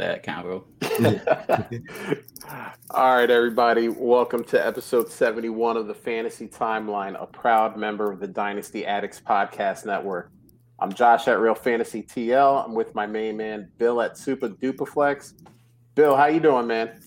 That 0.00 0.22
combo. 0.22 0.64
All 2.90 3.16
right, 3.16 3.30
everybody. 3.30 3.88
Welcome 3.88 4.44
to 4.44 4.66
episode 4.66 5.10
71 5.10 5.76
of 5.76 5.86
the 5.86 5.94
Fantasy 5.94 6.48
Timeline, 6.48 7.22
a 7.22 7.26
proud 7.26 7.76
member 7.76 8.10
of 8.10 8.18
the 8.18 8.26
Dynasty 8.26 8.86
Addicts 8.86 9.20
Podcast 9.20 9.84
Network. 9.84 10.32
I'm 10.78 10.90
Josh 10.90 11.28
at 11.28 11.38
Real 11.38 11.54
Fantasy 11.54 12.02
TL. 12.02 12.64
I'm 12.64 12.74
with 12.74 12.94
my 12.94 13.06
main 13.06 13.36
man, 13.36 13.70
Bill 13.76 14.00
at 14.00 14.16
Super 14.16 14.48
Dupaflex. 14.48 15.34
Bill, 15.94 16.16
how 16.16 16.26
you 16.26 16.40
doing, 16.40 16.66
man? 16.66 16.98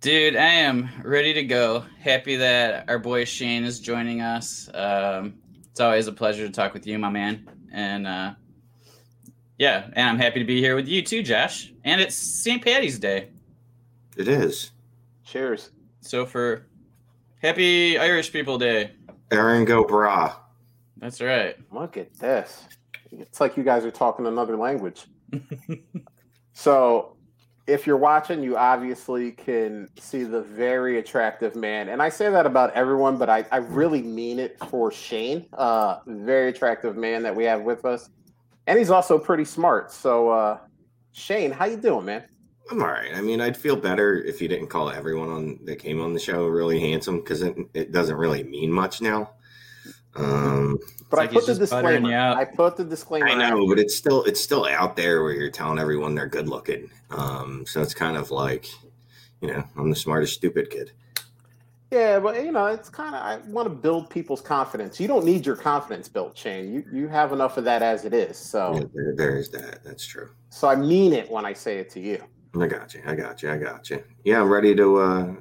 Dude, 0.00 0.34
I 0.34 0.46
am 0.46 0.88
ready 1.04 1.34
to 1.34 1.44
go. 1.44 1.84
Happy 2.00 2.36
that 2.36 2.88
our 2.88 2.98
boy 2.98 3.26
Shane 3.26 3.64
is 3.64 3.80
joining 3.80 4.22
us. 4.22 4.70
Um, 4.72 5.34
it's 5.70 5.80
always 5.80 6.06
a 6.06 6.12
pleasure 6.12 6.46
to 6.46 6.52
talk 6.52 6.72
with 6.72 6.86
you, 6.86 6.98
my 6.98 7.10
man. 7.10 7.46
And 7.70 8.06
uh, 8.06 8.32
yeah, 9.58 9.90
and 9.94 10.08
I'm 10.08 10.18
happy 10.18 10.38
to 10.38 10.44
be 10.44 10.60
here 10.60 10.74
with 10.74 10.88
you 10.88 11.02
too, 11.02 11.22
Josh. 11.22 11.72
And 11.84 12.00
it's 12.00 12.14
St. 12.14 12.62
Patty's 12.62 12.98
Day. 12.98 13.28
It 14.16 14.28
is. 14.28 14.72
Cheers. 15.24 15.70
So 16.00 16.24
for 16.24 16.66
Happy 17.40 17.98
Irish 17.98 18.32
People 18.32 18.58
Day. 18.58 18.92
Erin 19.30 19.64
go 19.64 19.84
bragh. 19.84 20.34
That's 20.96 21.20
right. 21.20 21.56
Look 21.70 21.96
at 21.96 22.12
this. 22.14 22.64
It's 23.12 23.40
like 23.40 23.56
you 23.56 23.62
guys 23.62 23.84
are 23.84 23.90
talking 23.90 24.26
another 24.26 24.56
language. 24.56 25.06
So, 26.58 27.14
if 27.68 27.86
you're 27.86 27.96
watching, 27.96 28.42
you 28.42 28.56
obviously 28.56 29.30
can 29.30 29.88
see 29.96 30.24
the 30.24 30.40
very 30.40 30.98
attractive 30.98 31.54
man. 31.54 31.88
And 31.88 32.02
I 32.02 32.08
say 32.08 32.28
that 32.30 32.46
about 32.46 32.72
everyone, 32.72 33.16
but 33.16 33.30
I, 33.30 33.46
I 33.52 33.58
really 33.58 34.02
mean 34.02 34.40
it 34.40 34.58
for 34.68 34.90
Shane. 34.90 35.46
Uh, 35.52 36.00
very 36.04 36.48
attractive 36.48 36.96
man 36.96 37.22
that 37.22 37.36
we 37.36 37.44
have 37.44 37.60
with 37.60 37.84
us. 37.84 38.10
And 38.68 38.78
he's 38.78 38.90
also 38.90 39.18
pretty 39.18 39.46
smart. 39.46 39.90
So, 39.90 40.28
uh, 40.28 40.58
Shane, 41.12 41.50
how 41.50 41.64
you 41.64 41.78
doing, 41.78 42.04
man? 42.04 42.24
I'm 42.70 42.82
all 42.82 42.88
right. 42.88 43.14
I 43.14 43.22
mean, 43.22 43.40
I'd 43.40 43.56
feel 43.56 43.76
better 43.76 44.22
if 44.22 44.42
you 44.42 44.48
didn't 44.48 44.66
call 44.68 44.90
everyone 44.90 45.30
on 45.30 45.58
that 45.64 45.76
came 45.76 46.02
on 46.02 46.12
the 46.12 46.20
show 46.20 46.46
really 46.46 46.78
handsome 46.78 47.20
because 47.20 47.40
it, 47.40 47.56
it 47.72 47.92
doesn't 47.92 48.16
really 48.16 48.44
mean 48.44 48.70
much 48.70 49.00
now. 49.00 49.30
Um, 50.16 50.78
But 51.08 51.16
like 51.16 51.30
I 51.30 51.32
put 51.32 51.46
the 51.46 51.54
disclaimer. 51.54 52.14
I 52.14 52.44
put 52.44 52.76
the 52.76 52.84
disclaimer. 52.84 53.28
I 53.28 53.34
know, 53.36 53.66
but 53.66 53.78
it's 53.78 53.96
still 53.96 54.22
it's 54.24 54.40
still 54.40 54.66
out 54.66 54.96
there 54.96 55.22
where 55.22 55.32
you're 55.32 55.50
telling 55.50 55.78
everyone 55.78 56.14
they're 56.14 56.28
good 56.28 56.46
looking. 56.46 56.90
Um, 57.10 57.64
so 57.66 57.80
it's 57.80 57.94
kind 57.94 58.18
of 58.18 58.30
like, 58.30 58.66
you 59.40 59.48
know, 59.48 59.64
I'm 59.78 59.88
the 59.88 59.96
smartest 59.96 60.34
stupid 60.34 60.68
kid. 60.68 60.92
Yeah, 61.90 62.20
but 62.20 62.42
you 62.44 62.52
know, 62.52 62.66
it's 62.66 62.90
kind 62.90 63.14
of 63.14 63.22
I 63.22 63.38
want 63.50 63.66
to 63.66 63.74
build 63.74 64.10
people's 64.10 64.42
confidence. 64.42 65.00
You 65.00 65.08
don't 65.08 65.24
need 65.24 65.46
your 65.46 65.56
confidence 65.56 66.08
built, 66.08 66.36
Shane. 66.36 66.72
You 66.72 66.84
you 66.92 67.08
have 67.08 67.32
enough 67.32 67.56
of 67.56 67.64
that 67.64 67.82
as 67.82 68.04
it 68.04 68.12
is. 68.12 68.36
So 68.36 68.74
Yeah, 68.74 68.82
there, 68.94 69.14
there 69.16 69.36
is 69.38 69.48
that. 69.50 69.82
That's 69.84 70.04
true. 70.04 70.28
so 70.50 70.68
I 70.68 70.76
mean 70.76 71.12
it 71.14 71.30
when 71.30 71.46
I 71.46 71.54
say 71.54 71.78
it 71.78 71.88
to 71.90 72.00
you. 72.00 72.22
I 72.60 72.66
got 72.66 72.92
you. 72.94 73.00
I 73.06 73.14
got 73.14 73.42
you. 73.42 73.50
I 73.50 73.56
got 73.56 73.88
you. 73.88 74.02
Yeah, 74.24 74.40
I'm 74.42 74.48
ready 74.50 74.74
to 74.74 74.96
uh 74.98 75.34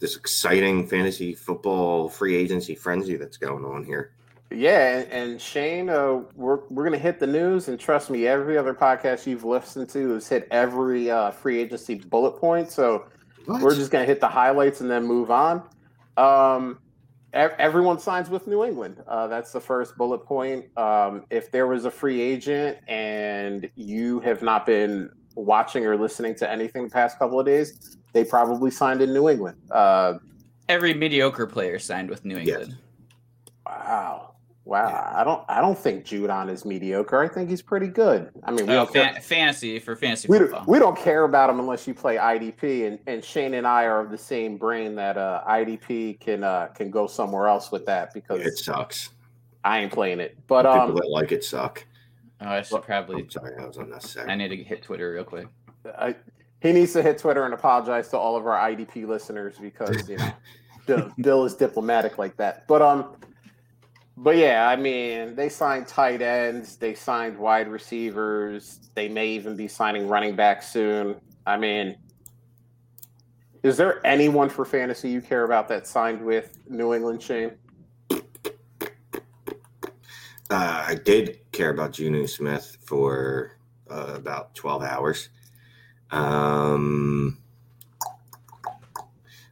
this 0.00 0.16
exciting 0.16 0.88
fantasy 0.88 1.34
football 1.34 2.08
free 2.08 2.34
agency 2.34 2.74
frenzy 2.74 3.14
that's 3.16 3.36
going 3.36 3.64
on 3.64 3.84
here. 3.84 4.12
Yeah, 4.50 4.98
and, 4.98 5.12
and 5.12 5.40
Shane, 5.40 5.88
uh, 5.88 6.22
we're 6.34 6.66
we're 6.68 6.84
gonna 6.84 6.98
hit 6.98 7.20
the 7.20 7.26
news, 7.28 7.68
and 7.68 7.78
trust 7.78 8.10
me, 8.10 8.26
every 8.26 8.58
other 8.58 8.74
podcast 8.74 9.24
you've 9.26 9.44
listened 9.44 9.88
to 9.90 10.14
has 10.14 10.28
hit 10.28 10.48
every 10.50 11.10
uh, 11.10 11.30
free 11.30 11.60
agency 11.60 11.94
bullet 11.94 12.32
point. 12.32 12.70
So 12.72 13.06
What? 13.46 13.62
we're 13.62 13.74
just 13.76 13.90
gonna 13.92 14.04
hit 14.04 14.20
the 14.20 14.28
highlights 14.28 14.80
and 14.80 14.90
then 14.90 15.06
move 15.06 15.30
on. 15.30 15.62
Um, 16.16 16.78
everyone 17.32 17.98
signs 17.98 18.28
with 18.28 18.46
New 18.46 18.64
England. 18.64 19.02
Uh, 19.06 19.26
that's 19.26 19.52
the 19.52 19.60
first 19.60 19.96
bullet 19.96 20.18
point. 20.18 20.66
Um, 20.76 21.24
if 21.30 21.50
there 21.50 21.66
was 21.66 21.84
a 21.84 21.90
free 21.90 22.20
agent 22.20 22.78
and 22.88 23.70
you 23.74 24.20
have 24.20 24.42
not 24.42 24.66
been 24.66 25.10
watching 25.34 25.86
or 25.86 25.96
listening 25.96 26.34
to 26.36 26.50
anything 26.50 26.84
the 26.84 26.90
past 26.90 27.18
couple 27.18 27.40
of 27.40 27.46
days, 27.46 27.96
they 28.12 28.24
probably 28.24 28.70
signed 28.70 29.00
in 29.00 29.12
New 29.14 29.28
England. 29.28 29.56
Uh, 29.70 30.14
Every 30.68 30.94
mediocre 30.94 31.46
player 31.46 31.78
signed 31.78 32.10
with 32.10 32.24
New 32.24 32.36
England. 32.36 32.48
Yes. 32.48 32.68
England. 32.68 32.78
wow. 33.66 34.31
Wow, 34.64 34.88
Yeah. 34.88 35.20
I 35.20 35.24
don't. 35.24 35.42
I 35.48 35.60
don't 35.60 35.76
think 35.76 36.04
Judon 36.04 36.48
is 36.48 36.64
mediocre. 36.64 37.20
I 37.20 37.26
think 37.28 37.50
he's 37.50 37.62
pretty 37.62 37.88
good. 37.88 38.30
I 38.44 38.52
mean, 38.52 38.66
we 38.66 38.72
Oh, 38.74 38.84
don't 38.84 38.92
care, 38.92 39.14
fantasy 39.20 39.78
for 39.80 39.96
fantasy 39.96 40.28
we, 40.28 40.38
football. 40.38 40.60
don't, 40.60 40.68
we 40.68 40.78
don't 40.78 40.96
care 40.96 41.24
about 41.24 41.50
him 41.50 41.58
unless 41.58 41.86
you 41.88 41.94
play 41.94 42.14
IDP. 42.16 42.86
And, 42.86 42.98
and 43.08 43.24
Shane 43.24 43.54
and 43.54 43.66
I 43.66 43.84
are 43.84 44.00
of 44.00 44.10
the 44.10 44.18
same 44.18 44.56
brain 44.56 44.94
that 44.94 45.18
uh, 45.18 45.42
IDP 45.48 46.20
can 46.20 46.44
uh, 46.44 46.68
can 46.68 46.90
go 46.92 47.08
somewhere 47.08 47.48
else 47.48 47.72
with 47.72 47.84
that 47.86 48.14
because 48.14 48.40
It 48.40 48.56
sucks. 48.56 49.10
I 49.64 49.80
ain't 49.80 49.92
playing 49.92 50.20
it. 50.20 50.36
But 50.46 50.62
People 50.62 50.80
um, 50.80 50.94
that 50.94 51.08
like 51.10 51.32
it 51.32 51.42
suck. 51.44 51.84
oh, 52.40 52.46
I 52.46 52.62
should 52.62 52.82
probably. 52.82 53.22
I'm 53.22 53.30
sorry, 53.30 53.56
that 53.58 53.66
was 53.66 53.78
unnecessary. 53.78 54.30
I 54.30 54.36
need 54.36 54.48
to 54.48 54.56
hit 54.62 54.82
Twitter 54.82 55.12
real 55.12 55.24
quick. 55.24 55.48
I, 55.98 56.14
he 56.60 56.72
needs 56.72 56.92
to 56.92 57.02
hit 57.02 57.18
Twitter 57.18 57.44
and 57.44 57.52
apologize 57.54 58.08
to 58.10 58.16
all 58.16 58.36
of 58.36 58.46
our 58.46 58.56
IDP 58.70 59.08
listeners 59.08 59.56
because 59.60 60.08
you 60.08 60.18
know 60.18 60.32
Bill, 60.86 61.12
Bill 61.20 61.44
is 61.44 61.54
diplomatic 61.56 62.18
like 62.18 62.36
that. 62.36 62.68
But 62.68 62.80
um, 62.82 63.16
but 64.16 64.36
yeah, 64.36 64.68
I 64.68 64.76
mean, 64.76 65.34
they 65.34 65.48
signed 65.48 65.86
tight 65.86 66.22
ends, 66.22 66.76
they 66.76 66.94
signed 66.94 67.38
wide 67.38 67.68
receivers, 67.68 68.90
they 68.94 69.08
may 69.08 69.28
even 69.28 69.56
be 69.56 69.68
signing 69.68 70.08
running 70.08 70.36
back 70.36 70.62
soon. 70.62 71.16
I 71.46 71.56
mean, 71.56 71.96
is 73.62 73.76
there 73.76 74.04
anyone 74.06 74.48
for 74.48 74.64
fantasy 74.64 75.10
you 75.10 75.20
care 75.20 75.44
about 75.44 75.68
that 75.68 75.86
signed 75.86 76.24
with 76.24 76.58
New 76.68 76.94
England, 76.94 77.22
Shane? 77.22 77.52
Uh, 80.50 80.84
I 80.86 80.96
did 81.02 81.40
care 81.52 81.70
about 81.70 81.92
Jonnu 81.92 82.28
Smith 82.28 82.76
for 82.84 83.56
uh, 83.90 84.12
about 84.14 84.54
12 84.54 84.82
hours. 84.82 85.28
Um, 86.10 87.41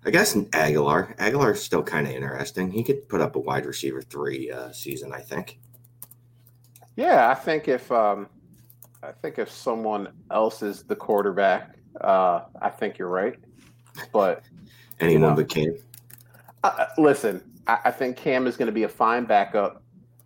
I 0.05 0.11
guess 0.11 0.35
Agholor. 0.35 1.17
Agholor's 1.19 1.63
still 1.63 1.83
kind 1.83 2.07
of 2.07 2.15
interesting. 2.15 2.71
He 2.71 2.83
could 2.83 3.09
put 3.09 3.21
up 3.21 3.37
a 3.37 3.39
wide 3.39 3.67
receiver 3.67 4.01
three 4.01 4.51
uh, 4.51 4.73
season, 4.73 5.13
I 5.13 5.21
think. 5.21 5.59
Yeah, 6.97 7.29
I 7.29 7.35
think 7.35 7.69
if 7.69 7.91
um, 7.93 8.29
I 9.03 9.13
think 9.13 9.39
if 9.39 9.51
someone 9.51 10.09
else 10.31 10.63
is 10.63 10.83
the 10.85 10.97
quarterback, 10.97 11.77
uh, 12.01 12.43
I 12.61 12.71
think 12.71 12.99
you're 12.99 13.09
right. 13.09 13.37
But 14.13 14.43
Anyone 15.01 15.31
know. 15.31 15.37
but 15.37 15.49
Cam. 15.49 15.77
Uh, 16.63 16.87
listen, 16.99 17.43
I, 17.67 17.79
I 17.87 17.91
think 17.91 18.17
Cam 18.17 18.47
is 18.47 18.57
going 18.57 18.67
to 18.67 18.73
be 18.73 18.85
a 18.85 18.89
fine 18.89 19.25
backup, 19.25 19.83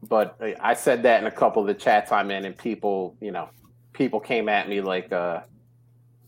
but 0.08 0.36
I 0.60 0.74
said 0.74 1.02
that 1.04 1.20
in 1.20 1.26
a 1.26 1.30
couple 1.30 1.62
of 1.62 1.68
the 1.68 1.74
chats 1.74 2.12
I'm 2.12 2.30
in, 2.30 2.44
and 2.44 2.56
people, 2.56 3.16
you 3.20 3.30
know, 3.30 3.48
people 3.92 4.20
came 4.20 4.48
at 4.48 4.68
me 4.68 4.80
like 4.80 5.12
uh, 5.12 5.42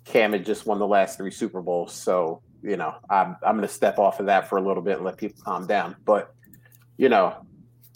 Cam 0.05 0.33
had 0.33 0.45
just 0.45 0.67
won 0.67 0.79
the 0.79 0.87
last 0.87 1.17
three 1.17 1.31
Super 1.31 1.61
Bowls, 1.61 1.93
so 1.93 2.41
you 2.67 2.77
know, 2.77 2.95
I'm 3.09 3.37
I'm 3.43 3.57
going 3.57 3.67
to 3.67 3.73
step 3.73 3.99
off 3.99 4.21
of 4.21 4.27
that 4.27 4.49
for 4.49 4.59
a 4.59 4.61
little 4.61 4.83
bit 4.83 4.97
and 4.97 5.05
let 5.05 5.17
people 5.17 5.43
calm 5.43 5.67
down. 5.67 5.97
But 6.05 6.35
you 6.97 7.09
know, 7.09 7.47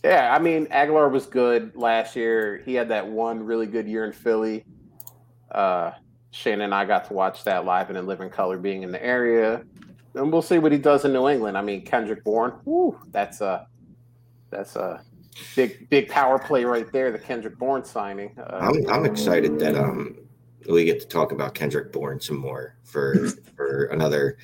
yeah, 0.04 0.34
I 0.34 0.38
mean, 0.38 0.66
Agholor 0.66 1.10
was 1.10 1.26
good 1.26 1.74
last 1.76 2.16
year. 2.16 2.62
He 2.64 2.74
had 2.74 2.88
that 2.88 3.06
one 3.06 3.42
really 3.42 3.66
good 3.66 3.88
year 3.88 4.04
in 4.04 4.12
Philly. 4.12 4.64
Uh, 5.50 5.92
and 6.46 6.72
I 6.72 6.84
got 6.84 7.08
to 7.08 7.12
watch 7.12 7.42
that 7.44 7.64
live 7.64 7.88
and 7.88 7.98
in 7.98 8.06
living 8.06 8.30
color, 8.30 8.56
being 8.56 8.84
in 8.84 8.92
the 8.92 9.04
area 9.04 9.64
and 10.14 10.32
we'll 10.32 10.42
see 10.42 10.58
what 10.58 10.72
he 10.72 10.78
does 10.78 11.04
in 11.04 11.12
New 11.12 11.28
England. 11.28 11.56
I 11.56 11.62
mean, 11.62 11.82
Kendrick 11.82 12.24
Bourne, 12.24 12.52
whew, 12.64 12.98
that's 13.10 13.40
a 13.40 13.66
that's 14.50 14.76
a 14.76 15.02
big 15.54 15.88
big 15.88 16.08
power 16.08 16.38
play 16.38 16.64
right 16.64 16.90
there, 16.92 17.12
the 17.12 17.18
Kendrick 17.18 17.58
Bourne 17.58 17.84
signing. 17.84 18.36
Uh, 18.38 18.58
I'm 18.60 18.90
I'm 18.90 19.06
excited 19.06 19.58
that 19.60 19.76
um 19.76 20.16
we 20.68 20.84
get 20.84 21.00
to 21.00 21.06
talk 21.06 21.32
about 21.32 21.54
Kendrick 21.54 21.92
Bourne 21.92 22.20
some 22.20 22.36
more 22.36 22.76
for 22.84 23.28
for 23.56 23.84
another 23.86 24.38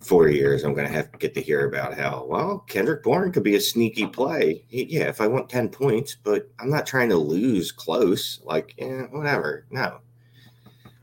four 0.00 0.28
years. 0.28 0.64
I'm 0.64 0.74
going 0.74 0.86
to 0.86 0.92
have 0.92 1.12
to 1.12 1.18
get 1.18 1.34
to 1.34 1.40
hear 1.40 1.66
about 1.66 1.94
how 1.94 2.26
well 2.28 2.58
Kendrick 2.68 3.02
Bourne 3.02 3.32
could 3.32 3.44
be 3.44 3.54
a 3.54 3.60
sneaky 3.60 4.06
play. 4.06 4.64
Yeah, 4.68 5.08
if 5.08 5.20
I 5.20 5.26
want 5.26 5.48
ten 5.48 5.68
points, 5.68 6.16
but 6.22 6.50
I'm 6.58 6.70
not 6.70 6.86
trying 6.86 7.08
to 7.10 7.16
lose 7.16 7.72
close. 7.72 8.40
Like, 8.44 8.74
yeah, 8.78 9.02
whatever. 9.10 9.66
No. 9.70 9.98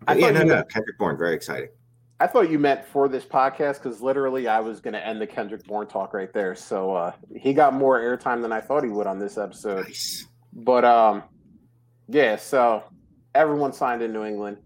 yeah, 0.08 0.32
no, 0.32 0.44
no. 0.44 0.46
Meant, 0.46 0.72
Kendrick 0.72 0.98
Bourne, 0.98 1.18
very 1.18 1.36
exciting. 1.36 1.70
I 2.22 2.28
thought 2.28 2.50
you 2.52 2.60
meant 2.60 2.86
for 2.86 3.08
this 3.08 3.24
podcast 3.24 3.76
because 3.82 4.02
literally 4.02 4.50
I 4.50 4.60
was 4.60 4.82
going 4.82 4.94
to 4.94 5.06
end 5.06 5.22
the 5.22 5.28
Kendrick 5.28 5.66
Bourne 5.66 5.88
talk 5.88 6.14
right 6.14 6.34
there. 6.34 6.54
So 6.54 6.94
uh, 6.94 7.14
he 7.34 7.54
got 7.54 7.74
more 7.74 7.98
airtime 7.98 8.42
than 8.42 8.52
I 8.52 8.60
thought 8.60 8.84
he 8.84 8.90
would 8.90 9.08
on 9.08 9.20
this 9.20 9.38
episode. 9.38 9.86
Nice. 9.86 10.28
But 10.52 10.84
um, 10.84 11.24
yeah. 12.10 12.36
So 12.36 12.84
everyone 13.36 13.74
signed 13.74 14.02
in 14.02 14.14
New 14.14 14.24
England. 14.24 14.58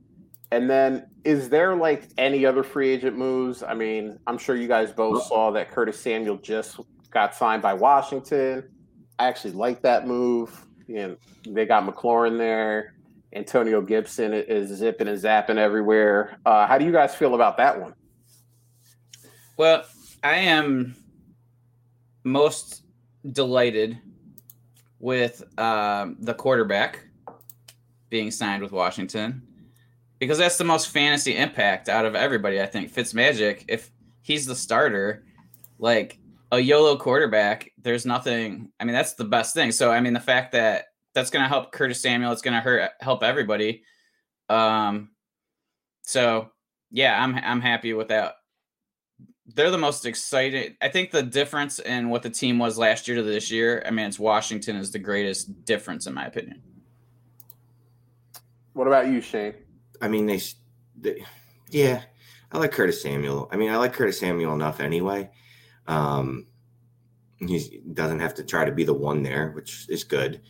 And 0.51 0.69
then 0.69 1.07
is 1.23 1.49
there 1.49 1.75
like 1.75 2.09
any 2.17 2.45
other 2.45 2.63
free 2.63 2.89
agent 2.89 3.17
moves? 3.17 3.63
I 3.63 3.73
mean, 3.73 4.19
I'm 4.27 4.37
sure 4.37 4.55
you 4.55 4.67
guys 4.67 4.91
both 4.91 5.23
saw 5.23 5.51
that 5.51 5.71
Curtis 5.71 5.99
Samuel 5.99 6.37
just 6.37 6.79
got 7.09 7.33
signed 7.33 7.61
by 7.61 7.73
Washington. 7.73 8.69
I 9.17 9.27
actually 9.27 9.53
like 9.53 9.81
that 9.81 10.05
move. 10.05 10.65
You 10.87 10.95
know, 10.95 11.17
they 11.47 11.65
got 11.65 11.87
McLaurin 11.87 12.37
there. 12.37 12.93
Antonio 13.35 13.81
Gibson 13.81 14.33
is 14.33 14.69
zipping 14.77 15.07
and 15.07 15.19
zapping 15.19 15.57
everywhere. 15.57 16.37
Uh, 16.45 16.67
how 16.67 16.77
do 16.77 16.85
you 16.85 16.91
guys 16.91 17.15
feel 17.15 17.33
about 17.33 17.57
that 17.57 17.79
one? 17.81 17.95
Well, 19.57 19.85
I 20.23 20.35
am 20.35 20.95
most 22.23 22.83
delighted 23.31 23.97
with 24.99 25.43
um, 25.57 26.17
the 26.19 26.33
quarterback 26.33 27.07
being 28.13 28.29
signed 28.29 28.61
with 28.61 28.71
Washington 28.71 29.41
because 30.19 30.37
that's 30.37 30.59
the 30.59 30.63
most 30.63 30.89
fantasy 30.89 31.35
impact 31.35 31.89
out 31.89 32.05
of 32.05 32.13
everybody. 32.13 32.61
I 32.61 32.67
think 32.67 32.93
Fitzmagic, 32.93 33.65
if 33.67 33.89
he's 34.21 34.45
the 34.45 34.53
starter, 34.53 35.25
like 35.79 36.19
a 36.51 36.59
YOLO 36.59 36.95
quarterback, 36.95 37.71
there's 37.81 38.05
nothing. 38.05 38.69
I 38.79 38.83
mean, 38.83 38.93
that's 38.93 39.15
the 39.15 39.23
best 39.23 39.55
thing. 39.55 39.71
So, 39.71 39.91
I 39.91 39.99
mean, 39.99 40.13
the 40.13 40.19
fact 40.19 40.51
that 40.51 40.85
that's 41.15 41.31
going 41.31 41.41
to 41.41 41.49
help 41.49 41.71
Curtis 41.71 42.03
Samuel, 42.03 42.31
it's 42.31 42.43
going 42.43 42.53
to 42.53 42.59
hurt 42.59 42.91
help 43.01 43.23
everybody. 43.23 43.83
Um, 44.47 45.09
so 46.03 46.51
yeah, 46.91 47.19
I'm 47.19 47.33
I'm 47.33 47.61
happy 47.61 47.93
with 47.93 48.09
that. 48.09 48.35
They're 49.55 49.71
the 49.71 49.79
most 49.79 50.05
excited. 50.05 50.77
I 50.83 50.89
think 50.89 51.09
the 51.09 51.23
difference 51.23 51.79
in 51.79 52.09
what 52.09 52.21
the 52.21 52.29
team 52.29 52.59
was 52.59 52.77
last 52.77 53.07
year 53.07 53.17
to 53.17 53.23
this 53.23 53.49
year. 53.49 53.81
I 53.87 53.89
mean, 53.89 54.05
it's 54.05 54.19
Washington 54.19 54.75
is 54.75 54.91
the 54.91 54.99
greatest 54.99 55.65
difference 55.65 56.05
in 56.05 56.13
my 56.13 56.27
opinion. 56.27 56.61
What 58.73 58.87
about 58.87 59.07
you, 59.07 59.21
Shane? 59.21 59.53
I 60.01 60.07
mean, 60.07 60.25
they, 60.25 60.41
they, 60.99 61.23
yeah, 61.69 62.03
I 62.51 62.57
like 62.57 62.71
Curtis 62.71 63.01
Samuel. 63.01 63.49
I 63.51 63.57
mean, 63.57 63.71
I 63.71 63.77
like 63.77 63.93
Curtis 63.93 64.19
Samuel 64.19 64.53
enough 64.53 64.79
anyway. 64.79 65.29
Um, 65.87 66.47
he 67.39 67.81
doesn't 67.93 68.19
have 68.19 68.35
to 68.35 68.43
try 68.43 68.65
to 68.65 68.71
be 68.71 68.83
the 68.83 68.93
one 68.93 69.23
there, 69.23 69.51
which 69.51 69.87
is 69.89 70.03
good. 70.03 70.41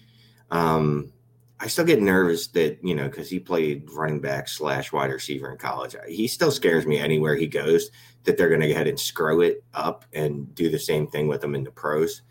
Um, 0.51 1.11
I 1.59 1.67
still 1.67 1.85
get 1.85 2.01
nervous 2.01 2.47
that 2.47 2.79
you 2.83 2.93
know 2.93 3.07
because 3.07 3.29
he 3.29 3.39
played 3.39 3.89
running 3.91 4.19
back 4.19 4.47
slash 4.49 4.91
wide 4.91 5.11
receiver 5.11 5.51
in 5.51 5.57
college. 5.57 5.95
He 6.07 6.27
still 6.27 6.51
scares 6.51 6.85
me 6.85 6.97
anywhere 6.97 7.35
he 7.35 7.47
goes 7.47 7.89
that 8.25 8.37
they're 8.37 8.49
going 8.49 8.61
to 8.61 8.67
go 8.67 8.73
ahead 8.73 8.87
and 8.87 8.99
screw 8.99 9.41
it 9.41 9.63
up 9.73 10.05
and 10.13 10.53
do 10.55 10.69
the 10.69 10.79
same 10.79 11.07
thing 11.07 11.27
with 11.27 11.43
him 11.43 11.55
in 11.55 11.63
the 11.63 11.71
pros. 11.71 12.21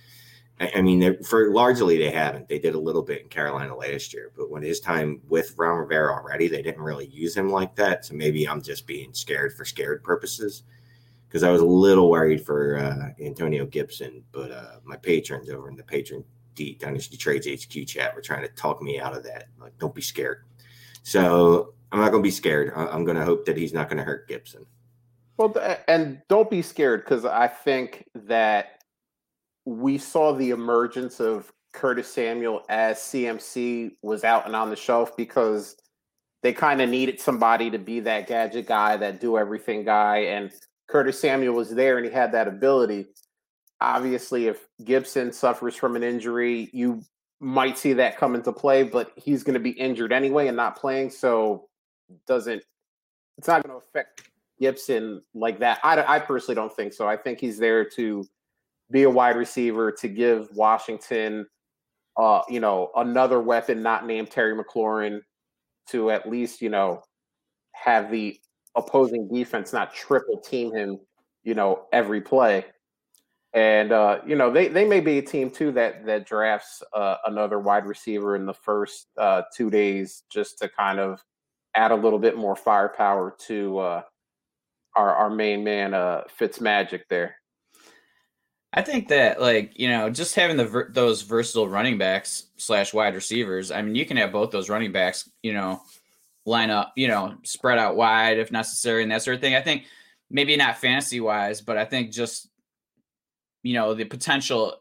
I 0.74 0.82
mean, 0.82 1.22
for 1.22 1.50
largely 1.50 1.98
they 1.98 2.10
haven't. 2.10 2.48
They 2.48 2.58
did 2.58 2.74
a 2.74 2.80
little 2.80 3.02
bit 3.02 3.22
in 3.22 3.28
Carolina 3.28 3.74
last 3.74 4.12
year, 4.12 4.32
but 4.36 4.50
when 4.50 4.62
his 4.62 4.80
time 4.80 5.20
with 5.28 5.54
Ron 5.56 5.78
Rivera 5.78 6.12
already, 6.12 6.48
they 6.48 6.62
didn't 6.62 6.82
really 6.82 7.06
use 7.06 7.36
him 7.36 7.48
like 7.48 7.74
that. 7.76 8.04
So 8.04 8.14
maybe 8.14 8.48
I'm 8.48 8.62
just 8.62 8.86
being 8.86 9.12
scared 9.12 9.54
for 9.54 9.64
scared 9.64 10.04
purposes 10.04 10.64
because 11.28 11.42
I 11.42 11.50
was 11.50 11.62
a 11.62 11.66
little 11.66 12.10
worried 12.10 12.44
for 12.44 12.78
uh, 12.78 13.24
Antonio 13.24 13.66
Gibson, 13.66 14.22
but 14.32 14.50
uh, 14.50 14.76
my 14.84 14.96
patrons 14.96 15.48
over 15.48 15.68
in 15.68 15.76
the 15.76 15.82
Patreon 15.82 16.24
D 16.54 16.76
Dynasty 16.78 17.16
Trades 17.16 17.46
HQ 17.46 17.86
chat 17.86 18.14
were 18.14 18.20
trying 18.20 18.42
to 18.42 18.48
talk 18.48 18.82
me 18.82 19.00
out 19.00 19.16
of 19.16 19.24
that. 19.24 19.48
Like, 19.58 19.76
don't 19.78 19.94
be 19.94 20.02
scared. 20.02 20.44
So 21.02 21.74
I'm 21.90 22.00
not 22.00 22.10
going 22.10 22.22
to 22.22 22.26
be 22.26 22.30
scared. 22.30 22.72
I'm 22.76 23.04
going 23.04 23.16
to 23.16 23.24
hope 23.24 23.46
that 23.46 23.56
he's 23.56 23.72
not 23.72 23.88
going 23.88 23.98
to 23.98 24.04
hurt 24.04 24.28
Gibson. 24.28 24.66
Well, 25.38 25.54
and 25.88 26.20
don't 26.28 26.50
be 26.50 26.62
scared 26.62 27.04
because 27.04 27.24
I 27.24 27.48
think 27.48 28.04
that 28.14 28.81
we 29.64 29.98
saw 29.98 30.32
the 30.32 30.50
emergence 30.50 31.20
of 31.20 31.52
Curtis 31.72 32.12
Samuel 32.12 32.62
as 32.68 32.98
CMC 32.98 33.92
was 34.02 34.24
out 34.24 34.46
and 34.46 34.54
on 34.54 34.70
the 34.70 34.76
shelf 34.76 35.16
because 35.16 35.76
they 36.42 36.52
kind 36.52 36.80
of 36.80 36.90
needed 36.90 37.20
somebody 37.20 37.70
to 37.70 37.78
be 37.78 38.00
that 38.00 38.26
gadget 38.26 38.66
guy, 38.66 38.96
that 38.96 39.20
do 39.20 39.38
everything 39.38 39.84
guy. 39.84 40.18
And 40.18 40.50
Curtis 40.88 41.20
Samuel 41.20 41.54
was 41.54 41.70
there 41.70 41.96
and 41.96 42.06
he 42.06 42.12
had 42.12 42.32
that 42.32 42.48
ability. 42.48 43.06
Obviously, 43.80 44.48
if 44.48 44.66
Gibson 44.84 45.32
suffers 45.32 45.76
from 45.76 45.96
an 45.96 46.02
injury, 46.02 46.68
you 46.72 47.02
might 47.40 47.78
see 47.78 47.92
that 47.94 48.18
come 48.18 48.34
into 48.34 48.52
play, 48.52 48.82
but 48.82 49.12
he's 49.16 49.42
going 49.42 49.54
to 49.54 49.60
be 49.60 49.70
injured 49.70 50.12
anyway 50.12 50.48
and 50.48 50.56
not 50.56 50.76
playing. 50.76 51.10
So 51.10 51.68
doesn't 52.26 52.62
it's 53.38 53.48
not 53.48 53.62
going 53.64 53.80
to 53.80 53.86
affect 53.86 54.28
Gibson 54.60 55.22
like 55.34 55.58
that. 55.60 55.80
I, 55.82 56.16
I 56.16 56.18
personally 56.18 56.54
don't 56.54 56.74
think 56.74 56.92
so. 56.92 57.08
I 57.08 57.16
think 57.16 57.40
he's 57.40 57.58
there 57.58 57.84
to 57.96 58.24
be 58.92 59.04
a 59.04 59.10
wide 59.10 59.36
receiver 59.36 59.90
to 59.92 60.08
give 60.08 60.48
Washington, 60.54 61.46
uh, 62.16 62.42
you 62.48 62.60
know, 62.60 62.90
another 62.96 63.40
weapon 63.40 63.82
not 63.82 64.06
named 64.06 64.30
Terry 64.30 64.54
McLaurin 64.54 65.20
to 65.88 66.10
at 66.10 66.28
least, 66.28 66.60
you 66.60 66.68
know, 66.68 67.02
have 67.72 68.10
the 68.10 68.38
opposing 68.76 69.28
defense 69.32 69.72
not 69.72 69.94
triple 69.94 70.38
team 70.40 70.72
him, 70.74 70.98
you 71.42 71.54
know, 71.54 71.86
every 71.92 72.20
play. 72.20 72.64
And 73.54 73.92
uh, 73.92 74.20
you 74.26 74.34
know, 74.34 74.50
they 74.50 74.68
they 74.68 74.86
may 74.86 75.00
be 75.00 75.18
a 75.18 75.22
team 75.22 75.50
too 75.50 75.72
that 75.72 76.06
that 76.06 76.26
drafts 76.26 76.82
uh, 76.94 77.16
another 77.26 77.58
wide 77.58 77.84
receiver 77.84 78.34
in 78.34 78.46
the 78.46 78.54
first 78.54 79.08
uh, 79.18 79.42
two 79.54 79.68
days 79.68 80.22
just 80.30 80.58
to 80.60 80.70
kind 80.70 80.98
of 80.98 81.22
add 81.74 81.90
a 81.90 81.96
little 81.96 82.18
bit 82.18 82.36
more 82.36 82.56
firepower 82.56 83.36
to 83.46 83.78
uh, 83.78 84.02
our 84.96 85.14
our 85.14 85.30
main 85.30 85.62
man 85.62 85.92
uh, 85.92 86.22
Fitzmagic 86.38 87.02
there. 87.10 87.36
I 88.74 88.82
think 88.82 89.08
that 89.08 89.40
like 89.40 89.78
you 89.78 89.88
know 89.88 90.08
just 90.08 90.34
having 90.34 90.56
the 90.56 90.64
ver- 90.64 90.90
those 90.90 91.22
versatile 91.22 91.68
running 91.68 91.98
backs 91.98 92.46
slash 92.56 92.94
wide 92.94 93.14
receivers. 93.14 93.70
I 93.70 93.82
mean, 93.82 93.94
you 93.94 94.06
can 94.06 94.16
have 94.16 94.32
both 94.32 94.50
those 94.50 94.70
running 94.70 94.92
backs, 94.92 95.28
you 95.42 95.52
know, 95.52 95.82
line 96.46 96.70
up, 96.70 96.92
you 96.96 97.08
know, 97.08 97.34
spread 97.42 97.78
out 97.78 97.96
wide 97.96 98.38
if 98.38 98.50
necessary 98.50 99.02
and 99.02 99.12
that 99.12 99.22
sort 99.22 99.34
of 99.34 99.40
thing. 99.40 99.54
I 99.54 99.60
think 99.62 99.84
maybe 100.30 100.56
not 100.56 100.78
fantasy 100.78 101.20
wise, 101.20 101.60
but 101.60 101.76
I 101.76 101.84
think 101.84 102.12
just 102.12 102.48
you 103.62 103.74
know 103.74 103.94
the 103.94 104.04
potential 104.04 104.76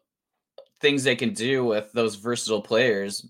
things 0.80 1.04
they 1.04 1.16
can 1.16 1.34
do 1.34 1.66
with 1.66 1.92
those 1.92 2.16
versatile 2.16 2.62
players, 2.62 3.26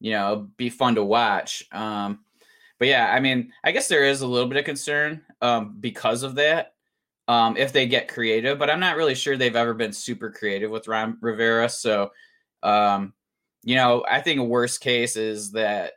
you 0.00 0.12
know, 0.12 0.48
be 0.56 0.70
fun 0.70 0.94
to 0.94 1.04
watch. 1.04 1.64
Um, 1.72 2.20
but 2.78 2.88
yeah, 2.88 3.12
I 3.12 3.20
mean, 3.20 3.52
I 3.62 3.72
guess 3.72 3.88
there 3.88 4.04
is 4.04 4.22
a 4.22 4.26
little 4.26 4.48
bit 4.48 4.58
of 4.58 4.64
concern 4.64 5.22
um, 5.42 5.76
because 5.80 6.22
of 6.22 6.36
that 6.36 6.73
um, 7.28 7.56
if 7.56 7.72
they 7.72 7.86
get 7.86 8.08
creative, 8.08 8.58
but 8.58 8.70
I'm 8.70 8.80
not 8.80 8.96
really 8.96 9.14
sure 9.14 9.36
they've 9.36 9.56
ever 9.56 9.74
been 9.74 9.92
super 9.92 10.30
creative 10.30 10.70
with 10.70 10.88
Ron 10.88 11.16
Rivera. 11.20 11.68
So, 11.68 12.10
um, 12.62 13.14
you 13.62 13.76
know, 13.76 14.04
I 14.10 14.20
think 14.20 14.40
a 14.40 14.44
worst 14.44 14.80
case 14.80 15.16
is 15.16 15.52
that 15.52 15.94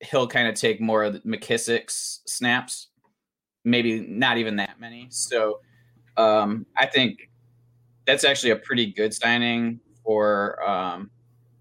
he'll 0.00 0.28
kind 0.28 0.48
of 0.48 0.54
take 0.54 0.80
more 0.80 1.02
of 1.02 1.14
McKissic's 1.24 2.20
snaps, 2.26 2.88
maybe 3.64 4.00
not 4.00 4.38
even 4.38 4.56
that 4.56 4.78
many. 4.78 5.08
So, 5.10 5.60
um, 6.16 6.66
I 6.76 6.86
think 6.86 7.30
that's 8.06 8.24
actually 8.24 8.50
a 8.50 8.56
pretty 8.56 8.86
good 8.92 9.12
signing 9.12 9.80
for 10.04 10.62
um, 10.68 11.10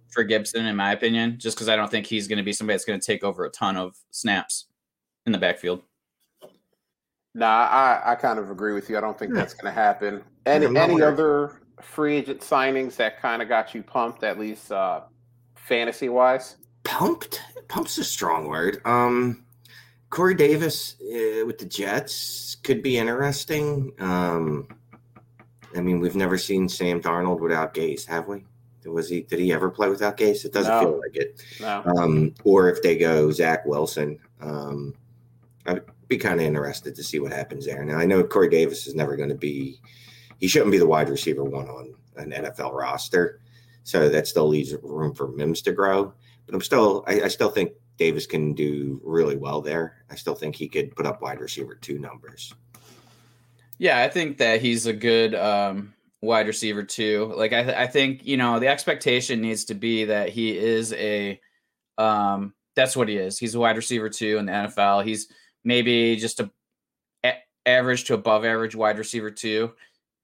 for 0.09 0.23
Gibson, 0.23 0.65
in 0.65 0.75
my 0.75 0.93
opinion, 0.93 1.37
just 1.37 1.57
because 1.57 1.69
I 1.69 1.75
don't 1.75 1.91
think 1.91 2.05
he's 2.05 2.27
going 2.27 2.37
to 2.37 2.43
be 2.43 2.53
somebody 2.53 2.75
that's 2.75 2.85
going 2.85 2.99
to 2.99 3.05
take 3.05 3.23
over 3.23 3.45
a 3.45 3.49
ton 3.49 3.75
of 3.75 3.95
snaps 4.11 4.67
in 5.25 5.31
the 5.31 5.37
backfield. 5.37 5.81
Nah, 7.37 7.67
I, 7.67 8.13
I 8.13 8.15
kind 8.15 8.39
of 8.39 8.49
agree 8.49 8.73
with 8.73 8.89
you. 8.89 8.97
I 8.97 9.01
don't 9.01 9.17
think 9.17 9.31
that's 9.31 9.53
going 9.53 9.71
to 9.71 9.79
happen. 9.79 10.23
Any 10.47 10.65
any 10.75 11.03
other 11.03 11.61
free 11.79 12.15
agent 12.17 12.41
signings 12.41 12.95
that 12.95 13.21
kind 13.21 13.43
of 13.43 13.47
got 13.47 13.75
you 13.75 13.83
pumped, 13.83 14.23
at 14.23 14.39
least 14.39 14.71
uh, 14.71 15.01
fantasy 15.53 16.09
wise? 16.09 16.55
Pumped? 16.83 17.39
Pump's 17.67 17.99
a 17.99 18.03
strong 18.03 18.47
word. 18.47 18.81
Um, 18.85 19.45
Corey 20.09 20.33
Davis 20.33 20.95
uh, 20.99 21.45
with 21.45 21.59
the 21.59 21.65
Jets 21.65 22.55
could 22.63 22.81
be 22.81 22.97
interesting. 22.97 23.93
Um, 23.99 24.67
I 25.75 25.81
mean, 25.81 25.99
we've 25.99 26.15
never 26.15 26.39
seen 26.39 26.67
Sam 26.67 26.99
Darnold 26.99 27.39
without 27.39 27.75
Gase, 27.75 28.07
have 28.07 28.27
we? 28.27 28.45
Was 28.83 29.09
he? 29.09 29.21
Did 29.21 29.37
he 29.37 29.53
ever 29.53 29.69
play 29.69 29.89
without 29.89 30.17
Gase? 30.17 30.43
It 30.43 30.53
doesn't 30.53 30.73
no. 30.73 30.79
feel 30.79 30.99
like 31.01 31.15
it. 31.15 31.43
No. 31.61 31.83
Um, 31.97 32.33
or 32.43 32.67
if 32.67 32.81
they 32.81 32.97
go 32.97 33.29
Zach 33.29 33.63
Wilson, 33.67 34.17
um, 34.41 34.95
I, 35.67 35.81
be 36.07 36.17
kind 36.17 36.39
of 36.39 36.45
interested 36.45 36.95
to 36.95 37.03
see 37.03 37.19
what 37.19 37.31
happens 37.31 37.65
there. 37.65 37.83
Now 37.83 37.97
I 37.97 38.05
know 38.05 38.23
Corey 38.23 38.49
Davis 38.49 38.87
is 38.87 38.95
never 38.95 39.15
going 39.15 39.29
to 39.29 39.35
be. 39.35 39.81
He 40.37 40.47
shouldn't 40.47 40.71
be 40.71 40.77
the 40.77 40.87
wide 40.87 41.09
receiver 41.09 41.43
one 41.43 41.67
on 41.67 41.95
an 42.15 42.31
NFL 42.31 42.73
roster. 42.73 43.41
So 43.83 44.09
that 44.09 44.27
still 44.27 44.47
leaves 44.47 44.75
room 44.83 45.13
for 45.13 45.29
Mims 45.29 45.61
to 45.63 45.71
grow. 45.71 46.13
But 46.45 46.55
I'm 46.55 46.61
still, 46.61 47.03
I, 47.07 47.21
I 47.21 47.27
still 47.29 47.49
think 47.49 47.71
Davis 47.97 48.25
can 48.25 48.53
do 48.53 49.01
really 49.03 49.35
well 49.35 49.61
there. 49.61 50.03
I 50.09 50.15
still 50.15 50.35
think 50.35 50.55
he 50.55 50.67
could 50.67 50.95
put 50.95 51.05
up 51.05 51.21
wide 51.21 51.39
receiver 51.39 51.75
two 51.75 51.97
numbers. 51.97 52.53
Yeah, 53.77 54.01
I 54.01 54.09
think 54.09 54.37
that 54.37 54.61
he's 54.61 54.85
a 54.85 54.93
good 54.93 55.35
um, 55.35 55.93
wide 56.21 56.47
receiver 56.47 56.83
too. 56.83 57.33
Like 57.35 57.53
I, 57.53 57.63
th- 57.63 57.75
I 57.75 57.87
think 57.87 58.25
you 58.25 58.37
know 58.37 58.59
the 58.59 58.67
expectation 58.67 59.41
needs 59.41 59.65
to 59.65 59.75
be 59.75 60.05
that 60.05 60.29
he 60.29 60.57
is 60.57 60.93
a, 60.93 61.39
um, 61.97 62.53
that's 62.75 62.95
what 62.95 63.07
he 63.07 63.17
is. 63.17 63.37
He's 63.37 63.55
a 63.55 63.59
wide 63.59 63.75
receiver 63.75 64.09
too 64.09 64.37
in 64.37 64.45
the 64.45 64.51
NFL. 64.51 65.05
He's 65.05 65.27
maybe 65.63 66.15
just 66.15 66.39
a, 66.39 66.49
a 67.25 67.33
average 67.65 68.05
to 68.05 68.13
above 68.13 68.45
average 68.45 68.75
wide 68.75 68.97
receiver 68.97 69.31
too, 69.31 69.73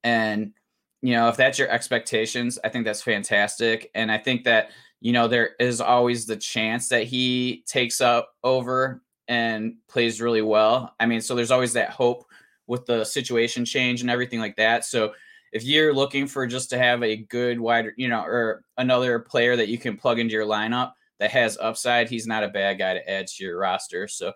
and 0.04 0.54
you 1.02 1.13
know 1.13 1.28
if 1.30 1.38
that's 1.38 1.60
your 1.60 1.70
expectations, 1.70 2.60
I 2.63 2.70
think 2.70 2.86
that's 2.86 3.02
fantastic. 3.02 3.92
And 3.96 4.12
I 4.12 4.18
think 4.18 4.44
that 4.46 4.72
you 5.04 5.12
know, 5.12 5.28
there 5.28 5.50
is 5.60 5.82
always 5.82 6.25
the 6.25 6.38
chance 6.38 6.88
that 6.88 7.04
he 7.04 7.66
takes 7.68 8.00
up 8.00 8.30
over 8.42 9.04
and 9.28 9.75
plays 9.90 10.22
really 10.22 10.42
well. 10.42 10.96
I 10.98 11.06
mean, 11.06 11.20
so 11.20 11.36
there's 11.36 11.52
always 11.52 11.74
that 11.74 11.90
hope 11.90 12.25
with 12.68 12.86
the 12.86 13.04
situation 13.04 13.66
change 13.66 14.00
and 14.00 14.10
everything 14.10 14.40
like 14.40 14.56
that. 14.56 14.86
So 14.86 15.12
if 15.52 15.66
you're 15.66 15.94
looking 15.94 16.25
for 16.25 16.48
just 16.48 16.70
to 16.70 16.78
have 16.78 17.04
a 17.04 17.18
good 17.18 17.60
wide, 17.60 17.88
you 17.98 18.08
know, 18.08 18.22
or 18.22 18.63
another 18.78 19.20
player 19.20 19.58
that 19.58 19.68
you 19.68 19.78
can 19.78 19.98
plug 19.98 20.20
into 20.20 20.34
your 20.34 20.46
lineup 20.46 20.94
that 21.20 21.32
has 21.32 21.58
upside, 21.60 22.10
he's 22.10 22.25
not 22.25 22.46
a 22.46 22.48
bad 22.48 22.80
guy 22.80 22.94
to 22.94 23.10
add 23.10 23.28
to 23.28 23.44
your 23.44 23.60
roster. 23.60 24.08
So 24.08 24.32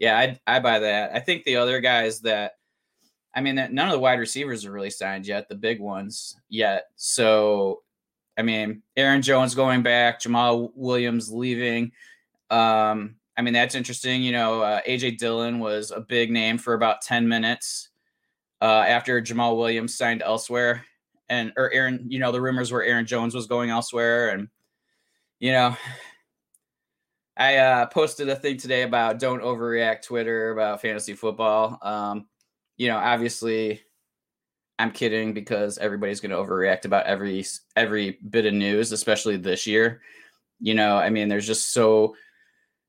yeah, 0.00 0.18
I 0.18 0.40
I 0.46 0.58
buy 0.58 0.80
that. 0.80 1.14
I 1.14 1.20
think 1.20 1.44
the 1.44 1.56
other 1.56 1.80
guys 1.80 2.20
that 2.22 2.52
I 3.32 3.40
mean, 3.40 3.54
none 3.54 3.78
of 3.78 3.92
the 3.92 4.00
wide 4.00 4.18
receivers 4.18 4.66
are 4.66 4.72
really 4.72 4.90
signed 4.90 5.26
yet, 5.26 5.48
the 5.48 5.54
big 5.54 5.78
ones 5.78 6.36
yet. 6.48 6.86
So 6.96 7.82
I 8.36 8.42
mean, 8.42 8.82
Aaron 8.96 9.22
Jones 9.22 9.54
going 9.54 9.82
back, 9.82 10.20
Jamaal 10.20 10.70
Williams 10.74 11.30
leaving. 11.30 11.92
Um, 12.48 13.16
I 13.36 13.42
mean, 13.42 13.54
that's 13.54 13.74
interesting. 13.74 14.22
You 14.22 14.32
know, 14.32 14.62
uh, 14.62 14.80
AJ 14.88 15.18
Dillon 15.18 15.58
was 15.58 15.90
a 15.90 16.00
big 16.00 16.30
name 16.30 16.58
for 16.58 16.74
about 16.74 17.02
10 17.02 17.28
minutes 17.28 17.90
uh, 18.62 18.84
after 18.86 19.20
Jamaal 19.20 19.56
Williams 19.56 19.96
signed 19.96 20.22
elsewhere. 20.22 20.84
And, 21.28 21.52
or 21.56 21.70
Aaron, 21.72 22.06
you 22.08 22.18
know, 22.18 22.32
the 22.32 22.40
rumors 22.40 22.72
were 22.72 22.82
Aaron 22.82 23.06
Jones 23.06 23.34
was 23.34 23.46
going 23.46 23.70
elsewhere. 23.70 24.30
And, 24.30 24.48
you 25.38 25.52
know, 25.52 25.76
I 27.36 27.56
uh, 27.56 27.86
posted 27.86 28.28
a 28.28 28.36
thing 28.36 28.56
today 28.56 28.82
about 28.82 29.18
don't 29.18 29.42
overreact 29.42 30.02
Twitter 30.02 30.50
about 30.50 30.82
fantasy 30.82 31.14
football. 31.14 31.78
Um, 31.82 32.26
you 32.76 32.88
know, 32.88 32.96
obviously, 32.98 33.82
I'm 34.78 34.90
kidding 34.90 35.32
because 35.34 35.78
everybody's 35.78 36.20
going 36.20 36.30
to 36.30 36.36
overreact 36.36 36.84
about 36.84 37.06
every 37.06 37.44
every 37.76 38.18
bit 38.28 38.46
of 38.46 38.54
news, 38.54 38.92
especially 38.92 39.36
this 39.36 39.66
year. 39.66 40.00
You 40.60 40.74
know, 40.74 40.96
I 40.96 41.10
mean, 41.10 41.28
there's 41.28 41.46
just 41.46 41.72
so 41.72 42.16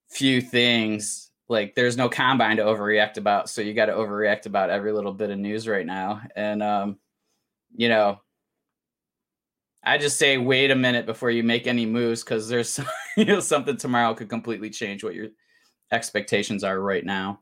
few 0.10 0.42
things. 0.42 1.30
Like, 1.48 1.76
there's 1.76 1.98
no 1.98 2.08
combine 2.08 2.58
to 2.58 2.64
overreact 2.64 3.18
about, 3.18 3.50
so 3.50 3.62
you 3.62 3.74
got 3.74 3.88
to 3.88 3.94
overreact 3.94 4.46
about 4.46 4.70
every 4.70 4.94
little 4.94 5.14
bit 5.14 5.30
of 5.32 5.38
news 5.38 5.68
right 5.68 5.86
now. 5.86 6.22
And 6.36 6.64
um, 6.64 6.98
you 7.76 7.90
know, 7.90 8.22
I 9.84 9.98
just 9.98 10.18
say 10.18 10.38
wait 10.38 10.72
a 10.72 10.76
minute 10.76 11.06
before 11.06 11.32
you 11.32 11.44
make 11.44 11.68
any 11.68 11.86
moves 11.86 12.24
because 12.24 12.48
there's 12.48 12.80
you 13.18 13.26
know 13.26 13.40
something 13.40 13.78
tomorrow 13.78 14.14
could 14.14 14.30
completely 14.30 14.70
change 14.70 15.04
what 15.04 15.16
your 15.16 15.30
expectations 15.92 16.64
are 16.64 16.80
right 16.80 17.06
now. 17.06 17.40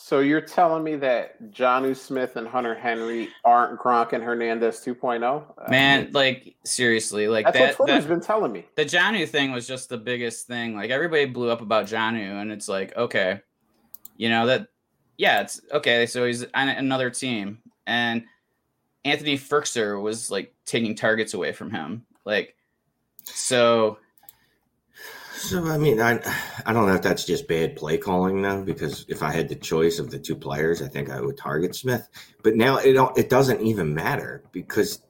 So 0.00 0.20
you're 0.20 0.40
telling 0.40 0.84
me 0.84 0.94
that 0.96 1.50
Jonnu 1.50 1.96
Smith 1.96 2.36
and 2.36 2.46
Hunter 2.46 2.72
Henry 2.72 3.30
aren't 3.44 3.80
Gronk 3.80 4.12
and 4.12 4.22
Hernandez 4.22 4.78
2.0? 4.78 5.68
Man, 5.68 6.00
I 6.00 6.04
mean, 6.04 6.12
like 6.12 6.54
seriously, 6.64 7.26
like 7.26 7.46
that's 7.46 7.58
that, 7.58 7.78
what 7.80 7.86
Twitter's 7.86 8.04
that, 8.04 8.08
been 8.08 8.20
telling 8.20 8.52
me. 8.52 8.64
The 8.76 8.84
Jonnu 8.84 9.28
thing 9.28 9.50
was 9.50 9.66
just 9.66 9.88
the 9.88 9.98
biggest 9.98 10.46
thing. 10.46 10.76
Like 10.76 10.90
everybody 10.90 11.24
blew 11.24 11.50
up 11.50 11.62
about 11.62 11.86
Jonnu, 11.86 12.40
and 12.40 12.52
it's 12.52 12.68
like, 12.68 12.96
okay, 12.96 13.40
you 14.16 14.28
know 14.28 14.46
that, 14.46 14.68
yeah, 15.16 15.40
it's 15.40 15.60
okay. 15.72 16.06
So 16.06 16.24
he's 16.24 16.44
on 16.54 16.68
another 16.68 17.10
team, 17.10 17.58
and 17.84 18.22
Anthony 19.08 19.36
Firkser 19.36 20.00
was 20.00 20.30
like 20.30 20.54
taking 20.64 20.94
targets 20.94 21.34
away 21.34 21.52
from 21.52 21.70
him, 21.70 22.04
like 22.24 22.54
so 23.24 23.98
so 25.38 25.64
I 25.64 25.78
mean, 25.78 26.00
I 26.00 26.20
I 26.66 26.72
don't 26.72 26.86
know 26.86 26.94
if 26.94 27.02
that's 27.02 27.24
just 27.24 27.46
bad 27.46 27.76
play 27.76 27.96
calling 27.96 28.42
though, 28.42 28.62
because 28.62 29.04
if 29.08 29.22
I 29.22 29.30
had 29.30 29.48
the 29.48 29.54
choice 29.54 29.98
of 29.98 30.10
the 30.10 30.18
two 30.18 30.34
players, 30.34 30.82
I 30.82 30.88
think 30.88 31.10
I 31.10 31.20
would 31.20 31.36
target 31.36 31.74
Smith. 31.74 32.08
But 32.42 32.56
now 32.56 32.78
it 32.78 32.96
it 33.16 33.30
doesn't 33.30 33.60
even 33.60 33.94
matter 33.94 34.42
because 34.52 35.00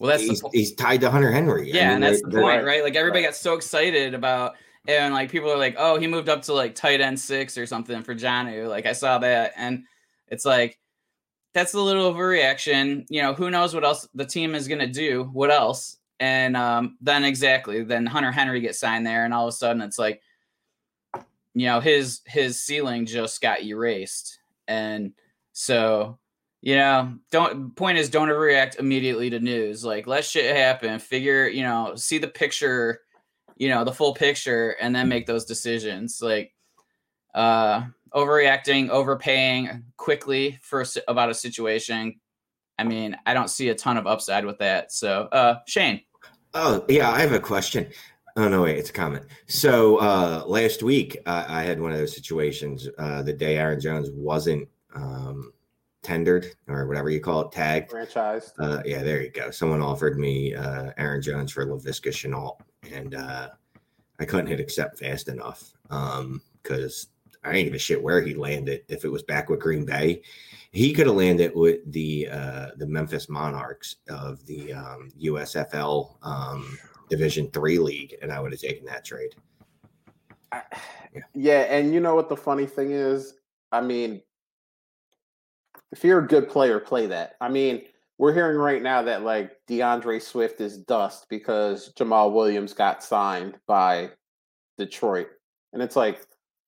well, 0.00 0.10
that's 0.10 0.24
he's, 0.24 0.42
he's 0.52 0.74
tied 0.74 1.00
to 1.02 1.10
Hunter 1.10 1.30
Henry. 1.30 1.70
Yeah, 1.70 1.82
I 1.82 1.84
mean, 1.84 1.94
and 1.94 2.02
that's 2.02 2.22
the 2.22 2.40
point, 2.40 2.64
right? 2.64 2.82
Like 2.82 2.96
everybody 2.96 3.22
got 3.22 3.36
so 3.36 3.54
excited 3.54 4.14
about, 4.14 4.56
and 4.88 5.14
like 5.14 5.30
people 5.30 5.50
are 5.50 5.58
like, 5.58 5.76
oh, 5.78 5.98
he 5.98 6.08
moved 6.08 6.28
up 6.28 6.42
to 6.42 6.52
like 6.52 6.74
tight 6.74 7.00
end 7.00 7.20
six 7.20 7.56
or 7.56 7.66
something 7.66 8.02
for 8.02 8.14
Jonnu. 8.14 8.68
Like 8.68 8.86
I 8.86 8.92
saw 8.92 9.18
that, 9.18 9.52
and 9.56 9.84
it's 10.28 10.44
like 10.44 10.78
that's 11.54 11.74
a 11.74 11.80
little 11.80 12.12
overreaction. 12.12 13.04
You 13.08 13.22
know, 13.22 13.34
who 13.34 13.50
knows 13.50 13.74
what 13.74 13.84
else 13.84 14.08
the 14.14 14.24
team 14.24 14.54
is 14.54 14.68
gonna 14.68 14.86
do? 14.86 15.24
What 15.32 15.50
else? 15.50 15.98
And 16.20 16.56
um, 16.56 16.96
then 17.00 17.24
exactly, 17.24 17.82
then 17.82 18.06
Hunter 18.06 18.30
Henry 18.30 18.60
gets 18.60 18.78
signed 18.78 19.06
there, 19.06 19.24
and 19.24 19.34
all 19.34 19.48
of 19.48 19.52
a 19.52 19.56
sudden 19.56 19.82
it's 19.82 19.98
like, 19.98 20.22
you 21.54 21.66
know, 21.66 21.80
his 21.80 22.20
his 22.26 22.62
ceiling 22.62 23.06
just 23.06 23.40
got 23.40 23.62
erased, 23.62 24.38
and 24.68 25.12
so 25.52 26.18
you 26.62 26.76
know, 26.76 27.14
don't 27.32 27.74
point 27.74 27.98
is 27.98 28.08
don't 28.08 28.28
overreact 28.28 28.78
immediately 28.78 29.28
to 29.30 29.40
news. 29.40 29.84
Like 29.84 30.06
let 30.06 30.24
shit 30.24 30.54
happen, 30.54 31.00
figure, 31.00 31.48
you 31.48 31.64
know, 31.64 31.94
see 31.96 32.18
the 32.18 32.28
picture, 32.28 33.00
you 33.56 33.68
know, 33.68 33.84
the 33.84 33.92
full 33.92 34.14
picture, 34.14 34.76
and 34.80 34.94
then 34.94 35.08
make 35.08 35.26
those 35.26 35.44
decisions. 35.44 36.22
Like 36.22 36.54
uh 37.34 37.82
overreacting, 38.14 38.88
overpaying 38.90 39.84
quickly 39.96 40.58
for 40.62 40.84
about 41.08 41.30
a 41.30 41.34
situation. 41.34 42.20
I 42.78 42.84
mean, 42.84 43.16
I 43.26 43.34
don't 43.34 43.48
see 43.48 43.68
a 43.68 43.74
ton 43.74 43.96
of 43.96 44.06
upside 44.06 44.44
with 44.44 44.58
that. 44.58 44.92
So, 44.92 45.28
uh, 45.32 45.58
Shane. 45.66 46.02
Oh 46.54 46.84
yeah, 46.88 47.10
I 47.10 47.20
have 47.20 47.32
a 47.32 47.40
question. 47.40 47.86
Oh 48.36 48.48
no, 48.48 48.62
wait, 48.62 48.78
it's 48.78 48.90
a 48.90 48.92
comment. 48.92 49.24
So 49.46 49.96
uh, 49.98 50.44
last 50.46 50.82
week 50.82 51.18
uh, 51.26 51.44
I 51.48 51.62
had 51.62 51.80
one 51.80 51.92
of 51.92 51.98
those 51.98 52.14
situations. 52.14 52.88
Uh, 52.98 53.22
the 53.22 53.32
day 53.32 53.56
Aaron 53.56 53.80
Jones 53.80 54.10
wasn't 54.10 54.68
um, 54.94 55.52
tendered 56.02 56.54
or 56.68 56.86
whatever 56.86 57.10
you 57.10 57.20
call 57.20 57.42
it, 57.42 57.52
tagged, 57.52 57.90
franchised. 57.90 58.52
Uh, 58.58 58.82
yeah, 58.84 59.02
there 59.02 59.22
you 59.22 59.30
go. 59.30 59.50
Someone 59.50 59.82
offered 59.82 60.18
me 60.18 60.54
uh, 60.54 60.92
Aaron 60.96 61.22
Jones 61.22 61.52
for 61.52 61.66
Laviska 61.66 62.10
Shenault, 62.10 62.58
and 62.90 63.14
uh, 63.14 63.48
I 64.18 64.24
couldn't 64.24 64.46
hit 64.46 64.60
accept 64.60 64.98
fast 64.98 65.28
enough 65.28 65.72
because 65.82 67.06
um, 67.06 67.11
I 67.44 67.52
didn't 67.52 67.66
give 67.66 67.74
a 67.74 67.78
shit 67.78 68.02
where 68.02 68.22
he 68.22 68.34
landed. 68.34 68.84
If 68.88 69.04
it 69.04 69.08
was 69.08 69.22
back 69.22 69.50
with 69.50 69.60
Green 69.60 69.84
Bay, 69.84 70.22
he 70.70 70.92
could 70.92 71.06
have 71.06 71.16
landed 71.16 71.52
with 71.54 71.80
the 71.92 72.28
uh, 72.30 72.68
the 72.76 72.86
Memphis 72.86 73.28
Monarchs 73.28 73.96
of 74.08 74.44
the 74.46 74.72
um, 74.72 75.10
USFL 75.20 76.16
um, 76.22 76.78
Division 77.10 77.50
Three 77.50 77.78
league, 77.78 78.16
and 78.22 78.32
I 78.32 78.40
would 78.40 78.52
have 78.52 78.60
taken 78.60 78.84
that 78.86 79.04
trade. 79.04 79.34
yeah. 80.52 80.62
yeah, 81.34 81.60
and 81.62 81.92
you 81.92 82.00
know 82.00 82.14
what 82.14 82.28
the 82.28 82.36
funny 82.36 82.66
thing 82.66 82.92
is? 82.92 83.34
I 83.70 83.80
mean, 83.80 84.22
if 85.90 86.04
you're 86.04 86.20
a 86.20 86.26
good 86.26 86.48
player, 86.48 86.78
play 86.78 87.06
that. 87.06 87.36
I 87.40 87.48
mean, 87.48 87.82
we're 88.18 88.32
hearing 88.32 88.56
right 88.56 88.82
now 88.82 89.02
that 89.02 89.24
like 89.24 89.56
D'Andre 89.66 90.20
Swift 90.20 90.60
is 90.60 90.78
dust 90.78 91.26
because 91.28 91.92
Jamaal 91.94 92.32
Williams 92.32 92.72
got 92.72 93.02
signed 93.02 93.58
by 93.66 94.10
Detroit, 94.78 95.28
and 95.72 95.82
it's 95.82 95.96
like 95.96 96.24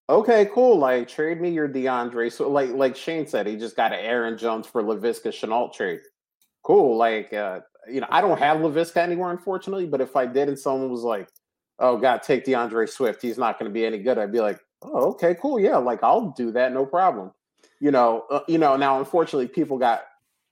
Okay, 0.07 0.49
cool. 0.53 0.77
Like 0.77 1.07
trade 1.07 1.41
me 1.41 1.49
your 1.49 1.67
D'Andre. 1.67 2.29
So 2.29 2.49
like 2.49 2.69
like 2.71 2.95
Shane 2.95 3.25
said, 3.25 3.47
he 3.47 3.55
just 3.55 3.75
got 3.75 3.91
an 3.91 3.99
Aaron 3.99 4.37
Jones 4.37 4.67
for 4.67 4.83
Laviska 4.83 5.29
Shenault 5.29 5.73
trade. 5.73 6.01
Cool. 6.63 6.95
Like 6.95 7.33
uh, 7.33 7.61
you 7.87 8.01
know, 8.01 8.07
I 8.09 8.21
don't 8.21 8.37
have 8.37 8.57
Laviska 8.57 8.97
anywhere, 8.97 9.31
unfortunately, 9.31 9.87
but 9.87 10.01
if 10.01 10.15
I 10.15 10.25
did 10.25 10.47
and 10.47 10.57
someone 10.59 10.91
was 10.91 11.01
like, 11.01 11.27
Oh 11.79 11.97
God, 11.97 12.21
take 12.21 12.45
D'Andre 12.45 12.85
Swift, 12.85 13.21
he's 13.21 13.37
not 13.37 13.57
gonna 13.57 13.71
be 13.71 13.85
any 13.85 13.97
good, 13.97 14.17
I'd 14.19 14.31
be 14.31 14.41
like, 14.41 14.59
Oh, 14.83 15.09
okay, 15.11 15.35
cool. 15.41 15.59
Yeah, 15.59 15.77
like 15.77 16.03
I'll 16.03 16.31
do 16.37 16.51
that, 16.51 16.71
no 16.71 16.85
problem. 16.85 17.31
You 17.79 17.91
know, 17.91 18.25
uh, 18.29 18.41
you 18.47 18.59
know, 18.59 18.77
now 18.77 18.99
unfortunately 18.99 19.47
people 19.47 19.79
got 19.79 20.03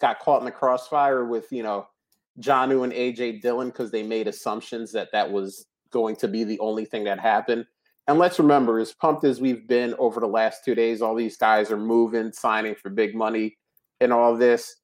got 0.01 0.19
caught 0.19 0.41
in 0.41 0.45
the 0.45 0.51
crossfire 0.51 1.25
with, 1.25 1.51
you 1.51 1.61
know, 1.61 1.87
Jonnu 2.39 2.83
and 2.83 2.91
AJ 2.91 3.41
Dillon 3.41 3.67
because 3.67 3.91
they 3.91 4.01
made 4.01 4.27
assumptions 4.27 4.91
that 4.93 5.11
that 5.11 5.31
was 5.31 5.67
going 5.91 6.15
to 6.15 6.27
be 6.27 6.43
the 6.43 6.59
only 6.59 6.85
thing 6.85 7.03
that 7.03 7.19
happened 7.19 7.67
and 8.07 8.19
let's 8.19 8.39
remember, 8.39 8.79
as 8.79 8.93
pumped 8.93 9.23
as 9.23 9.39
we've 9.39 9.67
been 9.67 9.95
over 9.97 10.19
the 10.19 10.27
last 10.27 10.65
two 10.65 10.75
days, 10.75 11.01
all 11.01 11.15
these 11.15 11.37
guys 11.37 11.71
are 11.71 11.77
moving, 11.77 12.33
signing 12.33 12.75
for 12.75 12.89
big 12.89 13.15
money, 13.15 13.57
and 14.01 14.11
all 14.11 14.35
this. 14.35 14.75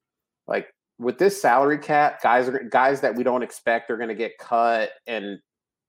Like 0.47 0.67
with 0.99 1.17
this 1.17 1.41
salary 1.41 1.77
cap, 1.77 2.21
guys 2.21 2.47
are 2.47 2.59
guys 2.59 3.01
that 3.01 3.15
we 3.15 3.23
don't 3.23 3.43
expect 3.43 3.91
are 3.91 3.97
going 3.97 4.09
to 4.09 4.15
get 4.15 4.37
cut 4.37 4.91
and 5.05 5.39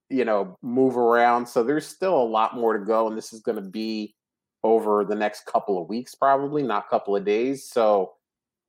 you 0.09 0.25
know 0.25 0.57
move 0.63 0.97
around. 0.97 1.47
So 1.47 1.63
there's 1.63 1.87
still 1.87 2.21
a 2.21 2.25
lot 2.25 2.57
more 2.57 2.77
to 2.77 2.85
go, 2.85 3.07
and 3.07 3.17
this 3.17 3.33
is 3.33 3.41
going 3.41 3.63
to 3.63 3.69
be 3.69 4.15
over 4.63 5.05
the 5.05 5.15
next 5.15 5.47
couple 5.47 5.81
of 5.81 5.89
weeks, 5.89 6.15
probably 6.15 6.63
not 6.63 6.91
couple 6.91 7.17
of 7.17 7.25
days. 7.25 7.69
So 7.69 8.13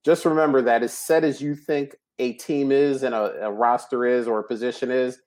just 0.04 0.24
remember 0.24 0.62
that 0.62 0.82
as 0.82 0.92
set 0.92 1.24
as 1.24 1.40
you 1.40 1.54
think 1.54 1.96
a 2.18 2.34
team 2.34 2.72
is 2.72 3.02
and 3.02 3.14
a, 3.14 3.46
a 3.46 3.50
roster 3.50 4.06
is 4.06 4.26
or 4.26 4.38
a 4.38 4.44
position 4.44 4.90
is, 4.90 5.18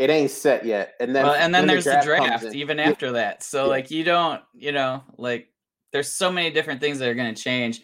it 0.00 0.08
ain't 0.08 0.30
set 0.30 0.64
yet. 0.64 0.94
And 0.98 1.14
then 1.14 1.26
well, 1.26 1.34
and 1.34 1.54
then 1.54 1.66
there's 1.66 1.84
the 1.84 2.00
draft, 2.02 2.44
in- 2.44 2.54
even 2.54 2.78
Yeah. 2.78 2.88
after 2.88 3.12
that. 3.12 3.42
So 3.42 3.64
Yeah. 3.64 3.70
like 3.70 3.90
you 3.90 4.02
don't, 4.02 4.40
you 4.54 4.72
know, 4.72 5.04
like 5.18 5.48
there's 5.92 6.08
so 6.08 6.32
many 6.32 6.50
different 6.50 6.80
things 6.80 6.98
that 6.98 7.08
are 7.08 7.14
going 7.14 7.34
to 7.34 7.40
change. 7.40 7.82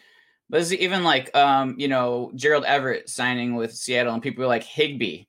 But 0.49 0.63
it's 0.63 0.73
even 0.73 1.05
like 1.05 1.35
um, 1.37 1.75
you 1.77 1.89
know, 1.89 2.33
Gerald 2.35 2.65
Everett 2.65 3.11
signing 3.11 3.55
with 3.55 3.75
Seattle, 3.75 4.15
and 4.15 4.23
people 4.23 4.41
were 4.43 4.49
like 4.49 4.63
Higbee. 4.63 5.25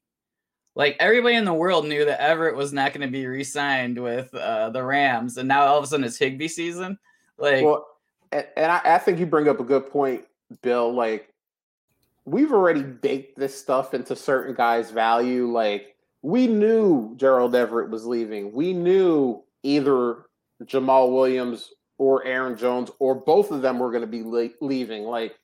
Like 0.75 0.95
everybody 0.99 1.35
in 1.35 1.43
the 1.43 1.53
world 1.53 1.87
knew 1.87 2.05
that 2.05 2.21
Everett 2.21 2.55
was 2.55 2.71
not 2.71 2.93
going 2.93 3.05
to 3.05 3.11
be 3.11 3.25
re-signed 3.25 4.01
with 4.01 4.33
uh, 4.33 4.69
the 4.69 4.81
Rams, 4.83 5.35
and 5.37 5.47
now 5.47 5.65
all 5.65 5.77
of 5.77 5.83
a 5.83 5.87
sudden 5.87 6.05
it's 6.05 6.17
Higbee 6.17 6.47
season. 6.47 6.97
Like, 7.37 7.65
Well, 7.65 7.85
and, 8.31 8.47
and 8.55 8.71
I, 8.71 8.81
I 8.85 8.97
think 8.99 9.19
you 9.19 9.25
bring 9.25 9.49
up 9.49 9.59
a 9.59 9.63
good 9.63 9.87
point, 9.89 10.23
Bill. 10.61 10.93
Like, 10.93 11.33
we've 12.25 12.53
already 12.53 12.83
baked 12.83 13.37
this 13.37 13.57
stuff 13.59 13.93
into 13.93 14.15
certain 14.15 14.53
guys' 14.55 14.91
value. 14.91 15.51
Like, 15.51 15.96
we 16.21 16.47
knew 16.47 17.15
Gerald 17.17 17.55
Everett 17.55 17.89
was 17.89 18.05
leaving. 18.05 18.51
We 18.51 18.73
knew 18.73 19.43
either 19.63 20.25
Jamaal 20.63 21.13
Williams 21.13 21.71
or 21.97 22.25
Aaron 22.25 22.57
Jones 22.57 22.91
or 22.99 23.15
both 23.15 23.51
of 23.51 23.61
them 23.61 23.79
were 23.79 23.91
going 23.91 24.01
to 24.01 24.07
be 24.07 24.23
le- 24.23 24.49
leaving. 24.61 25.03
Like, 25.03 25.37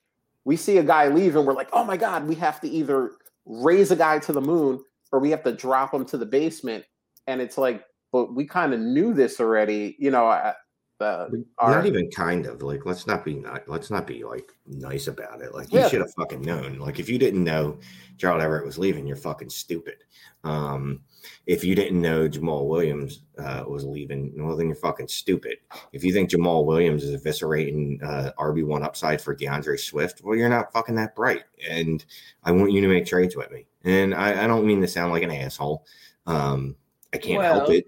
we 0.44 0.56
see 0.56 0.78
a 0.78 0.82
guy 0.82 1.08
leave 1.08 1.36
and 1.36 1.46
we're 1.46 1.54
like, 1.54 1.70
oh 1.72 1.84
my 1.84 1.96
God, 1.96 2.26
we 2.26 2.34
have 2.36 2.60
to 2.60 2.68
either 2.68 3.12
raise 3.46 3.90
a 3.90 3.96
guy 3.96 4.18
to 4.20 4.32
the 4.32 4.40
moon 4.40 4.82
or 5.12 5.20
we 5.20 5.30
have 5.30 5.42
to 5.44 5.52
drop 5.52 5.92
him 5.94 6.04
to 6.06 6.18
the 6.18 6.26
basement. 6.26 6.84
And 7.26 7.40
it's 7.40 7.56
like, 7.56 7.84
but 8.12 8.34
we 8.34 8.44
kind 8.44 8.74
of 8.74 8.80
knew 8.80 9.14
this 9.14 9.40
already. 9.40 9.96
You 9.98 10.10
know, 10.10 10.26
I, 10.26 10.54
uh, 11.00 11.28
our- 11.58 11.70
Not 11.76 11.86
even 11.86 12.10
kind 12.10 12.46
of 12.46 12.62
like 12.62 12.86
let's 12.86 13.06
not 13.06 13.24
be 13.24 13.34
not 13.34 13.68
let's 13.68 13.90
not 13.90 14.06
be 14.06 14.22
like 14.24 14.52
nice 14.66 15.08
about 15.08 15.40
it. 15.42 15.54
Like 15.54 15.68
Yeah. 15.72 15.84
you 15.84 15.90
should 15.90 16.00
have 16.00 16.14
fucking 16.14 16.42
known. 16.42 16.78
Like 16.78 16.98
if 17.00 17.08
you 17.08 17.18
didn't 17.18 17.42
know 17.44 17.78
Gerald 18.16 18.40
Everett 18.42 18.64
was 18.64 18.78
leaving, 18.78 19.06
you're 19.06 19.16
fucking 19.16 19.50
stupid. 19.50 19.96
Um, 20.44 21.00
if 21.46 21.64
you 21.64 21.74
didn't 21.74 22.00
know 22.00 22.28
Jamaal 22.28 22.68
Williams 22.68 23.22
uh, 23.38 23.64
was 23.66 23.84
leaving, 23.84 24.32
well 24.36 24.56
then 24.56 24.66
you're 24.66 24.76
fucking 24.76 25.08
stupid. 25.08 25.56
If 25.92 26.04
you 26.04 26.12
think 26.12 26.30
Jamaal 26.30 26.64
Williams 26.64 27.02
is 27.02 27.20
eviscerating 27.20 28.02
uh, 28.02 28.32
RB 28.38 28.64
one 28.64 28.82
upside 28.82 29.20
for 29.20 29.34
D'Andre 29.34 29.76
Swift, 29.76 30.20
well 30.22 30.36
you're 30.36 30.48
not 30.48 30.72
fucking 30.72 30.94
that 30.96 31.16
bright. 31.16 31.44
And 31.68 32.04
I 32.44 32.52
want 32.52 32.72
you 32.72 32.80
to 32.82 32.88
make 32.88 33.06
trades 33.06 33.36
with 33.36 33.50
me. 33.50 33.66
And 33.84 34.14
I, 34.14 34.44
I 34.44 34.46
don't 34.46 34.66
mean 34.66 34.80
to 34.82 34.86
sound 34.88 35.12
like 35.12 35.22
an 35.22 35.30
asshole. 35.32 35.84
Um, 36.26 36.76
I 37.12 37.16
can't 37.18 37.42
help 37.42 37.70
it, 37.70 37.86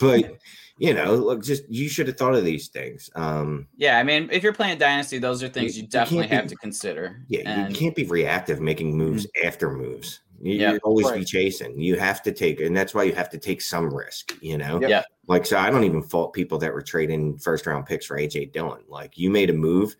but 0.00 0.36
you 0.78 0.94
know, 0.94 1.14
look, 1.14 1.42
just 1.44 1.64
you 1.68 1.88
should 1.88 2.06
have 2.06 2.16
thought 2.16 2.34
of 2.34 2.44
these 2.44 2.68
things. 2.68 3.10
Um, 3.14 3.66
yeah, 3.76 3.98
I 3.98 4.02
mean, 4.02 4.28
if 4.32 4.42
you're 4.42 4.52
playing 4.52 4.78
Dynasty, 4.78 5.18
those 5.18 5.42
are 5.42 5.48
things 5.48 5.76
You- 5.76 5.82
you 5.82 5.86
you 5.86 5.88
can't 5.88 5.92
definitely 5.92 6.28
be- 6.28 6.34
have 6.36 6.46
to 6.46 6.56
consider. 6.56 7.20
yeah, 7.28 7.40
and 7.50 7.72
you 7.72 7.78
can't 7.78 7.94
be 7.96 8.04
reactive 8.04 8.60
making 8.60 8.96
moves 8.96 9.26
after 9.44 9.70
moves. 9.70 10.20
You, 10.40 10.54
Yeah. 10.54 10.72
you 10.74 10.78
always 10.84 11.10
be 11.10 11.24
chasing. 11.24 11.80
You 11.80 11.96
have 11.96 12.22
to 12.22 12.30
take, 12.32 12.60
and 12.60 12.76
that's 12.76 12.94
why 12.94 13.02
you 13.02 13.12
have 13.12 13.28
to 13.30 13.38
take 13.38 13.60
some 13.60 13.92
risk. 13.92 14.34
You 14.40 14.56
know, 14.58 14.80
Yeah. 14.80 15.02
Like 15.26 15.44
so, 15.44 15.58
I 15.58 15.68
don't 15.68 15.82
even 15.84 16.00
fault 16.00 16.32
people 16.32 16.58
that 16.58 16.72
were 16.72 16.80
trading 16.80 17.38
first 17.38 17.66
round 17.66 17.86
picks 17.86 18.06
for 18.06 18.16
AJ 18.16 18.46
Dillon. 18.52 18.82
Like 18.88 19.18
you 19.18 19.30
made 19.30 19.50
a 19.50 19.52
move. 19.52 19.96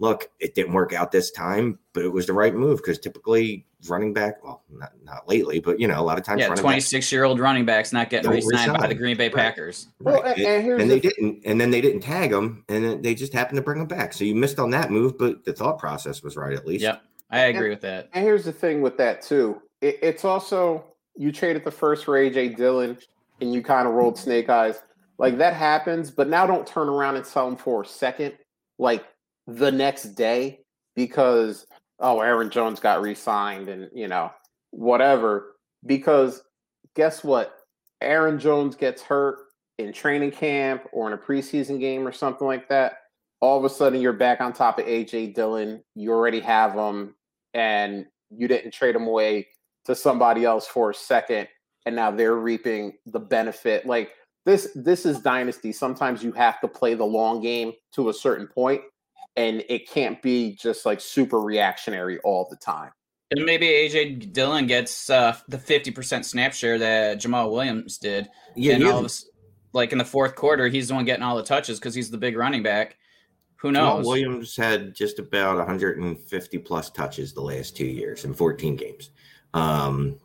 Look, 0.00 0.30
it 0.40 0.54
didn't 0.54 0.72
work 0.72 0.94
out 0.94 1.12
this 1.12 1.30
time, 1.30 1.78
but 1.92 2.04
it 2.04 2.08
was 2.08 2.26
the 2.26 2.32
right 2.32 2.54
move 2.54 2.78
because 2.78 2.98
typically 2.98 3.66
running 3.86 4.14
back, 4.14 4.42
well, 4.42 4.62
not 4.70 4.92
not 5.04 5.28
lately, 5.28 5.60
but 5.60 5.78
you 5.78 5.86
know, 5.86 6.00
a 6.00 6.02
lot 6.02 6.18
of 6.18 6.24
times 6.24 6.40
yeah, 6.40 6.54
26 6.54 7.12
year 7.12 7.24
old 7.24 7.38
running 7.38 7.66
backs 7.66 7.92
not 7.92 8.08
getting 8.08 8.30
re-signed 8.30 8.72
by 8.78 8.86
the 8.86 8.94
Green 8.94 9.16
Bay 9.18 9.26
Right. 9.28 9.34
Packers. 9.36 9.84
back, 9.84 9.94
Well, 10.00 10.22
right, 10.22 10.38
and- 10.38 10.46
and 10.46 10.64
here's 10.64 10.80
and 10.82 10.90
the 10.90 10.94
they 10.94 11.00
didn't, 11.00 11.42
and 11.44 11.60
then 11.60 11.70
they 11.70 11.82
didn't 11.82 12.00
tag 12.00 12.32
him, 12.32 12.64
and 12.70 12.82
then 12.82 13.02
they 13.02 13.14
just 13.14 13.34
happened 13.34 13.56
to 13.56 13.62
bring 13.62 13.78
him 13.78 13.86
back. 13.86 14.14
So 14.14 14.24
you 14.24 14.34
missed 14.34 14.58
on 14.58 14.70
that 14.70 14.90
move, 14.90 15.18
but 15.18 15.44
the 15.44 15.52
thought 15.52 15.78
process 15.78 16.22
was 16.22 16.34
right 16.34 16.54
at 16.54 16.66
least. 16.66 16.82
Yep, 16.82 17.02
I 17.30 17.40
agree 17.40 17.68
with 17.68 17.82
that. 17.82 18.08
And 18.14 18.24
here's 18.24 18.46
the 18.46 18.52
thing 18.52 18.80
with 18.80 18.96
that 18.96 19.20
too. 19.20 19.60
It, 19.82 19.98
it's 20.02 20.24
also 20.24 20.82
you 21.14 21.30
traded 21.30 21.62
the 21.64 21.70
first 21.70 22.06
for 22.06 22.14
AJ 22.14 22.56
Dillon, 22.56 22.96
and 23.42 23.52
you 23.52 23.62
kind 23.62 23.86
of 23.86 23.92
rolled 23.92 24.16
snake 24.16 24.48
eyes. 24.48 24.80
Like 25.18 25.36
that 25.36 25.52
happens, 25.52 26.10
but 26.10 26.26
now 26.28 26.46
don't 26.46 26.66
turn 26.66 26.88
around 26.88 27.16
and 27.16 27.26
sell 27.26 27.46
him 27.46 27.56
for 27.56 27.82
a 27.82 27.86
second, 27.86 28.32
like 28.78 29.04
the 29.56 29.70
next 29.70 30.14
day, 30.14 30.60
because 30.96 31.66
oh, 31.98 32.20
Aaron 32.20 32.50
Jones 32.50 32.80
got 32.80 33.02
re-signed, 33.02 33.68
and 33.68 33.88
you 33.94 34.08
know 34.08 34.30
whatever. 34.70 35.56
Because 35.86 36.42
guess 36.94 37.24
what? 37.24 37.54
Aaron 38.00 38.38
Jones 38.38 38.76
gets 38.76 39.02
hurt 39.02 39.38
in 39.78 39.92
training 39.92 40.32
camp 40.32 40.86
or 40.92 41.06
in 41.06 41.14
a 41.14 41.18
preseason 41.18 41.80
game 41.80 42.06
or 42.06 42.12
something 42.12 42.46
like 42.46 42.68
that. 42.68 42.98
All 43.40 43.58
of 43.58 43.64
a 43.64 43.70
sudden, 43.70 44.00
you're 44.00 44.12
back 44.12 44.40
on 44.40 44.52
top 44.52 44.78
of 44.78 44.84
AJ 44.84 45.34
Dillon. 45.34 45.82
You 45.94 46.12
already 46.12 46.40
have 46.40 46.74
him 46.74 47.14
and 47.54 48.06
you 48.30 48.48
didn't 48.48 48.72
trade 48.72 48.94
them 48.94 49.06
away 49.06 49.48
to 49.86 49.94
somebody 49.94 50.44
else 50.44 50.66
for 50.66 50.90
a 50.90 50.94
second 50.94 51.48
and 51.86 51.96
now 51.96 52.10
they're 52.10 52.36
reaping 52.36 52.92
the 53.06 53.18
benefit 53.18 53.86
like 53.86 54.12
this 54.46 54.68
this 54.74 55.04
is 55.04 55.20
dynasty 55.20 55.72
sometimes 55.72 56.22
you 56.22 56.32
have 56.32 56.60
to 56.60 56.68
play 56.68 56.94
the 56.94 57.04
long 57.04 57.40
game 57.40 57.72
to 57.92 58.08
a 58.08 58.14
certain 58.14 58.46
point 58.46 58.80
and 59.36 59.64
it 59.68 59.88
can't 59.88 60.20
be 60.22 60.54
just 60.54 60.84
like 60.84 61.00
super 61.00 61.40
reactionary 61.40 62.18
all 62.20 62.46
the 62.50 62.56
time 62.56 62.90
And 63.30 63.44
maybe 63.44 63.66
AJ 63.66 64.32
Dillon 64.32 64.66
gets 64.66 65.08
uh, 65.08 65.36
the 65.48 65.58
50% 65.58 66.24
snap 66.24 66.52
share 66.52 66.78
that 66.78 67.18
Jamaal 67.18 67.52
Williams 67.52 67.98
did. 67.98 68.28
yeah. 68.56 68.74
and 68.74 68.84
all 68.84 69.04
of 69.04 69.12
like 69.72 69.92
in 69.92 69.98
the 69.98 70.04
fourth 70.04 70.34
quarter, 70.34 70.68
he's 70.68 70.88
the 70.88 70.94
one 70.94 71.04
getting 71.04 71.22
all 71.22 71.36
the 71.36 71.44
touches 71.44 71.78
because 71.78 71.94
he's 71.94 72.10
the 72.10 72.18
big 72.18 72.36
running 72.36 72.62
back. 72.62 72.96
Who 73.56 73.68
Jamaal 73.68 73.72
knows? 73.72 74.06
Williams 74.06 74.56
had 74.56 74.94
just 74.94 75.18
about 75.18 75.56
150 75.58 76.58
plus 76.58 76.90
touches 76.90 77.32
the 77.32 77.42
last 77.42 77.76
two 77.76 77.86
years 77.86 78.24
in 78.24 78.34
14 78.34 78.76
games. 78.76 79.10
Um, 79.54 80.18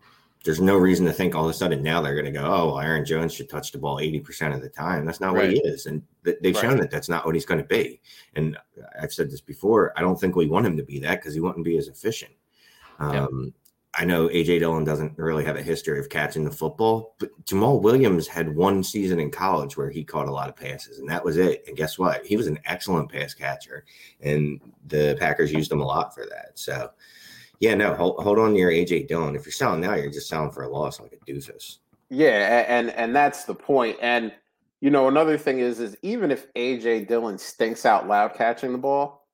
there's 0.45 0.61
no 0.61 0.77
reason 0.77 1.05
to 1.07 1.11
think 1.11 1.33
all 1.33 1.43
of 1.45 1.49
a 1.49 1.53
sudden 1.53 1.81
now 1.81 1.99
they're 2.01 2.13
going 2.13 2.25
to 2.25 2.31
go, 2.31 2.45
oh, 2.45 2.67
well, 2.67 2.79
Aaron 2.79 3.03
Jones 3.03 3.33
should 3.33 3.49
touch 3.49 3.71
the 3.71 3.79
ball 3.79 3.97
80% 3.97 4.53
of 4.53 4.61
the 4.61 4.69
time. 4.69 5.03
That's 5.03 5.19
not 5.19 5.33
what 5.33 5.49
he 5.49 5.59
is. 5.59 5.87
And 5.87 6.03
th- 6.23 6.37
they've 6.41 6.55
Right. 6.55 6.61
shown 6.61 6.77
that 6.77 6.91
that's 6.91 7.09
not 7.09 7.25
what 7.25 7.33
he's 7.33 7.47
going 7.47 7.59
to 7.61 7.67
be. 7.67 7.99
And 8.35 8.55
I've 9.01 9.11
said 9.11 9.31
this 9.31 9.41
before. 9.41 9.91
I 9.97 10.01
don't 10.01 10.19
think 10.19 10.35
we 10.35 10.45
want 10.47 10.67
him 10.67 10.77
to 10.77 10.83
be 10.83 10.99
that 10.99 11.19
because 11.19 11.33
he 11.33 11.39
wouldn't 11.39 11.65
be 11.65 11.77
as 11.77 11.87
efficient. 11.87 12.31
Yeah. 12.99 13.25
Um, 13.25 13.53
I 13.97 14.05
know 14.05 14.27
AJ 14.27 14.59
Dillon 14.59 14.83
doesn't 14.83 15.17
really 15.17 15.45
have 15.45 15.55
a 15.55 15.63
history 15.63 15.99
of 15.99 16.09
catching 16.09 16.43
the 16.43 16.51
football, 16.51 17.15
but 17.17 17.29
Jamaal 17.45 17.81
Williams 17.81 18.27
had 18.27 18.53
one 18.53 18.83
season 18.83 19.19
in 19.19 19.31
college 19.31 19.77
where 19.77 19.89
he 19.89 20.03
caught 20.03 20.27
a 20.27 20.31
lot 20.31 20.49
of 20.49 20.55
passes, 20.55 20.99
and 20.99 21.09
that 21.09 21.23
was 21.23 21.37
it. 21.37 21.63
And 21.67 21.77
guess 21.77 21.97
what? 21.97 22.25
He 22.25 22.35
was 22.35 22.47
an 22.47 22.59
excellent 22.65 23.09
pass 23.09 23.33
catcher, 23.33 23.85
and 24.21 24.59
the 24.87 25.15
Packers 25.17 25.51
used 25.51 25.71
him 25.71 25.79
a 25.79 25.85
lot 25.85 26.13
for 26.13 26.25
that. 26.25 26.51
So, 26.55 26.91
yeah, 27.59 27.73
no, 27.75 27.93
hold, 27.93 28.21
hold 28.23 28.39
on 28.39 28.53
to 28.53 28.59
your 28.59 28.71
AJ 28.71 29.07
Dillon. 29.07 29.35
If 29.35 29.45
you're 29.45 29.51
selling 29.51 29.81
now, 29.81 29.95
you're 29.95 30.11
just 30.11 30.27
selling 30.27 30.51
for 30.51 30.63
a 30.63 30.69
loss 30.69 30.99
like 30.99 31.13
a 31.13 31.31
doofus. 31.31 31.77
yeah 32.09 32.65
and 32.67 32.91
and 32.91 33.15
that's 33.15 33.45
the 33.45 33.55
point. 33.55 33.97
and 34.01 34.31
you 34.81 34.89
know 34.91 35.07
another 35.07 35.37
thing 35.37 35.59
is 35.59 35.79
is 35.79 35.97
even 36.01 36.29
if 36.29 36.53
aj 36.53 37.07
dillon 37.07 37.37
stinks 37.37 37.85
out 37.85 38.07
loud 38.07 38.35
catching 38.35 38.71
the 38.73 38.77
ball 38.77 39.25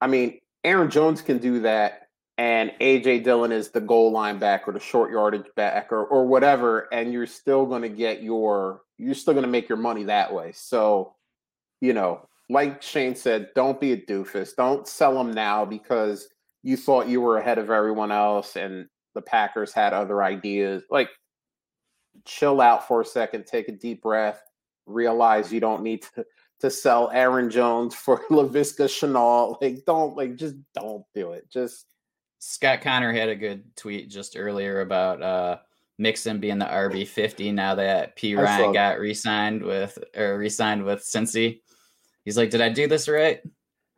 i 0.00 0.06
mean 0.06 0.40
aaron 0.62 0.88
jones 0.88 1.20
can 1.20 1.36
do 1.36 1.60
that 1.60 2.04
and 2.36 2.72
AJ 2.80 3.24
Dillon 3.24 3.52
is 3.52 3.70
the 3.70 3.80
goal 3.80 4.10
line 4.10 4.38
back 4.38 4.66
or 4.66 4.72
the 4.72 4.80
short 4.80 5.12
yardage 5.12 5.46
back 5.54 5.92
or, 5.92 6.04
or 6.04 6.26
whatever, 6.26 6.92
and 6.92 7.12
you're 7.12 7.26
still 7.26 7.64
going 7.64 7.82
to 7.82 7.88
get 7.88 8.22
your, 8.22 8.82
you're 8.98 9.14
still 9.14 9.34
going 9.34 9.44
to 9.44 9.50
make 9.50 9.68
your 9.68 9.78
money 9.78 10.04
that 10.04 10.32
way. 10.32 10.50
So, 10.52 11.14
you 11.80 11.92
know, 11.92 12.28
like 12.50 12.82
Shane 12.82 13.14
said, 13.14 13.50
don't 13.54 13.80
be 13.80 13.92
a 13.92 13.96
doofus. 13.96 14.56
Don't 14.56 14.88
sell 14.88 15.14
them 15.14 15.32
now 15.32 15.64
because 15.64 16.28
you 16.64 16.78
thought 16.78 17.08
you 17.08 17.20
were 17.20 17.36
ahead 17.36 17.58
of 17.58 17.70
everyone 17.70 18.10
else 18.10 18.56
and 18.56 18.88
the 19.14 19.22
Packers 19.22 19.72
had 19.72 19.92
other 19.92 20.22
ideas. 20.22 20.82
Like, 20.90 21.10
chill 22.24 22.60
out 22.60 22.88
for 22.88 23.02
a 23.02 23.04
second, 23.04 23.46
take 23.46 23.68
a 23.68 23.72
deep 23.72 24.02
breath, 24.02 24.42
realize 24.86 25.52
you 25.52 25.60
don't 25.60 25.82
need 25.82 26.02
to 26.14 26.24
to 26.60 26.70
sell 26.70 27.10
Aaron 27.12 27.50
Jones 27.50 27.94
for 27.94 28.24
Laviska 28.30 28.86
Shenault. 28.86 29.60
Like, 29.60 29.84
don't 29.84 30.16
like 30.16 30.36
just 30.36 30.56
don't 30.74 31.04
do 31.14 31.32
it. 31.32 31.48
Just 31.50 31.86
Scott 32.38 32.80
Connor 32.80 33.12
had 33.12 33.28
a 33.28 33.36
good 33.36 33.64
tweet 33.76 34.08
just 34.08 34.34
earlier 34.36 34.80
about 34.80 35.22
uh, 35.22 35.58
Mixon 35.98 36.40
being 36.40 36.58
the 36.58 36.64
RB 36.64 37.06
fifty 37.06 37.52
now 37.52 37.74
that 37.74 38.16
Perine 38.16 38.72
got 38.72 38.98
re-signed 38.98 39.62
with 39.62 39.98
or 40.16 40.38
re-signed 40.38 40.82
with 40.82 41.00
Cincy. 41.00 41.60
He's 42.24 42.38
like, 42.38 42.48
"Did 42.48 42.62
I 42.62 42.70
do 42.70 42.88
this 42.88 43.06
right?" 43.06 43.40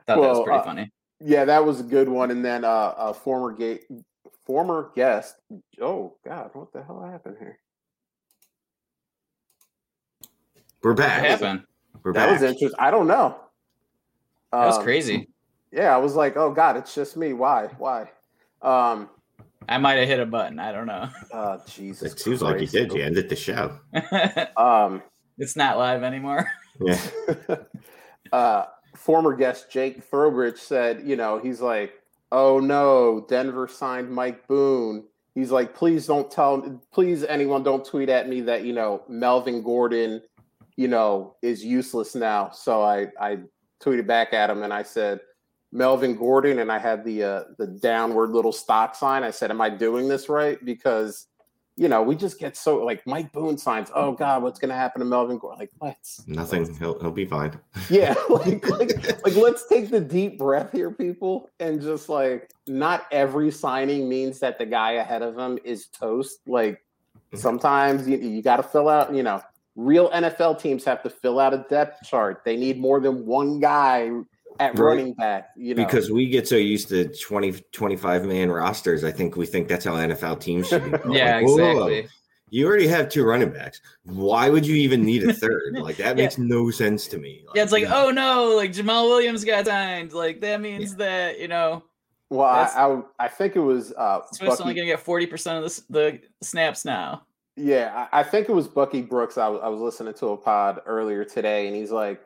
Thought 0.07 0.20
that 0.20 0.29
was 0.29 0.42
pretty 0.42 0.59
uh, 0.59 0.64
funny. 0.64 0.92
Yeah, 1.20 1.44
that 1.44 1.64
was 1.64 1.81
a 1.81 1.85
good 1.85 2.09
one. 2.09 2.31
And 2.31 2.44
then 2.44 2.64
uh, 2.64 2.94
a 2.96 3.14
former 3.14 3.52
gate, 3.52 3.85
former 4.44 4.90
guest. 4.94 5.37
Oh 5.81 6.16
God, 6.24 6.50
what 6.52 6.72
the 6.72 6.83
hell 6.83 7.00
happened 7.02 7.37
here? 7.38 7.59
We're 10.83 10.90
What 10.92 10.98
back. 10.98 11.24
happened? 11.24 11.64
We're 12.02 12.12
That 12.12 12.26
back. 12.26 12.33
was 12.33 12.42
interesting. 12.42 12.79
I 12.79 12.90
don't 12.90 13.07
know. 13.07 13.37
That 14.52 14.66
was 14.66 14.79
Um, 14.79 14.85
crazy. 14.85 15.29
Yeah, 15.72 15.94
I 15.94 15.98
was 15.98 16.14
like, 16.14 16.37
oh 16.37 16.52
God, 16.52 16.76
it's 16.76 16.94
just 16.94 17.16
me. 17.16 17.33
Why? 17.33 17.66
Why? 17.79 18.02
Um, 18.62 19.11
I 19.68 19.79
might 19.79 19.94
have 19.94 20.07
hit 20.09 20.20
a 20.20 20.26
button. 20.26 20.59
I 20.61 20.70
don't 20.72 20.87
know. 20.87 21.09
uh, 21.33 21.59
Jesus. 21.66 22.12
It 22.12 22.20
seems 22.20 22.40
like 22.42 22.61
you 22.61 22.66
did. 22.68 22.92
You 22.92 23.02
ended 23.02 23.29
the 23.29 23.37
show. 23.37 23.79
Um, 24.57 25.02
it's 25.38 25.57
not 25.57 25.76
live 25.76 26.02
anymore. 26.02 26.50
Yeah. 26.81 26.98
uh, 28.33 28.66
former 28.97 29.35
guest 29.35 29.71
Jake 29.71 30.09
Throwbridge 30.11 30.59
said, 30.59 31.03
you 31.05 31.17
know, 31.17 31.39
he's 31.39 31.61
like, 31.61 31.93
oh 32.33 32.59
no, 32.59 33.25
Denver 33.29 33.69
signed 33.69 34.11
Mike 34.11 34.47
Boone. 34.49 35.05
He's 35.35 35.51
like, 35.51 35.75
please 35.75 36.07
don't 36.07 36.31
tell, 36.31 36.81
please 36.93 37.25
anyone 37.25 37.63
don't 37.63 37.85
tweet 37.85 38.09
at 38.09 38.29
me 38.29 38.41
that 38.43 38.65
you 38.65 38.73
know 38.73 39.03
Melvin 39.09 39.63
Gordon, 39.63 40.23
you 40.77 40.89
know, 40.89 41.37
is 41.43 41.65
useless 41.65 42.15
now. 42.15 42.51
So 42.51 42.83
I 42.83 43.09
I 43.21 43.39
tweeted 43.83 44.07
back 44.07 44.33
at 44.33 44.51
him 44.51 44.63
and 44.63 44.73
I 44.73 44.83
said, 44.83 45.21
Melvin 45.73 46.17
Gordon, 46.17 46.61
and 46.61 46.73
I 46.73 46.79
had 46.79 47.05
the 47.05 47.23
uh, 47.23 47.45
the 47.59 47.67
downward 47.67 48.31
little 48.31 48.53
stock 48.53 48.95
sign. 48.95 49.23
I 49.23 49.31
said, 49.31 49.51
am 49.51 49.61
I 49.61 49.69
doing 49.69 50.09
this 50.09 50.29
right? 50.29 50.63
Because 50.65 51.27
you 51.77 51.89
know, 51.89 52.03
we 52.03 52.17
just 52.17 52.39
get 52.39 52.57
so 52.57 52.83
like 52.83 53.07
Mike 53.07 53.33
Boone 53.33 53.59
signs. 53.59 53.91
Oh 53.95 54.12
God, 54.12 54.43
what's 54.43 54.59
going 54.59 54.71
to 54.71 54.75
happen 54.75 55.01
to 55.01 55.05
Melvin 55.05 55.37
Gordon? 55.37 55.61
Like, 55.61 55.71
let's 55.81 56.27
nothing. 56.27 56.75
He'll 56.79 56.99
he'll 56.99 57.11
be 57.11 57.27
fine. 57.27 57.59
Yeah, 57.91 58.15
like, 58.29 58.69
like 58.69 59.25
like 59.25 59.37
let's 59.37 59.69
take 59.69 59.91
the 59.91 60.01
deep 60.01 60.39
breath 60.39 60.73
here, 60.73 60.91
people, 60.91 61.51
and 61.61 61.81
just 61.81 62.09
like 62.09 62.51
not 62.67 63.07
every 63.12 63.51
signing 63.51 64.09
means 64.09 64.39
that 64.41 64.59
the 64.59 64.67
guy 64.67 64.93
ahead 64.93 65.23
of 65.23 65.39
him 65.39 65.59
is 65.65 65.87
toast. 65.89 66.41
Like 66.47 66.77
mm-hmm. 66.77 67.37
sometimes 67.37 68.09
you 68.09 68.17
you 68.17 68.43
got 68.43 68.57
to 68.57 68.62
fill 68.62 68.89
out. 68.89 69.15
You 69.15 69.23
know, 69.23 69.43
real 69.77 70.11
NFL 70.11 70.61
teams 70.61 70.83
have 70.85 71.03
to 71.03 71.11
fill 71.11 71.39
out 71.39 71.53
a 71.53 71.67
depth 71.69 72.07
chart. 72.07 72.43
They 72.45 72.57
need 72.57 72.81
more 72.81 73.01
than 73.01 73.27
one 73.27 73.61
guy 73.61 74.11
at 74.61 74.79
right. 74.79 74.85
running 74.85 75.14
back, 75.14 75.51
you 75.57 75.75
know. 75.75 75.85
Because 75.85 76.11
we 76.11 76.29
get 76.29 76.47
so 76.49 76.57
used 76.57 76.88
to 76.88 77.09
20, 77.09 77.53
25 77.73 78.25
man 78.25 78.51
rosters. 78.51 79.05
I 79.05 79.12
think 79.12 79.37
we 79.37 79.47
think 79.47 79.69
that's 79.69 79.85
how 79.85 79.92
NFL 79.92 80.40
teams 80.40 80.69
should 80.69 80.85
be. 80.85 80.90
yeah, 81.16 81.37
like, 81.37 81.42
exactly. 81.42 82.09
You 82.51 82.66
already 82.66 82.87
have 82.87 83.09
two 83.09 83.25
running 83.25 83.51
backs. 83.51 83.81
Why 84.05 84.49
would 84.49 84.64
you 84.64 84.77
even 84.77 85.05
need 85.05 85.25
a 85.25 85.33
third? 85.33 85.77
Like 85.81 85.97
that 85.97 86.16
yeah. 86.16 86.25
makes 86.25 86.38
no 86.38 86.71
sense 86.71 87.07
to 87.09 87.19
me. 87.19 87.42
Like, 87.47 87.57
yeah, 87.57 87.62
it's 87.62 87.73
like, 87.73 87.87
oh 87.88 88.11
no, 88.11 88.55
like 88.57 88.73
Jamaal 88.73 89.09
Williams 89.09 89.45
got 89.45 89.66
signed. 89.66 90.12
Like 90.12 90.40
that 90.40 90.61
means 90.61 90.92
yeah. 90.92 90.97
that, 90.99 91.40
you 91.40 91.49
know. 91.49 91.83
Well, 92.31 92.49
I, 92.49 92.64
I, 92.64 93.27
I 93.27 93.29
think 93.29 93.57
it 93.57 93.61
was 93.61 93.92
uh 93.92 94.21
Smith's 94.33 94.61
only 94.61 94.75
gonna 94.75 94.87
get 94.87 95.05
40% 95.05 95.59
of 95.59 95.64
the 95.64 95.83
the 95.90 96.21
snaps 96.40 96.85
now. 96.85 97.27
Yeah, 97.57 98.07
I, 98.12 98.21
I 98.21 98.23
think 98.23 98.49
it 98.49 98.53
was 98.53 98.69
Bucky 98.69 99.03
Brooks. 99.03 99.38
I, 99.38 99.47
I 99.47 99.69
was 99.69 99.81
listening 99.81 100.14
to 100.14 100.29
a 100.29 100.37
pod 100.37 100.81
earlier 100.87 101.25
today, 101.25 101.66
and 101.66 101.75
he's 101.75 101.90
like, 101.90 102.21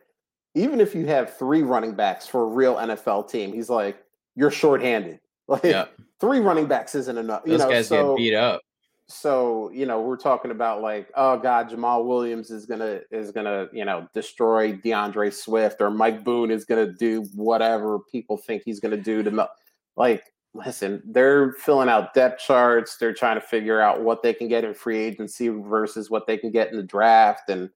even 0.54 0.80
if 0.80 0.94
you 0.94 1.06
have 1.06 1.36
three 1.36 1.62
running 1.62 1.94
backs 1.94 2.26
for 2.26 2.42
a 2.42 2.46
real 2.46 2.76
NFL 2.76 3.30
team, 3.30 3.52
he's 3.52 3.70
like, 3.70 4.02
you're 4.34 4.50
shorthanded. 4.50 5.20
Like 5.50 5.64
yeah. 5.64 5.86
three 6.20 6.38
running 6.38 6.66
backs 6.66 6.94
isn't 6.94 7.18
enough. 7.18 7.42
Those 7.42 7.52
you 7.54 7.58
know, 7.58 7.68
guys 7.68 7.88
so, 7.88 8.14
get 8.14 8.18
beat 8.18 8.34
up. 8.36 8.60
So, 9.08 9.68
you 9.72 9.84
know, 9.84 10.00
we're 10.00 10.16
talking 10.16 10.52
about 10.52 10.80
like, 10.80 11.10
oh 11.16 11.36
God, 11.38 11.68
Jamaal 11.68 12.06
Williams 12.06 12.52
is 12.52 12.66
gonna 12.66 13.00
is 13.10 13.32
gonna, 13.32 13.66
you 13.72 13.84
know, 13.84 14.06
destroy 14.14 14.70
D'Andre 14.70 15.30
Swift 15.30 15.80
or 15.80 15.90
Mike 15.90 16.22
Boone 16.22 16.52
is 16.52 16.64
gonna 16.64 16.92
do 16.92 17.24
whatever 17.34 17.98
people 17.98 18.36
think 18.36 18.62
he's 18.64 18.78
gonna 18.78 18.96
do 18.96 19.24
to 19.24 19.48
like 19.96 20.22
listen, 20.54 21.02
they're 21.04 21.52
filling 21.52 21.88
out 21.88 22.14
depth 22.14 22.40
charts, 22.40 22.96
they're 22.96 23.14
trying 23.14 23.40
to 23.40 23.46
figure 23.46 23.80
out 23.80 24.02
what 24.02 24.22
they 24.22 24.32
can 24.32 24.48
get 24.48 24.64
in 24.64 24.74
free 24.74 24.98
agency 24.98 25.48
versus 25.48 26.10
what 26.10 26.26
they 26.26 26.36
can 26.36 26.50
get 26.50 26.70
in 26.70 26.76
the 26.76 26.82
draft. 26.82 27.48
And 27.48 27.70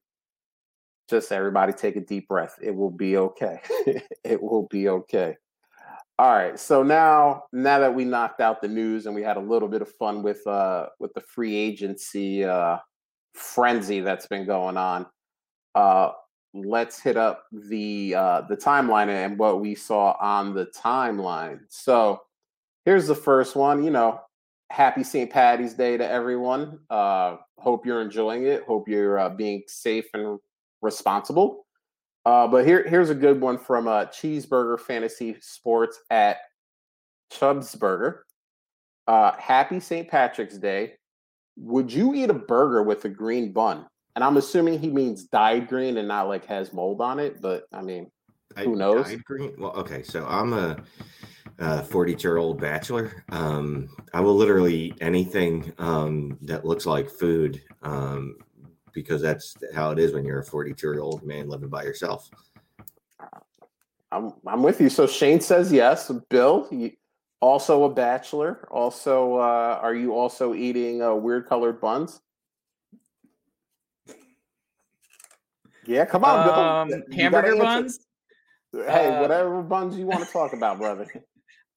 just 1.09 1.31
everybody 1.31 1.73
take 1.73 1.95
a 1.95 2.01
deep 2.01 2.27
breath. 2.27 2.57
It 2.61 2.75
will 2.75 2.91
be 2.91 3.17
okay. 3.17 3.59
it 4.23 4.41
will 4.41 4.67
be 4.69 4.89
okay. 4.89 5.35
All 6.17 6.33
right. 6.33 6.57
So 6.57 6.81
now 6.81 7.43
now 7.51 7.79
that 7.79 7.93
we 7.93 8.05
knocked 8.05 8.39
out 8.39 8.61
the 8.61 8.67
news 8.67 9.05
and 9.05 9.13
we 9.13 9.21
had 9.21 9.37
a 9.37 9.41
little 9.41 9.67
bit 9.67 9.81
of 9.81 9.91
fun 9.91 10.23
with 10.23 10.45
uh 10.47 10.87
with 10.99 11.13
the 11.13 11.21
free 11.21 11.55
agency 11.55 12.43
uh 12.45 12.77
frenzy 13.33 13.99
that's 13.99 14.27
been 14.27 14.45
going 14.45 14.77
on, 14.77 15.05
uh 15.75 16.11
let's 16.53 17.01
hit 17.01 17.17
up 17.17 17.43
the 17.51 18.15
uh 18.15 18.41
the 18.47 18.55
timeline 18.55 19.09
and 19.09 19.37
what 19.37 19.59
we 19.59 19.75
saw 19.75 20.15
on 20.21 20.53
the 20.53 20.67
timeline. 20.67 21.59
So 21.67 22.21
here's 22.85 23.07
the 23.07 23.15
first 23.15 23.57
one, 23.57 23.83
you 23.83 23.91
know, 23.91 24.21
happy 24.69 25.03
St. 25.03 25.29
Patty's 25.29 25.73
Day 25.73 25.97
to 25.97 26.09
everyone. 26.09 26.79
Uh 26.89 27.37
hope 27.57 27.85
you're 27.85 28.01
enjoying 28.01 28.45
it. 28.45 28.63
Hope 28.63 28.87
you're 28.87 29.19
uh, 29.19 29.29
being 29.29 29.63
safe 29.67 30.05
and 30.13 30.39
responsible. 30.85 31.65
Uh, 32.25 32.47
but 32.47 32.65
here, 32.65 32.87
here's 32.87 33.09
a 33.09 33.15
good 33.15 33.39
one 33.39 33.57
from 33.57 33.87
uh, 33.87 34.05
Cheeseburger 34.05 34.79
Fantasy 34.79 35.35
Sports 35.41 35.99
at 36.09 36.37
Chubb's 37.31 37.75
Burger. 37.75 38.25
Uh, 39.07 39.33
happy 39.37 39.79
St. 39.79 40.07
Patrick's 40.09 40.57
Day. 40.57 40.93
Would 41.57 41.93
you 41.93 42.15
eat 42.15 42.29
a 42.29 42.33
burger 42.33 42.81
with 42.81 43.05
a 43.05 43.09
green 43.09 43.51
bun? 43.51 43.85
And 44.15 44.23
I'm 44.23 44.37
assuming 44.37 44.79
he 44.79 44.89
means 44.89 45.25
dyed 45.25 45.67
green 45.67 45.97
and 45.97 46.07
not 46.07 46.27
like 46.27 46.45
has 46.45 46.73
mold 46.73 47.01
on 47.01 47.19
it. 47.19 47.41
But 47.41 47.65
I 47.71 47.81
mean, 47.81 48.09
who 48.57 48.75
knows? 48.75 49.07
Dyed 49.07 49.23
green. 49.25 49.53
Well, 49.57 49.73
okay. 49.73 50.01
So 50.01 50.25
I'm 50.25 50.53
a 50.53 51.83
42 51.83 52.27
year 52.27 52.37
old 52.37 52.59
bachelor. 52.59 53.23
Um, 53.29 53.89
I 54.13 54.21
will 54.21 54.35
literally 54.35 54.75
eat 54.75 54.97
anything 55.01 55.73
um, 55.77 56.37
that 56.41 56.65
looks 56.65 56.85
like 56.85 57.09
food. 57.09 57.61
Um, 57.83 58.37
because 58.95 59.21
that's 59.21 59.55
how 59.75 59.91
it 59.91 59.99
is 59.99 60.13
when 60.13 60.25
you're 60.25 60.39
a 60.39 60.43
42 60.43 60.87
year 60.87 60.99
old 61.01 61.23
man 61.23 61.47
living 61.47 61.69
by 61.69 61.83
yourself. 61.83 62.29
I'm 64.11 64.33
I'm 64.47 64.63
with 64.63 64.81
you. 64.81 64.89
So 64.89 65.05
Shane 65.05 65.41
says 65.41 65.71
yes. 65.71 66.09
Bill, 66.29 66.69
also 67.41 67.83
a 67.83 67.93
bachelor. 67.93 68.67
Also, 68.71 69.35
uh, 69.35 69.79
are 69.81 69.93
you 69.93 70.15
also 70.15 70.55
eating 70.55 71.03
uh, 71.03 71.13
weird 71.13 71.47
colored 71.47 71.81
buns? 71.81 72.21
Yeah, 75.85 76.05
come 76.05 76.23
on, 76.23 76.49
um, 76.49 76.87
Bill. 76.87 77.01
Hamburger 77.15 77.57
buns. 77.57 77.99
Hey, 78.71 79.07
uh, 79.07 79.21
whatever 79.21 79.61
buns 79.61 79.97
you 79.97 80.05
want 80.07 80.25
to 80.25 80.31
talk 80.31 80.53
about, 80.53 80.79
brother. 80.79 81.07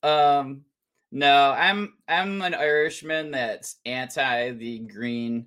Um, 0.01 0.63
no, 1.11 1.51
I'm 1.51 1.95
I'm 2.07 2.41
an 2.41 2.55
Irishman 2.55 3.33
that's 3.33 3.81
anti 3.85 4.53
the 4.53 4.79
green 4.79 5.47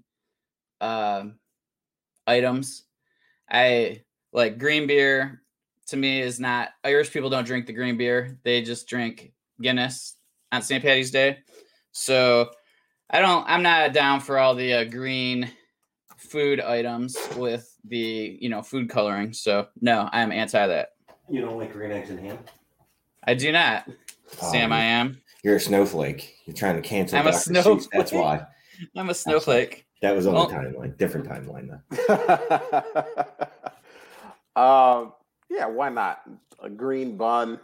um 0.81 1.35
items. 2.31 2.83
I 3.49 4.01
like 4.31 4.57
green 4.57 4.87
beer 4.87 5.41
to 5.87 5.97
me 5.97 6.21
is 6.21 6.39
not 6.39 6.69
Irish 6.83 7.11
people 7.11 7.29
don't 7.29 7.45
drink 7.45 7.65
the 7.65 7.73
green 7.73 7.97
beer. 7.97 8.39
They 8.43 8.61
just 8.61 8.87
drink 8.87 9.33
Guinness 9.61 10.15
on 10.51 10.61
St. 10.61 10.81
Patty's 10.81 11.11
Day. 11.11 11.39
So 11.91 12.49
I 13.09 13.19
don't 13.19 13.45
I'm 13.47 13.61
not 13.61 13.93
down 13.93 14.21
for 14.21 14.39
all 14.39 14.55
the 14.55 14.73
uh, 14.73 14.83
green 14.85 15.51
food 16.17 16.61
items 16.61 17.17
with 17.35 17.75
the, 17.83 18.37
you 18.39 18.47
know, 18.47 18.61
food 18.61 18.89
coloring. 18.89 19.33
So 19.33 19.67
no, 19.81 20.09
I'm 20.11 20.31
anti 20.31 20.65
that. 20.65 20.93
You 21.29 21.41
don't 21.41 21.57
like 21.57 21.73
green 21.73 21.91
eggs 21.91 22.09
and 22.09 22.19
ham? 22.19 22.39
I 23.25 23.33
do 23.33 23.51
not. 23.51 23.87
Um, 23.87 23.95
Sam, 24.49 24.71
I 24.71 24.81
am. 24.81 25.21
You're 25.43 25.57
a 25.57 25.59
snowflake. 25.59 26.35
You're 26.45 26.55
trying 26.55 26.75
to 26.75 26.81
cancel. 26.81 27.17
I'm 27.17 27.25
Dr. 27.25 27.35
a 27.35 27.39
snowflake. 27.39 27.89
That's 27.91 28.11
why. 28.11 28.45
I'm 28.95 29.09
a 29.09 29.13
snowflake. 29.13 29.85
That 30.01 30.15
was 30.15 30.25
on 30.25 30.33
well, 30.33 30.47
the 30.47 30.55
timeline, 30.55 30.97
different 30.97 31.27
timeline 31.27 31.69
though. 31.69 33.01
um, 34.61 35.13
yeah, 35.49 35.67
why 35.67 35.89
not? 35.89 36.21
A 36.61 36.69
green 36.69 37.17
bun. 37.17 37.59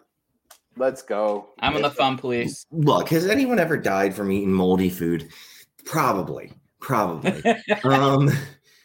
Let's 0.75 1.01
go. 1.01 1.49
I'm 1.59 1.75
in 1.75 1.81
the 1.81 1.89
fun 1.89 2.17
police. 2.17 2.67
Look, 2.71 3.09
has 3.09 3.25
anyone 3.27 3.57
ever 3.57 3.77
died 3.77 4.13
from 4.13 4.31
eating 4.31 4.53
moldy 4.53 4.89
food? 4.89 5.29
Probably, 5.85 6.53
probably. 6.79 7.43
um, 7.83 8.29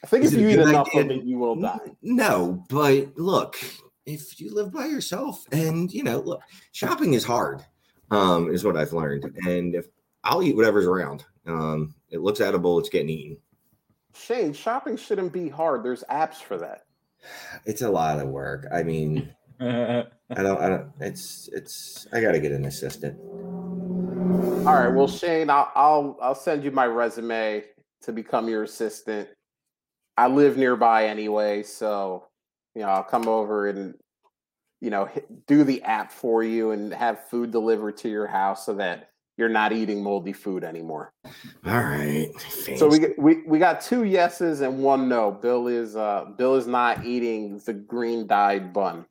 I 0.03 0.07
think 0.07 0.25
if 0.25 0.33
you 0.33 0.49
eat 0.49 0.59
enough 0.59 0.89
idea? 0.89 1.03
of 1.03 1.11
it, 1.11 1.25
you 1.25 1.39
will 1.39 1.57
die. 1.57 1.79
No, 2.01 2.65
but 2.71 3.19
look, 3.19 3.59
if 4.07 4.41
you 4.41 4.55
live 4.55 4.73
by 4.73 4.87
yourself, 4.87 5.45
and 5.53 5.93
you 5.93 6.03
know, 6.03 6.21
look, 6.21 6.41
shopping 6.73 7.13
is 7.13 7.25
hard. 7.25 7.63
Um, 8.11 8.51
is 8.51 8.65
what 8.65 8.77
I've 8.77 8.93
learned, 8.93 9.25
and 9.47 9.75
if 9.75 9.87
I'll 10.25 10.43
eat 10.43 10.57
whatever's 10.57 10.87
around. 10.87 11.25
Um, 11.47 11.95
it 12.11 12.21
looks 12.21 12.41
edible. 12.41 12.79
It's 12.79 12.89
getting 12.89 13.11
eaten. 13.11 13.37
Shane, 14.15 14.53
shopping 14.53 14.97
shouldn't 14.97 15.33
be 15.33 15.49
hard. 15.49 15.83
There's 15.83 16.05
apps 16.11 16.37
for 16.37 16.57
that. 16.59 16.85
It's 17.65 17.83
a 17.83 17.91
lot 17.91 18.19
of 18.19 18.29
work. 18.29 18.67
I 18.73 18.83
mean, 18.83 19.35
I 19.61 20.05
don't. 20.29 20.61
I 20.61 20.69
don't. 20.69 20.93
It's. 21.01 21.49
It's. 21.53 22.07
I 22.13 22.21
got 22.21 22.33
to 22.33 22.41
get 22.41 22.53
an 22.53 22.65
assistant. 22.65 23.19
All 24.67 24.75
right. 24.75 24.89
Well, 24.89 25.09
Shane, 25.09 25.51
I'll, 25.51 25.71
I'll 25.75 26.19
I'll 26.21 26.35
send 26.35 26.65
you 26.65 26.71
my 26.71 26.87
resume 26.87 27.65
to 28.03 28.13
become 28.13 28.49
your 28.49 28.65
assistant. 28.65 29.29
I 30.17 30.29
live 30.29 30.57
nearby 30.57 31.07
anyway, 31.07 31.63
so 31.63 32.27
you 32.75 32.83
know 32.83 32.89
I'll 32.89 33.05
come 33.05 33.29
over 33.29 33.69
and 33.69 33.95
you 34.81 34.91
know 34.91 35.09
do 35.47 35.65
the 35.65 35.83
app 35.83 36.13
for 36.13 36.43
you 36.43 36.73
and 36.73 36.93
have 36.93 37.29
food 37.29 37.51
delivered 37.51 37.97
to 37.99 38.09
your 38.09 38.27
house 38.27 38.67
so 38.67 38.75
that 38.75 39.12
you're 39.37 39.49
not 39.49 39.73
eating 39.73 40.03
moldy 40.03 40.33
food 40.33 40.65
anymore. 40.65 41.13
All 41.67 41.83
right. 41.83 42.31
Fancy. 42.39 42.77
So 42.77 42.89
we 42.89 43.15
we 43.19 43.43
we 43.47 43.59
got 43.59 43.81
two 43.81 44.05
yeses 44.05 44.61
and 44.61 44.79
one 44.79 45.09
no. 45.09 45.31
Bill 45.31 45.69
is 45.69 45.97
uh 45.97 46.27
Bill 46.37 46.55
is 46.57 46.67
not 46.67 47.05
eating 47.05 47.59
the 47.65 47.73
green 47.73 48.27
dyed 48.27 48.73
bun. 48.73 49.07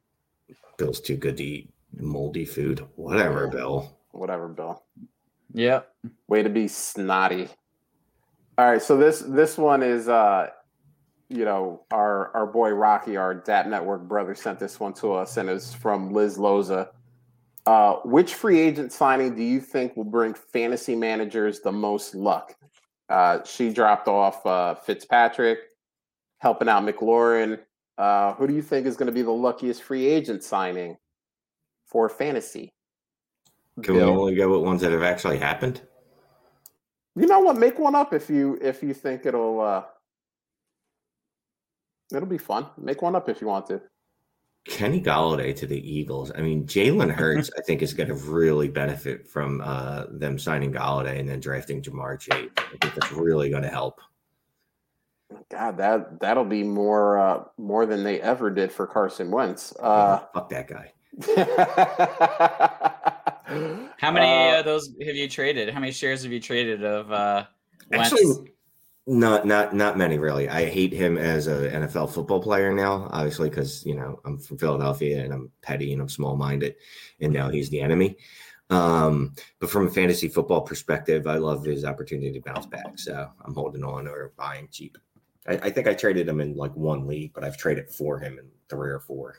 Bill's 0.78 1.00
too 1.00 1.18
good 1.18 1.38
to 1.38 1.44
eat 1.44 1.74
moldy 1.98 2.46
food. 2.46 2.86
Whatever, 2.96 3.48
Bill. 3.48 3.98
Whatever, 4.12 4.48
Bill. 4.48 4.84
Yep. 5.54 5.92
Way 6.28 6.44
to 6.44 6.50
be 6.50 6.68
snotty. 6.68 7.50
All 8.58 8.70
right, 8.70 8.82
so 8.82 8.98
this 8.98 9.20
this 9.20 9.58
one 9.58 9.82
is 9.82 10.08
uh 10.08 10.50
you 11.32 11.46
know, 11.46 11.82
our 11.92 12.36
our 12.36 12.46
boy 12.46 12.72
Rocky, 12.72 13.16
our 13.16 13.34
DAP 13.34 13.68
Network 13.68 14.02
brother, 14.04 14.36
sent 14.36 14.60
this 14.60 14.80
one 14.80 14.94
to 14.96 15.14
us, 15.14 15.38
and 15.38 15.50
it's 15.50 15.74
from 15.74 16.12
Liz 16.12 16.38
Loza. 16.38 16.90
Uh, 17.66 17.96
which 18.06 18.34
free 18.34 18.60
agent 18.60 18.92
signing 18.92 19.36
do 19.36 19.44
you 19.44 19.60
think 19.60 19.96
will 19.96 20.04
bring 20.04 20.34
fantasy 20.34 20.96
managers 20.96 21.60
the 21.60 21.72
most 21.72 22.16
luck? 22.16 22.56
Uh, 23.08 23.44
she 23.44 23.72
dropped 23.72 24.08
off 24.08 24.46
uh, 24.46 24.74
Fitzpatrick, 24.74 25.60
helping 26.40 26.68
out 26.70 26.84
McLaurin. 26.84 27.60
Uh, 27.98 28.34
who 28.34 28.48
do 28.48 28.54
you 28.54 28.62
think 28.62 28.88
is 28.88 28.98
going 28.98 29.08
to 29.08 29.12
be 29.12 29.22
the 29.22 29.32
luckiest 29.32 29.84
free 29.84 30.08
agent 30.08 30.44
signing 30.44 30.98
for 31.86 32.10
fantasy? 32.10 32.74
Can 33.84 33.96
Bill. 33.96 34.14
we 34.14 34.20
only 34.20 34.36
go 34.36 34.50
with 34.50 34.66
ones 34.66 34.82
that 34.82 34.92
have 34.92 35.04
actually 35.04 35.38
happened? 35.38 35.82
You 37.16 37.28
know 37.28 37.40
what? 37.40 37.58
Make 37.58 37.78
one 37.78 37.96
up 37.96 38.14
if 38.14 38.30
you 38.30 38.58
if 38.62 38.82
you 38.82 38.94
think 38.94 39.26
it'll 39.26 39.60
uh 39.62 39.84
it'll 42.16 42.28
be 42.28 42.38
fun. 42.38 42.68
Make 42.78 43.02
one 43.02 43.16
up 43.16 43.28
if 43.30 43.42
you 43.42 43.48
want 43.48 43.68
to. 43.68 43.82
Kenny 44.68 45.02
Golladay 45.02 45.56
to 45.56 45.66
the 45.66 45.80
Eagles. 45.80 46.32
I 46.36 46.42
mean, 46.42 46.66
Jalen 46.66 47.12
Hurts, 47.12 47.50
I 47.58 47.62
think, 47.62 47.82
is 47.82 47.94
going 47.94 48.10
to 48.10 48.16
really 48.16 48.68
benefit 48.68 49.28
from 49.28 49.62
uh, 49.62 50.06
them 50.12 50.38
signing 50.38 50.72
Golladay 50.72 51.20
and 51.20 51.28
then 51.28 51.40
drafting 51.40 51.82
Ja'Marr 51.82 52.20
Chase. 52.20 52.50
I 52.58 52.78
think 52.78 52.94
that's 52.94 53.12
really 53.12 53.50
going 53.50 53.64
to 53.64 53.70
help. 53.70 54.00
God, 55.50 55.78
that 55.78 56.20
that'll 56.20 56.46
be 56.46 56.64
more 56.64 57.18
uh, 57.18 57.44
more 57.58 57.86
than 57.86 58.04
they 58.04 58.22
ever 58.22 58.50
did 58.50 58.72
for 58.72 58.86
Carson 58.86 59.32
Wentz. 59.32 59.74
Uh, 59.80 60.20
yeah, 60.20 60.28
fuck 60.34 60.50
that 60.50 60.68
guy. 60.68 60.92
How 63.98 64.12
many 64.12 64.56
uh, 64.56 64.60
of 64.60 64.66
those 64.66 64.94
have 65.06 65.16
you 65.16 65.28
traded? 65.28 65.70
How 65.70 65.80
many 65.80 65.92
shares 65.92 66.24
have 66.24 66.32
you 66.32 66.40
traded 66.40 66.84
of 66.84 67.12
uh, 67.12 67.46
Wentz? 67.90 68.14
Actually, 68.14 68.52
not 69.08 69.46
not 69.46 69.74
not 69.74 69.98
many 69.98 70.18
really. 70.18 70.48
I 70.48 70.66
hate 70.66 70.94
him 70.94 71.18
as 71.18 71.48
an 71.48 71.84
NFL 71.84 72.14
football 72.14 72.42
player 72.42 72.72
now, 72.74 73.08
obviously 73.12 73.50
because 73.50 73.86
you 73.86 73.96
know 73.96 74.20
I'm 74.26 74.38
from 74.38 74.58
Philadelphia 74.58 75.24
and 75.24 75.34
I'm 75.34 75.52
petty 75.62 75.94
and 75.94 76.02
I'm 76.02 76.10
small 76.10 76.36
minded, 76.36 76.76
and 77.20 77.34
now 77.34 77.50
he's 77.50 77.70
the 77.70 77.82
enemy. 77.82 78.18
Um, 78.70 79.36
but 79.60 79.70
from 79.70 79.88
a 79.88 79.92
fantasy 79.92 80.30
football 80.30 80.62
perspective, 80.62 81.28
I 81.28 81.36
love 81.36 81.66
his 81.66 81.84
opportunity 81.84 82.32
to 82.32 82.40
bounce 82.40 82.66
back. 82.66 82.98
So 82.98 83.30
I'm 83.44 83.54
holding 83.54 83.84
on 83.84 84.08
or 84.08 84.32
buying 84.38 84.70
cheap. 84.72 84.98
I, 85.46 85.54
I 85.54 85.70
think 85.72 85.88
I 85.88 85.94
traded 85.94 86.30
him 86.30 86.40
in 86.40 86.56
like 86.56 86.74
one 86.76 87.06
league, 87.06 87.34
but 87.34 87.44
I've 87.44 87.58
traded 87.58 87.90
for 87.90 88.18
him 88.18 88.40
in 88.40 88.46
three 88.70 88.92
or 88.92 89.00
four. 89.00 89.36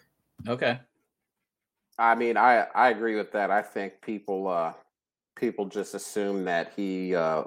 Okay. 0.46 0.78
I 1.98 2.14
mean, 2.14 2.36
I 2.36 2.66
I 2.74 2.90
agree 2.90 3.16
with 3.16 3.32
that. 3.32 3.50
I 3.50 3.62
think 3.62 4.00
people 4.02 4.48
uh 4.48 4.72
people 5.36 5.66
just 5.66 5.94
assume 5.94 6.44
that 6.44 6.72
he 6.74 7.14
uh 7.14 7.44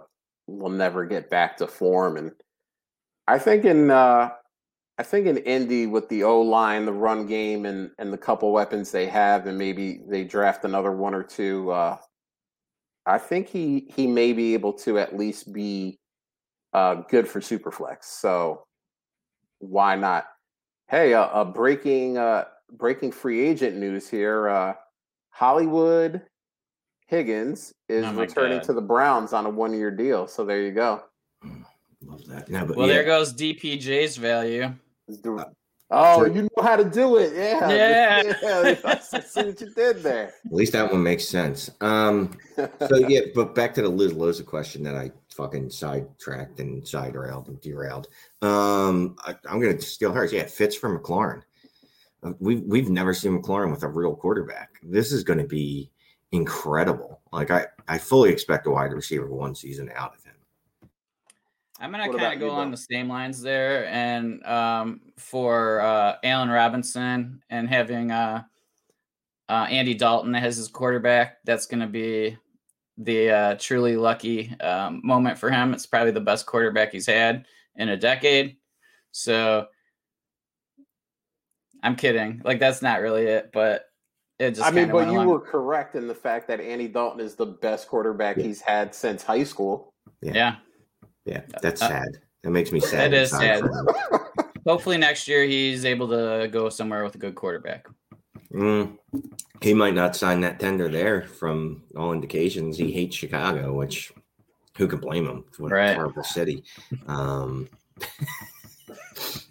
will 0.47 0.69
never 0.69 1.05
get 1.05 1.29
back 1.29 1.57
to 1.57 1.67
form 1.67 2.17
and 2.17 2.31
I 3.27 3.39
think 3.39 3.65
in 3.65 3.89
uh 3.89 4.29
I 4.97 5.03
think 5.03 5.27
in 5.27 5.37
Indy 5.39 5.87
with 5.87 6.07
the 6.07 6.23
O 6.23 6.39
line, 6.41 6.85
the 6.85 6.93
run 6.93 7.25
game 7.25 7.65
and 7.65 7.91
and 7.97 8.13
the 8.13 8.17
couple 8.17 8.51
weapons 8.51 8.91
they 8.91 9.07
have 9.07 9.47
and 9.47 9.57
maybe 9.57 10.01
they 10.07 10.23
draft 10.23 10.63
another 10.65 10.91
one 10.91 11.13
or 11.13 11.23
two 11.23 11.71
uh 11.71 11.97
I 13.05 13.17
think 13.17 13.47
he 13.47 13.91
he 13.95 14.07
may 14.07 14.33
be 14.33 14.53
able 14.53 14.73
to 14.73 14.99
at 14.99 15.17
least 15.17 15.51
be 15.51 15.99
uh 16.73 16.95
good 17.09 17.27
for 17.27 17.39
Superflex. 17.39 18.03
So 18.03 18.65
why 19.59 19.95
not? 19.95 20.25
Hey, 20.87 21.13
a, 21.13 21.23
a 21.23 21.45
breaking 21.45 22.17
uh 22.17 22.45
breaking 22.71 23.11
free 23.11 23.41
agent 23.41 23.77
news 23.77 24.09
here. 24.09 24.49
Uh, 24.49 24.73
Hollywood 25.29 26.21
Higgins 27.07 27.73
is 27.87 28.05
oh 28.05 28.13
returning 28.13 28.57
God. 28.57 28.65
to 28.65 28.73
the 28.73 28.81
Browns 28.81 29.33
on 29.33 29.45
a 29.45 29.49
one 29.49 29.73
year 29.73 29.91
deal. 29.91 30.27
So 30.27 30.43
there 30.43 30.61
you 30.61 30.71
go. 30.71 31.03
Love 32.03 32.25
that. 32.27 32.49
Yeah, 32.49 32.65
but 32.65 32.75
well, 32.75 32.87
yeah. 32.87 32.95
there 32.95 33.03
goes 33.03 33.33
DPJ's 33.33 34.17
value. 34.17 34.73
Oh, 35.91 36.25
you 36.25 36.43
know 36.43 36.63
how 36.63 36.75
to 36.75 36.83
do 36.83 37.17
it. 37.17 37.33
Yeah. 37.35 37.69
Yeah. 37.69 38.33
yeah. 38.43 38.75
I 38.85 39.19
see 39.19 39.43
what 39.43 39.61
you 39.61 39.69
did 39.69 40.01
there. 40.01 40.33
At 40.45 40.51
least 40.51 40.73
that 40.73 40.91
one 40.91 41.03
makes 41.03 41.27
sense. 41.27 41.69
Um, 41.81 42.35
so 42.55 42.95
yeah, 43.07 43.21
but 43.35 43.53
back 43.53 43.73
to 43.75 43.81
the 43.83 43.89
Liz 43.89 44.13
Loza 44.13 44.45
question 44.45 44.83
that 44.83 44.95
I 44.95 45.11
fucking 45.29 45.69
sidetracked 45.69 46.59
and 46.59 46.87
side 46.87 47.15
railed 47.15 47.49
and 47.49 47.61
derailed. 47.61 48.07
Um, 48.41 49.15
I, 49.25 49.35
am 49.47 49.59
gonna 49.59 49.79
steal 49.79 50.11
hers. 50.11 50.33
Yeah, 50.33 50.45
Fitz 50.45 50.75
for 50.75 50.97
McLaurin. 50.97 51.43
We've 52.39 52.63
we've 52.63 52.89
never 52.89 53.13
seen 53.13 53.39
McLaurin 53.39 53.69
with 53.69 53.83
a 53.83 53.87
real 53.87 54.15
quarterback. 54.15 54.79
This 54.81 55.11
is 55.11 55.23
going 55.23 55.37
to 55.37 55.45
be 55.45 55.91
incredible. 56.31 57.21
Like 57.31 57.51
I, 57.51 57.67
I 57.87 57.97
fully 57.97 58.31
expect 58.31 58.67
a 58.67 58.71
wide 58.71 58.93
receiver 58.93 59.27
one 59.27 59.55
season 59.55 59.91
out 59.95 60.15
of 60.15 60.23
him. 60.23 60.33
I'm 61.79 61.91
gonna 61.91 62.11
kind 62.11 62.33
of 62.33 62.39
go 62.39 62.47
along 62.47 62.71
the 62.71 62.77
same 62.77 63.09
lines 63.09 63.41
there, 63.41 63.85
and 63.87 64.43
um, 64.45 65.01
for 65.17 65.81
uh, 65.81 66.15
Allen 66.23 66.49
Robinson 66.49 67.43
and 67.49 67.67
having 67.67 68.11
uh, 68.11 68.43
uh, 69.49 69.67
Andy 69.69 69.93
Dalton 69.93 70.35
as 70.35 70.55
his 70.55 70.69
quarterback, 70.69 71.43
that's 71.43 71.65
gonna 71.65 71.87
be 71.87 72.37
the 72.97 73.29
uh, 73.29 73.55
truly 73.59 73.97
lucky 73.97 74.55
um, 74.61 75.01
moment 75.03 75.37
for 75.37 75.51
him. 75.51 75.73
It's 75.73 75.85
probably 75.85 76.11
the 76.11 76.21
best 76.21 76.45
quarterback 76.45 76.93
he's 76.93 77.07
had 77.07 77.45
in 77.75 77.89
a 77.89 77.97
decade. 77.97 78.55
So 79.11 79.67
I'm 81.83 81.95
kidding. 81.97 82.41
Like 82.45 82.59
that's 82.59 82.81
not 82.81 83.01
really 83.01 83.25
it, 83.25 83.51
but 83.51 83.85
it 84.39 84.51
just. 84.51 84.63
I 84.63 84.71
mean, 84.71 84.89
but 84.89 85.07
you 85.07 85.13
along. 85.13 85.27
were 85.27 85.39
correct 85.39 85.95
in 85.95 86.07
the 86.07 86.15
fact 86.15 86.47
that 86.47 86.59
Andy 86.59 86.87
Dalton 86.87 87.19
is 87.19 87.35
the 87.35 87.45
best 87.45 87.87
quarterback 87.87 88.37
yeah. 88.37 88.43
he's 88.43 88.61
had 88.61 88.93
since 88.93 89.23
high 89.23 89.43
school. 89.43 89.93
Yeah. 90.21 90.33
Yeah. 90.33 90.55
yeah 91.25 91.41
that's 91.61 91.81
uh, 91.81 91.87
sad. 91.87 92.19
That 92.43 92.51
makes 92.51 92.71
me 92.71 92.79
sad. 92.79 93.13
It 93.13 93.21
is 93.21 93.31
sad. 93.31 93.63
Hopefully 94.67 94.97
next 94.97 95.27
year 95.27 95.43
he's 95.45 95.85
able 95.85 96.07
to 96.09 96.47
go 96.47 96.69
somewhere 96.69 97.03
with 97.03 97.15
a 97.15 97.19
good 97.19 97.35
quarterback. 97.35 97.87
Mm, 98.53 98.97
he 99.61 99.73
might 99.73 99.93
not 99.93 100.15
sign 100.15 100.41
that 100.41 100.59
tender 100.59 100.87
there. 100.89 101.23
From 101.23 101.83
all 101.95 102.13
indications, 102.13 102.77
he 102.77 102.91
hates 102.91 103.15
Chicago, 103.15 103.73
which 103.73 104.11
who 104.77 104.87
can 104.87 104.99
blame 104.99 105.27
him? 105.27 105.45
What 105.57 105.71
right. 105.71 105.91
a 105.91 105.95
terrible 105.95 106.23
city. 106.23 106.63
Um, 107.07 107.69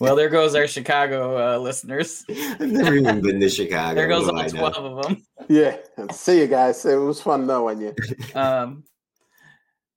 well, 0.00 0.16
there 0.16 0.28
goes 0.28 0.54
our 0.54 0.66
Chicago 0.66 1.54
uh, 1.54 1.58
listeners. 1.58 2.24
I've 2.28 2.70
never 2.72 2.94
even 2.94 3.20
been 3.20 3.40
to 3.40 3.48
Chicago. 3.48 3.94
there 3.94 4.08
goes 4.08 4.28
all 4.28 4.48
twelve 4.48 4.76
of 4.76 5.02
them. 5.02 5.22
Yeah, 5.48 5.76
see 6.12 6.40
you 6.40 6.46
guys. 6.46 6.84
It 6.84 6.96
was 6.96 7.22
fun 7.22 7.46
knowing 7.46 7.80
you. 7.80 7.94
Um, 8.34 8.84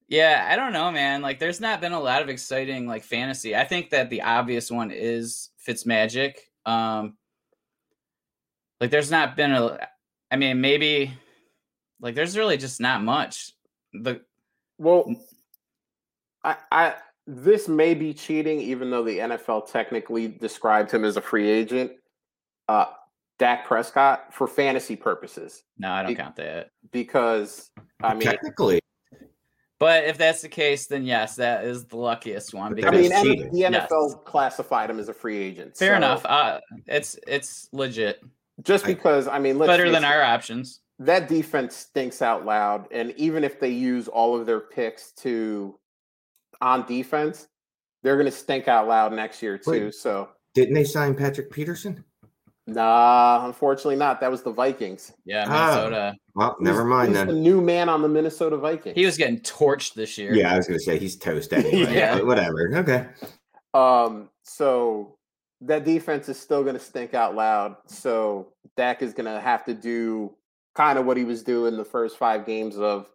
yeah, 0.08 0.48
I 0.50 0.56
don't 0.56 0.74
know, 0.74 0.92
man. 0.92 1.22
Like, 1.22 1.40
there's 1.40 1.62
not 1.62 1.80
been 1.80 1.94
a 1.94 2.00
lot 2.00 2.22
of 2.22 2.30
exciting 2.30 2.86
like 2.86 3.04
fantasy. 3.04 3.56
I 3.56 3.64
think 3.64 3.90
that 3.92 4.10
the 4.10 4.22
obvious 4.22 4.70
one 4.70 4.92
is 4.92 5.50
Fitzmagic. 5.66 6.34
Um, 6.66 7.18
like, 8.80 8.92
there's 8.92 9.12
not 9.12 9.36
been 9.36 9.52
a. 9.52 9.88
I 10.30 10.36
mean, 10.36 10.62
maybe 10.62 11.14
like 12.02 12.16
there's 12.16 12.38
really 12.38 12.58
just 12.58 12.82
not 12.82 13.04
much. 13.04 13.54
The 13.94 14.22
well, 14.78 15.16
I 16.44 16.56
I 16.72 16.94
this 17.28 17.68
may 17.68 17.94
be 17.94 18.14
cheating, 18.14 18.60
even 18.60 18.90
though 18.90 19.04
the 19.04 19.20
NFL 19.20 19.72
technically 19.72 20.28
described 20.28 20.92
him 20.92 21.06
as 21.06 21.18
a 21.18 21.22
free 21.22 21.50
agent. 21.50 21.92
Uh, 22.68 22.86
Dak 23.40 23.66
Prescott 23.66 24.34
for 24.34 24.48
fantasy 24.48 24.96
purposes. 24.96 25.64
No, 25.78 25.92
I 25.92 26.04
don't 26.04 26.12
Be- 26.12 26.16
count 26.16 26.36
that 26.36 26.70
because 26.92 27.72
I 28.02 28.14
mean 28.14 28.22
technically. 28.22 28.80
But 29.80 30.04
if 30.04 30.20
that's 30.20 30.44
the 30.44 30.50
case, 30.50 30.86
then 30.86 31.04
yes, 31.06 31.38
that 31.38 31.66
is 31.66 31.86
the 31.86 31.98
luckiest 31.98 32.54
one. 32.54 32.76
Because 32.76 32.94
I 32.94 33.24
mean, 33.24 33.52
the 33.52 33.62
NFL 33.62 34.10
yes. 34.10 34.16
classified 34.26 34.92
him 34.92 35.00
as 35.00 35.10
a 35.10 35.14
free 35.14 35.40
agent. 35.40 35.76
Fair 35.76 35.94
so 35.94 35.98
enough. 35.98 36.24
Uh, 36.24 36.60
it's 36.86 37.18
it's 37.28 37.68
legit. 37.72 38.22
Just 38.62 38.86
because 38.86 39.28
I, 39.28 39.38
I 39.38 39.40
mean, 39.40 39.58
better 39.58 39.90
than 39.90 40.06
our 40.06 40.22
options. 40.22 40.82
That 41.00 41.28
defense 41.28 41.76
stinks 41.76 42.22
out 42.22 42.46
loud, 42.46 42.88
and 42.92 43.12
even 43.18 43.44
if 43.44 43.60
they 43.60 43.72
use 43.72 44.08
all 44.08 44.40
of 44.40 44.46
their 44.46 44.60
picks 44.60 45.14
to 45.14 45.80
on 46.62 46.86
defense, 46.86 47.48
they're 48.04 48.16
going 48.16 48.26
to 48.26 48.32
stink 48.32 48.68
out 48.68 48.88
loud 48.88 49.14
next 49.14 49.42
year 49.42 49.58
too. 49.58 49.72
Wait, 49.72 49.94
so 49.94 50.30
didn't 50.54 50.74
they 50.74 50.84
sign 50.84 51.16
Patrick 51.16 51.52
Peterson? 51.52 52.04
Nah, 52.68 53.46
unfortunately 53.46 53.96
not. 53.96 54.22
That 54.22 54.32
was 54.32 54.44
the 54.44 54.52
Vikings. 54.52 55.14
Yeah, 55.26 55.46
Minnesota. 55.46 56.14
Oh, 56.16 56.20
well, 56.36 56.58
never 56.60 56.86
mind 56.86 57.10
he's 57.10 57.18
then. 57.18 57.28
The 57.28 57.34
new 57.34 57.60
man 57.62 57.90
on 57.90 58.02
the 58.02 58.08
Minnesota 58.08 58.56
Vikings. 58.56 58.96
He 58.96 59.06
was 59.06 59.18
getting 59.18 59.40
torched 59.40 59.96
this 59.96 60.18
year. 60.18 60.34
Yeah, 60.34 60.54
I 60.54 60.58
was 60.58 60.68
going 60.68 60.80
to 60.80 60.84
say 60.84 60.98
he's 60.98 61.18
toast 61.18 61.54
anyway. 61.54 61.94
yeah, 61.94 62.22
whatever. 62.22 62.72
Okay. 62.78 63.08
Um. 63.74 64.30
So 64.44 65.18
that 65.62 65.86
defense 65.86 66.30
is 66.30 66.40
still 66.40 66.64
going 66.64 66.76
to 66.76 66.82
stink 66.82 67.14
out 67.14 67.36
loud. 67.36 67.76
So 67.88 68.54
Dak 68.78 69.02
is 69.02 69.14
going 69.14 69.34
to 69.34 69.42
have 69.42 69.66
to 69.66 69.74
do 69.74 70.36
kind 70.76 70.98
of 70.98 71.06
what 71.06 71.18
he 71.18 71.24
was 71.24 71.44
doing 71.44 71.78
the 71.78 71.86
first 71.86 72.18
five 72.18 72.46
games 72.46 72.78
of 72.78 73.10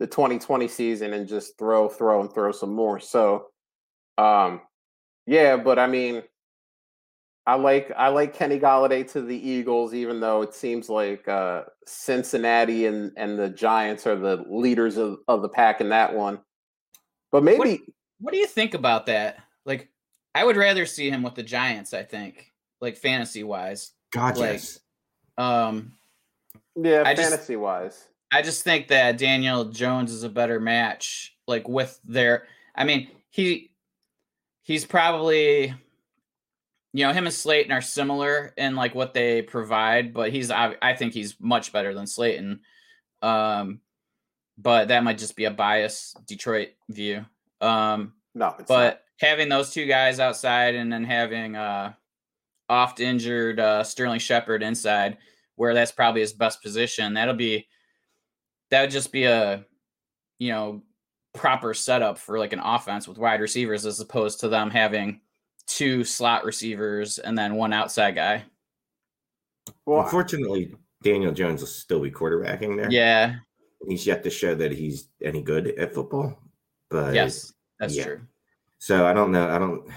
the 0.00 0.06
2020 0.06 0.66
season 0.66 1.12
and 1.12 1.28
just 1.28 1.56
throw, 1.58 1.88
throw, 1.88 2.22
and 2.22 2.32
throw 2.32 2.50
some 2.50 2.74
more. 2.74 2.98
So, 2.98 3.48
um, 4.18 4.62
yeah, 5.26 5.56
but 5.56 5.78
I 5.78 5.86
mean, 5.86 6.22
I 7.46 7.54
like 7.54 7.92
I 7.96 8.08
like 8.08 8.34
Kenny 8.34 8.58
Golladay 8.58 9.10
to 9.12 9.20
the 9.20 9.36
Eagles, 9.36 9.94
even 9.94 10.18
though 10.18 10.42
it 10.42 10.54
seems 10.54 10.88
like 10.88 11.28
uh, 11.28 11.62
Cincinnati 11.86 12.86
and 12.86 13.12
and 13.16 13.38
the 13.38 13.48
Giants 13.50 14.06
are 14.06 14.16
the 14.16 14.44
leaders 14.48 14.96
of, 14.96 15.18
of 15.28 15.42
the 15.42 15.48
pack 15.48 15.80
in 15.80 15.90
that 15.90 16.14
one. 16.14 16.40
But 17.30 17.44
maybe, 17.44 17.58
what, 17.58 17.80
what 18.20 18.32
do 18.32 18.38
you 18.38 18.46
think 18.46 18.74
about 18.74 19.06
that? 19.06 19.38
Like, 19.64 19.88
I 20.34 20.44
would 20.44 20.56
rather 20.56 20.86
see 20.86 21.10
him 21.10 21.22
with 21.22 21.34
the 21.34 21.42
Giants. 21.42 21.92
I 21.92 22.02
think, 22.02 22.52
like 22.80 22.96
fantasy 22.96 23.44
wise. 23.44 23.92
God, 24.12 24.38
like, 24.38 24.52
yes. 24.52 24.80
Um, 25.36 25.92
Yeah, 26.74 27.02
I 27.06 27.14
just- 27.14 27.30
fantasy 27.30 27.56
wise. 27.56 28.06
I 28.32 28.42
just 28.42 28.62
think 28.62 28.88
that 28.88 29.18
Daniel 29.18 29.64
Jones 29.66 30.12
is 30.12 30.22
a 30.22 30.28
better 30.28 30.60
match, 30.60 31.36
like 31.46 31.68
with 31.68 31.98
their. 32.04 32.46
I 32.74 32.84
mean, 32.84 33.08
he 33.30 33.72
he's 34.62 34.84
probably, 34.84 35.74
you 36.92 37.06
know, 37.06 37.12
him 37.12 37.26
and 37.26 37.34
Slayton 37.34 37.72
are 37.72 37.80
similar 37.80 38.52
in 38.56 38.76
like 38.76 38.94
what 38.94 39.14
they 39.14 39.42
provide, 39.42 40.14
but 40.14 40.30
he's 40.30 40.50
I, 40.50 40.76
I 40.80 40.94
think 40.94 41.12
he's 41.12 41.36
much 41.40 41.72
better 41.72 41.92
than 41.94 42.06
Slayton. 42.06 42.60
Um, 43.22 43.80
but 44.56 44.88
that 44.88 45.04
might 45.04 45.18
just 45.18 45.36
be 45.36 45.46
a 45.46 45.50
bias 45.50 46.14
Detroit 46.26 46.70
view. 46.88 47.24
Um, 47.60 48.14
No, 48.34 48.54
it's 48.58 48.68
but 48.68 49.04
having 49.18 49.48
those 49.48 49.70
two 49.70 49.86
guys 49.86 50.20
outside 50.20 50.74
and 50.74 50.92
then 50.92 51.04
having 51.04 51.56
uh 51.56 51.92
oft 52.68 53.00
injured 53.00 53.58
uh 53.58 53.82
Sterling 53.82 54.20
Shepard 54.20 54.62
inside 54.62 55.18
where 55.56 55.74
that's 55.74 55.92
probably 55.92 56.20
his 56.20 56.32
best 56.32 56.62
position 56.62 57.14
that'll 57.14 57.34
be 57.34 57.66
that 58.70 58.80
would 58.82 58.90
just 58.90 59.12
be 59.12 59.24
a 59.24 59.64
you 60.38 60.52
know 60.52 60.82
proper 61.32 61.74
setup 61.74 62.18
for 62.18 62.38
like 62.38 62.52
an 62.52 62.60
offense 62.60 63.06
with 63.06 63.18
wide 63.18 63.40
receivers 63.40 63.86
as 63.86 64.00
opposed 64.00 64.40
to 64.40 64.48
them 64.48 64.70
having 64.70 65.20
two 65.66 66.02
slot 66.02 66.44
receivers 66.44 67.18
and 67.18 67.38
then 67.38 67.54
one 67.54 67.72
outside 67.72 68.14
guy. 68.16 68.42
Well, 69.86 70.02
Unfortunately, 70.02 70.74
Daniel 71.02 71.32
Jones 71.32 71.60
will 71.60 71.68
still 71.68 72.00
be 72.00 72.10
quarterbacking 72.10 72.76
there. 72.76 72.90
yeah 72.90 73.36
He's 73.88 74.06
yet 74.06 74.22
to 74.24 74.30
show 74.30 74.54
that 74.56 74.72
he's 74.72 75.08
any 75.22 75.40
good 75.42 75.68
at 75.78 75.94
football. 75.94 76.38
But 76.90 77.14
yes 77.14 77.52
that's 77.78 77.96
yeah. 77.96 78.04
true 78.04 78.20
So 78.78 79.06
I 79.06 79.12
don't 79.12 79.30
know. 79.32 79.48
I 79.48 79.58
don't. 79.58 79.88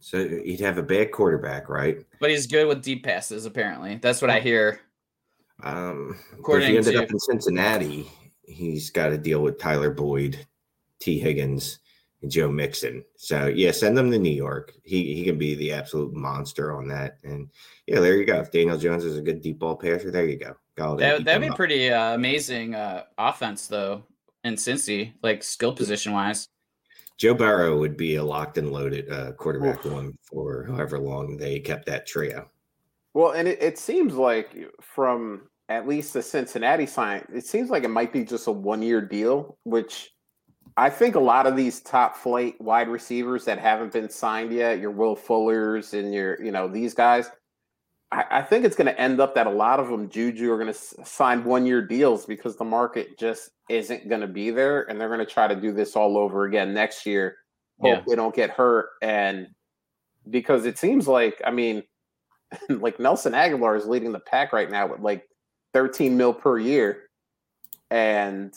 So 0.00 0.26
he'd 0.28 0.58
have 0.60 0.78
a 0.78 0.82
bad 0.82 1.12
quarterback, 1.12 1.68
right? 1.68 2.04
but 2.18 2.28
he's 2.30 2.48
good 2.48 2.66
with 2.66 2.82
deep 2.82 3.04
passes 3.04 3.46
apparently 3.46 3.98
that's 4.02 4.20
what 4.20 4.30
i 4.30 4.40
hear 4.40 4.80
Um, 5.62 6.08
but 6.08 6.16
if 6.16 6.38
According 6.38 6.70
he 6.70 6.76
ended 6.76 6.92
to- 6.94 7.02
up 7.02 7.10
in 7.10 7.18
Cincinnati, 7.18 8.10
he's 8.44 8.90
got 8.90 9.08
to 9.08 9.18
deal 9.18 9.42
with 9.42 9.58
Tyler 9.58 9.90
Boyd, 9.90 10.46
Tee 10.98 11.18
Higgins, 11.18 11.78
and 12.22 12.30
Joe 12.30 12.50
Mixon. 12.50 13.04
So 13.16 13.46
yeah, 13.46 13.70
send 13.72 13.98
him 13.98 14.10
to 14.10 14.18
New 14.18 14.30
York. 14.30 14.72
He 14.84 15.14
he 15.14 15.24
can 15.24 15.38
be 15.38 15.54
the 15.54 15.72
absolute 15.72 16.12
monster 16.14 16.72
on 16.72 16.88
that. 16.88 17.18
And 17.24 17.48
yeah, 17.86 18.00
there 18.00 18.16
you 18.16 18.24
go. 18.24 18.40
If 18.40 18.50
Daniel 18.50 18.78
Jones 18.78 19.04
is 19.04 19.18
a 19.18 19.22
good 19.22 19.40
deep 19.40 19.58
ball 19.58 19.76
passer, 19.76 20.10
there 20.10 20.26
you 20.26 20.36
go. 20.36 20.54
Golladay 20.76 20.98
that, 20.98 21.24
that'd 21.24 21.42
be 21.42 21.48
up. 21.48 21.56
pretty 21.56 21.90
uh, 21.90 22.14
amazing 22.14 22.74
uh, 22.74 23.04
offense, 23.18 23.66
though, 23.66 24.04
in 24.44 24.54
Cincy, 24.54 25.12
like 25.22 25.42
skill 25.42 25.74
position 25.74 26.12
wise. 26.12 26.48
Joe 27.18 27.34
Burrow 27.34 27.78
would 27.78 27.96
be 27.96 28.16
a 28.16 28.24
locked 28.24 28.56
and 28.58 28.72
loaded 28.72 29.10
uh, 29.10 29.32
quarterback 29.32 29.84
one 29.84 30.16
for 30.22 30.64
however 30.64 30.98
long 30.98 31.36
they 31.36 31.60
kept 31.60 31.86
that 31.86 32.06
trio. 32.06 32.48
Well, 33.14 33.32
and 33.32 33.46
it, 33.46 33.62
it 33.62 33.78
seems 33.78 34.14
like 34.14 34.56
from 34.80 35.42
at 35.72 35.88
least 35.88 36.12
the 36.12 36.22
Cincinnati 36.22 36.86
sign, 36.86 37.24
it 37.34 37.46
seems 37.46 37.70
like 37.70 37.84
it 37.84 37.88
might 37.90 38.12
be 38.12 38.24
just 38.24 38.46
a 38.46 38.52
one 38.52 38.82
year 38.82 39.00
deal, 39.00 39.56
which 39.64 40.10
I 40.76 40.90
think 40.90 41.14
a 41.14 41.20
lot 41.20 41.46
of 41.46 41.56
these 41.56 41.80
top 41.80 42.16
flight 42.16 42.60
wide 42.60 42.88
receivers 42.88 43.44
that 43.44 43.58
haven't 43.58 43.92
been 43.92 44.08
signed 44.08 44.52
yet, 44.52 44.78
your 44.80 44.90
Will 44.90 45.16
Fullers 45.16 45.92
and 45.98 46.12
your, 46.14 46.42
you 46.42 46.50
know, 46.50 46.68
these 46.68 46.94
guys, 46.94 47.30
I, 48.10 48.24
I 48.30 48.42
think 48.42 48.64
it's 48.64 48.76
going 48.76 48.86
to 48.86 49.00
end 49.00 49.20
up 49.20 49.34
that 49.34 49.46
a 49.46 49.50
lot 49.50 49.80
of 49.80 49.88
them, 49.88 50.08
Juju, 50.08 50.50
are 50.50 50.56
going 50.56 50.72
to 50.72 50.78
s- 50.78 50.94
sign 51.04 51.44
one 51.44 51.66
year 51.66 51.80
deals 51.86 52.26
because 52.26 52.56
the 52.56 52.64
market 52.64 53.18
just 53.18 53.50
isn't 53.68 54.08
going 54.08 54.20
to 54.20 54.26
be 54.26 54.50
there. 54.50 54.82
And 54.90 55.00
they're 55.00 55.08
going 55.08 55.20
to 55.26 55.26
try 55.26 55.46
to 55.46 55.56
do 55.56 55.72
this 55.72 55.96
all 55.96 56.16
over 56.18 56.44
again 56.44 56.72
next 56.74 57.06
year. 57.06 57.36
Hope 57.80 57.88
Yeah. 57.98 58.02
they 58.06 58.14
don't 58.16 58.34
get 58.34 58.50
hurt. 58.50 58.90
And 59.02 59.48
because 60.30 60.64
it 60.66 60.78
seems 60.78 61.08
like, 61.08 61.40
I 61.44 61.50
mean, 61.50 61.82
like 62.68 62.98
Nelson 63.00 63.32
Agholor 63.32 63.76
is 63.76 63.86
leading 63.86 64.12
the 64.12 64.20
pack 64.20 64.52
right 64.52 64.70
now 64.70 64.86
with 64.86 65.00
like 65.00 65.26
13 65.72 66.16
mil 66.16 66.32
per 66.32 66.58
year. 66.58 67.08
And 67.90 68.52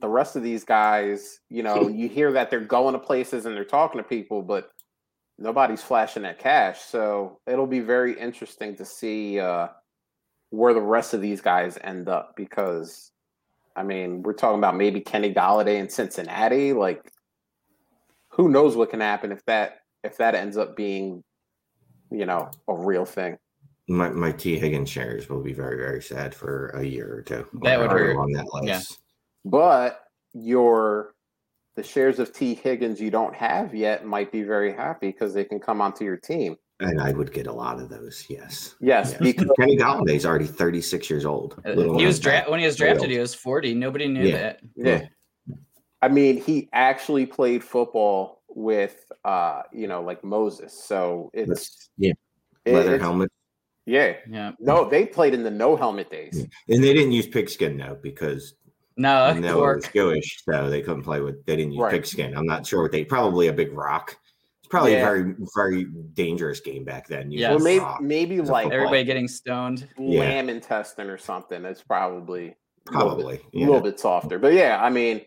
the 0.00 0.08
rest 0.08 0.36
of 0.36 0.42
these 0.42 0.64
guys, 0.64 1.40
you 1.48 1.62
know, 1.62 1.88
you 1.94 2.08
hear 2.08 2.32
that 2.32 2.50
they're 2.50 2.60
going 2.60 2.94
to 2.94 2.98
places 2.98 3.46
and 3.46 3.56
they're 3.56 3.64
talking 3.64 4.00
to 4.00 4.06
people, 4.06 4.42
but 4.42 4.70
nobody's 5.38 5.82
flashing 5.82 6.22
that 6.22 6.38
cash. 6.38 6.80
So 6.80 7.40
it'll 7.46 7.66
be 7.66 7.80
very 7.80 8.18
interesting 8.18 8.76
to 8.76 8.84
see 8.84 9.40
uh, 9.40 9.68
where 10.50 10.74
the 10.74 10.80
rest 10.80 11.14
of 11.14 11.20
these 11.20 11.40
guys 11.40 11.78
end 11.82 12.08
up 12.08 12.34
because, 12.36 13.10
I 13.74 13.82
mean, 13.82 14.22
we're 14.22 14.34
talking 14.34 14.58
about 14.58 14.76
maybe 14.76 15.00
Kenny 15.00 15.32
Golladay 15.32 15.78
in 15.78 15.88
Cincinnati. 15.88 16.72
Like, 16.72 17.10
who 18.28 18.48
knows 18.48 18.76
what 18.76 18.90
can 18.90 19.00
happen 19.00 19.32
if 19.32 19.44
that 19.46 19.78
if 20.02 20.16
that 20.16 20.34
ends 20.34 20.56
up 20.56 20.76
being, 20.76 21.22
you 22.10 22.26
know, 22.26 22.50
a 22.68 22.74
real 22.74 23.04
thing. 23.04 23.36
My 23.88 24.08
my 24.10 24.32
Tee 24.32 24.58
Higgins 24.58 24.88
shares 24.88 25.28
will 25.28 25.42
be 25.42 25.52
very 25.52 25.76
very 25.76 26.02
sad 26.02 26.34
for 26.34 26.68
a 26.70 26.84
year 26.84 27.12
or 27.12 27.22
two. 27.22 27.46
That 27.62 27.80
would 27.80 27.90
hurt. 27.90 28.16
on 28.16 28.30
that 28.32 28.46
list. 28.52 28.66
Yeah. 28.66 28.80
But 29.44 30.04
your 30.32 31.14
the 31.76 31.82
shares 31.82 32.18
of 32.18 32.32
Tee 32.32 32.54
Higgins 32.54 33.00
you 33.00 33.10
don't 33.10 33.34
have 33.34 33.74
yet 33.74 34.04
might 34.06 34.30
be 34.30 34.42
very 34.42 34.72
happy 34.72 35.08
because 35.08 35.32
they 35.34 35.44
can 35.44 35.58
come 35.60 35.80
onto 35.80 36.04
your 36.04 36.16
team. 36.16 36.56
And 36.80 37.00
I 37.00 37.12
would 37.12 37.32
get 37.32 37.46
a 37.46 37.52
lot 37.52 37.78
of 37.80 37.88
those. 37.90 38.24
Yes. 38.30 38.74
Yes, 38.80 39.10
Yes. 39.12 39.20
because 39.20 39.50
Kenny 39.58 39.76
Golladay's 39.76 40.24
already 40.24 40.46
36 40.46 41.10
years 41.10 41.26
old. 41.26 41.60
Uh, 41.64 41.72
he 41.98 42.06
was 42.06 42.24
known 42.24 42.42
dra- 42.42 42.50
when 42.50 42.58
he 42.60 42.64
was 42.66 42.76
drafted, 42.76 43.02
old. 43.02 43.10
he 43.10 43.18
was 43.18 43.34
40. 43.34 43.74
Nobody 43.74 44.08
knew 44.08 44.24
Yeah. 44.26 44.36
that. 44.38 44.60
yeah. 44.76 45.02
I 46.00 46.08
mean, 46.08 46.38
he 46.42 46.68
actually 46.72 47.26
played 47.26 47.62
football 47.62 48.42
with 48.48 48.96
uh, 49.24 49.62
you 49.72 49.86
know, 49.88 50.02
like 50.02 50.24
Moses. 50.24 50.72
So 50.72 51.30
it's 51.34 51.48
That's- 51.48 51.88
yeah. 51.98 52.12
Leather 52.66 52.94
it's- 52.94 53.00
helmet. 53.02 53.30
Yeah. 53.90 54.14
Yeah. 54.30 54.52
No, 54.60 54.88
they 54.88 55.04
played 55.04 55.34
in 55.34 55.42
the 55.42 55.50
no 55.50 55.74
helmet 55.74 56.10
days. 56.10 56.30
Yeah. 56.34 56.74
And 56.76 56.84
they 56.84 56.94
didn't 56.94 57.10
use 57.12 57.26
pigskin 57.26 57.76
though, 57.76 57.98
because 58.00 58.54
No, 58.96 59.32
no, 59.32 59.64
it 59.64 59.76
was 59.76 59.88
Jewish, 59.92 60.42
so 60.44 60.70
they 60.70 60.80
couldn't 60.82 61.02
play 61.02 61.20
with. 61.20 61.44
They 61.46 61.56
didn't 61.56 61.72
use 61.72 61.82
Right. 61.82 61.92
pigskin. 61.92 62.36
I'm 62.36 62.46
not 62.46 62.66
sure 62.66 62.82
what 62.82 62.92
they. 62.92 63.04
Probably 63.04 63.48
a 63.48 63.52
big 63.52 63.72
rock. 63.72 64.16
It's 64.60 64.68
probably 64.68 64.92
Yeah. 64.92 65.00
a 65.00 65.04
very 65.04 65.34
very 65.56 65.84
dangerous 66.14 66.60
game 66.60 66.84
back 66.84 67.08
then. 67.08 67.32
using 67.32 67.40
Yes. 67.40 67.52
Or 67.52 67.56
a 67.56 67.64
maybe 67.64 67.80
rock. 67.80 68.00
maybe 68.00 68.36
like 68.40 68.64
football. 68.64 68.72
Everybody 68.72 69.04
getting 69.04 69.26
stoned. 69.28 69.88
Yeah. 69.98 70.20
lamb 70.20 70.48
intestine 70.48 71.10
or 71.10 71.18
something. 71.18 71.64
It's 71.64 71.82
probably 71.82 72.54
a 72.88 72.92
little 72.92 73.16
bit- 73.16 73.16
probably 73.16 73.34
a 73.36 73.40
yeah. 73.52 73.66
little 73.66 73.80
bit 73.82 73.98
softer. 73.98 74.38
But 74.38 74.52
yeah, 74.52 74.78
I 74.80 74.88
mean, 74.90 75.22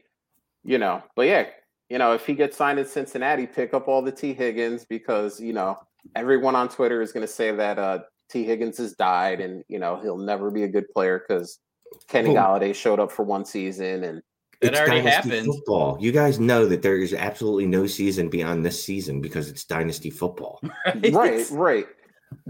you 0.63 0.77
know, 0.77 1.03
but 1.17 1.23
yeah, 1.27 1.47
you 1.89 1.97
know, 1.97 2.13
if 2.13 2.25
he 2.25 2.33
gets 2.33 2.55
signed 2.55 2.79
in 2.79 2.85
Cincinnati, 2.85 3.45
pick 3.45 3.73
up 3.73 3.89
all 3.89 4.01
the 4.01 4.11
Tee 4.11 4.33
Higgins 4.33 4.85
because 4.85 5.39
you 5.41 5.51
know 5.53 5.77
everyone 6.15 6.55
on 6.55 6.69
Twitter 6.69 7.01
is 7.01 7.11
going 7.11 7.25
to 7.27 7.31
say 7.31 7.51
that 7.51 7.77
uh, 7.79 7.99
Tee 8.33 8.43
Higgins 8.43 8.77
has 8.79 8.93
died 8.93 9.39
and 9.39 9.63
you 9.69 9.79
know 9.79 9.97
he'll 10.01 10.17
never 10.17 10.49
be 10.51 10.63
a 10.63 10.67
good 10.67 10.89
player 10.89 11.23
because 11.25 11.59
Kenny 12.07 12.31
Oh. 12.31 12.33
Golladay 12.41 12.73
showed 12.75 12.99
up 12.99 13.11
for 13.11 13.23
one 13.23 13.45
season 13.45 14.03
and 14.03 14.21
It 14.61 14.73
already 14.75 15.01
dynasty 15.03 15.29
happened. 15.29 15.45
Football. 15.53 15.97
You 16.01 16.11
guys 16.11 16.39
know 16.39 16.65
that 16.65 16.81
there 16.81 16.97
is 16.97 17.13
absolutely 17.13 17.67
no 17.67 17.85
season 17.85 18.29
beyond 18.29 18.65
this 18.65 18.83
season 18.83 19.21
because 19.21 19.47
it's 19.49 19.63
dynasty 19.65 20.09
football. 20.09 20.59
right, 21.11 21.45
right. 21.51 21.85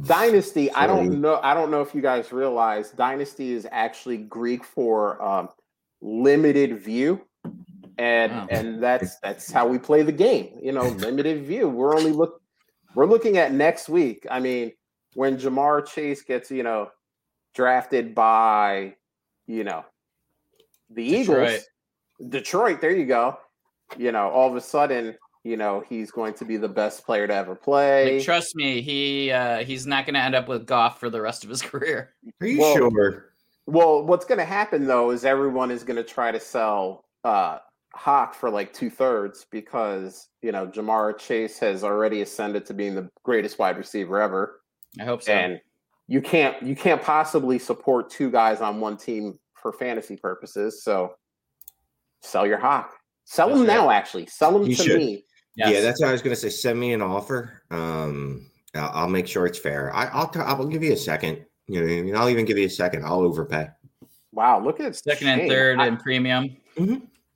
Dynasty. 0.06 0.72
I 0.72 0.88
don't 0.88 1.20
know. 1.20 1.40
I 1.44 1.54
don't 1.54 1.70
know 1.70 1.82
if 1.82 1.94
you 1.94 2.02
guys 2.02 2.32
realize 2.32 2.92
Dynasty 2.92 3.52
is 3.52 3.68
actually 3.70 4.18
Greek 4.18 4.64
for 4.64 5.22
um, 5.22 5.50
limited 6.02 6.80
view, 6.80 7.20
and 7.98 8.32
Wow. 8.32 8.48
and 8.50 8.82
that's 8.82 9.18
that's 9.20 9.52
how 9.52 9.68
we 9.68 9.78
play 9.78 10.02
the 10.04 10.12
game. 10.14 10.58
You 10.62 10.72
know, 10.72 10.84
limited 11.08 11.44
view. 11.46 11.68
We're 11.68 11.96
only 11.98 12.12
look. 12.14 12.42
We're 12.96 13.08
looking 13.08 13.38
at 13.38 13.52
next 13.54 13.90
week. 13.90 14.26
I 14.32 14.40
mean, 14.40 14.72
when 15.16 15.38
Ja'Marr 15.38 15.86
Chase 15.88 16.22
gets 16.22 16.52
you 16.52 16.64
know 16.64 16.90
drafted 17.56 18.16
by 18.16 18.96
you 19.48 19.64
know 19.64 19.86
the 20.90 21.08
Detroit. 21.10 21.50
Eagles, 21.50 21.66
Detroit. 22.30 22.82
There 22.82 22.92
you 22.96 23.06
go. 23.06 23.38
You 23.98 24.12
know, 24.12 24.30
all 24.30 24.50
of 24.50 24.56
a 24.56 24.62
sudden, 24.62 25.16
you 25.44 25.58
know, 25.58 25.84
he's 25.88 26.10
going 26.12 26.34
to 26.36 26.46
be 26.46 26.58
the 26.58 26.70
best 26.70 27.06
player 27.06 27.28
to 27.28 27.34
ever 27.34 27.54
play. 27.56 28.16
Like, 28.18 28.26
trust 28.26 28.56
me, 28.56 28.82
he 28.82 29.32
uh, 29.32 29.64
he's 29.64 29.86
not 29.86 30.06
going 30.06 30.16
to 30.16 30.22
end 30.22 30.36
up 30.36 30.48
with 30.48 30.66
Goff 30.66 31.00
for 31.00 31.10
the 31.10 31.22
rest 31.22 31.44
of 31.44 31.50
his 31.50 31.62
career. 31.72 32.14
Are 32.42 32.48
you 32.48 32.60
Well- 32.60 32.76
sure? 32.76 33.30
Well, 33.66 34.04
what's 34.06 34.26
going 34.26 34.40
to 34.40 34.46
happen 34.46 34.88
though 34.88 35.12
is 35.12 35.24
everyone 35.24 35.72
is 35.72 35.84
going 35.86 35.96
to 35.96 36.04
try 36.04 36.32
to 36.34 36.40
sell 36.40 37.06
uh, 37.24 37.60
Hawk 37.94 38.34
for 38.34 38.50
like 38.50 38.74
two 38.74 38.90
thirds 38.90 39.46
because 39.52 40.28
you 40.42 40.52
know 40.52 40.68
Ja'Marr 40.68 41.18
Chase 41.18 41.60
has 41.60 41.82
already 41.84 42.22
ascended 42.24 42.66
to 42.66 42.74
being 42.74 42.94
the 42.94 43.10
greatest 43.24 43.60
wide 43.60 43.78
receiver 43.78 44.20
ever, 44.22 44.60
I 45.00 45.04
hope 45.06 45.24
so. 45.24 45.32
and 45.34 45.60
you 46.08 46.22
can't 46.22 46.62
you 46.62 46.76
can't 46.76 47.02
possibly 47.02 47.58
support 47.60 48.10
two 48.10 48.30
guys 48.30 48.62
on 48.62 48.80
one 48.80 48.98
team 48.98 49.40
for 49.56 49.72
fantasy 49.74 50.18
purposes. 50.18 50.84
So 50.84 51.14
sell 52.22 52.46
your 52.46 52.58
Hawk, 52.60 52.94
sell 53.24 53.48
That's 53.48 53.60
them 53.60 53.68
right. 53.68 53.76
now. 53.76 53.90
Actually, 53.90 54.26
sell 54.28 54.52
them 54.52 54.64
You 54.70 54.76
to 54.76 54.84
should. 54.84 54.98
me. 54.98 55.26
Yes. 55.56 55.72
Yeah, 55.72 55.82
that's 55.82 56.02
what 56.02 56.10
I 56.10 56.12
was 56.12 56.22
going 56.22 56.36
to 56.36 56.40
say. 56.42 56.50
Send 56.50 56.80
me 56.80 56.94
an 56.94 57.02
offer. 57.02 57.62
Um, 57.70 58.50
I'll, 58.76 58.92
I'll 58.94 59.08
make 59.10 59.28
sure 59.28 59.46
it's 59.46 59.60
fair. 59.60 59.94
I, 59.96 60.08
I'll 60.08 60.28
t- 60.28 60.40
I'll 60.40 60.66
give 60.66 60.82
you 60.84 60.94
a 60.94 60.98
second. 60.98 61.46
You 61.68 61.80
know, 61.82 61.88
what 61.88 61.94
I 62.00 62.02
mean? 62.02 62.16
I'll 62.16 62.30
even 62.30 62.46
give 62.46 62.58
you 62.58 62.66
a 62.66 62.70
second. 62.70 63.06
I'll 63.06 63.22
overpay. 63.22 63.70
Wow, 64.32 64.60
look 64.64 64.80
at 64.80 64.96
second 64.96 65.28
and 65.28 65.50
third 65.50 65.80
I- 65.80 65.86
and 65.88 66.00
premium. 66.00 66.58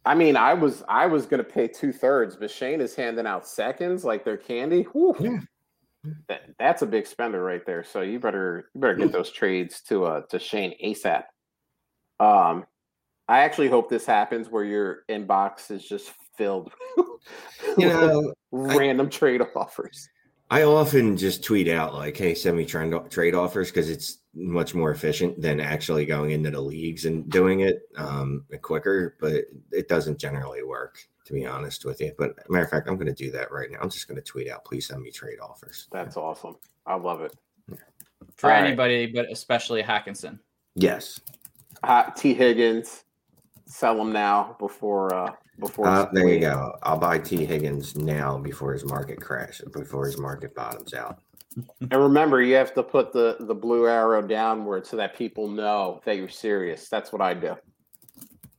I 0.05 0.15
mean, 0.15 0.35
I 0.35 0.53
was 0.53 0.83
I 0.89 1.05
was 1.05 1.25
gonna 1.25 1.43
pay 1.43 1.67
two 1.67 1.91
thirds, 1.91 2.35
but 2.35 2.49
Shane 2.49 2.81
is 2.81 2.95
handing 2.95 3.27
out 3.27 3.47
seconds 3.47 4.03
like 4.03 4.23
they're 4.25 4.37
candy. 4.37 4.83
Whew. 4.93 5.15
Yeah. 5.19 5.39
That, 6.27 6.41
that's 6.59 6.81
a 6.81 6.85
big 6.85 7.07
spender 7.07 7.43
right 7.43 7.65
there. 7.65 7.83
So 7.83 8.01
you 8.01 8.19
better 8.19 8.69
you 8.73 8.81
better 8.81 8.95
get 8.95 9.11
those 9.11 9.31
trades 9.31 9.81
to 9.83 10.05
uh 10.05 10.21
to 10.29 10.39
Shane 10.39 10.73
ASAP. 10.83 11.23
Um, 12.19 12.65
I 13.27 13.39
actually 13.39 13.67
hope 13.67 13.89
this 13.89 14.05
happens 14.05 14.49
where 14.49 14.63
your 14.63 14.99
inbox 15.09 15.69
is 15.69 15.83
just 15.87 16.11
filled 16.37 16.71
You 17.77 17.89
know, 17.89 18.33
random 18.51 19.09
trade 19.09 19.41
offers. 19.55 20.09
I 20.49 20.63
often 20.63 21.17
just 21.17 21.43
tweet 21.43 21.67
out 21.67 21.93
like, 21.93 22.15
"Hey, 22.15 22.33
send 22.33 22.57
me 22.57 22.65
trade 22.65 22.93
trade 23.09 23.35
offers" 23.35 23.69
because 23.69 23.89
it's 23.89 24.19
much 24.33 24.73
more 24.73 24.91
efficient 24.91 25.41
than 25.41 25.59
actually 25.59 26.05
going 26.05 26.31
into 26.31 26.51
the 26.51 26.61
leagues 26.61 27.05
and 27.05 27.29
doing 27.29 27.61
it 27.61 27.81
um, 27.97 28.45
quicker. 28.61 29.17
But 29.19 29.45
it 29.71 29.89
doesn't 29.89 30.19
generally 30.19 30.63
work, 30.63 30.99
to 31.27 31.33
be 31.33 31.45
honest 31.45 31.85
with 31.85 31.99
you. 32.01 32.13
But 32.17 32.49
matter 32.49 32.63
of 32.63 32.71
fact, 32.71 32.87
I'm 32.87 32.95
going 32.95 33.07
to 33.07 33.13
do 33.13 33.29
that 33.31 33.51
right 33.51 33.69
now. 33.69 33.79
I'm 33.81 33.89
just 33.89 34.07
going 34.07 34.15
to 34.15 34.21
tweet 34.21 34.49
out, 34.49 34.63
"Please 34.65 34.87
send 34.87 35.01
me 35.01 35.11
trade 35.11 35.39
offers." 35.41 35.87
That's 35.91 36.17
awesome. 36.17 36.55
I 36.85 36.95
love 36.95 37.21
it. 37.21 37.35
For 38.37 38.49
All 38.49 38.55
right. 38.55 38.65
anybody, 38.65 39.07
but 39.07 39.29
especially 39.31 39.83
Hockenson. 39.83 40.39
Yes. 40.75 41.19
Hot 41.83 42.15
Tee 42.15 42.33
Higgins, 42.33 43.03
sell 43.65 43.99
him 44.01 44.11
now 44.11 44.55
before 44.59 45.13
uh 45.13 45.31
before. 45.59 45.87
Uh, 45.87 46.07
there 46.13 46.27
you 46.29 46.39
go. 46.39 46.77
I'll 46.83 46.97
buy 46.97 47.19
Tee 47.19 47.45
Higgins 47.45 47.95
now 47.95 48.37
before 48.37 48.73
his 48.73 48.85
market 48.85 49.19
crashes, 49.19 49.67
before 49.69 50.05
his 50.05 50.17
market 50.17 50.55
bottoms 50.55 50.93
out. 50.93 51.19
And 51.81 51.91
remember, 51.93 52.41
you 52.41 52.55
have 52.55 52.73
to 52.75 52.83
put 52.83 53.11
the 53.11 53.35
the 53.41 53.55
blue 53.55 53.87
arrow 53.87 54.21
downward 54.21 54.85
so 54.87 54.95
that 54.97 55.15
people 55.15 55.47
know 55.49 56.01
that 56.05 56.15
you're 56.15 56.29
serious. 56.29 56.87
That's 56.89 57.11
what 57.11 57.21
I 57.21 57.33
do. 57.33 57.55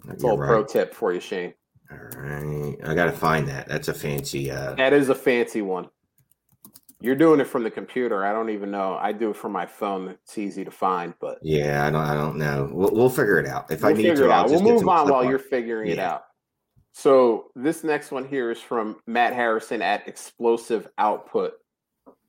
You're 0.04 0.14
Little 0.14 0.38
right. 0.38 0.48
pro 0.48 0.64
tip 0.64 0.94
for 0.94 1.12
you, 1.12 1.20
Shane. 1.20 1.54
All 1.91 1.99
right. 2.20 2.76
I 2.84 2.95
got 2.95 3.07
to 3.07 3.12
find 3.12 3.49
that. 3.49 3.68
That's 3.68 3.89
a 3.89 3.95
fancy. 3.95 4.51
uh 4.51 4.74
That 4.74 4.93
is 4.93 5.09
a 5.09 5.14
fancy 5.14 5.62
one. 5.62 5.89
You're 7.01 7.14
doing 7.16 7.39
it 7.41 7.47
from 7.47 7.62
the 7.62 7.70
computer. 7.70 8.24
I 8.24 8.32
don't 8.32 8.51
even 8.51 8.70
know. 8.72 8.99
I 9.01 9.12
do 9.12 9.30
it 9.30 9.36
from 9.36 9.53
my 9.53 9.66
phone. 9.66 10.09
It's 10.09 10.36
easy 10.36 10.64
to 10.64 10.70
find, 10.70 11.14
but 11.20 11.39
Yeah, 11.43 11.86
I 11.86 11.91
don't. 11.91 12.03
I 12.03 12.14
don't 12.14 12.36
know. 12.36 12.68
We'll, 12.72 12.91
we'll 12.93 13.11
figure 13.11 13.39
it 13.39 13.47
out. 13.47 13.70
If 13.70 13.82
we'll 13.82 13.91
I 13.91 13.93
need 13.95 14.03
figure 14.03 14.16
to, 14.16 14.24
it 14.26 14.30
I'll 14.32 14.49
We'll 14.49 14.62
move 14.62 14.89
on 14.89 15.09
while 15.09 15.14
art. 15.20 15.28
you're 15.28 15.39
figuring 15.39 15.91
it 15.91 15.99
out. 15.99 16.24
So 16.93 17.53
this 17.55 17.84
next 17.84 18.11
one 18.11 18.26
here 18.26 18.51
is 18.51 18.61
from 18.61 18.97
Matt 19.07 19.32
Harrison 19.32 19.80
at 19.82 20.09
Explosive 20.09 20.89
Output. 20.99 21.53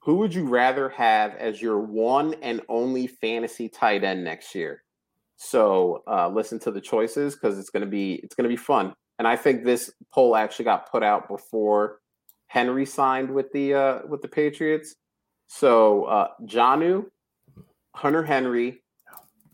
Who 0.02 0.16
would 0.18 0.34
you 0.34 0.46
rather 0.46 0.90
have 0.90 1.36
as 1.36 1.60
your 1.62 1.80
one 1.80 2.36
and 2.44 2.62
only 2.70 3.08
fantasy 3.08 3.68
tight 3.68 4.04
end 4.04 4.24
next 4.24 4.54
year? 4.54 4.84
So 5.38 6.04
uh, 6.08 6.30
listen 6.30 6.60
to 6.60 6.72
the 6.72 6.82
choices 6.82 7.34
because 7.34 7.58
it's 7.58 7.72
gonna 7.72 7.86
be 7.88 8.16
it's 8.24 8.36
gonna 8.36 8.50
be 8.50 8.56
fun. 8.56 8.94
And 9.20 9.28
I 9.28 9.36
think 9.36 9.64
this 9.64 9.92
poll 10.14 10.36
actually 10.36 10.66
got 10.66 10.90
put 10.90 11.04
out 11.04 11.28
before 11.28 12.00
Henry 12.48 12.86
signed 12.86 13.30
with 13.30 13.52
the 13.52 13.74
uh, 13.74 14.00
with 14.08 14.22
the 14.22 14.28
Patriots. 14.28 14.96
So 15.48 16.06
uh, 16.06 16.30
Jonnu, 16.44 17.06
Hunter 17.94 18.24
Henry, 18.24 18.82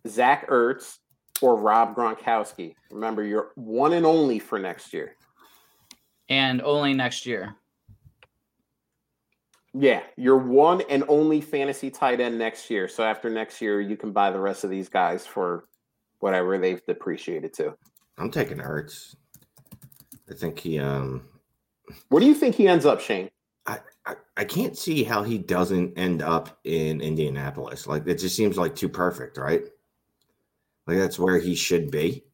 Zach 0.07 0.47
Ertz, 0.49 0.99
or 1.41 1.57
Rob 1.57 1.95
Gronkowski. 1.95 2.76
Remember, 2.91 3.24
you're 3.24 3.51
one 3.55 3.93
and 3.93 4.05
only 4.05 4.39
for 4.39 4.59
next 4.59 4.93
year. 4.93 5.16
And 6.30 6.61
only 6.61 6.93
next 6.93 7.26
year. 7.26 7.55
Yeah, 9.74 10.03
you're 10.16 10.38
one 10.38 10.84
and 10.89 11.03
only 11.09 11.41
fantasy 11.41 11.89
tight 11.89 12.22
end 12.22 12.38
next 12.38 12.70
year. 12.70 12.88
So 12.88 13.03
after 13.03 13.30
next 13.30 13.61
year, 13.61 13.82
you 13.82 13.97
can 13.97 14.11
buy 14.11 14.32
the 14.32 14.39
rest 14.39 14.63
of 14.63 14.70
these 14.70 14.88
guys 14.88 15.26
for 15.26 15.66
whatever 16.20 16.57
they've 16.57 16.86
depreciated 16.86 17.53
to. 17.55 17.76
I'm 18.18 18.32
taking 18.32 18.59
Ertz. 18.59 19.16
I 20.30 20.34
think 20.34 20.59
he. 20.59 20.80
Um, 20.80 21.23
Where 22.09 22.19
do 22.19 22.26
you 22.26 22.34
think 22.34 22.55
he 22.55 22.67
ends 22.67 22.86
up, 22.86 22.99
Shane? 22.99 23.30
I, 23.65 23.80
I 24.05 24.15
I 24.38 24.43
can't 24.43 24.78
see 24.78 25.03
how 25.03 25.23
he 25.23 25.38
doesn't 25.38 25.97
end 25.97 26.21
up 26.21 26.59
in 26.63 27.01
Indianapolis. 27.01 27.88
Like 27.88 28.07
it 28.07 28.15
just 28.19 28.36
seems 28.36 28.57
like 28.57 28.76
too 28.76 28.89
perfect, 28.89 29.38
right? 29.38 29.63
Like 30.88 30.97
that's 30.97 31.17
where 31.17 31.39
he 31.39 31.55
should 31.55 31.89
be. 31.91 32.26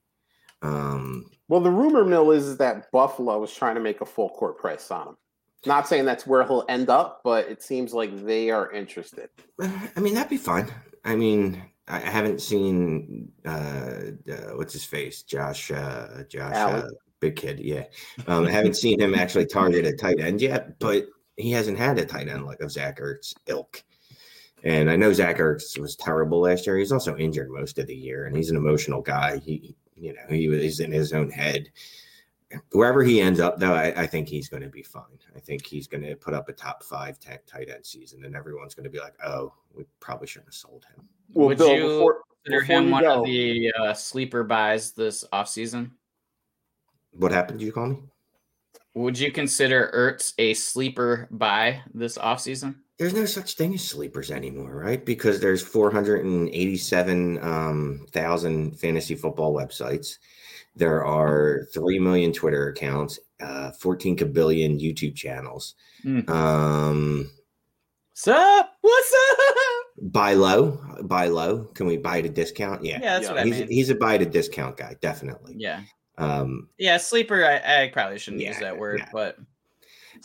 Um, 0.61 1.25
Well, 1.47 1.61
the 1.61 1.71
rumor 1.71 2.05
mill 2.05 2.31
is 2.31 2.57
that 2.57 2.91
Buffalo 2.91 3.43
is 3.43 3.53
trying 3.53 3.75
to 3.75 3.81
make 3.81 4.01
a 4.01 4.05
full 4.05 4.29
court 4.29 4.57
press 4.57 4.91
on 4.91 5.09
him. 5.09 5.17
Not 5.65 5.87
saying 5.87 6.05
that's 6.05 6.25
where 6.25 6.43
he'll 6.43 6.65
end 6.69 6.89
up, 6.89 7.21
but 7.23 7.47
it 7.47 7.61
seems 7.61 7.93
like 7.93 8.25
they 8.25 8.49
are 8.49 8.71
interested. 8.71 9.29
I 9.61 9.99
mean, 9.99 10.15
that'd 10.15 10.29
be 10.29 10.37
fine. 10.37 10.67
I 11.05 11.15
mean, 11.15 11.61
I 11.87 11.99
haven't 11.99 12.41
seen 12.41 13.31
uh, 13.45 13.49
uh 14.29 14.55
what's 14.55 14.73
his 14.73 14.85
face, 14.85 15.23
Josh, 15.23 15.71
uh, 15.71 16.23
Josh, 16.27 16.55
Allen. 16.55 16.83
uh, 16.83 16.87
big 17.21 17.37
kid. 17.37 17.59
Yeah, 17.59 17.85
um, 18.27 18.45
I 18.45 18.51
haven't 18.51 18.75
seen 18.75 18.99
him 18.99 19.15
actually 19.15 19.45
target 19.45 19.85
a 19.85 19.93
tight 19.93 20.19
end 20.19 20.41
yet, 20.41 20.77
but 20.79 21.05
he 21.37 21.51
hasn't 21.51 21.77
had 21.77 21.97
a 21.97 22.05
tight 22.05 22.27
end 22.27 22.45
like 22.45 22.59
of 22.59 22.71
Zach 22.71 22.99
Ertz 22.99 23.33
ilk. 23.47 23.81
And 24.63 24.91
I 24.91 24.95
know 24.95 25.13
Zach 25.13 25.37
Ertz 25.37 25.79
was 25.79 25.95
terrible 25.95 26.41
last 26.41 26.67
year. 26.67 26.77
He's 26.77 26.91
also 26.91 27.15
injured 27.17 27.49
most 27.49 27.79
of 27.79 27.87
the 27.87 27.95
year, 27.95 28.25
and 28.25 28.35
he's 28.35 28.51
an 28.51 28.57
emotional 28.57 29.01
guy. 29.01 29.37
He, 29.37 29.75
you 29.95 30.13
know, 30.13 30.21
he 30.29 30.49
was 30.49 30.79
in 30.81 30.91
his 30.91 31.13
own 31.13 31.31
head. 31.31 31.71
Wherever 32.73 33.01
he 33.01 33.21
ends 33.21 33.39
up, 33.39 33.57
though, 33.59 33.73
I, 33.73 34.01
I 34.01 34.07
think 34.07 34.27
he's 34.27 34.49
going 34.49 34.61
to 34.61 34.69
be 34.69 34.83
fine. 34.83 35.17
I 35.35 35.39
think 35.39 35.65
he's 35.65 35.87
going 35.87 36.03
to 36.03 36.15
put 36.15 36.33
up 36.33 36.49
a 36.49 36.53
top 36.53 36.83
five 36.83 37.17
ta- 37.19 37.37
tight 37.47 37.69
end 37.69 37.85
season, 37.85 38.25
and 38.25 38.35
everyone's 38.35 38.75
going 38.75 38.83
to 38.83 38.89
be 38.89 38.99
like, 38.99 39.13
"Oh, 39.25 39.53
we 39.73 39.85
probably 39.99 40.27
shouldn't 40.27 40.49
have 40.49 40.55
sold 40.55 40.85
him." 40.93 41.07
Well, 41.33 41.47
Would 41.47 41.57
Bill, 41.57 41.73
you 41.75 41.87
before, 41.87 42.21
Consider 42.43 42.61
Before 42.61 42.75
him 42.75 42.91
one 42.91 43.03
go- 43.03 43.19
of 43.19 43.25
the 43.25 43.71
uh, 43.79 43.93
sleeper 43.93 44.43
buys 44.43 44.91
this 44.93 45.23
offseason. 45.31 45.91
What 47.11 47.31
happened? 47.31 47.59
Did 47.59 47.65
you 47.65 47.71
call 47.71 47.87
me? 47.87 47.97
Would 48.93 49.17
you 49.17 49.31
consider 49.31 49.89
Ertz 49.95 50.33
a 50.37 50.53
sleeper 50.53 51.27
buy 51.31 51.81
this 51.93 52.17
offseason? 52.17 52.75
There's 52.97 53.13
no 53.13 53.25
such 53.25 53.55
thing 53.55 53.73
as 53.73 53.83
sleepers 53.87 54.31
anymore, 54.31 54.75
right? 54.75 55.03
Because 55.03 55.39
there's 55.39 55.61
487 55.63 57.43
um, 57.43 58.05
fantasy 58.11 59.15
football 59.15 59.53
websites. 59.55 60.17
There 60.75 61.03
are 61.05 61.67
three 61.73 61.99
million 61.99 62.31
Twitter 62.31 62.69
accounts, 62.69 63.19
uh, 63.39 63.71
14 63.71 64.17
kabillion 64.17 64.79
YouTube 64.79 65.15
channels. 65.15 65.75
Mm. 66.05 66.29
Um, 66.29 67.31
What's 68.13 68.27
up? 68.27 68.73
What's 68.81 69.13
up? 69.13 69.85
buy 70.11 70.33
low, 70.33 70.79
buy 71.03 71.27
low. 71.27 71.63
Can 71.73 71.87
we 71.87 71.97
buy 71.97 72.19
at 72.19 72.25
a 72.25 72.29
discount? 72.29 72.83
Yeah, 72.85 72.99
Yeah, 73.01 73.13
that's 73.19 73.25
Yeah, 73.25 73.31
what 73.33 73.41
I 73.41 73.45
he's 73.45 73.59
mean. 73.59 73.67
he's 73.67 73.89
a 73.89 73.95
buy 73.95 74.15
at 74.15 74.21
a 74.21 74.25
discount 74.27 74.77
guy, 74.77 74.95
definitely. 75.01 75.55
yeah. 75.57 75.81
Um, 76.21 76.69
Yeah, 76.77 76.97
sleeper. 76.97 77.43
I, 77.45 77.83
I 77.83 77.87
probably 77.89 78.19
shouldn't 78.19 78.43
use 78.43 78.59
that 78.59 78.77
word, 78.77 78.99
yeah. 78.99 79.09
but 79.11 79.37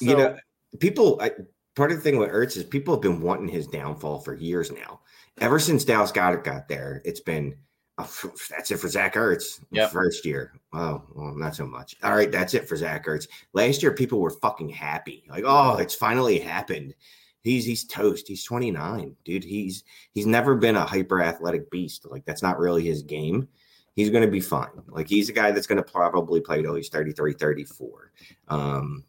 you 0.00 0.16
know, 0.16 0.36
people. 0.78 1.18
I, 1.20 1.30
part 1.74 1.90
of 1.90 1.98
the 1.98 2.02
thing 2.02 2.18
with 2.18 2.30
Ertz 2.30 2.56
is 2.56 2.64
people 2.64 2.94
have 2.94 3.02
been 3.02 3.20
wanting 3.20 3.48
his 3.48 3.66
downfall 3.66 4.20
for 4.20 4.34
years 4.34 4.70
now. 4.70 5.00
Ever 5.40 5.58
since 5.58 5.84
Dallas 5.84 6.12
Goedert 6.12 6.44
got 6.44 6.68
there, 6.68 7.02
it's 7.04 7.20
been 7.20 7.56
oh, 7.98 8.10
that's 8.50 8.70
it 8.70 8.78
for 8.78 8.88
Zach 8.88 9.14
Ertz. 9.14 9.60
Yep. 9.70 9.90
First 9.90 10.24
year, 10.24 10.52
oh 10.72 11.02
well, 11.14 11.34
not 11.34 11.54
so 11.54 11.66
much. 11.66 11.96
All 12.02 12.14
right, 12.14 12.30
that's 12.30 12.54
it 12.54 12.68
for 12.68 12.76
Zach 12.76 13.06
Ertz. 13.06 13.28
Last 13.52 13.82
year, 13.82 13.92
people 13.92 14.20
were 14.20 14.30
fucking 14.30 14.68
happy, 14.68 15.24
like, 15.30 15.44
oh, 15.46 15.76
it's 15.76 15.94
finally 15.94 16.38
happened. 16.38 16.94
He's 17.40 17.64
he's 17.64 17.84
toast. 17.84 18.26
He's 18.26 18.42
29, 18.42 19.14
dude. 19.24 19.44
He's 19.44 19.84
he's 20.12 20.26
never 20.26 20.56
been 20.56 20.74
a 20.74 20.84
hyper 20.84 21.22
athletic 21.22 21.70
beast. 21.70 22.04
Like 22.10 22.24
that's 22.24 22.42
not 22.42 22.58
really 22.58 22.84
his 22.84 23.02
game. 23.02 23.48
He's 23.96 24.10
going 24.10 24.24
to 24.24 24.30
be 24.30 24.40
fine. 24.40 24.68
Like 24.88 25.08
he's 25.08 25.30
a 25.30 25.32
guy 25.32 25.50
that's 25.50 25.66
going 25.66 25.82
to 25.82 25.90
probably 25.90 26.40
play 26.40 26.62
till 26.62 26.74
he's 26.74 26.90
33, 26.90 27.32
34. 27.32 28.12
Um, 28.48 29.04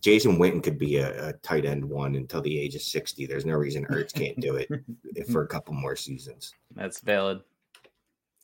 Jason 0.00 0.38
Witten 0.38 0.62
could 0.62 0.78
be 0.78 0.96
a, 0.96 1.28
a 1.28 1.32
tight 1.34 1.66
end 1.66 1.84
one 1.84 2.14
until 2.14 2.40
the 2.40 2.58
age 2.58 2.74
of 2.74 2.80
60. 2.80 3.26
There's 3.26 3.44
no 3.44 3.54
reason 3.54 3.84
Ertz 3.86 4.14
can't 4.14 4.40
do 4.40 4.56
it 4.56 4.68
for 5.30 5.42
a 5.42 5.46
couple 5.54 5.74
more 5.74 5.94
seasons. 5.94 6.54
that's 6.74 7.00
valid. 7.00 7.42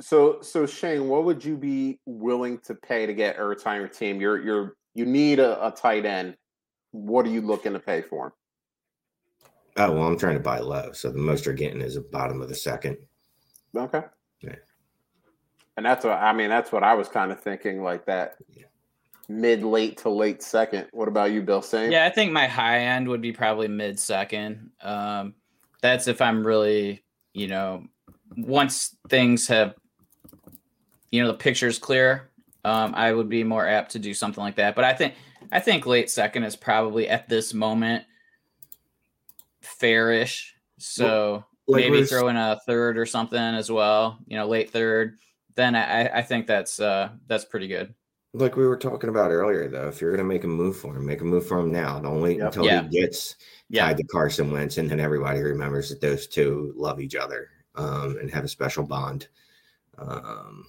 So, 0.03 0.43
so 0.43 0.67
Shane, 0.67 1.09
what 1.09 1.25
would 1.25 1.43
you 1.43 1.57
be 1.57 1.99
willing 2.05 2.59
to 2.61 2.75
pay 2.75 3.07
to 3.07 3.15
get 3.15 3.39
Ertz 3.39 3.67
on 3.67 3.77
your 3.77 3.89
team? 3.89 4.21
You're, 4.21 4.43
you're, 4.43 4.77
you 4.95 5.07
need 5.07 5.39
a, 5.39 5.67
a 5.67 5.71
tight 5.71 6.05
end. 6.05 6.37
What 6.91 7.25
are 7.25 7.31
you 7.31 7.41
looking 7.41 7.73
to 7.73 7.79
pay 7.79 8.03
for 8.03 8.27
him? 8.27 8.33
Oh, 9.79 9.93
well, 9.93 10.07
I'm 10.07 10.19
trying 10.19 10.35
to 10.35 10.41
buy 10.41 10.59
low. 10.59 10.93
So 10.93 11.11
the 11.11 11.19
most 11.19 11.47
you're 11.47 11.55
getting 11.55 11.81
is 11.81 11.97
a 11.97 12.03
bottom 12.03 12.43
of 12.43 12.51
the 12.51 12.55
second. 12.55 12.99
Okay. 13.75 14.03
Yeah. 15.77 15.79
And 15.79 15.87
that's 15.87 16.05
what 16.05 16.19
I 16.19 16.33
mean. 16.33 16.49
That's 16.49 16.73
what 16.73 16.83
I 16.83 16.95
was 16.95 17.09
kind 17.09 17.31
of 17.31 17.41
thinking, 17.41 17.83
like 17.83 18.07
that 18.07 18.37
Yeah. 18.55 18.65
mid, 19.29 19.63
late 19.63 19.99
to 19.99 20.11
late 20.11 20.43
second. 20.43 20.89
What 20.93 21.09
about 21.09 21.33
you, 21.33 21.43
Bill? 21.43 21.63
Same. 21.63 21.93
Yeah, 21.93 22.07
I 22.07 22.11
think 22.11 22.33
my 22.33 22.47
high 22.47 22.81
end 22.81 23.09
would 23.09 23.21
be 23.21 23.33
probably 23.33 23.69
mid 23.69 23.99
second. 23.99 24.71
Um, 24.81 25.35
that's 25.83 26.09
if 26.09 26.21
I'm 26.21 26.47
really, 26.47 27.05
you 27.35 27.49
know, 27.49 27.85
once 28.37 28.97
things 29.09 29.47
have, 29.49 29.75
you 31.11 31.23
know, 31.23 31.29
the 31.29 31.35
picture's 31.35 31.79
clear, 31.79 32.31
um, 32.65 32.95
I 32.95 33.13
would 33.13 33.29
be 33.29 33.45
more 33.45 33.67
apt 33.67 33.93
to 33.93 33.99
do 33.99 34.15
something 34.15 34.43
like 34.43 34.57
that. 34.57 34.75
But 34.75 34.85
I 34.85 34.95
think, 34.95 35.15
I 35.53 35.61
think 35.61 35.87
late 35.87 36.11
second 36.11 36.43
is 36.45 36.57
probably 36.57 37.09
at 37.09 37.29
this 37.29 37.55
moment 37.55 38.05
fairish. 39.63 40.55
So 40.79 41.45
Like 41.69 41.85
maybe 41.91 42.05
throw 42.05 42.29
in 42.29 42.37
a 42.37 42.59
third 42.67 42.99
or 42.99 43.07
something 43.07 43.39
as 43.39 43.71
well. 43.71 44.19
You 44.27 44.37
know, 44.39 44.49
late 44.49 44.71
third. 44.71 45.19
Then 45.57 45.75
I, 45.75 46.19
I 46.19 46.23
think 46.23 46.47
that's 46.47 46.79
uh, 46.81 47.11
that's 47.27 47.45
pretty 47.45 47.67
good. 47.69 47.95
Like 48.35 48.57
we 48.57 48.67
were 48.67 48.77
talking 48.77 49.09
about 49.09 49.31
earlier, 49.31 49.67
though, 49.69 49.89
if 49.89 50.01
you're 50.01 50.11
going 50.11 50.19
to 50.19 50.25
make 50.25 50.45
a 50.45 50.49
move 50.49 50.77
for 50.77 50.95
him, 50.95 51.07
make 51.07 51.23
a 51.23 51.25
move 51.25 51.47
for 51.47 51.59
him 51.59 51.73
now. 51.73 51.99
Don't 51.99 52.21
wait 52.21 52.37
Yep. 52.37 52.47
until 52.47 52.67
Yeah. 52.67 52.83
he 52.83 52.89
gets 53.01 53.37
Yeah, 53.71 53.87
tied 53.87 53.97
to 53.97 54.05
Carson 54.05 54.53
Wentz, 54.53 54.77
and 54.77 54.91
then 54.91 55.01
everybody 55.01 55.41
remembers 55.41 55.89
that 55.89 56.03
those 56.03 56.27
two 56.27 56.75
love 56.77 57.01
each 57.01 57.15
other 57.15 57.49
um, 57.77 58.19
and 58.21 58.31
have 58.31 58.45
a 58.45 58.49
special 58.49 58.85
bond. 58.85 59.29
Um, 59.99 60.67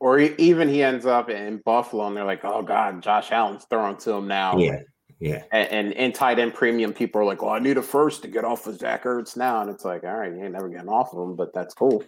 Or 0.00 0.18
even 0.18 0.68
he 0.68 0.82
ends 0.82 1.04
up 1.04 1.28
in 1.28 1.58
Buffalo, 1.58 2.06
and 2.06 2.16
they're 2.16 2.24
like, 2.24 2.44
"Oh 2.44 2.62
God, 2.62 3.02
Josh 3.02 3.30
Allen's 3.30 3.64
throwing 3.64 3.96
to 3.98 4.12
him 4.12 4.26
now." 4.26 4.56
Yeah, 4.58 4.80
yeah. 5.20 5.44
And, 5.52 5.68
and 5.70 5.92
in 5.92 6.12
tight 6.12 6.38
end 6.38 6.54
premium, 6.54 6.92
people 6.94 7.20
are 7.20 7.24
like, 7.24 7.42
"Well, 7.42 7.52
I 7.52 7.58
need 7.58 7.76
a 7.76 7.82
first 7.82 8.22
to 8.22 8.28
get 8.28 8.44
off 8.44 8.66
of 8.66 8.78
Zach 8.78 9.04
Ertz 9.04 9.36
now," 9.36 9.60
and 9.60 9.70
it's 9.70 9.84
like, 9.84 10.04
"All 10.04 10.16
right, 10.16 10.32
you 10.32 10.42
ain't 10.42 10.52
never 10.52 10.70
getting 10.70 10.88
off 10.88 11.12
of 11.12 11.18
him, 11.22 11.36
but 11.36 11.52
that's 11.52 11.74
cool," 11.74 12.02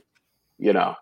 you 0.58 0.72
know. 0.72 0.94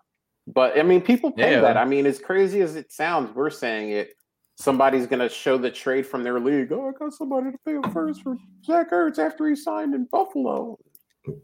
But 0.47 0.79
I 0.79 0.83
mean, 0.83 1.01
people 1.01 1.31
pay 1.31 1.51
Yeah. 1.51 1.61
that. 1.61 1.77
I 1.77 1.85
mean, 1.85 2.05
as 2.05 2.19
crazy 2.19 2.61
as 2.61 2.75
it 2.75 2.91
sounds, 2.91 3.35
we're 3.35 3.49
saying 3.49 3.91
it. 3.91 4.13
Somebody's 4.55 5.05
going 5.05 5.19
to 5.19 5.29
show 5.29 5.57
the 5.57 5.69
trade 5.69 6.07
from 6.07 6.23
their 6.23 6.39
league. 6.39 6.71
Oh, 6.71 6.89
I 6.89 6.91
got 6.97 7.13
somebody 7.13 7.51
to 7.51 7.57
pay 7.63 7.75
a 7.75 7.91
first 7.91 8.23
for 8.23 8.37
Zach 8.65 8.89
Ertz 8.91 9.19
after 9.19 9.47
he 9.47 9.55
signed 9.55 9.93
in 9.93 10.05
Buffalo. 10.05 10.79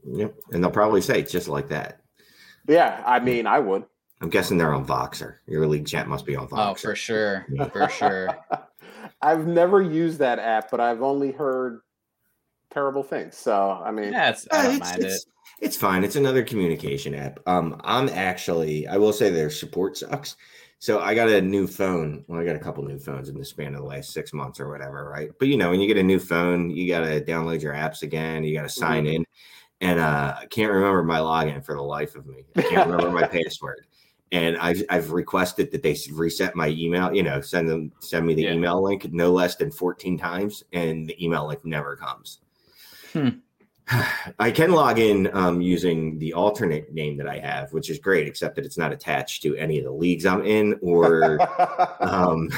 Yep. 0.05 0.35
And 0.51 0.63
they'll 0.63 0.71
probably 0.71 1.01
say 1.01 1.19
it's 1.19 1.31
just 1.31 1.47
like 1.47 1.67
that. 1.69 1.99
Yeah, 2.67 3.03
I 3.05 3.19
mean, 3.19 3.45
I 3.45 3.59
would. 3.59 3.83
I'm 4.21 4.29
guessing 4.29 4.57
they're 4.57 4.73
on 4.73 4.87
Voxer. 4.87 5.35
Your 5.47 5.67
league 5.67 5.85
chat 5.85 6.07
must 6.07 6.25
be 6.25 6.35
on 6.35 6.47
Voxer. 6.47 6.71
Oh, 6.71 6.73
for 6.75 6.95
sure, 6.95 7.45
Yeah. 7.51 7.65
for 7.69 7.89
sure. 7.89 8.29
I've 9.21 9.45
never 9.45 9.81
used 9.81 10.17
that 10.19 10.39
app, 10.39 10.71
but 10.71 10.79
I've 10.79 11.01
only 11.03 11.31
heard 11.31 11.81
terrible 12.71 13.03
things. 13.03 13.35
So, 13.37 13.79
I 13.85 13.91
mean, 13.91 14.11
Yeah, 14.13 14.29
it's, 14.29 14.47
I 14.51 14.57
Uh, 14.59 14.63
don't 14.63 14.71
it's, 14.77 14.79
mind 14.79 15.03
it's, 15.03 15.15
it. 15.25 15.32
It's 15.59 15.77
fine. 15.77 16.03
It's 16.03 16.15
another 16.15 16.43
communication 16.43 17.13
app. 17.15 17.39
Um, 17.47 17.79
I'm 17.83 18.09
actually, 18.09 18.87
I 18.87 18.97
will 18.97 19.13
say 19.13 19.29
their 19.29 19.49
support 19.49 19.97
sucks. 19.97 20.35
So 20.79 20.99
I 20.99 21.15
got 21.15 21.29
a 21.29 21.41
new 21.41 21.65
phone. 21.65 22.25
Well, 22.27 22.41
I 22.41 22.43
got 22.45 22.57
a 22.57 22.59
couple 22.59 22.83
new 22.83 22.99
phones 22.99 23.29
in 23.29 23.37
the 23.37 23.45
span 23.45 23.73
of 23.73 23.81
the 23.81 23.87
last 23.87 24.11
six 24.11 24.33
months 24.33 24.59
or 24.59 24.69
whatever, 24.69 25.07
right? 25.09 25.29
But 25.39 25.47
you 25.47 25.55
know, 25.55 25.69
when 25.69 25.79
you 25.79 25.87
get 25.87 25.97
a 25.97 26.03
new 26.03 26.19
phone, 26.19 26.69
you 26.69 26.89
got 26.89 27.05
to 27.05 27.23
download 27.23 27.61
your 27.61 27.73
apps 27.73 28.01
again. 28.01 28.43
You 28.43 28.53
got 28.53 28.63
to 28.63 28.69
sign 28.69 29.07
in, 29.07 29.25
and 29.79 29.97
uh, 29.99 30.35
I 30.41 30.45
can't 30.47 30.73
remember 30.73 31.01
my 31.03 31.19
login 31.19 31.63
for 31.63 31.75
the 31.75 31.81
life 31.81 32.15
of 32.15 32.25
me. 32.25 32.43
I 32.57 32.63
can't 32.63 32.85
remember 32.89 33.11
my 33.11 33.25
password. 33.27 33.85
And 34.33 34.57
I've 34.57 34.83
I've 34.89 35.11
requested 35.11 35.71
that 35.71 35.83
they 35.83 35.95
reset 36.11 36.53
my 36.53 36.67
email. 36.67 37.13
You 37.13 37.23
know, 37.23 37.39
send 37.39 37.69
them 37.69 37.93
send 37.99 38.25
me 38.25 38.33
the 38.33 38.41
Yeah. 38.43 38.53
email 38.53 38.83
link 38.83 39.07
no 39.13 39.31
less 39.31 39.55
than 39.55 39.71
fourteen 39.71 40.17
times, 40.17 40.63
and 40.73 41.07
the 41.07 41.23
email 41.23 41.47
link 41.47 41.63
never 41.63 41.95
comes. 41.95 42.39
Hmm. 43.13 43.29
I 44.39 44.51
can 44.51 44.71
log 44.71 44.99
in 44.99 45.29
um, 45.35 45.61
using 45.61 46.17
the 46.19 46.33
alternate 46.33 46.93
name 46.93 47.17
that 47.17 47.27
I 47.27 47.39
have, 47.39 47.73
which 47.73 47.89
is 47.89 47.99
great, 47.99 48.27
except 48.27 48.55
that 48.55 48.65
it's 48.65 48.77
not 48.77 48.93
attached 48.93 49.43
to 49.43 49.55
any 49.55 49.77
of 49.77 49.83
the 49.83 49.91
leagues 49.91 50.25
I'm 50.25 50.45
in, 50.45 50.79
or 50.81 51.39
um, 51.99 52.49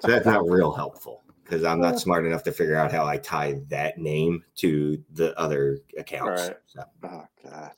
so 0.00 0.08
that's 0.08 0.26
not 0.26 0.48
real 0.48 0.72
helpful 0.72 1.22
because 1.42 1.64
I'm 1.64 1.80
not 1.80 1.98
smart 1.98 2.26
enough 2.26 2.42
to 2.44 2.52
figure 2.52 2.76
out 2.76 2.92
how 2.92 3.06
I 3.06 3.16
tie 3.16 3.60
that 3.68 3.98
name 3.98 4.44
to 4.56 5.02
the 5.14 5.38
other 5.38 5.78
accounts. 5.96 6.48
Right. 6.48 6.56
So, 6.66 6.82
oh 7.04 7.24
god. 7.42 7.72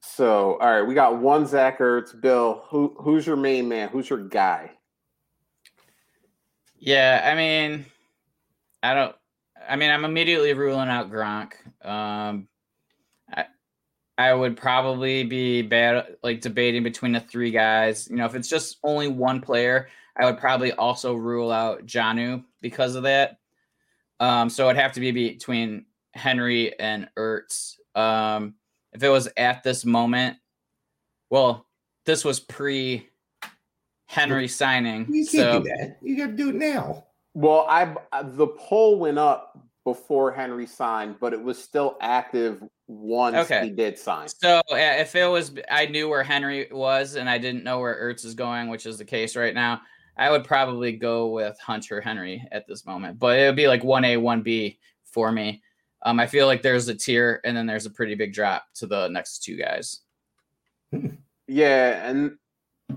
So, 0.00 0.58
all 0.58 0.70
right, 0.70 0.82
we 0.82 0.94
got 0.94 1.18
one 1.18 1.46
Zach 1.46 1.78
Ertz. 1.78 2.18
Bill, 2.18 2.64
who 2.68 2.94
who's 2.98 3.26
your 3.26 3.36
main 3.36 3.68
man? 3.68 3.88
Who's 3.88 4.08
your 4.08 4.18
guy? 4.18 4.70
Yeah, 6.78 7.22
I 7.24 7.34
mean, 7.34 7.86
I 8.82 8.94
don't. 8.94 9.16
I 9.68 9.76
mean, 9.76 9.90
I'm 9.90 10.04
immediately 10.04 10.52
ruling 10.54 10.88
out 10.88 11.10
Gronk. 11.10 11.52
Um, 11.84 12.48
I, 13.32 13.46
I 14.18 14.34
would 14.34 14.56
probably 14.56 15.24
be 15.24 15.62
bad, 15.62 16.16
like 16.22 16.40
debating 16.40 16.82
between 16.82 17.12
the 17.12 17.20
three 17.20 17.50
guys. 17.50 18.08
You 18.10 18.16
know, 18.16 18.26
if 18.26 18.34
it's 18.34 18.48
just 18.48 18.78
only 18.82 19.08
one 19.08 19.40
player, 19.40 19.88
I 20.16 20.26
would 20.26 20.38
probably 20.38 20.72
also 20.72 21.14
rule 21.14 21.50
out 21.50 21.86
Jonnu 21.86 22.44
because 22.60 22.94
of 22.94 23.04
that. 23.04 23.38
Um, 24.20 24.48
so 24.48 24.68
it'd 24.68 24.80
have 24.80 24.92
to 24.92 25.00
be 25.00 25.10
between 25.10 25.86
Henry 26.14 26.78
and 26.78 27.08
Ertz. 27.16 27.76
Um, 27.94 28.54
if 28.92 29.02
it 29.02 29.08
was 29.08 29.28
at 29.36 29.62
this 29.62 29.84
moment, 29.84 30.36
well, 31.30 31.66
this 32.04 32.24
was 32.24 32.40
pre 32.40 33.08
Henry 34.06 34.48
signing. 34.48 35.06
you 35.08 35.26
can't 35.26 35.28
so 35.28 35.62
do 35.62 35.68
that. 35.70 35.96
You 36.02 36.16
got 36.16 36.26
to 36.26 36.32
do 36.32 36.50
it 36.50 36.56
now. 36.56 37.06
Well, 37.34 37.66
I 37.68 37.94
the 38.22 38.48
poll 38.48 38.98
went 38.98 39.18
up 39.18 39.58
before 39.84 40.30
Henry 40.32 40.66
signed, 40.66 41.16
but 41.20 41.32
it 41.32 41.42
was 41.42 41.62
still 41.62 41.96
active 42.00 42.62
once 42.86 43.36
Okay. 43.36 43.64
he 43.64 43.70
did 43.70 43.98
sign. 43.98 44.28
So 44.28 44.58
uh, 44.70 44.76
if 44.76 45.16
it 45.16 45.26
was, 45.26 45.52
I 45.70 45.86
knew 45.86 46.08
where 46.08 46.22
Henry 46.22 46.68
was, 46.70 47.16
and 47.16 47.28
I 47.28 47.38
didn't 47.38 47.64
know 47.64 47.80
where 47.80 47.94
Ertz 47.94 48.24
is 48.24 48.34
going, 48.34 48.68
which 48.68 48.86
is 48.86 48.98
the 48.98 49.04
case 49.04 49.34
right 49.34 49.54
now. 49.54 49.80
I 50.16 50.30
would 50.30 50.44
probably 50.44 50.92
go 50.92 51.28
with 51.28 51.58
Hunter 51.58 52.00
Henry 52.00 52.46
at 52.52 52.66
this 52.68 52.84
moment, 52.86 53.18
but 53.18 53.38
it 53.38 53.46
would 53.46 53.56
be 53.56 53.66
like 53.66 53.82
one 53.82 54.04
A, 54.04 54.18
one 54.18 54.42
B 54.42 54.78
for 55.04 55.32
me. 55.32 55.62
Um, 56.02 56.20
I 56.20 56.26
feel 56.26 56.46
like 56.46 56.62
there's 56.62 56.88
a 56.88 56.94
tier, 56.94 57.40
and 57.44 57.56
then 57.56 57.66
there's 57.66 57.86
a 57.86 57.90
pretty 57.90 58.14
big 58.14 58.34
drop 58.34 58.64
to 58.74 58.86
the 58.86 59.08
next 59.08 59.42
two 59.42 59.56
guys. 59.56 60.00
Yeah, 61.48 62.08
and 62.08 62.38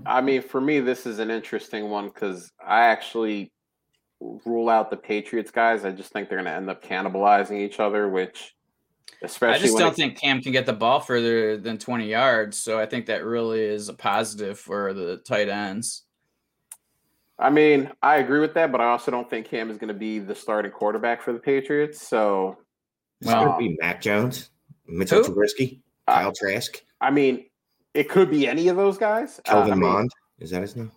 I 0.06 0.20
mean, 0.22 0.40
for 0.40 0.60
me, 0.60 0.80
this 0.80 1.04
is 1.04 1.18
an 1.18 1.30
interesting 1.30 1.90
one 1.90 2.06
because 2.06 2.50
I 2.64 2.86
actually 2.86 3.52
rule 4.20 4.68
out 4.68 4.90
the 4.90 4.96
Patriots 4.96 5.50
guys. 5.50 5.84
I 5.84 5.90
just 5.90 6.12
think 6.12 6.28
they're 6.28 6.38
going 6.38 6.46
to 6.46 6.52
end 6.56 6.70
up 6.70 6.82
cannibalizing 6.82 7.60
each 7.60 7.80
other, 7.80 8.08
which, 8.08 8.54
especially 9.22 9.56
I 9.56 9.58
just 9.58 9.74
when 9.74 9.80
don't 9.82 9.92
it's- 9.92 9.96
think 10.08 10.18
Cam 10.20 10.40
can 10.42 10.52
get 10.52 10.66
the 10.66 10.72
ball 10.72 11.00
further 11.00 11.56
than 11.56 11.78
20 11.78 12.08
yards, 12.08 12.56
so 12.58 12.78
I 12.78 12.86
think 12.86 13.06
that 13.06 13.24
really 13.24 13.60
is 13.60 13.88
a 13.88 13.94
positive 13.94 14.58
for 14.58 14.92
the 14.94 15.18
tight 15.18 15.48
ends. 15.48 16.02
I 17.38 17.50
mean, 17.50 17.90
I 18.02 18.16
agree 18.16 18.40
with 18.40 18.54
that, 18.54 18.72
but 18.72 18.80
I 18.80 18.86
also 18.86 19.10
don't 19.10 19.28
think 19.28 19.46
Cam 19.46 19.70
is 19.70 19.76
going 19.76 19.88
to 19.88 19.94
be 19.94 20.18
the 20.18 20.34
starting 20.34 20.70
quarterback 20.72 21.20
for 21.20 21.34
the 21.34 21.38
Patriots. 21.38 22.06
So, 22.08 22.56
It's 23.20 23.30
going 23.30 23.48
to 23.52 23.58
be 23.58 23.76
Mac 23.80 24.00
Jones, 24.00 24.48
Mitchell 24.86 25.22
Who? 25.22 25.34
Trubisky, 25.34 25.80
Uh, 26.08 26.14
Kyle 26.14 26.32
Trask, 26.32 26.82
I 27.02 27.10
mean, 27.10 27.44
it 27.92 28.08
could 28.08 28.30
be 28.30 28.48
any 28.48 28.68
of 28.68 28.76
those 28.76 28.96
guys. 28.96 29.38
Uh, 29.40 29.42
Kellen 29.50 29.72
I 29.72 29.74
mean, 29.74 29.80
Mond. 29.80 30.10
Is 30.38 30.50
that 30.50 30.62
his 30.62 30.76
name? 30.76 30.92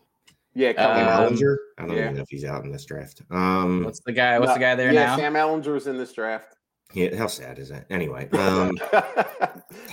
Yeah, 0.56 0.74
Kellen 0.74 1.00
Um, 1.00 1.06
Mond. 1.06 1.36
Ehlinger? 1.38 1.56
I 1.78 1.86
don't 1.86 1.96
yeah. 1.96 2.04
even 2.06 2.16
know 2.16 2.22
if 2.24 2.30
he's 2.30 2.44
out 2.46 2.64
in 2.64 2.72
this 2.72 2.86
draft. 2.86 3.22
Um, 3.32 3.84
what's 3.84 4.00
the 4.02 4.12
guy? 4.12 4.40
What's 4.40 4.54
the 4.54 4.60
guy 4.60 4.76
there 4.76 4.92
yeah, 4.94 5.06
now? 5.08 5.16
Sam 5.18 5.34
Ehlinger's 5.36 5.88
in 5.88 5.98
this 5.98 6.12
draft. 6.14 6.56
yeah, 6.96 7.16
how 7.16 7.28
sad 7.28 7.60
is 7.60 7.70
that? 7.70 7.86
Anyway, 7.92 8.28
um, 8.34 8.76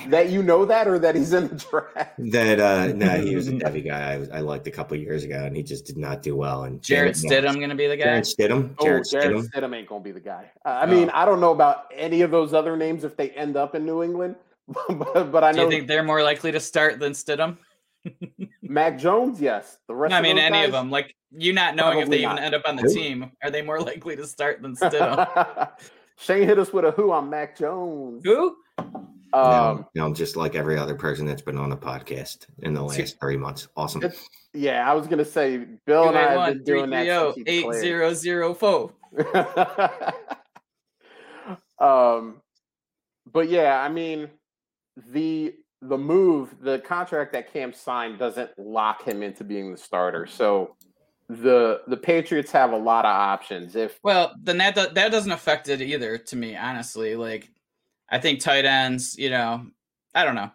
that 0.09 0.31
you 0.31 0.43
know 0.43 0.65
that, 0.65 0.89
or 0.89 0.99
that 0.99 1.15
he's 1.15 1.33
in 1.35 1.49
the 1.49 1.55
draft. 1.57 2.15
that 2.19 2.59
uh, 2.59 2.87
no, 2.95 3.21
he 3.21 3.37
was 3.37 3.49
a 3.49 3.53
Devy 3.63 3.85
guy 3.87 4.15
I, 4.15 4.17
was- 4.19 4.31
I 4.31 4.41
liked 4.41 4.67
a 4.67 4.71
couple 4.71 4.97
years 4.97 5.23
ago, 5.25 5.45
and 5.45 5.55
he 5.55 5.63
just 5.63 5.85
did 5.85 5.99
not 5.99 6.23
do 6.23 6.35
well. 6.35 6.65
And 6.65 6.81
Jarrett 6.83 7.17
Jarrett 7.17 7.45
Stidham 7.45 7.57
going 7.57 7.69
to 7.69 7.75
be 7.77 7.87
the 7.87 7.97
guy? 7.97 8.05
Jarrett 8.05 8.25
Stidham, 8.25 8.75
Oh, 8.79 8.85
Jarrett 8.85 9.09
Jarrett 9.11 9.37
Stidham. 9.37 9.51
Stidham 9.51 9.77
ain't 9.77 9.89
gonna 9.89 10.03
be 10.05 10.13
the 10.13 10.21
guy. 10.21 10.51
Uh, 10.65 10.69
I 10.83 10.87
mean, 10.87 11.11
I 11.11 11.25
don't 11.27 11.41
know 11.41 11.53
about 11.53 11.85
any 11.95 12.23
of 12.23 12.31
those 12.31 12.55
other 12.55 12.77
names 12.77 13.05
if 13.05 13.15
they 13.17 13.29
end 13.31 13.57
up 13.59 13.75
in 13.75 13.85
New 13.85 14.03
England, 14.03 14.37
but, 14.67 15.31
but 15.31 15.45
I 15.45 15.53
Do 15.53 15.59
know 15.59 15.65
you 15.65 15.71
think 15.71 15.87
they're 15.89 16.03
more 16.03 16.23
likely 16.23 16.51
to 16.53 16.61
start 16.61 16.99
than 16.99 17.13
Stidham? 17.13 17.59
Mac 18.69 18.99
Jones. 18.99 19.41
Yes, 19.41 19.79
the 19.89 19.95
rest. 19.95 20.11
No, 20.11 20.17
I 20.17 20.19
of 20.21 20.23
mean 20.25 20.37
those 20.37 20.45
any 20.45 20.65
of 20.65 20.73
them. 20.73 20.91
Like 20.91 21.15
you 21.31 21.53
not 21.53 21.77
knowing 21.77 21.99
if 21.99 22.05
Probably 22.05 22.19
they 22.19 22.25
even 22.25 22.39
end 22.39 22.55
up 22.55 22.63
on 22.67 22.77
the 22.77 22.83
Who? 22.83 22.95
team, 22.95 23.31
are 23.43 23.51
they 23.51 23.63
more 23.63 23.81
likely 23.93 24.17
to 24.17 24.27
start 24.27 24.63
than 24.63 24.77
Stidham? 24.77 25.69
Shane 26.19 26.47
hit 26.47 26.59
us 26.59 26.73
with 26.73 26.85
a 26.85 26.93
who 26.93 27.13
on 27.13 27.29
Mac 27.29 27.57
Jones. 27.59 28.23
Who? 28.25 28.57
Um, 29.33 29.87
no, 29.95 30.09
no, 30.09 30.15
just 30.15 30.37
like 30.37 30.55
every 30.55 30.79
other 30.79 30.95
person 30.95 31.27
that's 31.27 31.43
been 31.43 31.59
on 31.59 31.73
a 31.73 31.77
podcast 31.77 32.47
in 32.61 32.73
the 32.73 32.83
last 32.83 33.21
three 33.21 33.37
months. 33.37 33.69
Awesome. 33.77 34.03
Yeah, 34.55 34.91
I 34.91 34.95
was 34.95 35.07
gonna 35.07 35.25
say 35.25 35.59
Bill 35.85 36.09
and 36.09 36.17
I 36.17 36.33
have 36.33 36.55
been 36.55 36.65
doing 36.65 36.91
that 36.91 37.07
since 37.07 37.35
he 37.35 37.43
eight 37.47 37.63
declared. 37.63 37.83
zero 37.83 38.15
zero 38.15 38.55
four. 38.55 38.95
um, 41.79 42.41
but 43.31 43.49
yeah, 43.51 43.81
I 43.81 43.89
mean, 43.91 44.31
the 45.09 45.55
the 45.83 45.99
move, 45.99 46.57
the 46.61 46.79
contract 46.81 47.33
that 47.33 47.53
Cam 47.53 47.73
signed 47.73 48.19
doesn't 48.19 48.51
lock 48.59 49.03
him 49.03 49.23
into 49.23 49.45
being 49.45 49.73
the 49.73 49.79
starter. 49.79 50.25
Mm-hmm. 50.25 50.37
So 50.37 50.77
the 51.29 51.83
the 51.89 51.97
Patriots 51.97 52.53
have 52.53 52.73
a 52.73 52.77
lot 52.77 53.05
of 53.05 53.11
options. 53.11 53.77
If 53.77 53.99
Well, 54.03 54.35
then 54.43 54.59
that 54.59 54.95
that 54.95 55.11
doesn't 55.11 55.33
affect 55.33 55.69
it 55.69 55.81
either 55.81 56.19
to 56.19 56.37
me, 56.37 56.57
honestly. 56.57 57.17
Like, 57.17 57.51
I 58.09 58.19
think 58.19 58.41
tight 58.41 58.65
ends, 58.65 59.17
you 59.19 59.31
know, 59.31 59.67
I 60.15 60.25
don't 60.25 60.35
know. 60.35 60.51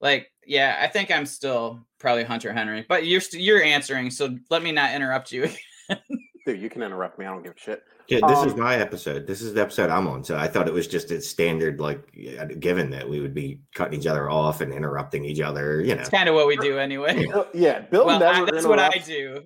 Like, 0.00 0.30
yeah, 0.44 0.78
I 0.80 0.88
think 0.88 1.10
I'm 1.10 1.26
still 1.26 1.80
probably 1.98 2.24
Hunter 2.24 2.52
Henry, 2.52 2.84
but 2.88 3.06
you're 3.06 3.20
st- 3.20 3.42
you're 3.42 3.62
answering, 3.62 4.10
so 4.10 4.36
let 4.50 4.62
me 4.62 4.72
not 4.72 4.94
interrupt 4.94 5.32
you. 5.32 5.48
dude, 6.46 6.60
you 6.60 6.70
can 6.70 6.82
interrupt 6.82 7.18
me. 7.18 7.26
I 7.26 7.30
don't 7.30 7.42
give 7.42 7.54
a 7.56 7.60
shit. 7.60 7.82
Yeah, 8.08 8.20
this 8.28 8.44
is 8.44 8.52
Um, 8.52 8.60
my 8.60 8.76
episode. 8.76 9.26
This 9.26 9.42
is 9.42 9.54
the 9.54 9.60
episode 9.62 9.90
I'm 9.90 10.06
on. 10.06 10.22
So 10.24 10.36
I 10.36 10.46
thought 10.46 10.68
it 10.68 10.74
was 10.74 10.86
just 10.86 11.10
a 11.10 11.20
standard, 11.20 11.80
like, 11.80 12.00
given 12.60 12.90
that 12.90 13.08
we 13.08 13.20
would 13.20 13.34
be 13.34 13.60
cutting 13.74 13.98
each 14.00 14.06
other 14.06 14.30
off 14.30 14.60
and 14.60 14.72
interrupting 14.72 15.24
each 15.24 15.40
other, 15.40 15.80
you 15.80 15.94
know. 15.94 16.00
it's 16.00 16.10
kind 16.10 16.28
of 16.28 16.34
what 16.34 16.46
we 16.46 16.56
do 16.58 16.78
anyway. 16.78 17.26
Bill- 17.26 17.48
yeah, 17.54 17.80
Bill 17.80 18.06
well, 18.06 18.20
never 18.20 18.46
I, 18.46 18.50
that's 18.50 18.66
what 18.66 18.78
I 18.78 18.98
do. 18.98 19.42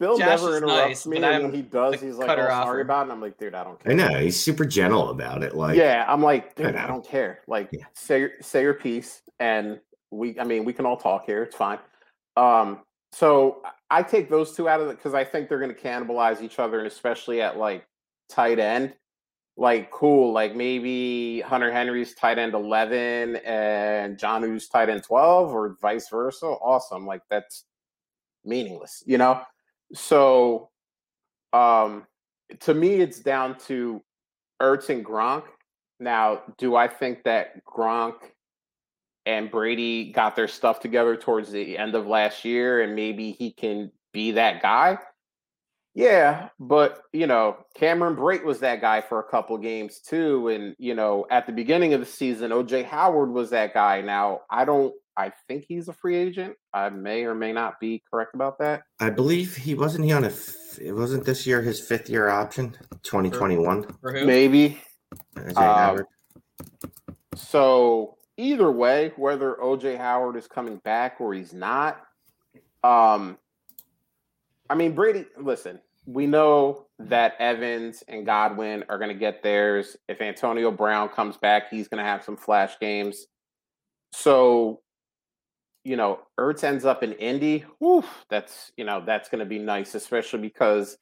Bill 0.00 0.16
Josh 0.16 0.28
never 0.28 0.56
interrupts 0.58 0.86
nice, 0.86 1.06
me, 1.08 1.16
and 1.20 1.42
when 1.46 1.52
he 1.52 1.62
does, 1.62 1.98
the 1.98 2.06
he's 2.06 2.16
like, 2.18 2.28
cutter 2.28 2.46
"Oh, 2.48 2.62
sorry 2.62 2.82
about 2.82 3.00
it." 3.00 3.02
And 3.04 3.12
I'm 3.12 3.20
like, 3.20 3.36
"Dude, 3.36 3.52
I 3.56 3.64
don't 3.64 3.82
care." 3.82 3.90
I 3.90 3.94
know 3.96 4.20
he's 4.20 4.40
super 4.40 4.64
gentle 4.64 5.10
about 5.10 5.42
it. 5.42 5.56
Like, 5.56 5.76
yeah, 5.76 6.04
I'm 6.06 6.22
like, 6.22 6.52
I 6.60 6.62
dude, 6.62 6.76
I, 6.76 6.82
know. 6.82 6.86
don't 6.86 7.04
care. 7.04 7.40
Like, 7.48 7.68
Yeah. 7.72 7.82
say 7.94 8.20
your- 8.20 8.30
say 8.40 8.62
your 8.62 8.74
piece, 8.74 9.22
and 9.40 9.80
we. 10.12 10.38
I 10.38 10.44
mean, 10.44 10.64
we 10.64 10.72
can 10.72 10.86
all 10.86 10.98
talk 10.98 11.26
here. 11.26 11.42
It's 11.42 11.56
fine. 11.56 11.80
Um, 12.36 12.78
so 13.12 13.62
I 13.90 14.02
take 14.02 14.30
those 14.30 14.54
two 14.54 14.68
out 14.68 14.80
of 14.80 14.88
it 14.88 14.96
because 14.96 15.14
I 15.14 15.24
think 15.24 15.48
they're 15.48 15.58
going 15.58 15.74
to 15.74 15.80
cannibalize 15.80 16.42
each 16.42 16.58
other, 16.58 16.78
and 16.78 16.86
especially 16.86 17.40
at 17.40 17.56
like 17.58 17.86
tight 18.28 18.58
end. 18.58 18.94
Like, 19.56 19.90
cool. 19.90 20.32
Like 20.32 20.54
maybe 20.54 21.40
Hunter 21.40 21.72
Henry's 21.72 22.14
tight 22.14 22.38
end 22.38 22.54
eleven 22.54 23.36
and 23.36 24.16
Jonnu's 24.16 24.68
tight 24.68 24.88
end 24.88 25.02
twelve, 25.02 25.52
or 25.52 25.76
vice 25.80 26.08
versa. 26.08 26.46
Awesome. 26.46 27.06
Like 27.06 27.22
that's 27.28 27.64
meaningless, 28.44 29.02
you 29.04 29.18
know? 29.18 29.42
So 29.94 30.70
um 31.52 32.06
to 32.60 32.72
me 32.72 33.00
it's 33.00 33.20
down 33.20 33.58
to 33.66 34.02
Ertz 34.62 34.90
and 34.90 35.04
Gronk. 35.04 35.44
Now, 36.00 36.42
do 36.56 36.76
I 36.76 36.86
think 36.86 37.24
that 37.24 37.64
Gronk 37.64 38.14
and 39.28 39.50
Brady 39.50 40.10
got 40.10 40.34
their 40.34 40.48
stuff 40.48 40.80
together 40.80 41.14
towards 41.14 41.52
the 41.52 41.76
end 41.76 41.94
of 41.94 42.06
last 42.06 42.46
year 42.46 42.80
and 42.80 42.96
maybe 42.96 43.30
he 43.30 43.52
can 43.52 43.92
be 44.12 44.32
that 44.32 44.62
guy? 44.62 44.98
Yeah, 45.94 46.48
but 46.58 47.02
you 47.12 47.26
know, 47.26 47.58
Cameron 47.74 48.16
Brate 48.16 48.44
was 48.44 48.60
that 48.60 48.80
guy 48.80 49.02
for 49.02 49.18
a 49.18 49.24
couple 49.24 49.58
games 49.58 50.00
too. 50.00 50.48
And 50.48 50.74
you 50.78 50.94
know, 50.94 51.26
at 51.30 51.46
the 51.46 51.52
beginning 51.52 51.92
of 51.92 52.00
the 52.00 52.06
season, 52.06 52.52
OJ 52.52 52.84
Howard 52.86 53.30
was 53.30 53.50
that 53.50 53.74
guy. 53.74 54.00
Now, 54.00 54.40
I 54.48 54.64
don't 54.64 54.94
I 55.16 55.32
think 55.48 55.64
he's 55.68 55.88
a 55.88 55.92
free 55.92 56.16
agent. 56.16 56.54
I 56.72 56.88
may 56.88 57.24
or 57.24 57.34
may 57.34 57.52
not 57.52 57.80
be 57.80 58.02
correct 58.10 58.34
about 58.34 58.58
that. 58.60 58.82
I 59.00 59.10
believe 59.10 59.56
he 59.56 59.74
wasn't 59.74 60.04
he 60.04 60.12
on 60.12 60.24
a 60.24 60.28
f- 60.28 60.78
it 60.80 60.92
wasn't 60.92 61.24
this 61.24 61.46
year 61.46 61.60
his 61.60 61.80
fifth 61.80 62.08
year 62.08 62.28
option, 62.28 62.76
2021. 63.02 63.96
For 64.00 64.12
who? 64.12 64.24
Maybe. 64.24 64.80
OJ 65.36 65.56
Um, 65.56 65.64
Howard. 65.64 66.06
So 67.34 68.17
either 68.38 68.70
way, 68.70 69.12
whether 69.16 69.54
OJ 69.54 69.98
Howard 69.98 70.36
is 70.36 70.46
coming 70.46 70.76
back 70.78 71.20
or 71.20 71.34
he's 71.34 71.52
not, 71.52 72.00
um, 72.82 73.36
I 74.70 74.74
mean 74.74 74.94
Brady. 74.94 75.26
Listen, 75.38 75.80
we 76.06 76.26
know 76.26 76.86
that 76.98 77.34
Evans 77.38 78.02
and 78.08 78.24
Godwin 78.24 78.84
are 78.88 78.98
going 78.98 79.10
to 79.10 79.18
get 79.18 79.42
theirs. 79.42 79.96
If 80.08 80.22
Antonio 80.22 80.70
Brown 80.70 81.10
comes 81.10 81.36
back, 81.36 81.70
he's 81.70 81.88
going 81.88 82.02
to 82.02 82.08
have 82.08 82.24
some 82.24 82.36
flash 82.36 82.78
games. 82.80 83.26
So, 84.12 84.80
you 85.84 85.96
know, 85.96 86.20
Ertz 86.40 86.64
ends 86.64 86.86
up 86.86 87.02
in 87.02 87.12
Indy. 87.14 87.64
Whew, 87.78 88.04
that's 88.30 88.72
you 88.76 88.84
know 88.84 89.02
that's 89.04 89.28
going 89.28 89.40
to 89.40 89.46
be 89.46 89.58
nice, 89.58 89.94
especially 89.94 90.40
because 90.40 90.96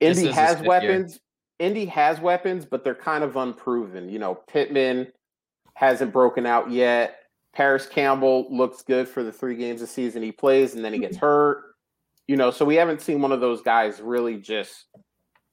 Indy 0.00 0.30
has 0.30 0.52
fifth 0.52 0.60
year. 0.60 0.68
weapons. 0.68 1.20
Indy 1.58 1.86
has 1.86 2.20
weapons, 2.20 2.64
but 2.64 2.84
they're 2.84 2.94
kind 2.94 3.24
of 3.24 3.36
unproven. 3.36 4.08
You 4.08 4.18
know, 4.18 4.34
Pittman 4.34 5.08
hasn't 5.74 6.12
broken 6.12 6.46
out 6.46 6.70
yet. 6.70 7.18
Parris 7.54 7.86
Campbell 7.86 8.46
looks 8.50 8.82
good 8.82 9.08
for 9.08 9.22
the 9.22 9.32
three 9.32 9.56
games 9.56 9.82
a 9.82 9.86
season 9.86 10.22
he 10.22 10.32
plays, 10.32 10.74
and 10.74 10.84
then 10.84 10.92
he 10.92 10.98
gets 10.98 11.16
mm-hmm. 11.16 11.26
hurt. 11.26 11.64
You 12.28 12.36
know, 12.36 12.50
so 12.50 12.64
we 12.64 12.76
haven't 12.76 13.02
seen 13.02 13.20
one 13.20 13.32
of 13.32 13.40
those 13.40 13.62
guys 13.62 14.00
really 14.00 14.36
just 14.36 14.86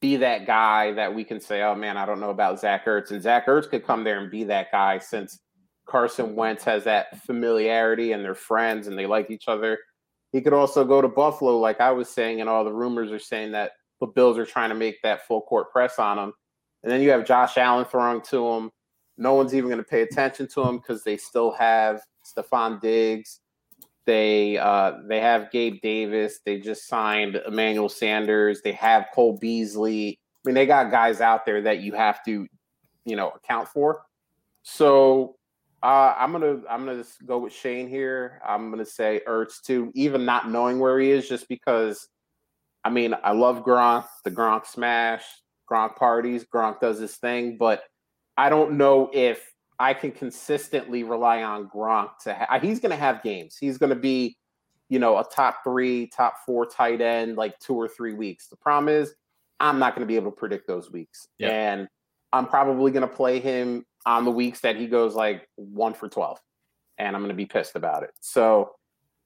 be 0.00 0.16
that 0.16 0.46
guy 0.46 0.92
that 0.92 1.14
we 1.14 1.24
can 1.24 1.40
say, 1.40 1.62
"Oh 1.62 1.74
man, 1.74 1.96
I 1.96 2.06
don't 2.06 2.20
know 2.20 2.30
about 2.30 2.60
Zach 2.60 2.86
Ertz," 2.86 3.10
and 3.10 3.22
Zach 3.22 3.46
Ertz 3.46 3.68
could 3.68 3.84
come 3.84 4.04
there 4.04 4.18
and 4.18 4.30
be 4.30 4.44
that 4.44 4.70
guy 4.72 4.98
since 4.98 5.40
Carson 5.90 6.36
Wentz 6.36 6.64
has 6.64 6.84
that 6.84 7.20
familiarity 7.22 8.12
and 8.12 8.24
they're 8.24 8.34
friends 8.34 8.86
and 8.86 8.96
they 8.96 9.06
like 9.06 9.30
each 9.30 9.48
other. 9.48 9.78
He 10.32 10.40
could 10.40 10.52
also 10.52 10.84
go 10.84 11.02
to 11.02 11.08
Buffalo, 11.08 11.58
like 11.58 11.80
I 11.80 11.90
was 11.90 12.08
saying, 12.08 12.40
and 12.40 12.48
all 12.48 12.64
the 12.64 12.72
rumors 12.72 13.10
are 13.10 13.18
saying 13.18 13.52
that 13.52 13.72
the 14.00 14.06
Bills 14.06 14.38
are 14.38 14.46
trying 14.46 14.68
to 14.68 14.76
make 14.76 15.02
that 15.02 15.26
full 15.26 15.42
court 15.42 15.72
press 15.72 15.98
on 15.98 16.18
him. 16.18 16.32
And 16.82 16.92
then 16.92 17.02
you 17.02 17.10
have 17.10 17.26
Josh 17.26 17.58
Allen 17.58 17.84
throwing 17.84 18.22
to 18.22 18.48
him. 18.48 18.70
No 19.20 19.34
one's 19.34 19.54
even 19.54 19.68
going 19.68 19.82
to 19.82 19.88
pay 19.88 20.00
attention 20.00 20.48
to 20.48 20.62
him 20.62 20.78
because 20.78 21.04
they 21.04 21.18
still 21.18 21.52
have 21.52 22.00
Stefon 22.24 22.80
Diggs. 22.80 23.40
They 24.06 24.56
uh, 24.56 24.94
they 25.06 25.20
have 25.20 25.52
Gabe 25.52 25.80
Davis. 25.82 26.40
They 26.44 26.58
just 26.58 26.88
signed 26.88 27.40
Emmanuel 27.46 27.90
Sanders. 27.90 28.62
They 28.62 28.72
have 28.72 29.08
Cole 29.14 29.36
Beasley. 29.38 30.18
I 30.18 30.48
mean, 30.48 30.54
they 30.54 30.64
got 30.64 30.90
guys 30.90 31.20
out 31.20 31.44
there 31.44 31.60
that 31.62 31.80
you 31.80 31.92
have 31.92 32.24
to, 32.24 32.46
you 33.04 33.14
know, 33.16 33.28
account 33.30 33.68
for. 33.68 34.02
So 34.62 35.36
uh, 35.82 36.14
I'm 36.16 36.32
gonna 36.32 36.62
I'm 36.68 36.86
gonna 36.86 36.96
just 36.96 37.24
go 37.26 37.38
with 37.38 37.52
Shane 37.52 37.88
here. 37.88 38.40
I'm 38.44 38.70
gonna 38.70 38.86
say 38.86 39.20
Ertz 39.28 39.60
too, 39.62 39.92
even 39.94 40.24
not 40.24 40.48
knowing 40.50 40.78
where 40.78 40.98
he 40.98 41.10
is, 41.10 41.28
just 41.28 41.46
because. 41.48 42.08
I 42.82 42.88
mean, 42.88 43.14
I 43.22 43.32
love 43.32 43.62
Gronk, 43.62 44.06
the 44.24 44.30
Gronk 44.30 44.64
smash, 44.64 45.22
Gronk 45.70 45.96
parties. 45.96 46.46
Gronk 46.46 46.80
does 46.80 46.98
his 46.98 47.16
thing, 47.16 47.58
but 47.58 47.82
I 48.36 48.48
don't 48.48 48.72
know 48.78 49.10
if 49.12 49.44
I 49.78 49.94
can 49.94 50.12
consistently 50.12 51.02
rely 51.04 51.42
on 51.42 51.68
Gronk 51.68 52.10
to. 52.24 52.34
Ha- 52.34 52.58
he's 52.60 52.80
going 52.80 52.90
to 52.90 52.96
have 52.96 53.22
games. 53.22 53.56
He's 53.58 53.78
going 53.78 53.90
to 53.90 53.96
be, 53.96 54.36
you 54.88 54.98
know, 54.98 55.18
a 55.18 55.24
top 55.24 55.64
three, 55.64 56.06
top 56.08 56.34
four 56.44 56.66
tight 56.66 57.00
end 57.00 57.36
like 57.36 57.58
two 57.58 57.74
or 57.74 57.88
three 57.88 58.14
weeks. 58.14 58.48
The 58.48 58.56
problem 58.56 58.88
is, 58.94 59.14
I'm 59.58 59.78
not 59.78 59.94
going 59.94 60.06
to 60.06 60.06
be 60.06 60.16
able 60.16 60.30
to 60.30 60.36
predict 60.36 60.66
those 60.66 60.90
weeks, 60.90 61.28
Yeah. 61.38 61.48
and 61.50 61.88
I'm 62.32 62.46
probably 62.46 62.90
going 62.92 63.08
to 63.08 63.14
play 63.14 63.40
him 63.40 63.84
on 64.06 64.24
the 64.24 64.30
weeks 64.30 64.60
that 64.60 64.76
he 64.76 64.86
goes 64.86 65.14
like 65.14 65.46
one 65.56 65.92
for 65.94 66.08
twelve, 66.08 66.38
and 66.96 67.14
I'm 67.14 67.20
going 67.22 67.28
to 67.30 67.34
be 67.36 67.46
pissed 67.46 67.76
about 67.76 68.02
it. 68.02 68.10
So, 68.20 68.72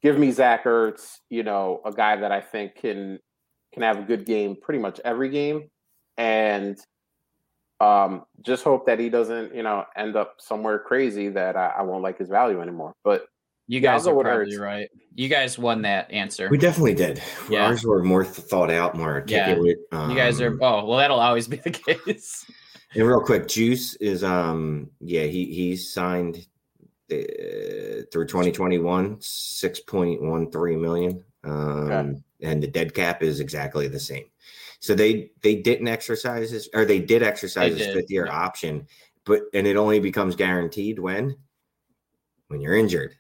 give 0.03 0.19
me 0.19 0.33
Zach 0.33 0.65
Ertz, 0.65 1.19
you 1.31 1.45
know, 1.45 1.81
a 1.85 1.93
guy 1.93 2.17
that 2.17 2.33
I 2.33 2.41
think 2.41 2.75
can 2.75 3.21
can 3.73 3.83
have 3.83 3.99
a 3.99 4.03
good 4.03 4.25
game 4.25 4.57
pretty 4.61 4.81
much 4.81 5.01
every 5.05 5.29
game, 5.29 5.71
and 6.17 6.79
um, 7.85 8.25
just 8.43 8.65
hope 8.65 8.87
that 8.87 8.99
he 8.99 9.09
doesn't, 9.09 9.55
you 9.55 9.63
know, 9.63 9.85
end 9.97 10.17
up 10.17 10.37
somewhere 10.39 10.79
crazy 10.79 11.29
that 11.31 11.57
I, 11.57 11.67
I 11.79 11.83
won't 11.83 12.03
like 12.03 12.19
his 12.19 12.29
value 12.29 12.61
anymore. 12.63 12.93
But 13.05 13.27
You 13.67 13.81
guys 13.81 14.05
go 14.05 14.19
are 14.19 14.23
probably 14.23 14.55
Ertz. 14.55 14.61
right. 14.61 14.89
You 15.15 15.29
guys 15.29 15.59
won 15.59 15.83
that 15.83 16.11
answer. 16.11 16.49
We 16.49 16.59
definitely 16.59 16.95
did. 16.95 17.23
Yeah. 17.51 17.67
Ours 17.67 17.85
were 17.85 18.03
more 18.03 18.25
thought 18.25 18.71
out, 18.71 18.97
more 18.97 19.25
Yeah. 19.27 19.41
articulate. 19.43 19.79
You 19.93 20.15
guys 20.17 20.41
are 20.41 20.49
um, 20.49 20.59
oh 20.63 20.85
well 20.87 20.99
that'll 20.99 21.21
always 21.21 21.47
be 21.49 21.57
the 21.59 21.71
case. 21.87 22.45
And 22.95 23.07
real 23.07 23.21
quick, 23.21 23.49
Juice 23.49 23.95
is 23.97 24.23
um 24.25 24.91
yeah 25.01 25.25
he 25.25 25.47
he's 25.47 25.93
signed 25.93 26.47
uh, 27.13 27.17
through 28.11 28.27
2021 28.27 29.17
6.13 29.17 30.81
million 30.81 31.25
um 31.45 31.91
Okay. 31.91 32.23
and 32.43 32.63
the 32.63 32.67
dead 32.67 32.95
cap 32.95 33.23
is 33.23 33.41
exactly 33.41 33.89
the 33.89 34.01
same. 34.01 34.25
So 34.85 34.95
they 34.95 35.31
they 35.43 35.55
didn't 35.55 35.89
exercise 35.89 36.51
his 36.51 36.69
or 36.75 36.85
they 36.85 36.99
did 36.99 37.23
exercise 37.23 37.73
They 37.73 37.79
his 37.79 37.87
did, 37.87 37.95
fifth 37.95 38.11
year 38.11 38.27
yeah. 38.27 38.37
option, 38.39 38.87
but 39.25 39.45
and 39.55 39.67
it 39.67 39.77
only 39.77 39.99
becomes 39.99 40.37
guaranteed 40.37 40.99
when 40.99 41.35
when 42.49 42.61
you're 42.61 42.77
injured. 42.77 43.15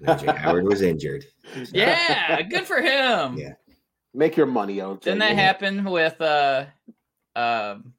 And 0.00 0.08
OJ 0.08 0.36
Howard 0.38 0.64
was 0.66 0.82
injured. 0.82 1.24
Yeah, 1.72 2.42
good 2.42 2.66
for 2.66 2.80
him. 2.80 3.38
Yeah. 3.38 3.52
make 4.12 4.36
your 4.36 4.46
money, 4.46 4.78
OJ. 4.78 5.02
Didn't 5.02 5.20
that 5.20 5.36
Yeah. 5.36 5.40
happen 5.40 5.84
with 5.84 6.20
uh 6.20 6.66
um 7.36 7.92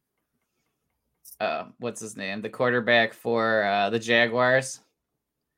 uh 1.40 1.68
what's 1.78 2.02
his 2.02 2.18
name? 2.18 2.42
The 2.42 2.50
quarterback 2.50 3.14
for 3.14 3.64
uh 3.64 3.90
the 3.92 4.00
Jaguars. 4.00 4.82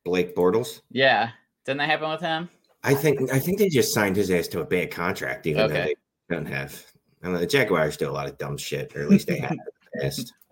Blake 0.05 0.35
Bortles. 0.35 0.81
Yeah. 0.91 1.31
Didn't 1.65 1.79
that 1.79 1.89
happen 1.89 2.11
with 2.11 2.21
him? 2.21 2.49
I 2.83 2.93
think 2.93 3.31
I 3.31 3.39
think 3.39 3.57
they 3.57 3.67
just 3.69 3.95
signed 3.95 4.15
his 4.15 4.29
ass 4.29 4.47
to 4.49 4.61
a 4.61 4.65
bad 4.65 4.91
contract, 4.91 5.47
even 5.47 5.57
though 5.67 5.73
Okay. 5.73 5.95
they 6.29 6.35
don't 6.35 6.45
have. 6.45 6.85
I 7.21 7.25
don't 7.25 7.33
know, 7.33 7.39
the 7.39 7.47
Jaguars 7.47 7.97
do 7.97 8.09
a 8.09 8.11
lot 8.11 8.27
of 8.27 8.37
dumb 8.37 8.57
shit, 8.57 8.95
or 8.95 9.01
at 9.03 9.09
least 9.09 9.27
they 9.27 9.37
have 9.39 9.51
in 9.51 9.57
the 9.57 9.99
past. 10.01 10.33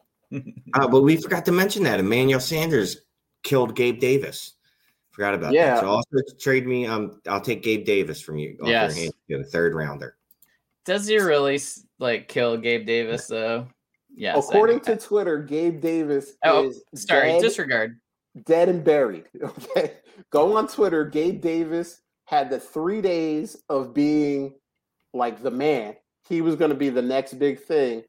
Uh, 0.75 0.87
but 0.87 1.01
we 1.01 1.17
forgot 1.17 1.43
to 1.45 1.51
mention 1.51 1.81
that 1.81 1.99
Emmanuel 1.99 2.39
Sanders 2.39 2.97
killed 3.41 3.75
Gabe 3.75 3.99
Davis. 3.99 4.53
Forgot 5.09 5.33
about 5.33 5.53
Yeah. 5.53 5.73
that. 5.73 5.79
So 5.79 5.87
also 5.87 6.17
trade 6.39 6.67
me. 6.67 6.85
Um, 6.85 7.19
I'll 7.27 7.41
take 7.41 7.63
Gabe 7.63 7.83
Davis 7.83 8.21
from 8.21 8.37
you. 8.37 8.55
off 8.61 8.67
Yes. 8.67 8.95
your 8.95 9.03
hand, 9.05 9.13
to 9.29 9.35
a 9.39 9.43
third 9.43 9.73
rounder. 9.73 10.17
Does 10.85 11.07
he 11.07 11.17
really 11.17 11.59
like 11.97 12.27
kill 12.27 12.57
Gabe 12.57 12.85
Davis 12.85 13.25
though? 13.25 13.67
Yes. 14.13 14.37
According 14.47 14.81
to 14.81 14.97
Twitter, 14.97 15.39
Gabe 15.41 15.81
Davis 15.81 16.33
Oh, 16.43 16.69
is 16.69 16.83
Sorry, 16.93 17.29
dead, 17.31 17.41
disregard. 17.41 17.99
dead 18.45 18.69
and 18.69 18.83
buried. 18.83 19.23
Okay, 19.43 19.93
go 20.29 20.55
on 20.57 20.67
Twitter. 20.67 21.05
Gabe 21.05 21.41
Davis 21.41 22.01
had 22.25 22.51
the 22.51 22.59
three 22.59 23.01
days 23.01 23.57
of 23.67 23.95
being 23.95 24.53
like 25.11 25.41
the 25.41 25.49
man. 25.51 25.95
He 26.29 26.41
was 26.41 26.55
going 26.55 26.69
to 26.69 26.77
be 26.77 26.89
the 26.89 27.01
next 27.01 27.33
big 27.33 27.59
thing, 27.59 28.03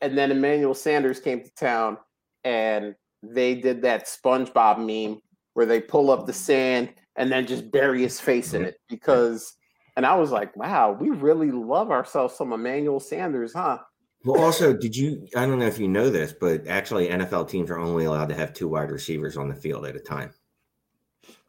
and 0.00 0.18
then 0.18 0.30
Emmanuel 0.30 0.74
Sanders 0.74 1.20
came 1.20 1.42
to 1.42 1.50
town, 1.54 1.96
and 2.42 2.94
they 3.22 3.54
did 3.54 3.82
that 3.82 4.06
SpongeBob 4.06 4.78
meme 4.78 5.20
where 5.54 5.66
they 5.66 5.80
pull 5.80 6.10
up 6.10 6.26
the 6.26 6.32
sand 6.32 6.92
and 7.16 7.30
then 7.30 7.46
just 7.46 7.70
bury 7.70 8.02
his 8.02 8.20
face 8.20 8.54
in 8.54 8.64
it 8.64 8.76
because. 8.88 9.54
And 9.96 10.04
I 10.04 10.16
was 10.16 10.32
like, 10.32 10.56
wow, 10.56 10.90
we 10.90 11.10
really 11.10 11.52
love 11.52 11.92
ourselves 11.92 12.34
some 12.34 12.52
Emmanuel 12.52 12.98
Sanders, 12.98 13.52
huh? 13.54 13.78
Well, 14.24 14.42
also, 14.42 14.72
did 14.72 14.96
you? 14.96 15.28
I 15.36 15.46
don't 15.46 15.60
know 15.60 15.66
if 15.66 15.78
you 15.78 15.86
know 15.86 16.10
this, 16.10 16.32
but 16.32 16.66
actually, 16.66 17.08
NFL 17.08 17.48
teams 17.48 17.70
are 17.70 17.78
only 17.78 18.06
allowed 18.06 18.30
to 18.30 18.34
have 18.34 18.52
two 18.52 18.66
wide 18.66 18.90
receivers 18.90 19.36
on 19.36 19.48
the 19.48 19.54
field 19.54 19.86
at 19.86 19.94
a 19.94 20.00
time. 20.00 20.32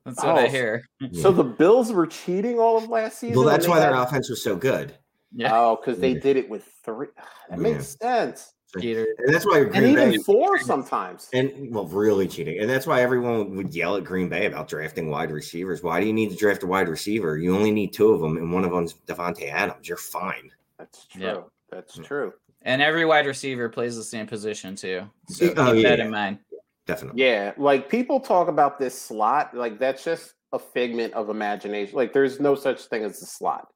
That's 0.05 0.23
what 0.23 0.37
I 0.37 0.45
Oh, 0.45 0.49
hear. 0.49 0.83
So 1.13 1.31
the 1.31 1.43
Bills 1.43 1.91
were 1.91 2.05
cheating 2.05 2.59
all 2.59 2.77
of 2.77 2.87
last 2.87 3.17
season. 3.17 3.37
Well, 3.37 3.47
that's 3.47 3.65
they 3.65 3.71
why 3.71 3.79
their 3.79 3.95
offense 3.95 4.29
was 4.29 4.43
so 4.43 4.55
good, 4.55 4.95
Yeah. 5.35 5.51
Oh, 5.53 5.75
because 5.75 5.99
they 5.99 6.13
Yeah. 6.13 6.19
did 6.19 6.37
it 6.37 6.49
with 6.49 6.63
three. 6.83 7.07
That 7.49 7.59
makes 7.59 7.97
sense. 8.01 8.53
Peter. 8.77 9.07
and 9.19 9.33
that's 9.33 9.45
why 9.45 9.59
And 9.59 9.71
Green 9.71 9.95
Bay 9.95 10.07
even 10.09 10.23
four 10.23 10.59
sometimes. 10.59 11.29
And 11.31 11.73
well, 11.73 11.85
really 11.85 12.27
cheating. 12.27 12.59
And 12.59 12.69
that's 12.69 12.85
why 12.85 13.01
everyone 13.01 13.55
would 13.55 13.73
yell 13.73 13.95
at 13.95 14.03
Green 14.03 14.27
Bay 14.27 14.47
about 14.47 14.67
drafting 14.67 15.09
wide 15.09 15.31
receivers. 15.31 15.81
Why 15.81 16.01
do 16.01 16.07
you 16.07 16.13
need 16.13 16.29
to 16.31 16.35
draft 16.35 16.63
a 16.63 16.67
wide 16.67 16.89
receiver? 16.89 17.37
You 17.37 17.55
only 17.55 17.71
need 17.71 17.93
two 17.93 18.09
of 18.09 18.19
them, 18.19 18.35
and 18.35 18.51
one 18.51 18.65
of 18.65 18.71
them's 18.71 18.95
Davante 19.07 19.49
Adams. 19.49 19.87
You're 19.87 19.97
fine. 19.97 20.51
That's 20.77 21.05
true. 21.05 21.21
Yeah. 21.21 21.41
That's 21.71 21.97
mm. 21.97 22.05
true. 22.05 22.33
And 22.63 22.81
every 22.81 23.05
wide 23.05 23.27
receiver 23.27 23.69
plays 23.69 23.95
the 23.95 24.03
same 24.03 24.27
position 24.27 24.75
too. 24.75 25.03
So 25.29 25.53
Oh, 25.55 25.73
keep 25.73 25.83
that 25.83 25.99
in 25.99 26.09
mind. 26.09 26.39
Definitely. 26.87 27.23
Yeah, 27.23 27.53
like 27.57 27.89
people 27.89 28.19
talk 28.19 28.47
about 28.47 28.77
this 28.77 28.99
slot, 28.99 29.55
like 29.55 29.79
that's 29.79 30.03
just 30.03 30.33
a 30.51 30.59
figment 30.59 31.13
of 31.13 31.29
imagination. 31.29 31.95
Like 31.95 32.13
there's 32.13 32.39
no 32.39 32.55
such 32.55 32.85
thing 32.85 33.03
as 33.03 33.21
a 33.21 33.25
slot. 33.25 33.67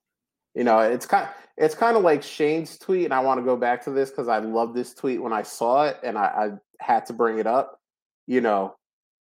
You 0.60 0.66
know, 0.66 0.80
it's 0.80 1.06
kind 1.06 1.30
it's 1.56 1.74
kind 1.74 1.96
of 1.96 2.04
like 2.04 2.22
Shane's 2.22 2.78
tweet, 2.78 3.06
and 3.06 3.14
I 3.14 3.22
want 3.22 3.40
to 3.40 3.46
go 3.46 3.56
back 3.56 3.82
to 3.86 3.92
this 3.92 4.10
because 4.10 4.28
I 4.28 4.40
love 4.40 4.74
this 4.74 4.94
tweet 4.94 5.22
when 5.22 5.32
I 5.32 5.42
saw 5.42 5.86
it, 5.86 5.96
and 6.04 6.18
I, 6.18 6.26
I 6.26 6.50
had 6.84 7.06
to 7.06 7.14
bring 7.14 7.40
it 7.40 7.48
up. 7.48 7.80
You 8.28 8.42
know, 8.42 8.76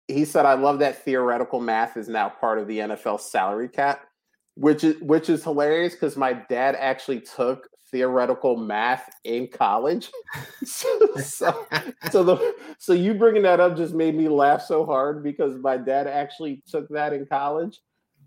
he 0.07 0.25
said, 0.25 0.47
"I 0.47 0.55
love 0.55 0.79
that 0.79 1.05
theoretical 1.05 1.59
math 1.59 1.97
is 1.97 2.09
now 2.09 2.29
part 2.29 2.57
of 2.57 2.67
the 2.67 2.79
NFL 2.79 3.19
salary 3.19 3.69
cap," 3.69 4.07
which 4.55 4.83
is 4.83 4.99
which 5.01 5.29
is 5.29 5.43
hilarious 5.43 5.93
because 5.93 6.17
my 6.17 6.33
dad 6.33 6.75
actually 6.79 7.21
took 7.21 7.69
theoretical 7.91 8.57
math 8.57 9.07
in 9.23 9.49
college. 9.49 10.09
so, 10.63 11.15
so, 11.17 11.67
so, 12.09 12.23
the 12.23 12.55
so 12.79 12.93
you 12.93 13.13
bringing 13.13 13.43
that 13.43 13.59
up 13.59 13.77
just 13.77 13.93
made 13.93 14.15
me 14.15 14.29
laugh 14.29 14.63
so 14.63 14.83
hard 14.83 15.23
because 15.23 15.59
my 15.61 15.77
dad 15.77 16.07
actually 16.07 16.63
took 16.65 16.89
that 16.89 17.13
in 17.13 17.27
college, 17.27 17.77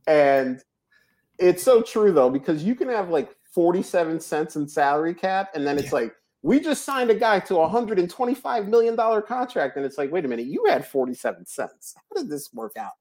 and 0.06 0.62
it's 1.38 1.62
so 1.62 1.82
true 1.82 2.12
though 2.12 2.30
because 2.30 2.64
you 2.64 2.74
can 2.74 2.88
have 2.88 3.10
like 3.10 3.34
forty 3.52 3.82
seven 3.82 4.20
cents 4.20 4.56
in 4.56 4.68
salary 4.68 5.14
cap, 5.14 5.50
and 5.54 5.66
then 5.66 5.78
it's 5.78 5.88
yeah. 5.88 6.00
like 6.00 6.14
we 6.42 6.60
just 6.60 6.84
signed 6.84 7.10
a 7.10 7.14
guy 7.14 7.40
to 7.40 7.58
a 7.58 7.68
hundred 7.68 7.98
and 7.98 8.10
twenty 8.10 8.34
five 8.34 8.68
million 8.68 8.96
dollar 8.96 9.22
contract, 9.22 9.76
and 9.76 9.84
it's 9.84 9.98
like, 9.98 10.10
wait 10.10 10.24
a 10.24 10.28
minute, 10.28 10.46
you 10.46 10.64
had 10.68 10.86
forty 10.86 11.14
seven 11.14 11.46
cents. 11.46 11.94
How 11.96 12.20
did 12.20 12.30
this 12.30 12.52
work 12.52 12.76
out? 12.76 12.92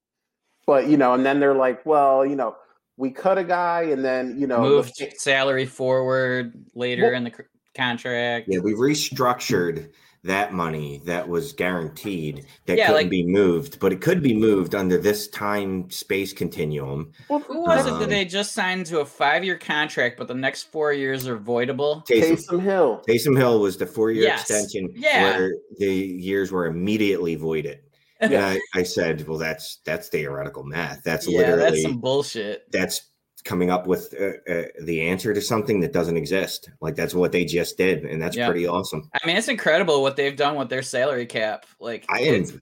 But 0.66 0.88
you 0.88 0.98
know, 0.98 1.14
and 1.14 1.26
then 1.26 1.40
they're 1.40 1.56
like, 1.56 1.86
well, 1.86 2.26
you 2.26 2.36
know 2.36 2.56
we 3.02 3.10
cut 3.10 3.38
a 3.38 3.44
guy 3.44 3.82
and 3.82 4.06
then 4.06 4.40
you 4.40 4.46
know 4.46 4.62
moved 4.62 5.00
the, 5.00 5.12
salary 5.18 5.66
forward 5.66 6.54
later 6.76 7.08
well, 7.08 7.16
in 7.16 7.24
the 7.24 7.34
contract. 7.76 8.48
Yeah, 8.48 8.60
we 8.60 8.74
restructured 8.74 9.90
that 10.24 10.54
money 10.54 11.02
that 11.06 11.28
was 11.28 11.52
guaranteed 11.54 12.46
that 12.68 12.78
yeah, 12.78 12.88
couldn't 12.88 13.04
like, 13.04 13.10
be 13.10 13.26
moved, 13.26 13.80
but 13.80 13.92
it 13.92 14.02
could 14.02 14.22
be 14.22 14.36
moved 14.36 14.76
under 14.76 14.98
this 14.98 15.28
time 15.28 15.90
space 15.90 16.32
continuum. 16.32 17.12
Well, 17.28 17.40
who 17.40 17.62
was 17.62 17.88
um, 17.88 17.96
it 17.96 18.00
that 18.00 18.10
they 18.10 18.26
just 18.26 18.52
signed 18.52 18.86
to 18.88 19.00
a 19.00 19.06
five 19.06 19.44
year 19.44 19.58
contract, 19.58 20.18
but 20.18 20.28
the 20.28 20.36
next 20.36 20.72
four 20.72 20.94
years 20.94 21.28
are 21.28 21.38
voidable? 21.38 22.06
Taysom, 22.06 22.38
Taysom 22.38 22.62
Hill. 22.62 23.04
Taysom 23.08 23.36
Hill 23.36 23.60
was 23.60 23.78
the 23.78 23.88
four 23.88 24.12
year 24.12 24.24
yes. 24.24 24.42
extension 24.42 24.94
yeah. 24.96 25.24
where 25.24 25.54
the 25.78 25.92
years 25.92 26.52
were 26.52 26.68
immediately 26.68 27.36
voided. 27.36 27.80
And 28.22 28.36
I, 28.36 28.60
I, 28.76 28.84
said, 28.84 29.28
well, 29.28 29.40
that's 29.40 29.80
that's 29.84 30.10
theoretical 30.10 30.64
math. 30.64 31.02
That's 31.02 31.28
yeah, 31.28 31.40
literally 31.40 31.62
that's 31.64 31.82
some 31.82 31.98
bullshit. 31.98 32.72
That's 32.72 33.11
coming 33.42 33.70
up 33.70 33.88
with 33.88 34.14
uh, 34.20 34.52
uh, 34.52 34.64
the 34.84 35.02
answer 35.02 35.34
to 35.34 35.42
something 35.42 35.80
that 35.82 35.94
doesn't 35.94 36.18
exist. 36.18 36.70
Like 36.82 36.96
that's 36.96 37.14
what 37.14 37.32
they 37.32 37.46
just 37.46 37.78
did, 37.78 38.06
and 38.06 38.22
that's 38.22 38.38
yeah. 38.38 38.48
pretty 38.48 38.68
awesome. 38.68 39.10
I 39.14 39.26
mean, 39.26 39.38
it's 39.38 39.48
incredible 39.48 40.02
what 40.02 40.16
they've 40.16 40.36
done 40.36 40.56
with 40.56 40.70
their 40.70 40.82
salary 40.82 41.26
cap. 41.26 41.66
Like 41.80 42.06
I 42.10 42.20
am, 42.22 42.62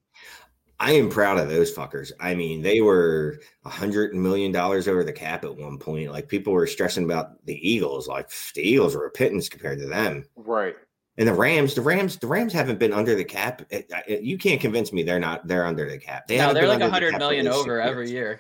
I 0.80 0.94
am 0.94 1.10
proud 1.10 1.38
of 1.38 1.50
those 1.50 1.74
fuckers. 1.74 2.12
I 2.20 2.36
mean, 2.36 2.62
they 2.62 2.82
were 2.82 3.40
a 3.66 3.70
hundred 3.70 4.16
million 4.16 4.52
dollars 4.52 4.88
over 4.88 5.04
the 5.04 5.14
cap 5.14 5.44
at 5.44 5.56
one 5.56 5.78
point. 5.78 6.12
Like 6.12 6.30
people 6.30 6.54
were 6.54 6.68
stressing 6.68 7.04
about 7.04 7.46
the 7.46 7.56
Eagles. 7.70 8.08
Like 8.08 8.30
the 8.56 8.62
Eagles 8.62 8.96
were 8.96 9.06
a 9.06 9.12
pittance 9.12 9.50
compared 9.50 9.80
to 9.80 9.88
them. 9.88 10.26
Right. 10.36 10.76
And 11.18 11.28
the 11.28 11.34
Rams, 11.34 11.76
the 11.76 11.82
Rams, 11.82 12.16
the 12.16 12.28
Rams 12.28 12.54
haven't 12.54 12.80
been 12.80 12.94
under 12.94 13.14
the 13.14 13.26
cap. 13.26 13.62
It, 13.70 13.92
it, 14.08 14.22
you 14.22 14.38
can't 14.38 14.62
convince 14.62 14.94
me 14.94 15.04
they're 15.04 15.20
not. 15.20 15.46
They're 15.46 15.66
under 15.66 15.90
the 15.90 15.98
cap. 15.98 16.28
They 16.28 16.38
no, 16.38 16.54
they're 16.54 16.66
like 16.66 16.80
a 16.80 16.90
hundred 16.90 17.18
million 17.18 17.46
over 17.50 17.82
every 17.82 18.10
year. 18.10 18.40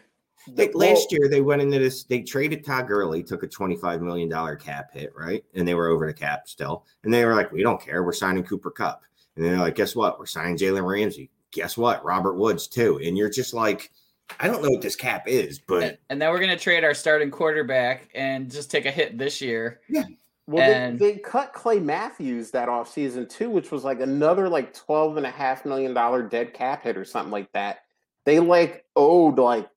Like 0.56 0.76
last 0.76 1.12
year, 1.12 1.28
they 1.30 1.41
went 1.41 1.62
into 1.62 1.80
this. 1.80 2.04
They 2.04 2.22
traded 2.22 2.66
Todd 2.66 2.88
Gurley, 2.88 3.24
took 3.24 3.43
a 3.43 3.47
twenty-five 3.47 4.02
million 4.02 4.30
dollar 4.30 4.56
cap 4.56 4.93
hit, 4.93 5.14
right? 5.16 5.43
And 5.54 5.68
they 5.68 5.76
were 5.76 5.88
over 5.88 6.06
the 6.06 6.14
cap 6.14 6.47
still. 6.47 6.86
And 7.04 7.14
they 7.14 7.26
were 7.26 7.36
like, 7.36 7.52
"We 7.52 7.64
don't 7.64 7.82
care. 7.82 8.04
We're 8.04 8.14
signing 8.14 8.43
Cooper 8.43 8.72
Kupp." 8.72 9.04
And 9.36 9.45
they're 9.45 9.58
like, 9.58 9.76
"Guess 9.76 9.95
what? 9.95 10.20
We're 10.20 10.26
signing 10.26 10.58
Jalen 10.58 10.86
Ramsey. 10.86 11.30
Guess 11.52 11.78
what? 11.78 12.04
Robert 12.04 12.36
Woods 12.36 12.68
too." 12.68 13.00
And 13.04 13.18
you're 13.18 13.30
just 13.30 13.54
like, 13.54 13.91
I 14.39 14.47
don't 14.47 14.62
know 14.62 14.70
what 14.70 14.82
this 14.82 14.95
cap 14.95 15.28
is, 15.28 15.60
but 15.60 16.00
and 16.10 16.22
then 16.22 16.30
we're 16.30 16.39
gonna 16.39 16.58
trade 16.58 16.84
our 16.84 16.93
starting 16.93 17.32
quarterback 17.32 18.10
and 18.14 18.52
just 18.52 18.70
take 18.70 18.86
a 18.86 18.91
hit 18.91 19.18
this 19.18 19.41
year. 19.41 19.82
Yeah. 19.89 20.06
Well, 20.45 20.64
and, 20.64 20.97
they, 20.97 21.14
they, 21.14 21.20
cut 21.20 21.54
Clay 21.54 21.80
Matthews 21.80 22.50
that 22.52 22.70
off 22.70 22.91
season 22.91 23.28
too, 23.28 23.52
which 23.52 23.72
was 23.72 23.84
like 23.84 24.00
another 24.02 24.50
like 24.50 24.74
twelve 24.74 25.18
and 25.18 25.26
a 25.26 25.32
half 25.32 25.66
million 25.66 25.93
dollar 25.93 26.24
dead 26.24 26.54
cap 26.54 26.84
hit 26.84 26.97
or 26.97 27.06
something 27.06 27.32
like 27.32 27.52
that. 27.54 27.80
They 28.26 28.39
like 28.39 28.86
owed 28.95 29.39
like 29.39 29.70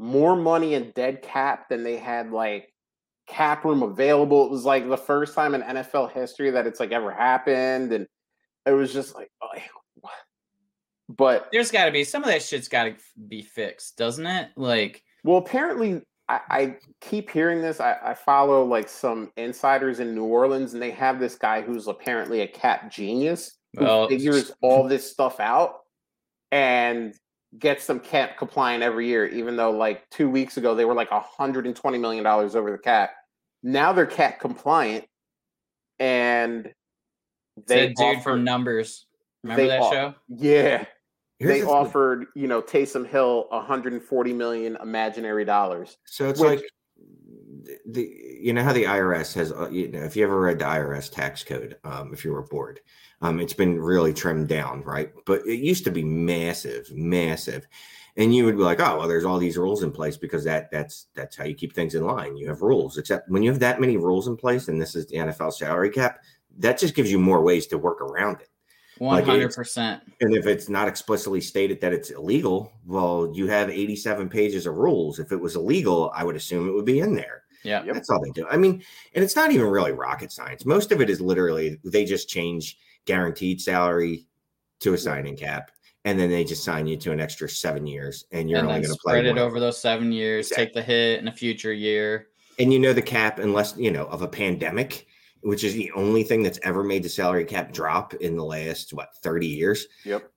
more 0.00 0.34
money 0.34 0.74
in 0.74 0.92
dead 0.92 1.20
cap 1.20 1.68
than 1.68 1.84
they 1.84 1.96
had 1.96 2.32
like 2.32 2.72
cap 3.28 3.64
room 3.64 3.82
available. 3.82 4.46
It 4.46 4.50
was 4.50 4.64
like 4.64 4.88
the 4.88 4.96
first 4.96 5.34
time 5.34 5.54
in 5.54 5.62
NFL 5.62 6.12
history 6.12 6.50
that 6.50 6.66
it's 6.66 6.80
like 6.80 6.90
ever 6.90 7.12
happened, 7.12 7.92
and 7.92 8.06
it 8.66 8.72
was 8.72 8.92
just 8.92 9.14
like, 9.14 9.30
oh, 9.42 9.48
but 11.08 11.48
there's 11.52 11.70
got 11.70 11.86
to 11.86 11.90
be 11.90 12.04
some 12.04 12.22
of 12.22 12.30
that 12.30 12.42
shit's 12.42 12.68
got 12.68 12.84
to 12.84 12.94
be 13.28 13.42
fixed, 13.42 13.98
doesn't 13.98 14.26
it? 14.26 14.50
Like, 14.56 15.02
well, 15.24 15.38
apparently 15.38 16.02
I, 16.28 16.40
I 16.48 16.76
keep 17.00 17.30
hearing 17.30 17.60
this. 17.60 17.80
I, 17.80 17.96
I, 18.02 18.14
follow 18.14 18.64
like 18.64 18.88
some 18.88 19.32
insiders 19.36 20.00
in 20.00 20.14
New 20.14 20.24
Orleans, 20.24 20.72
and 20.72 20.82
they 20.82 20.92
have 20.92 21.18
this 21.18 21.34
guy 21.34 21.60
who's 21.60 21.88
apparently 21.88 22.42
a 22.42 22.46
cap 22.46 22.90
genius 22.90 23.58
who 23.76 23.84
well, 23.84 24.08
figures 24.08 24.52
all 24.62 24.86
this 24.86 25.10
stuff 25.10 25.40
out 25.40 25.80
and 26.52 27.14
gets 27.58 27.86
them 27.86 28.00
cap 28.00 28.38
compliant 28.38 28.82
every 28.82 29.06
year. 29.06 29.26
Even 29.26 29.56
though 29.56 29.70
like 29.70 30.08
two 30.10 30.30
weeks 30.30 30.56
ago 30.56 30.74
they 30.74 30.84
were 30.84 30.94
like 30.94 31.10
hundred 31.10 31.66
and 31.66 31.76
twenty 31.76 31.98
million 31.98 32.24
dollars 32.24 32.54
over 32.54 32.70
the 32.70 32.78
cap, 32.78 33.10
now 33.62 33.92
they're 33.92 34.06
cap 34.06 34.40
compliant, 34.40 35.04
and 35.98 36.72
they 37.66 37.88
dude 37.88 38.00
offer, 38.00 38.20
from 38.20 38.44
Numbers. 38.44 39.06
Remember 39.42 39.66
that 39.68 39.90
show? 39.90 40.14
Yeah, 40.28 40.84
Here's 41.40 41.54
they 41.54 41.60
the 41.62 41.68
offered, 41.68 42.26
you 42.34 42.46
know, 42.46 42.60
Taysom 42.60 43.06
Hill 43.06 43.46
140 43.50 44.32
million 44.34 44.76
imaginary 44.82 45.46
dollars. 45.46 45.96
So 46.04 46.28
it's 46.28 46.38
which, 46.38 46.60
like 46.60 46.70
the 47.86 48.38
you 48.40 48.52
know 48.52 48.62
how 48.62 48.72
the 48.72 48.84
IRS 48.84 49.34
has 49.34 49.52
uh, 49.52 49.68
you 49.70 49.88
know 49.88 50.02
if 50.02 50.16
you 50.16 50.24
ever 50.24 50.40
read 50.40 50.58
the 50.58 50.64
IRS 50.64 51.10
tax 51.10 51.42
code 51.42 51.76
um, 51.84 52.12
if 52.12 52.24
you 52.24 52.32
were 52.32 52.42
bored 52.42 52.80
um, 53.22 53.40
it's 53.40 53.52
been 53.52 53.80
really 53.80 54.14
trimmed 54.14 54.48
down 54.48 54.82
right 54.82 55.12
but 55.26 55.46
it 55.46 55.60
used 55.60 55.84
to 55.84 55.90
be 55.90 56.04
massive 56.04 56.90
massive 56.92 57.66
and 58.16 58.34
you 58.34 58.44
would 58.44 58.56
be 58.56 58.62
like 58.62 58.80
oh 58.80 58.98
well 58.98 59.08
there's 59.08 59.24
all 59.24 59.38
these 59.38 59.58
rules 59.58 59.82
in 59.82 59.90
place 59.90 60.16
because 60.16 60.44
that 60.44 60.70
that's 60.70 61.06
that's 61.14 61.36
how 61.36 61.44
you 61.44 61.54
keep 61.54 61.74
things 61.74 61.94
in 61.94 62.04
line 62.04 62.36
you 62.36 62.48
have 62.48 62.62
rules 62.62 62.98
except 62.98 63.28
when 63.30 63.42
you 63.42 63.50
have 63.50 63.60
that 63.60 63.80
many 63.80 63.96
rules 63.96 64.28
in 64.28 64.36
place 64.36 64.68
and 64.68 64.80
this 64.80 64.94
is 64.94 65.06
the 65.06 65.16
NFL 65.16 65.52
salary 65.52 65.90
cap 65.90 66.20
that 66.58 66.78
just 66.78 66.94
gives 66.94 67.10
you 67.10 67.18
more 67.18 67.42
ways 67.42 67.66
to 67.66 67.78
work 67.78 68.00
around 68.00 68.40
it 68.40 68.50
one 69.00 69.24
hundred 69.24 69.54
percent. 69.54 70.02
And 70.20 70.34
if 70.34 70.46
it's 70.46 70.68
not 70.68 70.86
explicitly 70.86 71.40
stated 71.40 71.80
that 71.80 71.94
it's 71.94 72.10
illegal, 72.10 72.70
well, 72.84 73.32
you 73.32 73.46
have 73.46 73.70
eighty-seven 73.70 74.28
pages 74.28 74.66
of 74.66 74.76
rules. 74.76 75.18
If 75.18 75.32
it 75.32 75.40
was 75.40 75.56
illegal, 75.56 76.12
I 76.14 76.22
would 76.22 76.36
assume 76.36 76.68
it 76.68 76.72
would 76.72 76.84
be 76.84 77.00
in 77.00 77.14
there. 77.14 77.44
Yeah, 77.62 77.82
that's 77.82 78.10
all 78.10 78.22
they 78.22 78.30
do. 78.30 78.46
I 78.48 78.56
mean, 78.56 78.82
and 79.14 79.24
it's 79.24 79.36
not 79.36 79.52
even 79.52 79.66
really 79.66 79.92
rocket 79.92 80.32
science. 80.32 80.64
Most 80.64 80.92
of 80.92 81.00
it 81.00 81.10
is 81.10 81.20
literally 81.20 81.78
they 81.84 82.04
just 82.04 82.28
change 82.28 82.78
guaranteed 83.04 83.60
salary 83.60 84.26
to 84.80 84.94
a 84.94 84.98
signing 84.98 85.36
cap, 85.36 85.70
and 86.04 86.18
then 86.18 86.30
they 86.30 86.44
just 86.44 86.64
sign 86.64 86.86
you 86.86 86.96
to 86.96 87.12
an 87.12 87.20
extra 87.20 87.48
seven 87.48 87.86
years, 87.86 88.24
and 88.32 88.48
you're 88.48 88.58
and 88.58 88.68
only 88.68 88.80
going 88.80 88.94
to 88.94 89.00
play 89.02 89.20
spread 89.20 89.26
it 89.26 89.38
over 89.38 89.60
those 89.60 89.80
seven 89.80 90.12
years. 90.12 90.48
Exactly. 90.48 90.64
Take 90.64 90.74
the 90.74 90.82
hit 90.82 91.20
in 91.20 91.28
a 91.28 91.32
future 91.32 91.72
year, 91.72 92.28
and 92.58 92.72
you 92.72 92.78
know 92.78 92.92
the 92.92 93.02
cap, 93.02 93.38
unless 93.38 93.76
you 93.76 93.90
know 93.90 94.06
of 94.06 94.22
a 94.22 94.28
pandemic 94.28 95.06
which 95.42 95.64
is 95.64 95.74
the 95.74 95.90
only 95.92 96.22
thing 96.22 96.42
that's 96.42 96.60
ever 96.62 96.84
made 96.84 97.02
the 97.02 97.08
salary 97.08 97.44
cap 97.44 97.72
drop 97.72 98.14
in 98.14 98.36
the 98.36 98.44
last 98.44 98.92
what 98.92 99.14
30 99.22 99.46
years. 99.46 99.86
Yep. 100.04 100.30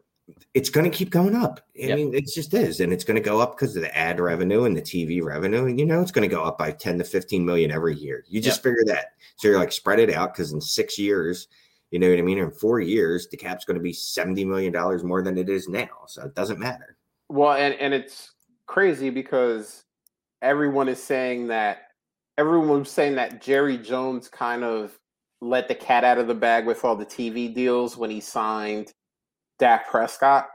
It's 0.53 0.69
going 0.69 0.89
to 0.89 0.95
keep 0.95 1.09
going 1.09 1.35
up. 1.35 1.59
I 1.75 1.87
yep. 1.87 1.97
mean, 1.97 2.13
it 2.13 2.27
just 2.27 2.53
is. 2.53 2.79
And 2.79 2.93
it's 2.93 3.03
going 3.03 3.15
to 3.15 3.21
go 3.21 3.41
up 3.41 3.55
because 3.55 3.75
of 3.75 3.81
the 3.81 3.97
ad 3.97 4.19
revenue 4.19 4.63
and 4.63 4.75
the 4.75 4.81
TV 4.81 5.21
revenue. 5.23 5.65
And 5.65 5.79
you 5.79 5.85
know, 5.85 6.01
it's 6.01 6.11
going 6.11 6.27
to 6.27 6.33
go 6.33 6.43
up 6.43 6.57
by 6.57 6.71
10 6.71 6.99
to 6.99 7.03
15 7.03 7.43
million 7.43 7.71
every 7.71 7.95
year. 7.95 8.23
You 8.27 8.39
just 8.41 8.59
yep. 8.59 8.63
figure 8.63 8.85
that. 8.93 9.13
So 9.37 9.47
you're 9.47 9.59
like, 9.59 9.71
spread 9.71 9.99
it 9.99 10.13
out 10.13 10.33
because 10.33 10.53
in 10.53 10.61
six 10.61 10.97
years, 10.97 11.47
you 11.91 11.99
know 11.99 12.09
what 12.09 12.19
I 12.19 12.21
mean? 12.21 12.37
In 12.37 12.51
four 12.51 12.79
years, 12.79 13.27
the 13.29 13.37
cap's 13.37 13.65
going 13.65 13.77
to 13.77 13.83
be 13.83 13.93
$70 13.93 14.47
million 14.47 14.73
more 15.05 15.21
than 15.21 15.37
it 15.37 15.49
is 15.49 15.67
now. 15.67 16.05
So 16.07 16.23
it 16.23 16.35
doesn't 16.35 16.59
matter. 16.59 16.97
Well, 17.29 17.53
and, 17.53 17.75
and 17.75 17.93
it's 17.93 18.31
crazy 18.65 19.09
because 19.09 19.83
everyone 20.41 20.87
is 20.87 21.01
saying 21.01 21.47
that 21.47 21.89
everyone 22.37 22.79
was 22.79 22.91
saying 22.91 23.15
that 23.15 23.41
Jerry 23.41 23.77
Jones 23.77 24.27
kind 24.27 24.63
of 24.63 24.97
let 25.41 25.67
the 25.67 25.75
cat 25.75 26.03
out 26.03 26.17
of 26.17 26.27
the 26.27 26.33
bag 26.33 26.65
with 26.65 26.83
all 26.85 26.95
the 26.95 27.05
TV 27.05 27.53
deals 27.53 27.97
when 27.97 28.09
he 28.09 28.19
signed 28.19 28.93
Dak 29.59 29.89
Prescott. 29.89 30.47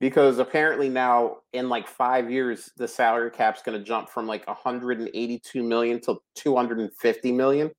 Because 0.00 0.38
apparently 0.38 0.88
now 0.88 1.38
in 1.52 1.68
like 1.68 1.86
five 1.88 2.30
years, 2.30 2.70
the 2.76 2.86
salary 2.86 3.30
cap's 3.30 3.62
going 3.62 3.78
to 3.78 3.84
jump 3.84 4.10
from 4.10 4.26
like 4.26 4.46
182 4.46 5.62
million 5.62 6.00
to 6.02 6.18
250 6.34 7.32
million. 7.32 7.70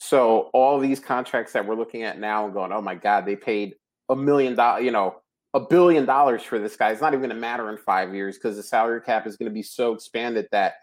So 0.00 0.50
all 0.52 0.78
these 0.80 1.00
contracts 1.00 1.52
that 1.52 1.64
we're 1.66 1.76
looking 1.76 2.02
at 2.02 2.18
now 2.18 2.44
and 2.44 2.54
going, 2.54 2.72
oh 2.72 2.80
my 2.80 2.94
God, 2.94 3.24
they 3.24 3.36
paid 3.36 3.74
a 4.08 4.16
million 4.16 4.54
dollars, 4.54 4.84
you 4.84 4.90
know, 4.90 5.16
a 5.54 5.60
billion 5.60 6.04
dollars 6.04 6.42
for 6.42 6.58
this 6.58 6.76
guy. 6.76 6.90
It's 6.90 7.00
not 7.00 7.14
even 7.14 7.20
going 7.20 7.30
to 7.30 7.36
matter 7.40 7.70
in 7.70 7.78
five 7.78 8.12
years 8.12 8.36
because 8.36 8.56
the 8.56 8.62
salary 8.62 9.00
cap 9.00 9.26
is 9.26 9.36
going 9.36 9.48
to 9.48 9.54
be 9.54 9.62
so 9.62 9.94
expanded 9.94 10.48
that 10.50 10.74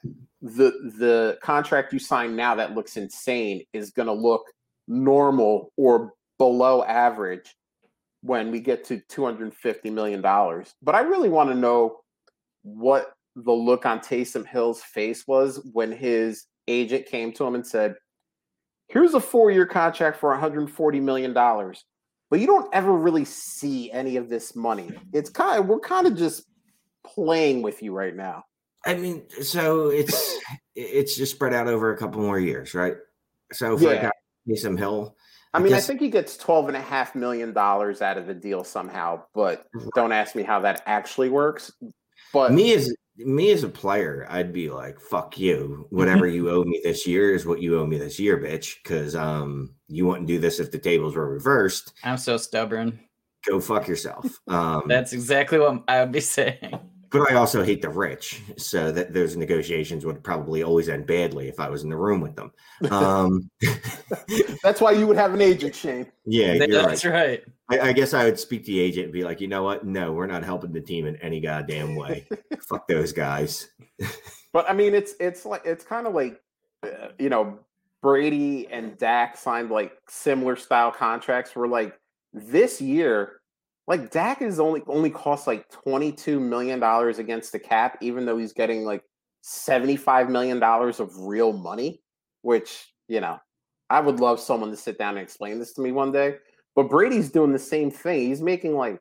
the 0.41 0.71
the 0.97 1.37
contract 1.43 1.91
you 1.91 1.99
sign 1.99 2.35
now 2.35 2.55
that 2.55 2.73
looks 2.73 2.97
insane 2.97 3.63
is 3.73 3.91
going 3.91 4.07
to 4.07 4.13
look 4.13 4.43
normal 4.87 5.71
or 5.75 6.13
below 6.37 6.83
average 6.83 7.53
when 8.21 8.51
we 8.51 8.59
get 8.59 8.83
to 8.85 8.99
250 9.09 9.89
million 9.89 10.21
dollars. 10.21 10.73
But 10.81 10.95
I 10.95 11.01
really 11.01 11.29
want 11.29 11.49
to 11.49 11.55
know 11.55 12.01
what 12.63 13.13
the 13.35 13.51
look 13.51 13.85
on 13.85 13.99
Taysom 13.99 14.45
Hill's 14.45 14.81
face 14.81 15.25
was 15.27 15.67
when 15.73 15.91
his 15.91 16.45
agent 16.67 17.05
came 17.05 17.31
to 17.33 17.45
him 17.45 17.55
and 17.55 17.65
said, 17.65 17.95
"Here's 18.87 19.13
a 19.13 19.19
four-year 19.19 19.65
contract 19.65 20.17
for 20.19 20.29
140 20.29 20.99
million 20.99 21.33
dollars." 21.33 21.83
But 22.29 22.39
you 22.39 22.47
don't 22.47 22.73
ever 22.73 22.93
really 22.93 23.25
see 23.25 23.91
any 23.91 24.15
of 24.15 24.29
this 24.29 24.55
money. 24.55 24.89
It's 25.11 25.29
kind 25.29 25.59
of 25.59 25.67
we're 25.67 25.79
kind 25.79 26.07
of 26.07 26.15
just 26.15 26.45
playing 27.05 27.61
with 27.61 27.83
you 27.83 27.93
right 27.93 28.15
now. 28.15 28.45
I 28.85 28.95
mean, 28.95 29.23
so 29.41 29.89
it's 29.89 30.37
it's 30.75 31.17
just 31.17 31.33
spread 31.35 31.53
out 31.53 31.67
over 31.67 31.93
a 31.93 31.97
couple 31.97 32.21
more 32.21 32.39
years, 32.39 32.73
right? 32.73 32.95
So 33.51 33.77
for 33.77 33.83
Yeah. 33.83 33.99
a 33.99 34.01
guy 34.03 34.11
Taysom 34.47 34.77
Hill, 34.77 35.15
I 35.53 35.59
mean, 35.59 35.69
guess- 35.69 35.83
I 35.83 35.87
think 35.87 36.01
he 36.01 36.09
gets 36.09 36.37
twelve 36.37 36.67
and 36.67 36.77
a 36.77 36.81
half 36.81 37.15
million 37.15 37.53
dollars 37.53 38.01
out 38.01 38.17
of 38.17 38.27
the 38.27 38.33
deal 38.33 38.63
somehow, 38.63 39.23
but 39.33 39.67
don't 39.95 40.11
ask 40.11 40.35
me 40.35 40.43
how 40.43 40.59
that 40.61 40.83
actually 40.85 41.29
works. 41.29 41.71
But 42.33 42.53
me 42.53 42.73
as 42.73 42.93
me 43.17 43.51
as 43.51 43.63
a 43.63 43.69
player, 43.69 44.25
I'd 44.29 44.53
be 44.53 44.69
like, 44.69 44.99
"Fuck 44.99 45.37
you! 45.37 45.87
Whatever 45.89 46.27
you 46.27 46.49
owe 46.49 46.63
me 46.63 46.79
this 46.83 47.05
year 47.05 47.33
is 47.35 47.45
what 47.45 47.61
you 47.61 47.77
owe 47.79 47.85
me 47.85 47.97
this 47.97 48.19
year, 48.19 48.37
bitch." 48.37 48.75
Because 48.81 49.15
um, 49.15 49.75
you 49.87 50.05
wouldn't 50.05 50.27
do 50.27 50.39
this 50.39 50.59
if 50.59 50.71
the 50.71 50.79
tables 50.79 51.15
were 51.15 51.29
reversed. 51.29 51.93
I'm 52.03 52.17
so 52.17 52.37
stubborn. 52.37 52.99
Go 53.47 53.59
fuck 53.59 53.87
yourself. 53.87 54.39
Um, 54.47 54.83
That's 54.87 55.13
exactly 55.13 55.57
what 55.59 55.83
I 55.87 55.99
would 56.01 56.11
be 56.11 56.19
saying. 56.21 56.79
But 57.11 57.31
I 57.31 57.35
also 57.35 57.63
hate 57.63 57.81
the 57.81 57.89
rich, 57.89 58.41
so 58.57 58.91
that 58.91 59.13
those 59.13 59.35
negotiations 59.35 60.05
would 60.05 60.23
probably 60.23 60.63
always 60.63 60.89
end 60.89 61.05
badly 61.05 61.49
if 61.49 61.59
I 61.59 61.69
was 61.69 61.83
in 61.83 61.89
the 61.89 61.97
room 61.97 62.21
with 62.21 62.35
them. 62.35 62.51
Um, 62.89 63.49
that's 64.63 64.81
why 64.81 64.91
you 64.91 65.07
would 65.07 65.17
have 65.17 65.33
an 65.33 65.41
agent, 65.41 65.75
Shane. 65.75 66.07
yeah, 66.25 66.53
you're 66.53 66.79
right. 66.79 66.87
That's 66.87 67.05
right. 67.05 67.43
I, 67.69 67.79
I 67.89 67.93
guess 67.93 68.13
I 68.13 68.25
would 68.25 68.39
speak 68.39 68.65
to 68.65 68.71
the 68.71 68.79
agent 68.79 69.05
and 69.05 69.13
be 69.13 69.23
like, 69.23 69.39
you 69.41 69.47
know 69.47 69.63
what? 69.63 69.85
No, 69.85 70.11
we're 70.11 70.27
not 70.27 70.43
helping 70.43 70.73
the 70.73 70.81
team 70.81 71.05
in 71.05 71.15
any 71.17 71.39
goddamn 71.39 71.95
way. 71.95 72.27
Fuck 72.61 72.87
those 72.87 73.11
guys. 73.11 73.69
But 74.53 74.69
I 74.69 74.73
mean, 74.73 74.93
it's 74.93 75.13
it's 75.19 75.45
like 75.45 75.61
it's 75.63 75.85
kind 75.85 76.05
of 76.05 76.13
like 76.13 76.41
uh, 76.83 77.09
you 77.17 77.29
know 77.29 77.59
Brady 78.01 78.67
and 78.69 78.97
Dak 78.97 79.37
signed 79.37 79.71
like 79.71 79.93
similar 80.09 80.57
style 80.57 80.91
contracts. 80.91 81.55
Where 81.55 81.69
like 81.69 81.97
this 82.33 82.81
year, 82.81 83.40
like 83.91 84.09
Dak 84.09 84.41
is 84.41 84.57
only 84.57 84.81
only 84.87 85.09
cost 85.09 85.47
like 85.47 85.67
twenty 85.67 86.13
two 86.13 86.39
million 86.39 86.79
dollars 86.79 87.19
against 87.19 87.51
the 87.51 87.59
cap, 87.59 87.97
even 87.99 88.25
though 88.25 88.37
he's 88.37 88.53
getting 88.53 88.85
like 88.85 89.03
seventy 89.41 89.97
five 89.97 90.29
million 90.29 90.61
dollars 90.61 91.01
of 91.01 91.13
real 91.17 91.51
money. 91.51 92.01
Which 92.41 92.93
you 93.09 93.19
know, 93.19 93.37
I 93.89 93.99
would 93.99 94.21
love 94.21 94.39
someone 94.39 94.71
to 94.71 94.77
sit 94.77 94.97
down 94.97 95.17
and 95.17 95.23
explain 95.23 95.59
this 95.59 95.73
to 95.73 95.81
me 95.81 95.91
one 95.91 96.13
day. 96.13 96.37
But 96.73 96.89
Brady's 96.89 97.31
doing 97.31 97.51
the 97.51 97.59
same 97.59 97.91
thing. 97.91 98.29
He's 98.29 98.41
making 98.41 98.77
like 98.77 98.97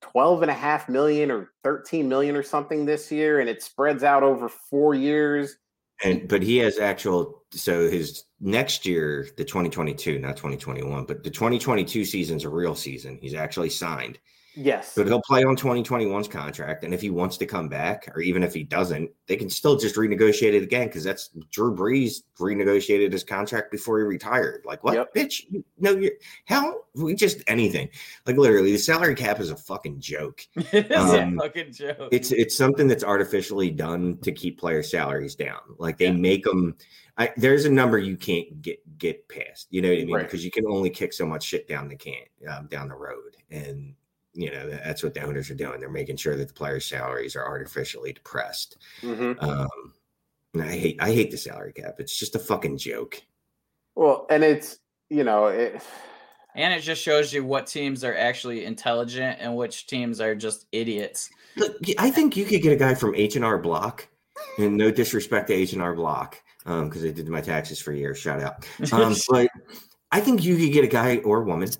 12 0.00 0.40
and 0.40 0.50
a 0.50 0.54
half 0.54 0.88
million 0.88 1.30
or 1.30 1.50
13 1.62 2.08
million 2.08 2.36
or 2.36 2.42
something 2.42 2.86
this 2.86 3.12
year 3.12 3.40
and 3.40 3.50
it 3.50 3.62
spreads 3.62 4.02
out 4.02 4.22
over 4.22 4.48
four 4.48 4.94
years 4.94 5.56
And 6.02 6.28
but 6.28 6.42
he 6.42 6.58
has 6.58 6.78
actual 6.78 7.44
so 7.52 7.90
his 7.90 8.24
next 8.40 8.86
year, 8.86 9.28
the 9.36 9.44
2022, 9.44 10.18
not 10.18 10.36
2021, 10.36 11.04
but 11.04 11.22
the 11.22 11.30
2022 11.30 12.04
season's 12.04 12.44
a 12.44 12.48
real 12.48 12.74
season. 12.74 13.18
He's 13.20 13.34
actually 13.34 13.70
signed. 13.70 14.18
Yes 14.54 14.94
But 14.96 15.06
he'll 15.06 15.22
play 15.22 15.44
on 15.44 15.56
2021's 15.56 16.28
contract. 16.28 16.84
And 16.84 16.92
if 16.92 17.00
he 17.00 17.10
wants 17.10 17.36
to 17.38 17.46
come 17.46 17.68
back, 17.68 18.10
or 18.14 18.20
even 18.20 18.42
if 18.42 18.52
he 18.52 18.64
doesn't, 18.64 19.10
they 19.26 19.36
can 19.36 19.48
still 19.50 19.76
just 19.76 19.96
renegotiate 19.96 20.54
it 20.54 20.62
again 20.62 20.86
because 20.88 21.04
that's 21.04 21.30
Drew 21.50 21.74
Brees 21.74 22.22
renegotiated 22.38 23.12
his 23.12 23.22
contract 23.24 23.70
before 23.70 23.98
he 23.98 24.04
retired. 24.04 24.62
Like, 24.64 24.82
what, 24.82 24.94
Yep. 24.94 25.14
bitch? 25.14 25.42
You, 25.50 25.64
no, 25.78 25.92
you 25.92 26.10
how 26.46 26.80
we 26.94 27.14
just 27.14 27.42
anything. 27.46 27.88
Like, 28.26 28.36
literally, 28.36 28.72
the 28.72 28.78
salary 28.78 29.14
cap 29.14 29.40
is 29.40 29.50
a 29.50 29.56
fucking 29.56 30.00
joke. 30.00 30.40
It's 30.72 30.90
Um, 30.96 31.38
a 31.38 31.42
fucking 31.42 31.72
joke. 31.72 32.08
It's 32.10 32.32
it's 32.32 32.56
something 32.56 32.88
that's 32.88 33.04
artificially 33.04 33.70
done 33.70 34.18
to 34.22 34.32
keep 34.32 34.58
player 34.58 34.82
salaries 34.82 35.34
down. 35.34 35.60
Like 35.78 35.98
they 35.98 36.06
Yeah. 36.06 36.12
make 36.12 36.44
them. 36.44 36.76
I, 37.18 37.30
there's 37.36 37.66
a 37.66 37.70
number 37.70 37.98
you 37.98 38.16
can't 38.16 38.62
get 38.62 38.78
get 38.98 39.28
past. 39.28 39.66
You 39.70 39.82
know 39.82 39.88
what 39.88 39.98
I 39.98 40.04
mean? 40.04 40.14
Right. 40.14 40.24
Because 40.24 40.44
you 40.44 40.50
can 40.50 40.66
only 40.66 40.88
kick 40.90 41.12
so 41.12 41.26
much 41.26 41.44
shit 41.44 41.68
down 41.68 41.88
the 41.88 41.96
can 41.96 42.24
um, 42.48 42.66
down 42.68 42.88
the 42.88 42.94
road, 42.94 43.36
and 43.50 43.94
you 44.34 44.50
know 44.50 44.68
that's 44.70 45.02
what 45.02 45.14
the 45.14 45.22
owners 45.22 45.50
are 45.50 45.54
doing. 45.54 45.80
They're 45.80 45.88
making 45.90 46.16
sure 46.16 46.36
that 46.36 46.48
the 46.48 46.54
players' 46.54 46.86
salaries 46.86 47.34
are 47.36 47.46
artificially 47.46 48.12
depressed. 48.12 48.76
Mhm. 49.02 49.42
Um, 49.42 49.94
and 50.54 50.62
I 50.62 50.76
hate 50.76 50.96
I 51.00 51.12
hate 51.12 51.30
the 51.30 51.36
salary 51.38 51.72
cap. 51.72 51.96
It's 51.98 52.16
just 52.18 52.36
a 52.36 52.38
fucking 52.38 52.78
joke. 52.78 53.20
well 53.96 54.26
and 54.30 54.44
it's 54.44 54.78
you 55.08 55.24
know 55.24 55.46
it 55.46 55.82
and 56.54 56.72
it 56.74 56.80
just 56.80 57.02
shows 57.02 57.32
you 57.32 57.44
what 57.44 57.66
teams 57.66 58.02
are 58.04 58.16
actually 58.16 58.64
intelligent 58.64 59.38
and 59.40 59.56
which 59.56 59.86
teams 59.86 60.20
are 60.20 60.34
just 60.34 60.66
idiots. 60.72 61.30
Look, 61.56 61.76
I 61.98 62.10
think 62.10 62.36
you 62.36 62.44
could 62.44 62.62
get 62.62 62.72
a 62.72 62.76
guy 62.76 62.94
from 62.94 63.14
H 63.14 63.36
and 63.36 63.44
R 63.44 63.58
Block, 63.58 64.08
and 64.58 64.76
no 64.76 64.90
disrespect 64.90 65.48
to 65.48 65.54
H 65.54 65.72
and 65.72 65.82
R 65.82 65.94
Block, 65.94 66.40
because 66.64 67.02
they 67.02 67.12
did 67.12 67.28
my 67.28 67.40
taxes 67.40 67.80
for 67.80 67.92
years. 67.92 68.18
Shout 68.18 68.40
out. 68.40 68.66
Um, 68.92 69.14
but 69.28 69.48
I 70.12 70.20
think 70.20 70.44
you 70.44 70.56
could 70.56 70.72
get 70.72 70.84
a 70.84 70.88
guy 70.88 71.18
or 71.18 71.42
woman 71.44 71.70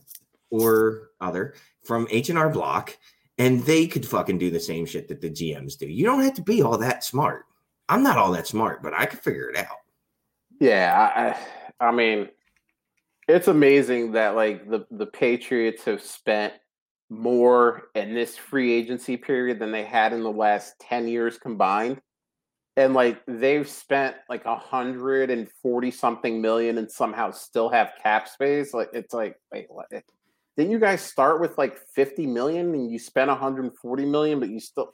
or 0.51 1.11
other 1.21 1.55
from 1.85 2.07
H 2.11 2.29
and 2.31 2.39
R 2.39 2.51
Block, 2.51 2.97
and 3.39 3.63
they 3.65 3.87
could 3.87 4.07
fucking 4.07 4.39
do 4.39 4.51
the 4.51 4.61
same 4.61 4.87
shit 4.87 5.09
that 5.09 5.21
the 5.21 5.31
GMs 5.31 5.79
do. 5.79 5.87
You 5.87 6.05
don't 6.05 6.23
have 6.23 6.35
to 6.35 6.43
be 6.43 6.63
all 6.63 6.79
that 6.79 7.05
smart. 7.05 7.47
I'm 7.89 8.03
not 8.03 8.19
all 8.19 8.33
that 8.33 8.47
smart, 8.47 8.83
but 8.83 8.95
I 8.95 9.07
could 9.07 9.21
figure 9.21 9.49
it 9.51 9.57
out. 9.57 9.79
yeah 10.61 11.11
I, 11.81 11.85
I 11.85 11.89
i 11.89 11.93
mean 11.93 12.29
it's 13.29 13.49
amazing 13.49 14.13
that 14.13 14.35
like 14.35 14.69
the 14.69 14.87
the 14.91 15.07
patriots 15.07 15.85
have 15.85 16.03
spent 16.03 16.53
more 17.09 17.89
in 17.95 18.15
this 18.15 18.37
free 18.37 18.73
agency 18.73 19.17
period 19.17 19.59
than 19.59 19.73
they 19.73 19.85
had 19.85 20.13
in 20.13 20.23
the 20.23 20.31
last 20.31 20.79
10 20.81 21.09
years 21.09 21.39
combined 21.39 22.01
and 22.77 22.95
like 22.95 23.21
they've 23.27 23.69
spent 23.69 24.17
like 24.29 24.45
a 24.45 24.57
hundred 24.57 25.31
and 25.31 25.49
forty 25.63 25.91
something 25.91 26.41
million 26.41 26.79
and 26.79 26.91
somehow 26.91 27.31
still 27.31 27.69
have 27.69 27.93
cap 28.03 28.29
space 28.29 28.73
like 28.75 28.91
it's 28.93 29.15
like 29.15 29.37
wait 29.53 29.67
what 29.69 29.87
didn't 30.61 30.73
you 30.73 30.79
guys 30.79 31.01
start 31.01 31.41
with 31.41 31.57
like 31.57 31.79
50 31.95 32.27
million 32.27 32.75
and 32.75 32.91
you 32.91 32.99
spent 32.99 33.29
140 33.29 34.05
million 34.05 34.39
but 34.39 34.51
you 34.51 34.61
still 34.61 34.93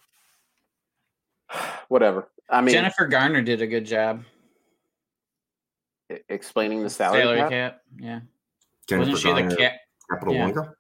whatever 1.89 2.29
i 2.51 2.61
mean 2.61 2.73
Jennifer 2.73 3.07
Garner 3.07 3.43
did 3.43 3.61
a 3.63 3.67
good 3.67 3.85
job. 3.85 4.23
explaining 6.29 6.83
the 6.83 6.91
salary, 6.91 7.23
Salary 7.23 7.39
cap. 7.39 7.51
cap. 7.51 7.81
Yeah. 7.99 8.21
Jennifer 8.89 9.11
Wasn't 9.11 9.19
she 9.19 9.29
Garner, 9.35 9.51
the 9.51 9.57
cap? 9.57 9.73
Capital 10.11 10.35
yeah. 10.35 10.43
One 10.43 10.53
girl. 10.53 10.75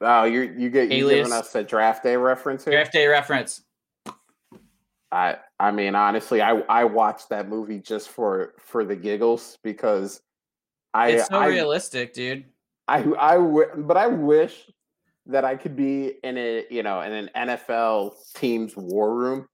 Oh, 0.00 0.24
you 0.24 0.54
you 0.56 0.70
get 0.70 0.90
you 0.90 1.06
Alias. 1.06 1.26
giving 1.26 1.32
us 1.38 1.54
a 1.54 1.62
draft 1.62 2.02
day 2.02 2.16
reference 2.16 2.64
here. 2.64 2.72
Draft 2.72 2.92
day 2.92 3.06
reference. 3.06 3.62
I 5.12 5.36
I 5.60 5.70
mean 5.72 5.94
honestly, 5.94 6.40
I 6.42 6.52
I 6.68 6.84
watched 6.84 7.28
that 7.30 7.48
movie 7.48 7.78
just 7.80 8.08
for 8.08 8.54
for 8.58 8.84
the 8.84 8.96
giggles 8.96 9.58
because 9.62 10.20
I 10.94 11.10
It's 11.10 11.28
so 11.28 11.38
I, 11.38 11.48
realistic, 11.48 12.14
dude. 12.14 12.44
I 12.88 12.98
I 13.18 13.34
wi- 13.34 13.74
but 13.76 13.96
I 13.96 14.06
wish 14.06 14.70
that 15.26 15.44
I 15.44 15.56
could 15.56 15.76
be 15.76 16.14
in 16.22 16.38
a 16.38 16.64
you 16.70 16.82
know 16.82 17.00
in 17.00 17.12
an 17.12 17.30
NFL 17.34 18.14
team's 18.34 18.76
war 18.76 19.14
room 19.14 19.48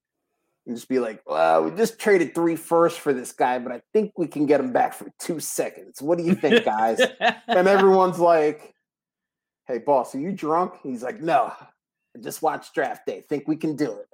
and 0.65 0.75
just 0.75 0.87
be 0.87 0.99
like, 0.99 1.21
well, 1.25 1.63
we 1.63 1.71
just 1.71 1.99
traded 1.99 2.33
three 2.33 2.55
firsts 2.55 2.97
for 2.97 3.13
this 3.13 3.33
guy, 3.33 3.59
but 3.59 3.71
I 3.71 3.81
think 3.91 4.17
we 4.17 4.27
can 4.27 4.45
get 4.45 4.61
him 4.61 4.71
back 4.71 4.93
for 4.93 5.11
two 5.19 5.39
seconds. 5.39 6.01
What 6.01 6.17
do 6.17 6.23
you 6.23 6.35
think, 6.35 6.63
guys? 6.63 7.01
and 7.47 7.67
everyone's 7.67 8.19
like, 8.19 8.73
"Hey, 9.67 9.79
boss, 9.79 10.15
are 10.15 10.19
you 10.19 10.31
drunk?" 10.31 10.75
He's 10.81 11.03
like, 11.03 11.21
"No, 11.21 11.51
I 12.15 12.19
just 12.21 12.41
watched 12.41 12.73
draft 12.73 13.05
day. 13.05 13.23
Think 13.27 13.47
we 13.47 13.57
can 13.57 13.75
do 13.75 13.91
it? 13.91 14.07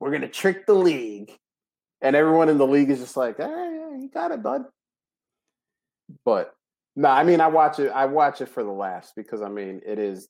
We're 0.00 0.10
gonna 0.10 0.28
trick 0.28 0.66
the 0.66 0.74
league." 0.74 1.32
And 2.02 2.14
everyone 2.14 2.50
in 2.50 2.58
the 2.58 2.66
league 2.66 2.90
is 2.90 3.00
just 3.00 3.16
like, 3.16 3.36
"Ah, 3.40 3.44
yeah, 3.44 3.96
you 3.96 4.10
got 4.12 4.32
it, 4.32 4.42
bud." 4.42 4.64
But 6.24 6.54
no, 6.96 7.08
I 7.08 7.24
mean, 7.24 7.40
I 7.40 7.46
watch 7.48 7.78
it. 7.78 7.90
I 7.90 8.06
watch 8.06 8.40
it 8.40 8.48
for 8.48 8.62
the 8.62 8.70
laughs 8.70 9.12
because 9.14 9.42
I 9.42 9.48
mean, 9.48 9.80
it 9.86 9.98
is 9.98 10.28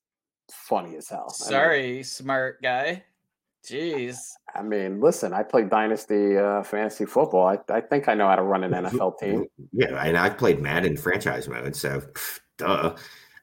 funny 0.50 0.96
as 0.96 1.08
hell. 1.08 1.34
I 1.40 1.44
mean- 1.44 1.50
Sorry, 1.50 2.02
smart 2.02 2.62
guy. 2.62 3.04
Jeez. 3.66 4.16
I 4.54 4.62
mean, 4.62 5.00
listen, 5.00 5.32
I 5.32 5.42
play 5.42 5.64
Dynasty 5.64 6.36
uh, 6.36 6.62
fantasy 6.62 7.06
football. 7.06 7.46
I, 7.46 7.58
I 7.72 7.80
think 7.80 8.08
I 8.08 8.14
know 8.14 8.28
how 8.28 8.36
to 8.36 8.42
run 8.42 8.62
an 8.62 8.72
NFL 8.72 9.18
team. 9.18 9.46
Yeah, 9.72 10.02
and 10.04 10.18
I've 10.18 10.36
played 10.36 10.60
Madden 10.60 10.98
franchise 10.98 11.48
mode, 11.48 11.74
so 11.74 12.00
pff, 12.00 12.40
duh. 12.58 12.94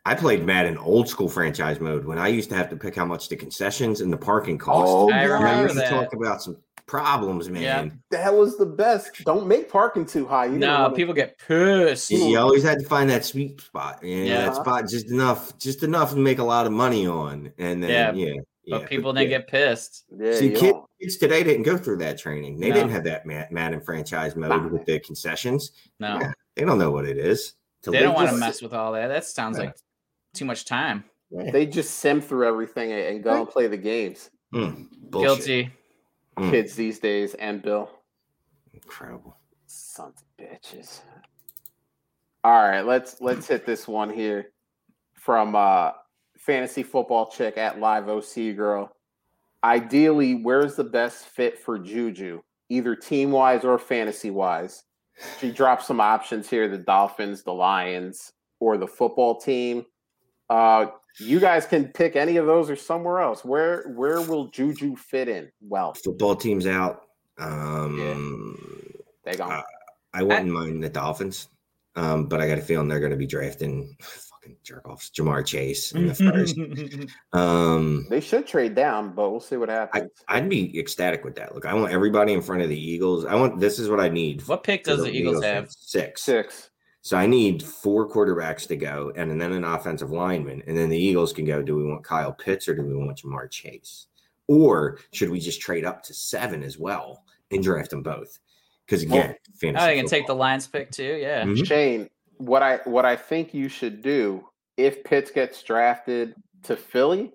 I 0.05 0.15
played 0.15 0.45
Madden 0.45 0.77
old 0.77 1.09
school 1.09 1.27
franchise 1.29 1.79
mode 1.79 2.05
when 2.05 2.17
I 2.19 2.27
used 2.27 2.49
to 2.49 2.55
have 2.55 2.69
to 2.69 2.75
pick 2.75 2.95
how 2.95 3.05
much 3.05 3.29
the 3.29 3.35
concessions 3.35 4.01
and 4.01 4.11
the 4.13 4.17
parking 4.17 4.57
cost. 4.57 4.89
Oh, 4.91 5.11
I 5.11 5.27
God. 5.27 5.33
remember 5.33 5.73
you 5.73 5.79
that. 5.79 5.89
talk 5.89 6.13
about 6.13 6.41
some 6.41 6.57
problems, 6.87 7.49
man. 7.49 7.61
Yeah, 7.61 7.89
That 8.19 8.33
was 8.33 8.57
the 8.57 8.65
best. 8.65 9.23
Don't 9.25 9.47
make 9.47 9.69
parking 9.69 10.05
too 10.05 10.25
high. 10.25 10.45
You 10.45 10.51
don't 10.51 10.59
No, 10.61 10.81
wanna- 10.83 10.95
people 10.95 11.13
get 11.13 11.37
pissed. 11.37 12.11
You, 12.11 12.17
you 12.25 12.37
always 12.39 12.63
had 12.63 12.79
to 12.79 12.85
find 12.87 13.09
that 13.09 13.23
sweet 13.25 13.59
spot. 13.61 13.99
Yeah, 14.03 14.15
Yeah. 14.23 14.45
that 14.45 14.55
spot 14.55 14.87
just 14.89 15.09
enough, 15.09 15.57
just 15.57 15.83
enough 15.83 16.11
to 16.11 16.17
make 16.17 16.39
a 16.39 16.43
lot 16.43 16.65
of 16.65 16.71
money 16.71 17.07
on, 17.07 17.51
and 17.57 17.81
then 17.83 17.89
yeah, 17.89 18.11
Yeah, 18.13 18.33
yeah. 18.65 18.77
but 18.79 18.89
people 18.89 19.13
didn't 19.13 19.31
yeah. 19.31 19.37
get 19.39 19.47
pissed. 19.47 20.05
Yeah, 20.17 20.33
See, 20.35 20.51
you 20.53 20.85
kids 20.99 21.17
today 21.17 21.43
didn't 21.43 21.63
go 21.63 21.77
through 21.77 21.97
that 21.97 22.17
training. 22.17 22.59
They 22.59 22.69
No. 22.69 22.75
didn't 22.75 22.91
have 22.91 23.03
that 23.05 23.25
Ma- 23.25 23.45
Madden 23.51 23.81
franchise 23.81 24.35
mode 24.35 24.49
Nah. 24.49 24.67
with 24.67 24.85
the 24.85 24.99
concessions. 24.99 25.71
No, 25.99 26.17
Yeah, 26.19 26.31
They 26.55 26.65
don't 26.65 26.77
know 26.77 26.91
what 26.91 27.05
it 27.05 27.17
is. 27.17 27.53
till 27.81 27.93
they 27.93 27.99
don't 27.99 28.13
want 28.13 28.29
to 28.29 28.37
mess 28.37 28.61
with 28.61 28.73
all 28.73 28.91
that. 28.93 29.07
That 29.07 29.25
sounds 29.25 29.57
Yeah. 29.57 29.65
like 29.65 29.75
too 30.35 30.45
much 30.45 30.65
time. 30.65 31.03
Yeah. 31.33 31.49
they 31.49 31.65
just 31.65 31.91
sim 31.99 32.19
through 32.19 32.45
everything 32.45 32.91
and 32.91 33.01
and 33.01 33.23
go 33.23 33.39
and 33.39 33.47
play 33.49 33.67
the 33.67 33.77
games. 33.77 34.29
Mm. 34.53 34.87
Guilty. 35.11 35.71
Mm. 36.37 36.49
kids 36.49 36.75
these 36.75 36.99
days 36.99 37.33
and 37.35 37.61
Bill. 37.61 37.89
Incredible. 38.73 39.37
Sons 39.65 40.21
of 40.21 40.45
bitches. 40.45 41.01
All 42.43 42.63
right, 42.63 42.81
let's 42.81 43.21
let's 43.21 43.47
hit 43.47 43.65
this 43.65 43.87
one 43.87 44.09
here 44.09 44.51
from 45.13 45.55
uh 45.55 45.91
fantasy 46.37 46.83
football 46.83 47.29
chick 47.29 47.57
at 47.57 47.79
live 47.79 48.09
OC 48.09 48.55
girl. 48.55 48.95
Ideally, 49.63 50.35
where's 50.35 50.75
the 50.75 50.83
best 50.83 51.25
fit 51.25 51.59
for 51.59 51.77
Juju, 51.77 52.41
either 52.69 52.95
team 52.95 53.31
wise 53.31 53.63
or 53.63 53.77
fantasy 53.77 54.31
wise? 54.31 54.83
She 55.39 55.51
dropped 55.51 55.83
some 55.83 55.99
options 56.01 56.49
here: 56.49 56.67
the 56.67 56.79
Dolphins, 56.79 57.43
the 57.43 57.53
Lions, 57.53 58.33
or 58.59 58.77
the 58.77 58.87
football 58.87 59.39
team. 59.39 59.85
Uh, 60.49 60.87
you 61.19 61.39
guys 61.39 61.65
can 61.65 61.87
pick 61.87 62.15
any 62.15 62.37
of 62.37 62.45
those 62.45 62.69
or 62.69 62.75
somewhere 62.75 63.19
else. 63.19 63.43
Where 63.43 63.83
where 63.95 64.21
will 64.21 64.47
Juju 64.47 64.95
fit 64.95 65.27
in? 65.27 65.51
Well, 65.61 65.93
Football 65.93 66.35
team's 66.35 66.67
out. 66.67 67.03
Um, 67.37 68.57
they 69.23 69.35
gone. 69.35 69.51
Uh, 69.51 69.61
I 70.13 70.23
wouldn't 70.23 70.49
mind 70.49 70.83
the 70.83 70.89
Dolphins, 70.89 71.47
um, 71.95 72.25
but 72.25 72.41
I 72.41 72.47
got 72.47 72.57
a 72.57 72.61
feeling 72.61 72.87
they're 72.87 72.99
going 72.99 73.11
to 73.11 73.17
be 73.17 73.27
drafting 73.27 73.95
fucking 74.01 74.57
jerk 74.63 74.87
offs, 74.89 75.09
Ja'Marr 75.11 75.45
Chase 75.45 75.91
in 75.93 76.07
the 76.07 76.15
first. 76.15 76.57
um, 77.33 78.07
they 78.09 78.19
should 78.19 78.47
trade 78.47 78.75
down, 78.75 79.13
but 79.13 79.29
we'll 79.31 79.39
see 79.39 79.57
what 79.57 79.69
happens. 79.69 80.09
I'd 80.27 80.49
be 80.49 80.77
ecstatic 80.79 81.23
with 81.23 81.35
that. 81.35 81.53
Look, 81.53 81.65
I 81.65 81.73
want 81.73 81.91
everybody 81.91 82.33
in 82.33 82.41
front 82.41 82.61
of 82.61 82.69
the 82.69 82.79
Eagles. 82.79 83.25
I 83.25 83.35
want 83.35 83.59
this 83.59 83.79
is 83.79 83.89
what 83.89 83.99
I 83.99 84.09
need. 84.09 84.45
what 84.47 84.63
pick 84.63 84.83
does 84.83 85.03
the 85.03 85.11
Eagles 85.11 85.43
have? 85.43 85.71
Six. 85.71 86.23
Six. 86.23 86.70
So 87.03 87.17
I 87.17 87.25
need 87.25 87.63
four 87.63 88.07
quarterbacks 88.07 88.67
to 88.67 88.75
go, 88.75 89.11
and 89.15 89.41
then 89.41 89.51
an 89.53 89.63
offensive 89.63 90.11
lineman, 90.11 90.61
and 90.67 90.77
then 90.77 90.89
the 90.89 90.97
Eagles 90.97 91.33
can 91.33 91.45
go. 91.45 91.63
Do 91.63 91.75
we 91.75 91.83
want 91.83 92.03
Kyle 92.03 92.31
Pitts 92.31 92.67
or 92.67 92.75
do 92.75 92.83
we 92.83 92.95
want 92.95 93.17
Ja'Marr 93.17 93.49
Chase, 93.49 94.07
or 94.47 94.99
should 95.11 95.29
we 95.31 95.39
just 95.39 95.61
trade 95.61 95.83
up 95.83 96.03
to 96.03 96.13
seven 96.13 96.61
as 96.61 96.77
well 96.77 97.23
and 97.49 97.63
draft 97.63 97.89
them 97.89 98.03
both? 98.03 98.37
Because 98.85 99.01
again, 99.01 99.35
fantasy 99.59 99.83
Oh, 99.83 99.87
they 99.87 99.95
can 99.95 100.05
take 100.05 100.27
the. 100.27 100.35
Lions 100.35 100.67
pick 100.67 100.91
too. 100.91 101.17
Yeah. 101.19 101.43
Mhm. 101.43 101.65
Shane, 101.65 102.09
what 102.37 102.61
I 102.61 102.77
what 102.85 103.05
I 103.05 103.15
think 103.15 103.53
you 103.53 103.67
should 103.67 104.03
do 104.03 104.47
if 104.77 105.03
Pitts 105.03 105.31
gets 105.31 105.63
drafted 105.63 106.35
to 106.63 106.75
Philly 106.75 107.31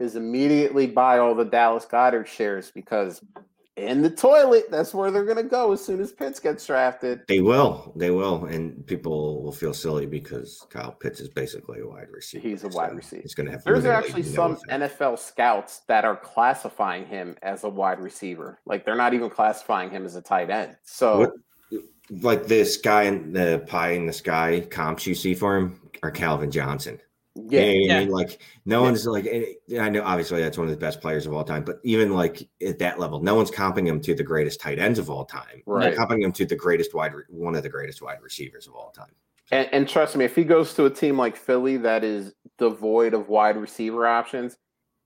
is 0.00 0.16
immediately 0.16 0.86
buy 0.88 1.18
all 1.18 1.34
the 1.34 1.44
Dallas 1.44 1.84
Goedert 1.86 2.26
shares 2.26 2.72
because 2.74 3.22
in 3.80 4.02
the 4.02 4.10
toilet, 4.10 4.70
that's 4.70 4.92
where 4.94 5.10
they're 5.10 5.24
gonna 5.24 5.42
go 5.42 5.72
as 5.72 5.84
soon 5.84 6.00
as 6.00 6.12
Pitts 6.12 6.38
gets 6.38 6.66
drafted. 6.66 7.22
They 7.28 7.40
will, 7.40 7.92
they 7.96 8.10
will, 8.10 8.44
and 8.46 8.86
people 8.86 9.42
will 9.42 9.52
feel 9.52 9.74
silly 9.74 10.06
because 10.06 10.66
Kyle 10.70 10.92
Pitts 10.92 11.20
is 11.20 11.28
basically 11.28 11.80
a 11.80 11.86
wide 11.86 12.08
receiver. 12.10 12.46
He's 12.46 12.64
a 12.64 12.68
wide 12.68 12.94
receiver. 12.94 13.22
He's 13.22 13.34
going 13.34 13.46
to 13.46 13.52
have. 13.52 13.64
There's 13.64 13.84
actually 13.84 14.22
some. 14.22 14.56
NFL 14.70 15.18
scouts 15.18 15.80
that 15.88 16.04
are 16.04 16.16
classifying 16.16 17.06
him 17.06 17.36
as 17.42 17.64
a 17.64 17.68
wide 17.68 18.00
receiver. 18.00 18.58
Like 18.66 18.84
they're 18.84 18.96
not 18.96 19.14
even 19.14 19.30
classifying 19.30 19.90
him 19.90 20.04
as 20.04 20.16
a 20.16 20.22
tight 20.22 20.50
end. 20.50 20.76
So 20.82 21.18
What- 21.20 21.32
like 22.22 22.46
this 22.46 22.76
guy 22.76 23.04
in 23.04 23.32
the 23.32 23.64
pie 23.68 23.90
in 23.90 24.06
the 24.06 24.12
sky 24.12 24.66
comps 24.68 25.06
you 25.06 25.14
see 25.14 25.34
for 25.34 25.56
him 25.56 25.80
are 26.02 26.10
Calvin 26.10 26.50
Johnson. 26.50 26.98
Yeah, 27.48 27.60
You 27.62 27.66
I 27.66 27.72
Yeah. 27.86 28.00
mean? 28.00 28.10
Like 28.10 28.40
no 28.64 28.82
one's 28.82 29.06
like 29.06 29.26
I 29.78 29.88
know 29.88 30.02
obviously 30.02 30.40
that's 30.42 30.58
one 30.58 30.66
of 30.66 30.70
the 30.72 30.78
best 30.78 31.00
players 31.00 31.26
of 31.26 31.32
all 31.32 31.44
time, 31.44 31.64
but 31.64 31.80
even 31.84 32.12
like 32.12 32.48
at 32.66 32.78
that 32.78 32.98
level, 32.98 33.22
no 33.22 33.34
one's 33.34 33.50
comping 33.50 33.86
him 33.86 34.00
to 34.02 34.14
the 34.14 34.22
greatest 34.22 34.60
tight 34.60 34.78
ends 34.78 34.98
of 34.98 35.10
all 35.10 35.24
time. 35.24 35.62
Right. 35.66 35.94
They're 35.94 36.06
comping 36.06 36.22
him 36.22 36.32
to 36.32 36.44
the 36.44 36.56
greatest 36.56 36.94
wide 36.94 37.14
re- 37.14 37.24
one 37.28 37.54
of 37.54 37.62
the 37.62 37.68
greatest 37.68 38.02
wide 38.02 38.20
receivers 38.22 38.66
of 38.66 38.74
all 38.74 38.90
time. 38.90 39.12
And, 39.52 39.68
and 39.72 39.88
trust 39.88 40.16
me, 40.16 40.24
if 40.24 40.36
he 40.36 40.44
goes 40.44 40.74
to 40.74 40.84
a 40.84 40.90
team 40.90 41.18
like 41.18 41.36
Philly 41.36 41.76
that 41.78 42.04
is 42.04 42.32
devoid 42.58 43.14
of 43.14 43.28
wide 43.28 43.56
receiver 43.56 44.06
options, 44.06 44.56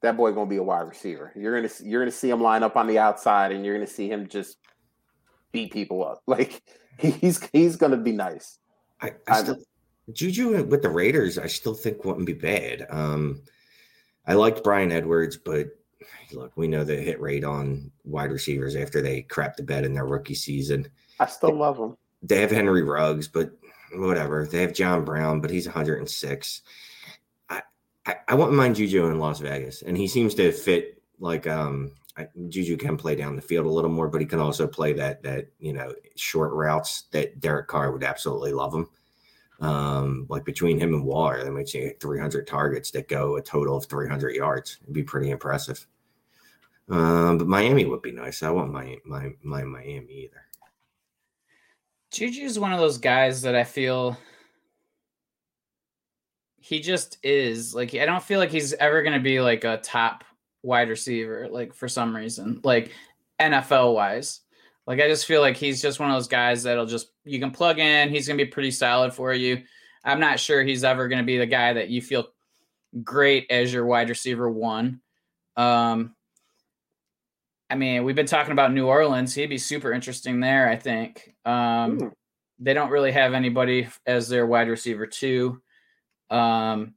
that 0.02 0.16
boy 0.16 0.32
gonna 0.32 0.50
be 0.50 0.56
a 0.56 0.62
wide 0.62 0.82
receiver. 0.86 1.32
You're 1.34 1.56
gonna 1.56 1.72
you're 1.82 2.02
gonna 2.02 2.10
see 2.10 2.28
him 2.28 2.42
line 2.42 2.62
up 2.62 2.76
on 2.76 2.86
the 2.86 2.98
outside, 2.98 3.52
and 3.52 3.64
you're 3.64 3.74
gonna 3.74 3.86
see 3.86 4.08
him 4.10 4.28
just 4.28 4.58
beat 5.52 5.72
people 5.72 6.04
up. 6.04 6.20
Like 6.26 6.62
he's 6.98 7.40
he's 7.52 7.76
gonna 7.76 7.96
be 7.96 8.12
nice. 8.12 8.58
I, 9.00 9.12
I 9.26 9.42
still 9.42 9.56
Juju 10.12 10.64
with 10.64 10.82
the 10.82 10.90
Raiders, 10.90 11.38
I 11.38 11.46
still 11.46 11.74
think 11.74 12.04
wouldn't 12.04 12.26
be 12.26 12.34
bad. 12.34 12.86
Um, 12.90 13.42
I 14.26 14.34
liked 14.34 14.64
Bryan 14.64 14.92
Edwards, 14.92 15.36
but 15.36 15.68
look, 16.32 16.56
we 16.56 16.68
know 16.68 16.84
the 16.84 16.96
hit 16.96 17.20
rate 17.20 17.44
on 17.44 17.90
wide 18.04 18.30
receivers 18.30 18.76
after 18.76 19.00
they 19.00 19.22
crap 19.22 19.56
the 19.56 19.62
bed 19.62 19.84
in 19.84 19.94
their 19.94 20.06
rookie 20.06 20.34
season. 20.34 20.88
I 21.20 21.26
still 21.26 21.54
love 21.54 21.78
them. 21.78 21.96
They 22.22 22.40
have 22.40 22.50
Henry 22.50 22.82
Ruggs, 22.82 23.28
but 23.28 23.50
whatever. 23.94 24.46
They 24.46 24.62
have 24.62 24.74
John 24.74 25.04
Brown, 25.04 25.40
but 25.40 25.50
he's 25.50 25.66
106. 25.66 26.62
I, 27.48 27.62
I, 28.06 28.16
I 28.28 28.34
wouldn't 28.34 28.56
mind 28.56 28.76
Juju 28.76 29.06
in 29.06 29.18
Las 29.18 29.40
Vegas, 29.40 29.82
and 29.82 29.96
he 29.96 30.08
seems 30.08 30.34
to 30.34 30.52
fit 30.52 31.02
like 31.20 31.46
um 31.46 31.92
I, 32.16 32.28
Juju 32.48 32.76
can 32.76 32.96
play 32.96 33.16
down 33.16 33.36
the 33.36 33.42
field 33.42 33.66
a 33.66 33.70
little 33.70 33.90
more, 33.90 34.08
but 34.08 34.20
he 34.20 34.26
can 34.26 34.40
also 34.40 34.66
play 34.66 34.92
that 34.94 35.22
that 35.22 35.48
you 35.58 35.72
know 35.72 35.92
short 36.16 36.52
routes 36.52 37.04
that 37.12 37.40
Derek 37.40 37.68
Carr 37.68 37.92
would 37.92 38.04
absolutely 38.04 38.52
love 38.52 38.74
him. 38.74 38.88
Um, 39.60 40.26
like 40.28 40.44
between 40.44 40.78
him 40.78 40.94
and 40.94 41.04
Waller, 41.04 41.44
they 41.44 41.50
might 41.50 41.68
see 41.68 41.92
300 42.00 42.46
targets 42.46 42.90
that 42.90 43.08
go 43.08 43.36
a 43.36 43.42
total 43.42 43.76
of 43.76 43.86
300 43.86 44.34
yards. 44.34 44.78
It'd 44.82 44.94
be 44.94 45.02
pretty 45.02 45.30
impressive. 45.30 45.86
Um, 46.88 47.38
but 47.38 47.46
Miami 47.46 47.84
would 47.84 48.02
be 48.02 48.12
nice. 48.12 48.42
I 48.42 48.50
want 48.50 48.72
my 48.72 48.98
my 49.04 49.30
my 49.42 49.62
Miami 49.62 50.24
either. 50.24 50.42
Juju 52.12 52.42
is 52.42 52.58
one 52.58 52.72
of 52.72 52.78
those 52.78 52.98
guys 52.98 53.42
that 53.42 53.54
I 53.54 53.64
feel 53.64 54.18
he 56.60 56.80
just 56.80 57.18
is 57.22 57.74
like 57.74 57.94
I 57.94 58.06
don't 58.06 58.22
feel 58.22 58.38
like 58.38 58.50
he's 58.50 58.72
ever 58.74 59.02
going 59.02 59.14
to 59.14 59.20
be 59.20 59.40
like 59.40 59.64
a 59.64 59.78
top 59.78 60.24
wide 60.62 60.88
receiver 60.88 61.46
like 61.50 61.74
for 61.74 61.88
some 61.88 62.14
reason 62.14 62.60
like 62.64 62.90
NFL 63.40 63.94
wise. 63.94 64.40
Like 64.86 65.00
I 65.00 65.08
just 65.08 65.26
feel 65.26 65.40
like 65.40 65.56
he's 65.56 65.80
just 65.80 65.98
one 66.00 66.10
of 66.10 66.16
those 66.16 66.28
guys 66.28 66.62
that'll 66.62 66.86
just 66.86 67.08
you 67.24 67.40
can 67.40 67.50
plug 67.50 67.78
in, 67.78 68.10
he's 68.10 68.26
going 68.26 68.38
to 68.38 68.44
be 68.44 68.50
pretty 68.50 68.70
solid 68.70 69.14
for 69.14 69.32
you. 69.32 69.62
I'm 70.04 70.20
not 70.20 70.38
sure 70.38 70.62
he's 70.62 70.84
ever 70.84 71.08
going 71.08 71.20
to 71.22 71.26
be 71.26 71.38
the 71.38 71.46
guy 71.46 71.72
that 71.72 71.88
you 71.88 72.02
feel 72.02 72.28
great 73.02 73.46
as 73.50 73.72
your 73.72 73.86
wide 73.86 74.08
receiver 74.08 74.50
one. 74.50 75.00
Um 75.56 76.14
I 77.70 77.76
mean, 77.76 78.04
we've 78.04 78.14
been 78.14 78.26
talking 78.26 78.52
about 78.52 78.72
New 78.72 78.86
Orleans. 78.86 79.34
He'd 79.34 79.46
be 79.46 79.58
super 79.58 79.92
interesting 79.92 80.38
there, 80.38 80.68
I 80.68 80.76
think. 80.76 81.34
Um, 81.44 81.98
Hmm. 81.98 82.08
They 82.60 82.72
don't 82.72 82.90
really 82.90 83.10
have 83.10 83.34
anybody 83.34 83.88
as 84.06 84.28
their 84.28 84.46
wide 84.46 84.68
receiver 84.68 85.06
two. 85.06 85.60
Um, 86.30 86.94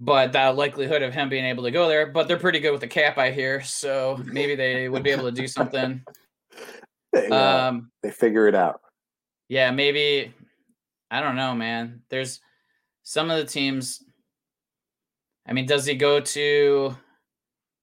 but 0.00 0.32
the 0.32 0.52
likelihood 0.52 1.02
of 1.02 1.12
him 1.12 1.28
being 1.28 1.44
able 1.44 1.62
to 1.64 1.70
go 1.70 1.86
there, 1.86 2.06
but 2.06 2.26
they're 2.26 2.38
pretty 2.38 2.58
good 2.58 2.72
with 2.72 2.80
the 2.80 2.88
cap, 2.88 3.18
I 3.18 3.30
hear. 3.30 3.60
So 3.60 4.18
maybe 4.24 4.54
they 4.54 4.88
would 4.88 5.02
be 5.02 5.10
able 5.10 5.24
to 5.24 5.32
do 5.32 5.46
something. 5.46 6.02
They, 7.12 7.26
uh, 7.28 7.68
Um, 7.70 7.90
they 8.04 8.12
figure 8.12 8.46
it 8.46 8.54
out. 8.54 8.80
yeah, 9.48 9.72
maybe. 9.72 10.32
I 11.10 11.20
don't 11.20 11.34
know, 11.34 11.56
man. 11.56 12.02
There's 12.08 12.38
some 13.02 13.32
of 13.32 13.38
the 13.38 13.44
teams. 13.44 14.00
I 15.44 15.52
mean, 15.52 15.66
does 15.66 15.84
he 15.86 15.96
go 15.96 16.20
to 16.20 16.96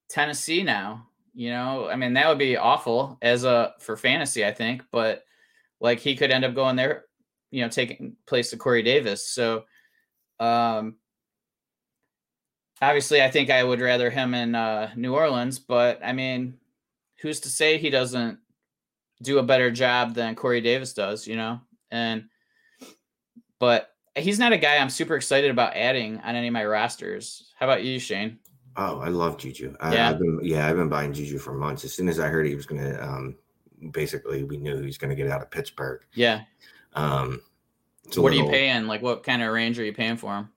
Tennessee 0.10 0.64
now? 0.64 1.08
You 1.34 1.50
know, 1.50 1.90
I 1.90 1.98
mean, 1.98 2.14
that 2.14 2.30
would 2.30 2.38
be 2.38 2.56
awful 2.56 3.18
as 3.22 3.44
a 3.44 3.74
for 3.82 3.98
fantasy, 3.98 4.46
I 4.46 4.54
think. 4.54 4.84
But 4.94 5.26
like, 5.82 6.00
he 6.00 6.16
could 6.16 6.32
end 6.32 6.46
up 6.46 6.56
going 6.56 6.78
there, 6.78 7.04
you 7.52 7.62
know, 7.64 7.70
taking 7.70 8.16
place 8.28 8.52
to 8.52 8.58
Corey 8.58 8.82
Davis. 8.82 9.30
So, 9.30 9.66
um, 10.40 10.96
obviously, 12.82 13.22
I 13.22 13.30
think 13.30 13.50
I 13.50 13.64
would 13.64 13.82
rather 13.82 14.10
him 14.10 14.34
in 14.34 14.56
uh, 14.56 14.92
New 14.96 15.16
Orleans. 15.16 15.60
But 15.60 16.00
I 16.04 16.14
mean, 16.14 16.58
who's 17.22 17.40
to 17.42 17.50
say 17.50 17.78
he 17.78 17.90
doesn't 17.90 18.40
do 19.22 19.40
a 19.40 19.44
better 19.44 19.72
job 19.72 20.14
than 20.14 20.36
Corey 20.36 20.62
Davis 20.62 20.94
does? 20.94 21.28
You 21.28 21.36
know, 21.36 21.62
and 21.92 22.26
but 23.60 23.92
he's 24.16 24.40
not 24.40 24.54
a 24.54 24.58
guy 24.58 24.78
I'm 24.78 24.90
super 24.90 25.16
excited 25.16 25.52
about 25.52 25.76
adding 25.76 26.20
on 26.20 26.36
any 26.36 26.48
of 26.48 26.54
my 26.54 26.66
rosters. 26.66 27.54
How 27.56 27.66
about 27.66 27.84
you, 27.84 28.00
Shane? 28.00 28.40
Oh, 28.76 29.00
I 29.00 29.10
love 29.10 29.38
Juju. 29.38 29.76
I, 29.80 29.94
Yeah. 29.94 30.10
I've 30.10 30.20
been, 30.20 30.40
yeah, 30.44 30.68
I've 30.68 30.76
been 30.76 30.90
buying 30.90 31.14
Juju 31.14 31.40
for 31.40 31.54
months. 31.54 31.84
As 31.84 31.94
soon 31.94 32.08
as 32.08 32.20
I 32.20 32.28
heard 32.28 32.46
he 32.46 32.56
was 32.56 32.68
going 32.68 32.82
to, 32.82 33.04
um, 33.04 33.36
basically, 33.92 34.44
we 34.44 34.58
knew 34.58 34.78
he 34.78 34.86
was 34.86 35.00
going 35.00 35.10
to 35.10 35.16
get 35.16 35.32
out 35.32 35.42
of 35.42 35.50
Pittsburgh. 35.50 36.02
Yeah. 36.14 36.42
Um, 36.94 37.42
what 38.16 38.32
are 38.32 38.36
you 38.36 38.48
paying? 38.50 38.86
Like, 38.86 39.02
what 39.02 39.24
kind 39.24 39.42
of 39.42 39.52
range 39.52 39.80
are 39.80 39.84
you 39.84 39.94
paying 39.94 40.18
for 40.18 40.36
him? 40.36 40.50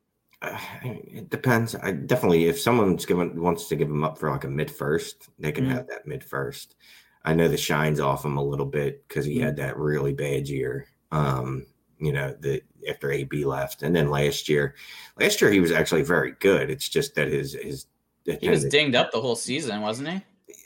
It 0.83 1.29
depends. 1.31 1.75
I 1.75 1.93
definitely, 1.93 2.47
if 2.47 2.59
someone's 2.61 3.05
given 3.07 3.41
wants 3.41 3.69
to 3.69 3.77
give 3.77 3.89
him 3.89 4.05
up 4.05 4.19
for 4.19 4.31
like 4.31 4.45
a 4.45 4.49
mid 4.49 4.71
first, 4.71 5.29
they 5.39 5.53
can 5.53 5.67
Mhm. 5.67 5.73
have 5.73 5.87
that 5.89 6.07
mid 6.07 6.25
first. 6.25 6.77
I 7.25 7.35
know 7.35 7.49
the 7.49 7.57
shine's 7.59 8.01
off 8.01 8.25
him 8.25 8.39
a 8.39 8.43
little 8.45 8.65
bit 8.67 9.07
because 9.07 9.27
he 9.27 9.35
Mm-hmm. 9.37 9.45
had 9.45 9.57
that 9.57 9.77
really 9.77 10.15
bad 10.15 10.49
year. 10.49 10.87
Um, 11.13 11.67
you 11.99 12.13
know, 12.13 12.35
the 12.41 12.63
after 12.89 13.13
AB 13.13 13.45
left, 13.45 13.83
and 13.83 13.95
then 13.95 14.09
last 14.09 14.49
year, 14.49 14.75
last 15.19 15.43
year 15.43 15.51
he 15.51 15.61
was 15.61 15.71
actually 15.73 16.03
very 16.03 16.33
good. 16.41 16.71
It's 16.71 16.89
just 16.89 17.15
that 17.17 17.29
his 17.29 17.53
his 17.53 17.87
He 18.25 18.49
was 18.49 18.65
dinged 18.65 18.95
up 18.95 19.13
the 19.13 19.21
whole 19.21 19.37
season, 19.37 19.83
wasn't 19.83 20.09
he? 20.09 20.23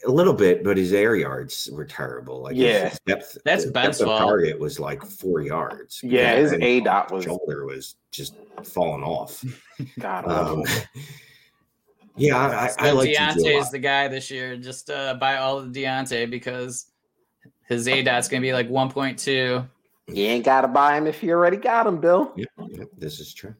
A 0.06 0.10
little 0.10 0.32
bit, 0.34 0.62
but 0.64 0.76
his 0.76 0.92
air 0.92 1.16
yards 1.16 1.68
were 1.72 1.84
terrible. 1.84 2.42
Like 2.42 2.56
his- 2.56 2.64
Yeah. 2.64 2.88
his 2.90 3.00
depth, 3.06 3.38
That's 3.44 3.64
the 3.64 3.70
Ben's 3.70 3.98
depth 3.98 4.08
fault. 4.08 4.20
target 4.20 4.58
was 4.58 4.78
like 4.78 5.02
four 5.04 5.40
yards. 5.40 6.00
Yeah, 6.02 6.34
his 6.36 6.52
A 6.52 6.80
dot 6.80 7.10
was 7.10 7.24
shoulder 7.24 7.64
was 7.64 7.96
just 8.10 8.34
falling 8.62 9.02
off. 9.02 9.44
God. 9.98 10.26
Um, 10.28 10.62
Yeah, 12.16 12.36
I, 12.36 12.64
I, 12.64 12.68
So 12.68 12.76
I 12.78 12.90
like 12.92 13.10
Diontae 13.10 13.58
is 13.60 13.70
the 13.72 13.78
guy 13.80 14.06
this 14.06 14.30
year. 14.30 14.56
Just 14.56 14.88
uh, 14.88 15.14
buy 15.14 15.38
all 15.38 15.58
of 15.58 15.72
Diontae 15.72 16.30
because 16.30 16.86
his 17.68 17.88
A 17.88 18.02
dot's 18.02 18.28
gonna 18.28 18.40
be 18.40 18.52
like 18.52 18.68
1.2. 18.70 19.66
You 20.06 20.24
ain't 20.24 20.44
got 20.44 20.60
to 20.60 20.68
buy 20.68 20.96
him 20.96 21.08
if 21.08 21.24
you 21.24 21.32
already 21.32 21.56
got 21.56 21.88
him, 21.88 21.98
Bill. 22.00 22.32
Yep, 22.36 22.48
yep, 22.68 22.88
this 22.96 23.18
is 23.18 23.34
true. 23.34 23.54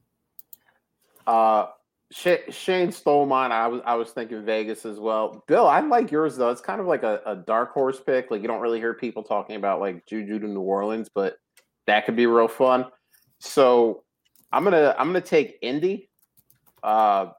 Uh, 1.26 1.66
Sh- 1.66 1.68
Shane 2.12 2.92
stole 2.92 3.26
mine. 3.26 3.50
I 3.50 3.66
was 3.66 3.80
I 3.84 3.94
was 3.94 4.10
thinking 4.10 4.44
Vegas 4.44 4.86
as 4.86 5.00
well. 5.00 5.42
Bill, 5.48 5.66
I 5.66 5.80
like 5.80 6.10
yours 6.10 6.36
though. 6.36 6.50
It's 6.50 6.60
kind 6.60 6.80
of 6.80 6.86
like 6.86 7.02
a, 7.02 7.20
a 7.26 7.36
dark 7.36 7.72
horse 7.72 8.00
pick. 8.00 8.30
Like 8.30 8.42
you 8.42 8.48
don't 8.48 8.60
really 8.60 8.78
hear 8.78 8.94
people 8.94 9.22
talking 9.22 9.56
about 9.56 9.80
like 9.80 10.06
Juju 10.06 10.38
to 10.38 10.46
New 10.46 10.60
Orleans, 10.60 11.08
but 11.12 11.36
that 11.86 12.06
could 12.06 12.16
be 12.16 12.26
real 12.26 12.48
fun. 12.48 12.86
So 13.40 14.04
I'm 14.52 14.64
gonna 14.64 14.94
I'm 14.98 15.08
gonna 15.08 15.20
take 15.20 15.58
Indy. 15.62 16.08
Uh, 16.82 17.30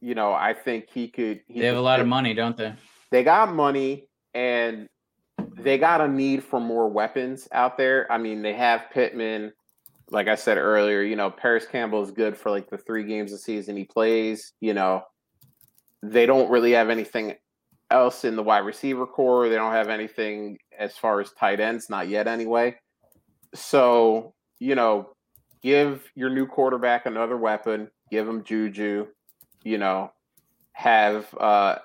you 0.00 0.14
know, 0.14 0.32
I 0.32 0.54
think 0.54 0.88
he 0.92 1.08
could. 1.08 1.42
He 1.46 1.60
They 1.60 1.66
have 1.66 1.74
could 1.74 1.80
a 1.80 1.82
lot 1.82 2.00
of 2.00 2.06
money, 2.06 2.34
don't 2.34 2.56
they? 2.56 2.74
They 3.10 3.22
got 3.22 3.54
money 3.54 4.08
and 4.34 4.88
they 5.56 5.78
got 5.78 6.00
a 6.00 6.08
need 6.08 6.44
for 6.44 6.60
more 6.60 6.88
weapons 6.88 7.48
out 7.52 7.76
there. 7.76 8.10
I 8.10 8.18
mean, 8.18 8.42
they 8.42 8.54
have 8.54 8.90
Pittman. 8.92 9.52
Like 10.10 10.28
I 10.28 10.36
said 10.36 10.56
earlier, 10.56 11.02
you 11.02 11.16
know, 11.16 11.30
Parris 11.30 11.66
Campbell 11.66 12.02
is 12.02 12.10
good 12.10 12.36
for 12.36 12.50
like 12.50 12.70
the 12.70 12.78
three 12.78 13.04
games 13.04 13.32
a 13.32 13.38
season 13.38 13.76
he 13.76 13.84
plays. 13.84 14.52
You 14.60 14.74
know, 14.74 15.02
they 16.02 16.26
don't 16.26 16.50
really 16.50 16.72
have 16.72 16.88
anything 16.88 17.34
else 17.90 18.24
in 18.24 18.36
the 18.36 18.42
wide 18.42 18.58
receiver 18.58 19.06
corps. 19.06 19.48
They 19.48 19.56
don't 19.56 19.72
have 19.72 19.88
anything 19.88 20.58
as 20.78 20.96
far 20.96 21.20
as 21.20 21.32
tight 21.32 21.60
ends, 21.60 21.90
not 21.90 22.08
yet 22.08 22.26
anyway. 22.26 22.76
So, 23.54 24.34
you 24.58 24.74
know, 24.74 25.10
give 25.62 26.10
your 26.14 26.30
new 26.30 26.46
quarterback 26.46 27.06
another 27.06 27.36
weapon, 27.36 27.90
give 28.10 28.28
him 28.28 28.44
Juju, 28.44 29.06
you 29.64 29.78
know, 29.78 30.12
have 30.72 31.26
uh 31.38 31.76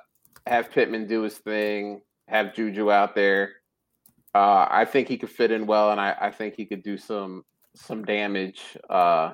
have 0.46 0.72
Pittman 0.72 1.08
do 1.08 1.22
his 1.22 1.38
thing, 1.38 2.02
have 2.28 2.54
Juju 2.54 2.92
out 2.92 3.16
there. 3.16 3.54
Uh, 4.36 4.68
I 4.70 4.86
think 4.86 5.08
he 5.08 5.18
could 5.18 5.30
fit 5.30 5.52
in 5.52 5.68
well, 5.68 5.92
and 5.92 6.02
I, 6.02 6.16
I 6.20 6.32
think 6.32 6.56
he 6.56 6.66
could 6.66 6.84
do 6.84 6.98
some 6.98 7.44
some 7.76 8.04
damage 8.06 8.62
uh, 8.90 9.34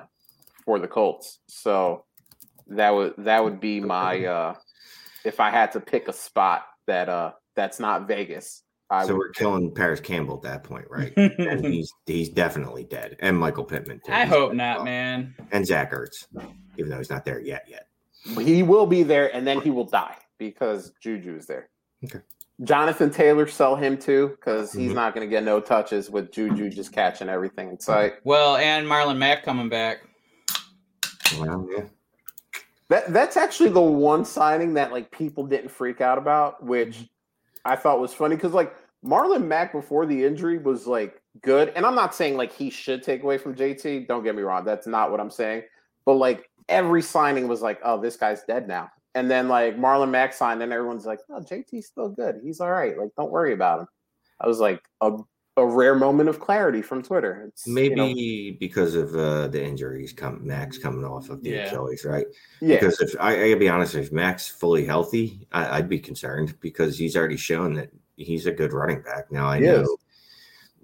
for 0.64 0.78
the 0.78 0.88
Colts. 0.88 1.40
So 1.48 2.04
that 2.68 2.90
would 2.90 3.14
that 3.18 3.42
would 3.42 3.60
be 3.60 3.80
my 3.80 4.24
uh, 4.24 4.54
if 5.24 5.40
I 5.40 5.50
had 5.50 5.72
to 5.72 5.80
pick 5.80 6.08
a 6.08 6.12
spot 6.12 6.64
that 6.86 7.08
uh, 7.08 7.32
that's 7.56 7.80
not 7.80 8.08
Vegas. 8.08 8.62
I 8.92 9.04
so 9.04 9.12
would 9.12 9.18
we're 9.18 9.30
killing 9.30 9.72
Parris 9.72 10.00
Campbell 10.00 10.36
at 10.36 10.42
that 10.42 10.64
point, 10.64 10.86
right? 10.90 11.12
and 11.16 11.64
he's 11.64 11.92
he's 12.06 12.28
definitely 12.28 12.84
dead. 12.84 13.16
And 13.20 13.38
Michael 13.38 13.64
Pittman. 13.64 14.00
Too. 14.04 14.12
I 14.12 14.24
He's 14.24 14.30
hope 14.32 14.52
not, 14.52 14.78
well. 14.78 14.84
man. 14.84 15.34
And 15.52 15.66
Zach 15.66 15.92
Ertz, 15.92 16.26
even 16.76 16.90
though 16.90 16.98
he's 16.98 17.10
not 17.10 17.24
there 17.24 17.40
yet. 17.40 17.66
Yet. 17.68 17.86
He 18.44 18.62
will 18.62 18.86
be 18.86 19.02
there, 19.02 19.34
and 19.34 19.46
then 19.46 19.60
he 19.60 19.70
will 19.70 19.84
die 19.84 20.16
because 20.38 20.92
Juju's 21.02 21.46
there. 21.46 21.70
Okay. 22.04 22.20
Jonathan 22.64 23.10
Taylor, 23.10 23.46
sell 23.46 23.74
him 23.76 23.96
too 23.96 24.28
because 24.28 24.72
he's 24.72 24.92
Mhm. 24.92 24.96
not 24.96 25.14
going 25.14 25.26
to 25.26 25.30
get 25.30 25.44
no 25.44 25.60
touches 25.60 26.10
with 26.10 26.30
Juju 26.30 26.68
just 26.68 26.92
catching 26.92 27.28
everything 27.28 27.70
in 27.70 27.80
sight. 27.80 28.14
Well, 28.24 28.56
and 28.56 28.86
Marlon 28.86 29.16
Mack 29.16 29.42
coming 29.42 29.68
back. 29.68 30.00
Well, 31.38 31.66
yeah. 31.70 31.84
That 32.88 33.12
that's 33.12 33.36
actually 33.36 33.70
the 33.70 33.80
one 33.80 34.24
signing 34.24 34.74
that 34.74 34.90
like 34.92 35.10
people 35.10 35.46
didn't 35.46 35.70
freak 35.70 36.00
out 36.00 36.18
about, 36.18 36.62
which 36.62 37.08
I 37.64 37.76
thought 37.76 38.00
was 38.00 38.12
funny 38.12 38.34
because 38.34 38.52
like 38.52 38.74
Marlon 39.04 39.46
Mack 39.46 39.72
before 39.72 40.06
the 40.06 40.24
injury 40.24 40.58
was 40.58 40.86
like 40.86 41.22
good, 41.42 41.72
and 41.76 41.86
I'm 41.86 41.94
not 41.94 42.14
saying 42.14 42.36
like 42.36 42.52
he 42.52 42.68
should 42.68 43.02
take 43.02 43.22
away 43.22 43.38
from 43.38 43.54
JT. 43.54 44.06
Don't 44.08 44.24
get 44.24 44.34
me 44.34 44.42
wrong, 44.42 44.64
that's 44.64 44.86
not 44.88 45.10
what 45.10 45.20
I'm 45.20 45.30
saying. 45.30 45.62
But 46.04 46.14
like 46.14 46.50
every 46.68 47.00
signing 47.00 47.46
was 47.48 47.62
like, 47.62 47.80
oh, 47.84 48.00
this 48.00 48.16
guy's 48.16 48.42
dead 48.42 48.66
now, 48.66 48.90
and 49.14 49.30
then 49.30 49.48
like 49.48 49.76
Marlon 49.76 50.10
Mack 50.10 50.32
signed, 50.32 50.62
and 50.62 50.72
everyone's 50.72 51.06
like, 51.06 51.20
oh, 51.30 51.40
JT's 51.40 51.86
still 51.86 52.08
good. 52.08 52.40
He's 52.42 52.60
all 52.60 52.70
right. 52.70 52.96
Like, 52.98 53.10
don't 53.16 53.30
worry 53.30 53.52
about 53.52 53.80
him. 53.80 53.86
I 54.40 54.46
was 54.46 54.58
like 54.60 54.80
a 55.00 55.18
a 55.56 55.66
rare 55.66 55.96
moment 55.96 56.28
of 56.28 56.38
clarity 56.40 56.80
from 56.80 57.02
Twitter. 57.02 57.44
It's 57.48 57.66
you 57.66 57.74
know- 57.94 58.06
Maybe 58.06 58.56
because 58.58 58.94
of 58.94 59.14
uh, 59.14 59.48
the 59.48 59.62
injuries, 59.62 60.12
come 60.12 60.46
Mack's 60.46 60.78
coming 60.78 61.04
off 61.04 61.28
of 61.28 61.42
the 61.42 61.50
Yeah. 61.50 61.66
Achilles, 61.66 62.04
right? 62.04 62.24
yeah, 62.62 62.76
Because 62.78 63.00
if 63.00 63.14
I, 63.20 63.32
I 63.34 63.48
gotta 63.48 63.56
be 63.58 63.68
honest, 63.68 63.94
if 63.96 64.12
Mack's 64.12 64.46
fully 64.48 64.86
healthy, 64.86 65.46
I, 65.52 65.76
I'd 65.78 65.88
be 65.88 65.98
concerned 65.98 66.54
because 66.60 66.96
he's 66.96 67.16
already 67.16 67.36
shown 67.36 67.74
that 67.74 67.90
he's 68.16 68.46
a 68.46 68.52
good 68.52 68.72
running 68.72 69.02
back. 69.02 69.30
Now 69.32 69.48
I 69.48 69.58
He 69.58 69.64
know 69.66 69.80
is. 69.82 69.96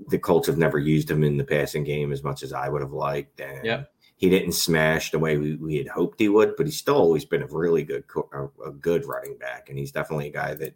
the 0.09 0.19
Colts 0.19 0.49
have 0.49 0.59
never 0.59 0.79
used 0.79 1.11
him 1.11 1.23
in 1.23 1.37
the 1.39 1.45
passing 1.45 1.85
game 1.85 2.13
as 2.13 2.23
much 2.25 2.43
as 2.43 2.53
I 2.53 2.69
would 2.69 2.83
have 2.83 2.93
liked, 2.93 3.41
and 3.41 3.65
Yep. 3.65 3.93
He 4.17 4.31
didn't 4.31 4.53
smash 4.53 5.11
the 5.11 5.19
way 5.19 5.37
we, 5.37 5.57
we 5.57 5.77
had 5.77 5.89
hoped 5.89 6.21
he 6.21 6.29
would. 6.29 6.57
But 6.57 6.67
he's 6.67 6.79
still 6.79 6.97
always 6.97 7.25
been 7.25 7.43
a 7.43 7.47
really 7.47 7.85
good 7.85 8.05
a, 8.33 8.71
good 8.71 9.05
running 9.05 9.37
back, 9.39 9.69
and 9.69 9.79
he's 9.79 9.93
definitely 9.93 10.29
a 10.29 10.33
guy 10.33 10.55
that 10.55 10.75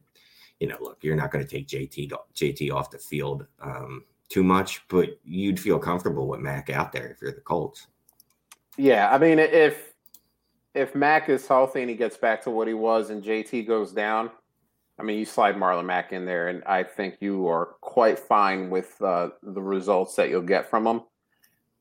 you 0.59 0.69
know. 0.69 0.77
Look, 0.81 0.99
you're 1.03 1.17
not 1.17 1.31
going 1.31 1.45
to 1.45 1.51
take 1.51 1.67
JT 1.67 2.13
JT 2.35 2.73
off 2.73 2.91
the 2.91 2.99
field 2.99 3.47
um, 3.61 4.05
too 4.29 4.45
much, 4.45 4.87
but 4.89 5.19
you'd 5.25 5.59
feel 5.59 5.79
comfortable 5.79 6.29
with 6.29 6.41
Mack 6.41 6.71
out 6.71 6.93
there 6.93 7.09
if 7.09 7.23
you're 7.23 7.33
the 7.33 7.41
Colts. 7.41 7.87
Yeah, 8.77 9.11
I 9.11 9.19
mean, 9.19 9.39
if 9.39 9.95
if 10.75 10.95
Mack 10.95 11.29
is 11.29 11.47
healthy 11.47 11.81
and 11.81 11.91
he 11.91 11.97
gets 11.97 12.17
back 12.17 12.43
to 12.43 12.51
what 12.51 12.69
he 12.69 12.75
was, 12.75 13.11
and 13.11 13.23
JT 13.23 13.67
goes 13.67 13.93
down, 13.93 14.31
I 14.99 15.03
mean, 15.03 15.19
you 15.19 15.25
slide 15.25 15.57
Marlon 15.57 15.87
Mack 15.87 16.13
in 16.13 16.27
there, 16.27 16.49
and 16.49 16.63
I 16.65 16.83
think 16.83 17.17
you 17.21 17.49
are 17.49 17.77
quite 17.81 18.19
fine 18.19 18.71
with 18.71 19.01
uh, 19.01 19.31
the 19.43 19.63
results 19.63 20.15
that 20.17 20.29
you'll 20.29 20.43
get 20.43 20.69
from 20.69 20.87
him. 20.87 21.01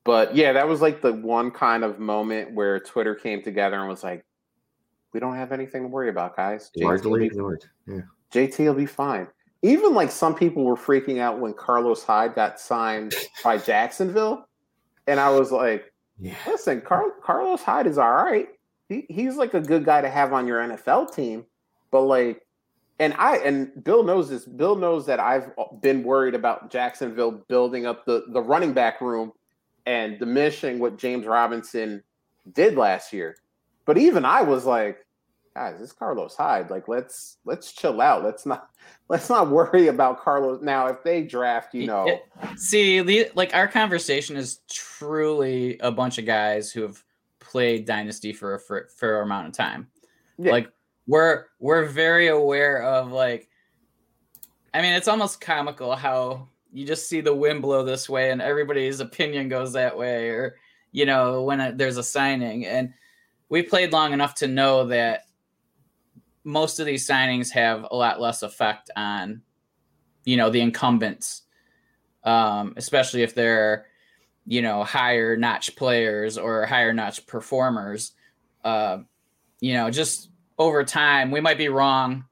But 0.04 0.34
yeah, 0.34 0.52
that 0.52 0.66
was 0.66 0.80
like 0.80 1.02
the 1.02 1.12
one 1.12 1.50
kind 1.50 1.84
of 1.84 1.98
moment 1.98 2.54
where 2.54 2.80
Twitter 2.80 3.14
came 3.14 3.42
together 3.42 3.78
and 3.78 3.88
was 3.88 4.02
like, 4.02 4.24
"We 5.12 5.20
don't 5.20 5.34
have 5.36 5.52
anything 5.52 5.82
to 5.82 5.88
worry 5.88 6.08
about, 6.08 6.36
guys. 6.36 6.70
JT 6.76 6.84
Largely 6.84 7.26
ignored. 7.26 7.64
Yeah. 7.86 8.00
JT 8.32 8.58
will 8.64 8.74
be 8.74 8.86
fine. 8.86 9.28
Even 9.62 9.92
like 9.94 10.10
some 10.10 10.34
people 10.34 10.64
were 10.64 10.76
freaking 10.76 11.18
out 11.18 11.38
when 11.38 11.52
Carlos 11.52 12.02
Hyde 12.02 12.34
got 12.34 12.58
signed 12.58 13.14
by 13.44 13.58
Jacksonville. 13.58 14.48
And 15.06 15.20
I 15.20 15.28
was 15.30 15.52
like, 15.52 15.92
Yeah. 16.18 16.34
listen, 16.46 16.80
Car- 16.80 17.12
Carlos 17.22 17.62
Hyde 17.62 17.86
is 17.86 17.98
all 17.98 18.12
right. 18.12 18.48
He, 18.88 19.04
he's 19.10 19.36
like 19.36 19.52
a 19.54 19.60
good 19.60 19.84
guy 19.84 20.00
to 20.00 20.08
have 20.08 20.32
on 20.32 20.46
your 20.46 20.60
NFL 20.60 21.14
team. 21.14 21.44
But 21.90 22.02
like, 22.02 22.46
and 22.98 23.12
I 23.18 23.36
and 23.38 23.84
Bill 23.84 24.02
knows 24.02 24.30
this. 24.30 24.44
Bill 24.46 24.76
knows 24.76 25.04
that 25.06 25.20
I've 25.20 25.50
uh, 25.58 25.64
been 25.82 26.04
worried 26.04 26.34
about 26.34 26.70
Jacksonville 26.70 27.32
building 27.48 27.84
up 27.84 28.06
the 28.06 28.24
the 28.32 28.40
running 28.40 28.72
back 28.72 29.00
room 29.00 29.32
and 29.86 30.18
diminishing 30.18 30.78
what 30.78 30.98
James 30.98 31.26
Robinson 31.26 32.02
did 32.52 32.76
last 32.76 33.12
year. 33.12 33.36
But 33.84 33.98
even 33.98 34.24
I 34.24 34.42
was 34.42 34.66
like, 34.66 35.04
guys, 35.54 35.78
this 35.78 35.90
is 35.90 35.92
Carlos 35.92 36.36
Hyde. 36.36 36.70
Like, 36.70 36.88
let's 36.88 37.38
let's 37.44 37.72
chill 37.72 38.00
out. 38.00 38.24
Let's 38.24 38.46
not 38.46 38.70
let's 39.08 39.28
not 39.28 39.50
worry 39.50 39.88
about 39.88 40.20
Carlos. 40.20 40.62
Now, 40.62 40.86
if 40.86 41.02
they 41.02 41.22
draft, 41.22 41.74
you 41.74 41.86
know, 41.86 42.20
see, 42.56 43.00
the, 43.00 43.30
like 43.34 43.54
our 43.54 43.68
conversation 43.68 44.36
is 44.36 44.60
truly 44.70 45.78
a 45.80 45.90
bunch 45.90 46.18
of 46.18 46.26
guys 46.26 46.70
who 46.70 46.82
have 46.82 47.02
played 47.40 47.84
Dynasty 47.84 48.32
for 48.32 48.54
a 48.54 48.60
fair, 48.60 48.88
fair 48.96 49.22
amount 49.22 49.48
of 49.48 49.52
time. 49.52 49.88
yeah, 50.38 50.52
Like 50.52 50.70
we're 51.06 51.46
we're 51.58 51.86
very 51.86 52.28
aware 52.28 52.82
of 52.82 53.10
like, 53.10 53.48
I 54.72 54.82
mean, 54.82 54.92
it's 54.92 55.08
almost 55.08 55.40
comical 55.40 55.96
how 55.96 56.48
you 56.72 56.86
just 56.86 57.08
see 57.08 57.20
the 57.20 57.34
wind 57.34 57.62
blow 57.62 57.84
this 57.84 58.08
way 58.08 58.30
and 58.30 58.40
everybody's 58.40 59.00
opinion 59.00 59.48
goes 59.48 59.72
that 59.72 59.96
way, 59.96 60.28
or 60.28 60.56
you 60.92 61.06
know, 61.06 61.42
when 61.42 61.60
a, 61.60 61.72
there's 61.72 61.96
a 61.96 62.02
signing, 62.02 62.66
and 62.66 62.92
we 63.48 63.62
played 63.62 63.92
long 63.92 64.12
enough 64.12 64.34
to 64.36 64.48
know 64.48 64.86
that 64.86 65.22
most 66.44 66.80
of 66.80 66.86
these 66.86 67.06
signings 67.06 67.50
have 67.50 67.86
a 67.90 67.96
lot 67.96 68.20
less 68.20 68.42
effect 68.42 68.90
on 68.96 69.42
you 70.24 70.36
know 70.36 70.50
the 70.50 70.60
incumbents 70.60 71.42
um, 72.24 72.74
especially 72.76 73.22
if 73.22 73.34
they're 73.34 73.86
you 74.46 74.62
know 74.62 74.82
higher 74.84 75.36
notch 75.36 75.76
players 75.76 76.38
or 76.38 76.66
higher 76.66 76.92
notch 76.92 77.26
performers. 77.26 78.12
Uh, 78.64 78.98
you 79.60 79.74
know 79.74 79.90
just 79.90 80.30
over 80.58 80.84
time 80.84 81.30
we 81.30 81.40
might 81.40 81.56
be 81.56 81.68
wrong 81.68 82.24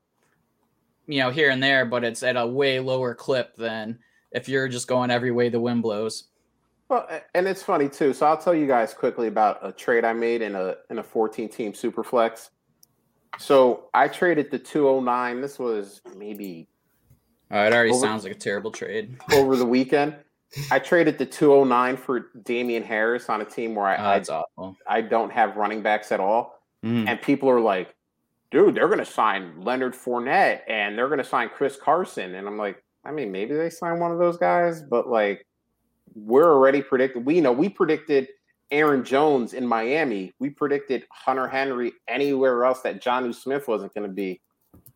you 1.06 1.20
know 1.20 1.30
here 1.30 1.50
and 1.50 1.62
there 1.62 1.86
but 1.86 2.04
it's 2.04 2.22
at 2.22 2.36
a 2.36 2.46
way 2.46 2.80
lower 2.80 3.14
clip 3.14 3.56
than 3.56 3.98
if 4.38 4.48
you're 4.48 4.68
just 4.68 4.86
going 4.86 5.10
every 5.10 5.30
way 5.30 5.48
the 5.48 5.60
wind 5.60 5.82
blows 5.82 6.28
Well, 6.88 7.06
and 7.34 7.46
it's 7.46 7.62
funny 7.62 7.88
too. 7.88 8.14
So 8.14 8.24
I'll 8.26 8.38
tell 8.38 8.54
you 8.54 8.66
guys 8.66 8.94
quickly 8.94 9.26
about 9.26 9.58
a 9.62 9.72
trade 9.72 10.04
I 10.04 10.12
made 10.12 10.40
in 10.40 10.54
a 10.54 10.76
in 10.90 10.98
a 10.98 11.02
14 11.02 11.48
team 11.48 11.74
super 11.74 12.02
flex. 12.02 12.50
So 13.38 13.88
I 13.92 14.08
traded 14.08 14.50
the 14.50 14.58
209. 14.58 15.40
This 15.40 15.58
was 15.58 16.00
maybe 16.16 16.68
oh, 17.50 17.64
it 17.64 17.72
already 17.72 17.90
Over- 17.90 18.00
sounds 18.00 18.24
like 18.24 18.32
a 18.32 18.38
terrible 18.38 18.70
trade 18.70 19.16
over 19.32 19.56
the 19.56 19.66
weekend. 19.66 20.16
I 20.70 20.78
traded 20.78 21.18
the 21.18 21.26
209 21.26 21.96
for 21.98 22.30
Damien 22.42 22.82
Harris 22.82 23.28
on 23.28 23.42
a 23.42 23.44
team 23.44 23.74
where 23.74 23.86
oh, 23.86 24.02
I, 24.02 24.18
awful 24.20 24.76
I 24.86 24.98
I 24.98 25.00
don't 25.02 25.30
have 25.30 25.56
running 25.56 25.82
backs 25.82 26.10
at 26.10 26.20
all. 26.20 26.62
Mm. 26.84 27.06
And 27.06 27.20
people 27.20 27.50
are 27.50 27.60
like, 27.60 27.94
dude, 28.50 28.74
they're 28.74 28.86
going 28.86 28.98
to 28.98 29.04
sign 29.04 29.60
Leonard 29.60 29.94
Fournette 29.94 30.60
and 30.68 30.96
they're 30.96 31.08
going 31.08 31.18
to 31.18 31.24
sign 31.24 31.50
Chris 31.50 31.76
Carson. 31.76 32.34
And 32.34 32.46
I'm 32.46 32.56
like, 32.56 32.82
I 33.08 33.10
mean, 33.10 33.32
maybe 33.32 33.54
they 33.54 33.70
sign 33.70 33.98
one 33.98 34.12
of 34.12 34.18
those 34.18 34.36
guys, 34.36 34.82
but 34.82 35.08
like, 35.08 35.46
we're 36.14 36.52
already 36.52 36.82
predicted. 36.82 37.24
We 37.24 37.40
know 37.40 37.52
we 37.52 37.68
predicted 37.70 38.28
Aaron 38.70 39.02
Jones 39.02 39.54
in 39.54 39.66
Miami, 39.66 40.34
we 40.38 40.50
predicted 40.50 41.04
Hunter 41.10 41.48
Henry 41.48 41.92
anywhere 42.06 42.64
else 42.64 42.82
that 42.82 43.02
Jonnu 43.02 43.34
Smith 43.34 43.66
wasn't 43.66 43.94
going 43.94 44.06
to 44.06 44.12
be. 44.12 44.40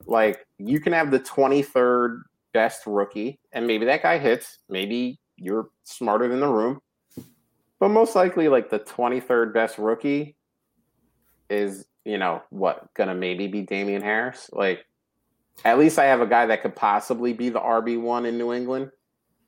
Like 0.05 0.47
you 0.59 0.78
can 0.78 0.93
have 0.93 1.10
the 1.10 1.20
23rd 1.20 2.22
best 2.52 2.82
rookie, 2.86 3.39
and 3.52 3.66
maybe 3.66 3.86
that 3.86 4.02
guy 4.02 4.18
hits. 4.18 4.59
Maybe 4.68 5.18
you're 5.36 5.68
smarter 5.84 6.28
than 6.28 6.40
the 6.40 6.48
room. 6.48 6.80
But 7.80 7.89
most 7.89 8.14
likely, 8.14 8.48
like 8.48 8.68
the 8.68 8.80
23rd 8.80 9.55
best 9.55 9.78
rookie 9.78 10.36
is, 11.48 11.86
you 12.05 12.18
know, 12.18 12.43
what, 12.51 12.93
gonna 12.94 13.14
maybe 13.14 13.47
be 13.47 13.62
Damien 13.62 14.02
Harris? 14.02 14.51
Like, 14.52 14.84
at 15.64 15.78
least 15.78 15.98
I 15.98 16.04
have 16.04 16.20
a 16.20 16.26
guy 16.26 16.46
that 16.46 16.62
could 16.62 16.74
possibly 16.74 17.32
be 17.32 17.48
the 17.48 17.60
RB1 17.60 18.26
in 18.26 18.38
New 18.38 18.52
England. 18.52 18.90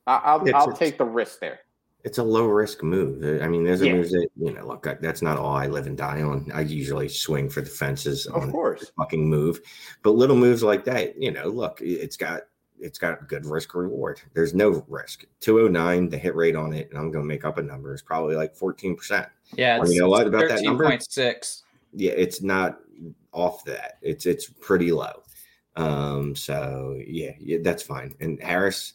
I- 0.07 0.35
will 0.35 0.47
It's- 0.47 0.61
I'll 0.61 0.69
it's- 0.69 0.79
take 0.79 0.97
the 0.97 1.05
risk 1.05 1.39
there. 1.39 1.59
It's 2.03 2.19
a 2.19 2.23
low 2.23 2.45
risk 2.45 2.83
move. 2.83 3.23
Uh, 3.23 3.43
I 3.43 3.47
mean, 3.47 3.63
there's 3.63 3.81
a 3.81 3.87
Yeah. 3.87 3.93
moves 3.95 4.11
that 4.11 4.27
you 4.35 4.53
know. 4.53 4.67
Look, 4.67 4.85
I- 4.85 4.93
that's 5.01 5.23
not 5.23 5.37
all 5.39 5.55
I 5.55 5.65
live 5.65 5.87
and 5.87 5.97
die 5.97 6.21
on. 6.21 6.51
I 6.53 6.61
usually 6.61 7.09
swing 7.09 7.49
for 7.49 7.61
the 7.61 7.69
fences 7.69 8.27
Of 8.27 8.35
on 8.43 8.51
course. 8.51 8.91
fucking 8.95 9.27
move, 9.27 9.59
but 10.03 10.11
little 10.11 10.35
moves 10.35 10.61
like 10.61 10.85
that, 10.85 11.19
you 11.19 11.31
know. 11.31 11.47
Look, 11.47 11.81
it's 11.81 12.15
got 12.17 12.43
it's 12.77 12.99
got 12.99 13.27
good 13.29 13.45
risk 13.45 13.73
reward. 13.73 14.19
There's 14.33 14.53
no 14.53 14.85
risk. 14.89 15.25
Two 15.39 15.61
oh 15.61 15.67
nine, 15.69 16.09
the 16.09 16.17
hit 16.17 16.35
rate 16.35 16.57
on 16.57 16.73
it, 16.73 16.89
and 16.89 16.99
I'm 16.99 17.09
going 17.09 17.23
to 17.23 17.27
make 17.27 17.45
up 17.45 17.57
a 17.57 17.61
number 17.63 17.93
is 17.95 18.01
probably 18.03 18.35
like 18.35 18.53
fourteen 18.53 18.95
percent. 18.95 19.27
Yeah, 19.55 19.77
Well, 19.77 19.85
it's 19.85 19.95
you 19.95 20.01
know 20.01 20.09
what 20.09 20.27
about 20.27 20.49
that 20.49 20.61
number? 20.61 20.83
point 20.83 21.03
six. 21.09 21.63
Yeah, 21.93 22.11
it's 22.11 22.41
not 22.43 22.79
off 23.31 23.63
that. 23.65 23.97
It's 24.03 24.25
it's 24.27 24.47
pretty 24.47 24.91
low. 24.91 25.23
Um, 25.75 26.35
so 26.35 26.99
yeah, 27.05 27.31
yeah, 27.39 27.57
that's 27.61 27.83
fine. 27.83 28.15
And 28.19 28.41
Harris, 28.41 28.93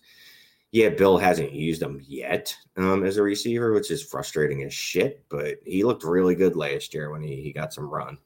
yeah, 0.73 0.89
Bill 0.90 1.19
hasn't 1.19 1.52
used 1.52 1.82
him 1.82 2.01
yet 2.07 2.55
um, 2.77 3.05
as 3.05 3.16
a 3.16 3.23
receiver, 3.23 3.73
which 3.73 3.90
is 3.90 4.02
frustrating 4.02 4.62
as 4.62 4.73
shit. 4.73 5.24
But 5.28 5.59
he 5.65 5.85
looked 5.85 6.05
really 6.05 6.35
good 6.35 6.57
last 6.57 6.94
year 6.94 7.11
when 7.11 7.23
he, 7.23 7.36
he 7.43 7.52
got 7.52 7.73
some 7.74 7.89
run. 7.89 8.19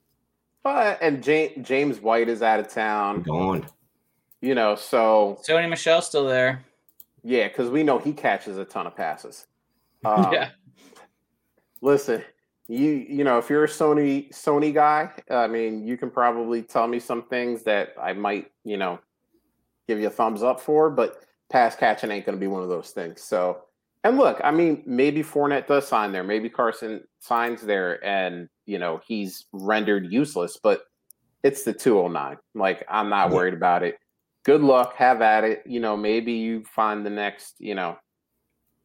But 0.63 0.97
and 1.01 1.21
James, 1.23 1.67
James 1.67 1.99
White 2.01 2.29
is 2.29 2.41
out 2.41 2.59
of 2.59 2.69
town, 2.69 3.21
Gone. 3.23 3.65
you 4.41 4.55
know, 4.55 4.75
so 4.75 5.39
Sony 5.47 5.69
Michel's 5.69 6.07
still 6.07 6.25
there. 6.27 6.63
yeah, 7.23 7.47
because 7.47 7.69
we 7.69 7.83
know 7.83 7.99
he 7.99 8.13
catches 8.13 8.57
a 8.57 8.65
ton 8.65 8.87
of 8.87 8.95
passes. 8.95 9.45
Um, 10.05 10.31
yeah, 10.31 10.49
Listen, 11.81 12.23
you 12.67 12.91
you 12.91 13.23
know, 13.23 13.37
if 13.37 13.49
you're 13.49 13.65
a 13.65 13.67
Sony 13.67 14.29
Sony 14.29 14.73
guy, 14.73 15.11
I 15.29 15.47
mean, 15.47 15.87
you 15.87 15.97
can 15.97 16.09
probably 16.09 16.61
tell 16.63 16.87
me 16.87 16.99
some 16.99 17.23
things 17.23 17.63
that 17.63 17.93
I 18.01 18.13
might, 18.13 18.51
you 18.63 18.77
know, 18.77 18.99
give 19.87 19.99
you 19.99 20.07
a 20.07 20.11
thumbs 20.11 20.41
up 20.43 20.59
for, 20.59 20.89
but 20.89 21.23
pass 21.49 21.75
catching 21.75 22.11
ain't 22.11 22.25
going 22.25 22.37
to 22.37 22.39
be 22.39 22.47
one 22.47 22.63
of 22.63 22.69
those 22.69 22.89
things. 22.91 23.21
So, 23.21 23.61
and 24.03 24.17
look, 24.17 24.41
I 24.43 24.51
mean, 24.51 24.83
maybe 24.85 25.23
Fournette 25.23 25.67
does 25.67 25.87
sign 25.87 26.11
there, 26.11 26.23
maybe 26.23 26.49
Carson 26.49 27.03
signs 27.19 27.61
there, 27.61 28.03
and 28.03 28.49
you 28.65 28.79
know 28.79 28.99
he's 29.05 29.45
rendered 29.51 30.11
useless, 30.11 30.57
but 30.61 30.85
it's 31.43 31.63
the 31.63 31.73
209. 31.73 32.37
Like 32.55 32.83
I'm 32.89 33.09
not 33.09 33.29
worried 33.29 33.53
about 33.53 33.83
it. 33.83 33.99
Good 34.43 34.61
luck, 34.61 34.95
have 34.95 35.21
at 35.21 35.43
it. 35.43 35.63
You 35.65 35.79
know, 35.79 35.95
maybe 35.95 36.33
you 36.33 36.63
find 36.63 37.05
the 37.05 37.09
next, 37.11 37.55
you 37.59 37.75
know, 37.75 37.97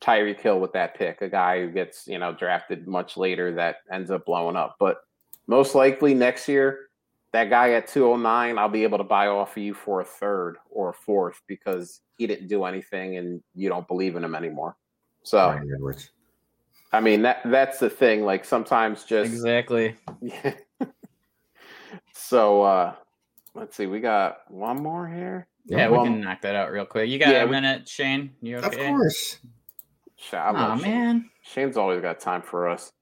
Tyreek 0.00 0.40
Hill 0.40 0.60
with 0.60 0.72
that 0.72 0.94
pick, 0.96 1.20
a 1.22 1.28
guy 1.28 1.60
who 1.60 1.70
gets, 1.70 2.06
you 2.06 2.18
know, 2.18 2.32
drafted 2.32 2.86
much 2.88 3.16
later 3.16 3.52
that 3.54 3.76
ends 3.92 4.10
up 4.10 4.24
blowing 4.24 4.56
up. 4.56 4.76
But 4.78 4.98
most 5.46 5.74
likely 5.74 6.14
next 6.14 6.48
year, 6.48 6.88
that 7.32 7.50
guy 7.50 7.72
at 7.72 7.86
209, 7.86 8.58
I'll 8.58 8.68
be 8.68 8.82
able 8.82 8.98
to 8.98 9.04
buy 9.04 9.26
off 9.28 9.56
of 9.56 9.62
you 9.62 9.74
for 9.74 10.00
a 10.00 10.04
third 10.04 10.56
or 10.70 10.88
a 10.90 10.94
fourth 10.94 11.40
because 11.46 12.00
he 12.18 12.26
didn't 12.26 12.48
do 12.48 12.64
anything 12.64 13.18
and 13.18 13.42
you 13.54 13.68
don't 13.68 13.86
believe 13.86 14.16
in 14.16 14.24
him 14.24 14.34
anymore. 14.34 14.76
So 15.22 15.60
I 16.92 17.00
mean 17.00 17.22
that 17.22 17.42
that's 17.44 17.78
the 17.78 17.88
thing. 17.90 18.24
Like 18.24 18.44
sometimes 18.44 19.04
just 19.04 19.30
exactly. 19.30 19.94
yeah. 20.20 20.54
so 22.12 22.62
uh 22.62 22.94
let's 23.54 23.76
see, 23.76 23.86
we 23.86 24.00
got 24.00 24.50
one 24.50 24.82
more 24.82 25.06
here. 25.08 25.46
Yeah, 25.66 25.88
Well, 25.88 26.02
we 26.02 26.08
can 26.08 26.20
knock 26.22 26.40
that 26.42 26.54
out 26.56 26.72
real 26.72 26.86
quick. 26.86 27.08
You 27.10 27.18
got 27.18 27.28
Yeah, 27.28 27.42
a 27.42 27.46
we- 27.46 27.52
minute, 27.52 27.88
Shane? 27.88 28.30
You 28.40 28.58
Of 28.58 28.64
okay? 28.66 28.88
course. 28.88 29.38
Sh- 30.20 30.34
I 30.34 30.50
Oh 30.54 30.76
Shane. 30.78 30.90
man, 30.90 31.30
Shane's 31.42 31.76
always 31.76 32.00
got 32.02 32.20
time 32.20 32.42
for 32.42 32.68
us. 32.68 32.92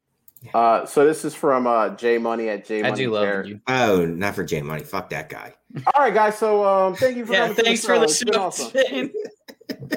Uh, 0.55 0.87
so 0.87 1.05
this 1.05 1.25
is 1.25 1.35
from 1.35 1.67
uh, 1.67 1.89
J 1.97 2.17
Money 2.19 2.49
at 2.49 2.65
J 2.65 2.79
I 2.79 2.91
Money. 2.91 3.05
do 3.05 3.11
love 3.11 3.25
Care. 3.25 3.45
you. 3.45 3.61
Oh, 3.67 4.05
not 4.07 4.37
for 4.37 4.45
J 4.45 4.63
Money. 4.63 4.85
Fuck 4.85 5.11
that 5.11 5.29
guy. 5.29 5.53
All 5.95 6.01
right, 6.03 6.15
guys. 6.15 6.39
So 6.39 6.65
um, 6.65 6.95
thank 6.95 7.17
you 7.17 7.27
for 7.27 7.33
Yeah, 7.33 7.49
coming 7.49 7.57
thanks 7.65 7.85
for 7.85 7.99
the 7.99 8.05
It's 8.05 8.23
been 8.23 8.35
show, 8.35 8.43
awesome. 8.43 8.71
Shane. 8.89 9.11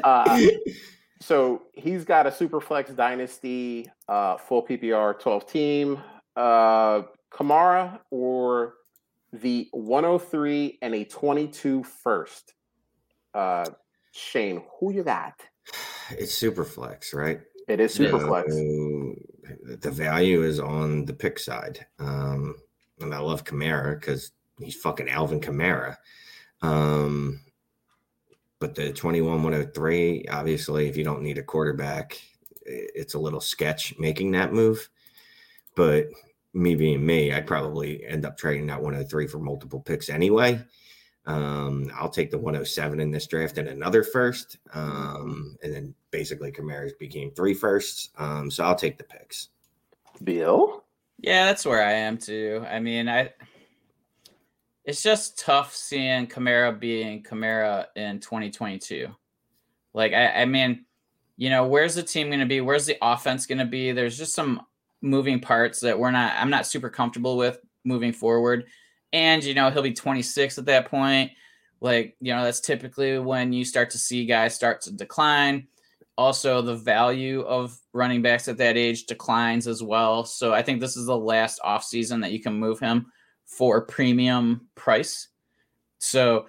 Uh, 0.03 0.39
so 1.21 1.63
he's 1.73 2.03
got 2.03 2.27
a 2.27 2.29
Superflex 2.29 2.95
Dynasty 2.95 3.89
uh, 4.07 4.37
full 4.37 4.65
PPR 4.65 5.17
12 5.19 5.47
team. 5.47 5.99
Uh, 6.35 7.03
Kamara 7.33 7.99
or 8.11 8.75
the 9.33 9.67
103 9.71 10.77
and 10.81 10.93
a 10.93 11.03
22 11.05 11.83
first. 11.83 12.53
Uh, 13.33 13.65
Shane, 14.11 14.61
who 14.79 14.91
you 14.91 15.03
got? 15.03 15.33
It's 16.11 16.33
super 16.33 16.65
flex, 16.65 17.13
right? 17.13 17.41
It 17.67 17.79
is 17.79 17.97
Superflex. 17.97 18.51
So, 18.51 19.15
the 19.79 19.91
value 19.91 20.43
is 20.43 20.59
on 20.59 21.05
the 21.05 21.13
pick 21.13 21.39
side. 21.39 21.85
Um, 21.99 22.55
and 22.99 23.13
I 23.13 23.19
love 23.19 23.43
Kamara 23.43 23.99
because 23.99 24.31
he's 24.59 24.75
fucking 24.75 25.09
Alvin 25.09 25.39
Kamara. 25.39 25.97
Um, 26.61 27.41
but 28.59 28.75
the 28.75 28.93
21 28.93 29.43
103, 29.43 30.25
obviously, 30.29 30.87
if 30.87 30.97
you 30.97 31.03
don't 31.03 31.23
need 31.23 31.37
a 31.37 31.43
quarterback, 31.43 32.21
it's 32.65 33.15
a 33.15 33.19
little 33.19 33.41
sketch 33.41 33.95
making 33.97 34.31
that 34.31 34.53
move. 34.53 34.89
But 35.75 36.07
me 36.53 36.75
being 36.75 37.05
me, 37.05 37.31
I'd 37.31 37.47
probably 37.47 38.05
end 38.05 38.25
up 38.25 38.37
trading 38.37 38.67
that 38.67 38.81
103 38.81 39.27
for 39.27 39.39
multiple 39.39 39.79
picks 39.79 40.09
anyway. 40.09 40.61
Um, 41.25 41.91
I'll 41.95 42.09
take 42.09 42.31
the 42.31 42.37
107 42.37 42.99
in 42.99 43.11
this 43.11 43.27
draft 43.27 43.57
and 43.57 43.67
another 43.67 44.03
first. 44.03 44.57
Um, 44.73 45.55
and 45.63 45.73
then 45.73 45.93
basically 46.09 46.51
Kamara's 46.51 46.93
became 46.93 47.31
three 47.31 47.53
firsts. 47.53 48.09
Um, 48.17 48.49
so 48.49 48.63
I'll 48.63 48.75
take 48.75 48.97
the 48.97 49.03
picks. 49.03 49.49
Bill? 50.23 50.83
Yeah, 51.19 51.45
that's 51.45 51.65
where 51.65 51.85
I 51.85 51.93
am 51.93 52.17
too. 52.17 52.65
I 52.69 52.79
mean, 52.79 53.07
I 53.07 53.31
it's 54.83 55.03
just 55.03 55.37
tough 55.37 55.75
seeing 55.75 56.27
Kamara 56.27 56.77
being 56.77 57.23
Kamara 57.23 57.85
in 57.95 58.19
2022. 58.19 59.07
Like, 59.93 60.13
I, 60.13 60.41
I 60.41 60.45
mean, 60.45 60.85
you 61.37 61.49
know, 61.49 61.67
where's 61.67 61.95
the 61.95 62.03
team 62.03 62.27
going 62.27 62.39
to 62.39 62.45
be? 62.45 62.61
Where's 62.61 62.85
the 62.85 62.97
offense 63.01 63.45
going 63.45 63.59
to 63.59 63.65
be? 63.65 63.91
There's 63.91 64.17
just 64.17 64.33
some 64.33 64.61
moving 65.01 65.39
parts 65.39 65.79
that 65.81 65.97
we're 65.97 66.11
not. 66.11 66.33
I'm 66.37 66.49
not 66.49 66.65
super 66.65 66.89
comfortable 66.89 67.37
with 67.37 67.59
moving 67.83 68.13
forward. 68.13 68.65
And 69.13 69.43
you 69.43 69.53
know, 69.53 69.69
he'll 69.69 69.81
be 69.81 69.93
26 69.93 70.57
at 70.57 70.65
that 70.65 70.89
point. 70.89 71.31
Like, 71.79 72.15
you 72.21 72.33
know, 72.33 72.43
that's 72.43 72.59
typically 72.59 73.17
when 73.19 73.53
you 73.53 73.65
start 73.65 73.89
to 73.91 73.97
see 73.97 74.25
guys 74.25 74.55
start 74.55 74.81
to 74.81 74.91
decline. 74.91 75.67
Also 76.17 76.61
the 76.61 76.75
value 76.75 77.41
of 77.41 77.75
running 77.93 78.21
backs 78.21 78.47
at 78.47 78.57
that 78.57 78.77
age 78.77 79.05
declines 79.05 79.67
as 79.67 79.81
well. 79.81 80.25
So 80.25 80.53
i 80.53 80.61
think 80.61 80.79
this 80.79 80.97
is 80.97 81.05
the 81.07 81.17
last 81.17 81.59
offseason 81.65 82.21
that 82.21 82.31
you 82.31 82.39
can 82.39 82.53
move 82.53 82.79
him 82.79 83.07
for 83.45 83.81
premium 83.81 84.67
price. 84.75 85.29
So 85.99 86.45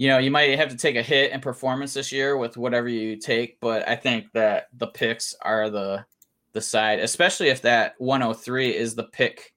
you 0.00 0.08
know 0.08 0.16
you 0.16 0.30
might 0.30 0.58
have 0.58 0.70
to 0.70 0.78
take 0.78 0.96
a 0.96 1.02
hit 1.02 1.30
in 1.30 1.42
performance 1.42 1.92
this 1.92 2.10
year 2.10 2.34
with 2.34 2.56
whatever 2.56 2.88
you 2.88 3.16
take 3.16 3.60
but 3.60 3.86
i 3.86 3.94
think 3.94 4.32
that 4.32 4.68
the 4.78 4.86
picks 4.86 5.34
are 5.42 5.68
the 5.68 6.02
the 6.54 6.60
side 6.60 7.00
especially 7.00 7.48
if 7.48 7.60
that 7.60 7.96
103 7.98 8.74
is 8.74 8.94
the 8.94 9.04
pick 9.04 9.52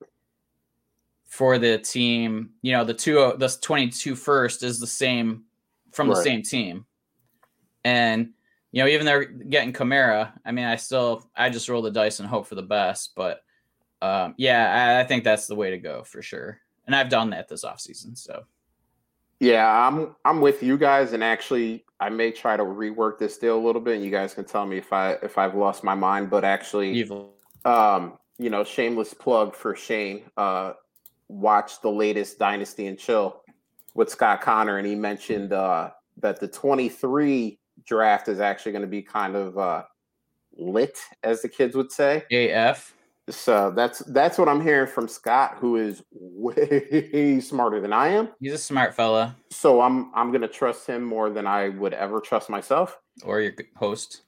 for 1.34 1.58
the 1.58 1.78
team 1.80 2.52
you 2.62 2.72
know 2.72 2.84
the 2.84 2.94
two 2.94 3.34
the 3.38 3.58
22 3.62 4.16
first 4.16 4.64
is 4.64 4.80
the 4.80 4.88
same 4.88 5.44
from 5.92 6.08
the 6.08 6.16
same 6.16 6.42
team 6.42 6.86
and 7.84 8.34
you 8.74 8.82
know, 8.82 8.90
even 8.90 9.06
they're 9.06 9.26
getting 9.26 9.72
Kamara. 9.72 10.34
I 10.44 10.52
mean, 10.52 10.66
I 10.66 10.76
still 10.78 11.30
I 11.36 11.50
just 11.50 11.70
roll 11.70 11.84
the 11.84 11.92
dice 11.92 12.20
and 12.20 12.28
hope 12.28 12.48
for 12.48 12.56
the 12.56 12.64
best. 12.64 13.14
But 13.16 13.44
um, 14.02 14.34
yeah, 14.36 14.98
I, 14.98 15.02
I 15.02 15.04
think 15.04 15.24
that's 15.24 15.46
the 15.46 15.56
way 15.56 15.70
to 15.70 15.78
go 15.78 16.04
for 16.04 16.24
sure. 16.24 16.60
And 16.88 16.96
I've 16.96 17.08
done 17.10 17.30
that 17.30 17.48
this 17.48 17.64
offseason. 17.64 18.18
So 18.18 18.44
Yeah, 19.40 19.88
I'm 19.88 20.16
I'm 20.26 20.42
with 20.42 20.64
you 20.64 20.78
guys, 20.78 21.14
and 21.14 21.24
actually, 21.24 21.86
I 22.00 22.10
may 22.10 22.32
try 22.32 22.58
to 22.58 22.64
rework 22.64 23.20
this 23.20 23.38
deal 23.38 23.58
a 23.58 23.64
little 23.64 23.80
bit, 23.80 23.96
and 23.96 24.04
you 24.04 24.10
guys 24.10 24.34
can 24.34 24.44
tell 24.44 24.66
me 24.66 24.78
if 24.78 24.92
I 24.92 25.14
if 25.22 25.38
I've 25.38 25.54
lost 25.54 25.84
my 25.84 25.96
mind. 25.96 26.32
But 26.32 26.44
actually, 26.44 26.94
you've 26.94 27.12
um, 27.66 28.18
you 28.40 28.50
know, 28.50 28.64
shameless 28.64 29.14
plug 29.14 29.56
for 29.56 29.76
Shane. 29.76 30.24
Uh, 30.36 30.74
watch 31.34 31.82
the 31.82 31.90
latest 31.90 32.40
Dynasty 32.40 32.88
and 32.88 32.98
Chill 32.98 33.42
with 33.96 34.10
Scott 34.10 34.42
Connor, 34.42 34.78
and 34.78 34.88
he 34.88 34.96
mentioned 34.96 35.54
uh, 35.54 35.92
that 36.18 36.40
the 36.40 36.48
23 36.48 37.60
draft 37.86 38.28
is 38.28 38.40
actually 38.40 38.72
going 38.72 38.84
to 38.84 38.88
be 38.88 39.02
kind 39.02 39.36
of 39.36 39.58
uh, 39.58 39.84
lit, 40.58 40.98
as 41.24 41.42
the 41.42 41.50
kids 41.50 41.76
would 41.76 41.92
say. 41.92 42.24
AF. 42.32 42.94
So 43.30 43.72
that's 43.72 44.00
that's 44.00 44.38
what 44.38 44.50
I'm 44.50 44.62
hearing 44.62 44.88
from 44.88 45.08
Scott, 45.08 45.56
who 45.58 45.78
is 45.78 46.04
way 46.12 47.40
smarter 47.42 47.80
than 47.80 47.94
I 47.94 48.10
am. 48.10 48.30
He's 48.42 48.52
a 48.52 48.58
smart 48.58 48.94
fella 48.94 49.38
So 49.50 49.80
I'm 49.80 50.12
I'm 50.14 50.34
gonna 50.34 50.48
trust 50.50 50.88
him 50.88 51.04
more 51.04 51.30
than 51.30 51.48
I 51.48 51.70
would 51.70 51.94
ever 51.94 52.20
trust 52.20 52.50
myself. 52.50 53.00
or 53.24 53.40
your 53.40 53.54
host. 53.78 54.24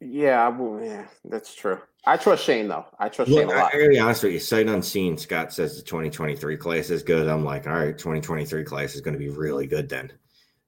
Yeah, 0.00 0.44
I 0.44 0.48
will- 0.48 0.82
yeah, 0.82 1.06
that's 1.24 1.54
true. 1.54 1.78
I 2.06 2.16
trust 2.16 2.44
Shane 2.44 2.68
though. 2.68 2.86
I 2.98 3.10
trust 3.10 3.30
Look, 3.30 3.40
Shane 3.42 3.50
a 3.50 3.52
I, 3.54 3.62
lot. 3.62 3.74
I 3.74 3.78
gotta 3.78 3.90
be 3.90 3.98
honest 3.98 4.22
with 4.22 4.32
you. 4.32 4.38
Sight 4.38 4.68
unseen, 4.68 5.18
Scott 5.18 5.52
says 5.52 5.76
the 5.76 5.82
2023 5.82 6.56
class 6.56 6.88
is 6.88 7.02
good. 7.02 7.28
I'm 7.28 7.44
like, 7.44 7.66
all 7.66 7.74
right, 7.74 7.96
2023 7.96 8.64
class 8.64 8.94
is 8.94 9.02
going 9.02 9.12
to 9.12 9.18
be 9.18 9.28
really 9.28 9.66
good 9.66 9.88
then. 9.88 10.10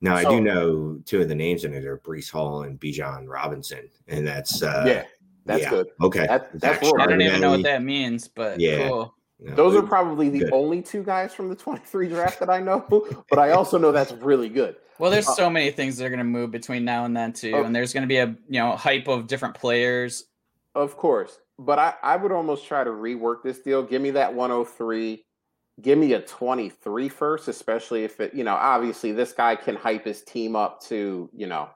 Now 0.03 0.17
I 0.17 0.25
do 0.25 0.41
know 0.41 0.99
two 1.07 1.23
of 1.23 1.29
the 1.29 1.35
names 1.35 1.65
in 1.65 1.73
it 1.73 1.85
are 1.87 1.97
Breece 1.99 2.31
Hall 2.31 2.65
and 2.65 2.79
Bijan 2.79 3.27
Robinson, 3.29 3.89
and 4.09 4.27
that's 4.27 4.63
uh, 4.63 4.85
yeah, 4.87 5.05
that's 5.47 5.63
yeah. 5.63 5.71
good. 5.71 5.87
Okay, 6.03 6.27
That- 6.27 6.51
that's 6.61 6.85
Zach. 6.87 7.01
I 7.01 7.07
don't 7.07 7.23
even 7.23 7.41
know 7.41 7.53
what 7.53 7.63
that 7.63 7.83
means, 7.83 8.29
but 8.29 8.61
Yeah. 8.61 8.89
cool. 8.89 9.15
No, 9.45 9.55
Those 9.55 9.77
are 9.77 9.83
probably 9.83 10.29
the 10.29 10.41
Good. 10.41 10.53
only 10.53 10.83
two 10.83 11.03
guys 11.03 11.35
from 11.35 11.49
the 11.49 11.57
23 11.57 12.09
draft 12.09 12.39
that 12.41 12.49
I 12.51 12.61
know, 12.61 12.87
but 13.31 13.39
I 13.39 13.51
also 13.51 13.79
know 13.79 13.93
that's 13.93 14.13
really 14.13 14.49
good. 14.49 14.77
Well, 14.99 15.11
there's 15.11 15.29
Uh, 15.29 15.33
so 15.35 15.51
many 15.51 15.71
things 15.71 15.97
that 15.97 16.05
are 16.05 16.11
going 16.11 16.19
to 16.19 16.25
move 16.25 16.51
between 16.51 16.85
now 16.85 17.05
and 17.05 17.17
then 17.17 17.33
too, 17.33 17.53
Oh. 17.57 17.65
and 17.65 17.75
there's 17.75 17.93
going 17.93 18.03
to 18.03 18.07
be 18.09 18.19
a 18.19 18.27
you 18.49 18.61
know 18.61 18.73
hype 18.77 19.09
of 19.09 19.27
different 19.27 19.55
players. 19.55 20.27
Of 20.75 20.97
course. 20.97 21.39
But 21.59 21.79
I, 21.79 21.95
I 22.03 22.17
would 22.17 22.33
almost 22.33 22.67
try 22.67 22.83
to 22.85 22.91
rework 22.91 23.43
this 23.43 23.59
deal. 23.59 23.83
Give 23.83 24.01
me 24.01 24.11
that 24.13 24.33
103. 24.35 25.25
Give 25.81 25.99
me 25.99 26.13
a 26.15 26.21
23 26.21 27.09
first, 27.09 27.49
especially 27.49 28.05
if 28.05 28.21
it, 28.21 28.35
you 28.35 28.43
know, 28.45 28.55
obviously 28.55 29.13
this 29.13 29.33
guy 29.33 29.57
can 29.57 29.75
hype 29.77 30.05
his 30.05 30.23
team 30.23 30.55
up 30.57 30.81
to, 30.85 31.29
you 31.35 31.47
know, 31.47 31.69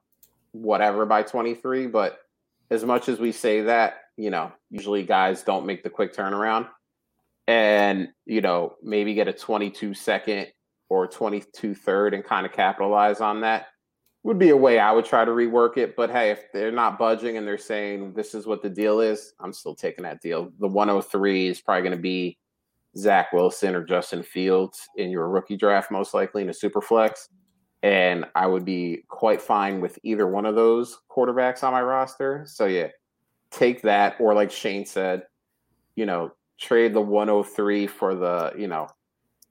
whatever 0.52 1.04
by 1.06 1.22
23. 1.22 1.86
But 1.88 2.20
as 2.70 2.84
much 2.84 3.08
as 3.08 3.18
we 3.18 3.32
say 3.32 3.62
that, 3.62 4.02
you 4.16 4.30
know, 4.30 4.50
usually 4.70 5.02
guys 5.02 5.42
don't 5.42 5.66
make 5.66 5.82
the 5.82 5.90
quick 5.90 6.14
turnaround. 6.14 6.68
And, 7.48 8.08
you 8.24 8.40
know, 8.40 8.74
maybe 8.82 9.14
get 9.14 9.28
a 9.28 9.32
22 9.32 9.94
second 9.94 10.48
or 10.88 11.06
22 11.06 11.74
third 11.74 12.14
and 12.14 12.24
kind 12.24 12.46
of 12.46 12.52
capitalize 12.52 13.20
on 13.20 13.40
that 13.42 13.66
would 14.26 14.38
be 14.40 14.50
a 14.50 14.56
way 14.56 14.80
I 14.80 14.90
would 14.90 15.04
try 15.04 15.24
to 15.24 15.30
rework 15.30 15.76
it. 15.76 15.94
But 15.94 16.10
hey, 16.10 16.32
if 16.32 16.50
they're 16.52 16.72
not 16.72 16.98
budging 16.98 17.36
and 17.36 17.46
they're 17.46 17.56
saying 17.56 18.12
this 18.14 18.34
is 18.34 18.44
what 18.44 18.60
the 18.60 18.68
deal 18.68 18.98
is, 18.98 19.32
I'm 19.38 19.52
still 19.52 19.76
taking 19.76 20.02
that 20.02 20.20
deal. 20.20 20.50
The 20.58 20.66
103 20.66 21.46
is 21.46 21.60
probably 21.60 21.82
going 21.82 21.96
to 21.96 22.02
be 22.02 22.36
Zach 22.96 23.32
Wilson 23.32 23.76
or 23.76 23.84
Justin 23.84 24.24
Fields 24.24 24.88
in 24.96 25.10
your 25.10 25.28
rookie 25.28 25.56
draft, 25.56 25.92
most 25.92 26.12
likely 26.12 26.42
in 26.42 26.48
a 26.48 26.54
super 26.54 26.80
flex. 26.80 27.28
And 27.84 28.24
I 28.34 28.48
would 28.48 28.64
be 28.64 29.04
quite 29.06 29.40
fine 29.40 29.80
with 29.80 29.96
either 30.02 30.26
one 30.26 30.44
of 30.44 30.56
those 30.56 30.98
quarterbacks 31.08 31.62
on 31.62 31.72
my 31.72 31.82
roster. 31.82 32.42
So 32.48 32.66
yeah, 32.66 32.88
take 33.52 33.82
that. 33.82 34.16
Or 34.18 34.34
like 34.34 34.50
Shane 34.50 34.86
said, 34.86 35.22
you 35.94 36.04
know, 36.04 36.32
trade 36.58 36.94
the 36.94 37.00
103 37.00 37.86
for 37.86 38.14
the, 38.14 38.52
you 38.56 38.66
know, 38.68 38.88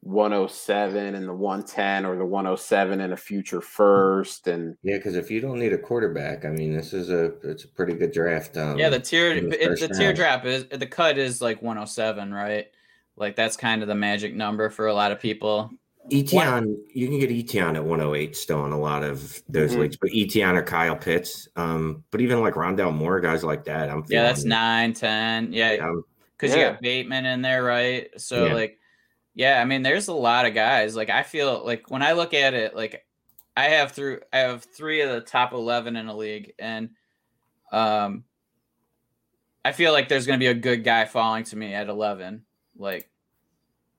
107 0.01 1.15
and 1.15 1.27
the 1.27 1.33
110 1.33 2.05
or 2.05 2.15
the 2.15 2.25
107 2.25 3.01
and 3.01 3.11
a 3.13 3.17
future 3.17 3.59
first 3.59 4.47
and 4.47 4.77
Yeah, 4.83 4.97
because 4.97 5.15
if 5.15 5.31
you 5.31 5.41
don't 5.41 5.57
need 5.57 5.73
a 5.73 5.77
quarterback, 5.79 6.45
I 6.45 6.49
mean, 6.49 6.73
this 6.75 6.93
is 6.93 7.09
a 7.09 7.33
it's 7.43 7.63
a 7.63 7.67
pretty 7.67 7.95
good 7.95 8.11
draft. 8.11 8.55
Um, 8.55 8.77
yeah, 8.77 8.89
the 8.89 8.99
tier 8.99 9.31
in 9.31 9.49
the 9.49 9.63
it, 9.63 9.79
the 9.79 9.87
tier 9.87 10.07
round. 10.07 10.15
drop 10.17 10.45
is 10.45 10.65
the 10.67 10.85
cut 10.85 11.17
is 11.17 11.41
like 11.41 11.61
107, 11.61 12.31
right? 12.33 12.67
Like 13.17 13.35
that's 13.35 13.57
kind 13.57 13.81
of 13.81 13.87
the 13.87 13.95
magic 13.95 14.35
number 14.35 14.69
for 14.69 14.87
a 14.87 14.93
lot 14.93 15.11
of 15.11 15.19
people. 15.19 15.71
Etienne, 16.11 16.77
you 16.93 17.07
can 17.07 17.19
get 17.19 17.31
Etienne 17.31 17.75
at 17.75 17.83
108 17.83 18.35
still 18.35 18.63
in 18.67 18.71
a 18.73 18.79
lot 18.79 19.01
of 19.01 19.41
those 19.49 19.73
Mhm. 19.73 19.79
leagues, 19.79 19.97
but 19.97 20.11
Etienne 20.13 20.55
or 20.55 20.61
Kyle 20.61 20.95
Pitts. 20.95 21.47
Um, 21.55 22.03
but 22.11 22.21
even 22.21 22.41
like 22.41 22.53
Rondale 22.53 22.93
Moore, 22.93 23.19
guys 23.19 23.43
like 23.43 23.63
that, 23.63 23.89
I'm 23.89 24.03
Yeah, 24.07 24.21
that's 24.21 24.41
feeling- 24.41 24.49
nine, 24.49 24.93
ten. 24.93 25.51
Yeah, 25.51 25.77
Um, 25.81 26.03
because 26.37 26.55
you 26.55 26.61
Yeah. 26.61 26.71
got 26.71 26.81
Bateman 26.81 27.25
in 27.25 27.41
there, 27.41 27.63
right? 27.63 28.09
So 28.19 28.47
Yeah. 28.47 28.53
like, 28.53 28.79
yeah, 29.33 29.61
I 29.61 29.65
mean, 29.65 29.83
there's 29.83 30.07
a 30.07 30.13
lot 30.13 30.45
of 30.45 30.53
guys. 30.53 30.95
Like, 30.95 31.09
I 31.09 31.23
feel 31.23 31.63
like 31.65 31.89
when 31.89 32.01
I 32.01 32.13
look 32.13 32.33
at 32.33 32.53
it, 32.53 32.75
like, 32.75 33.05
I 33.57 33.65
have 33.69 33.91
through 33.93 34.21
I 34.33 34.39
have 34.39 34.63
three 34.63 35.01
of 35.01 35.11
the 35.11 35.21
top 35.21 35.53
eleven 35.53 35.95
in 35.95 36.07
a 36.07 36.15
league, 36.15 36.53
and 36.59 36.89
um, 37.71 38.25
I 39.63 39.71
feel 39.71 39.93
like 39.93 40.09
there's 40.09 40.25
going 40.27 40.39
to 40.39 40.43
be 40.43 40.49
a 40.49 40.53
good 40.53 40.83
guy 40.83 41.05
falling 41.05 41.45
to 41.45 41.55
me 41.55 41.73
at 41.73 41.87
eleven. 41.87 42.45
Like, 42.77 43.09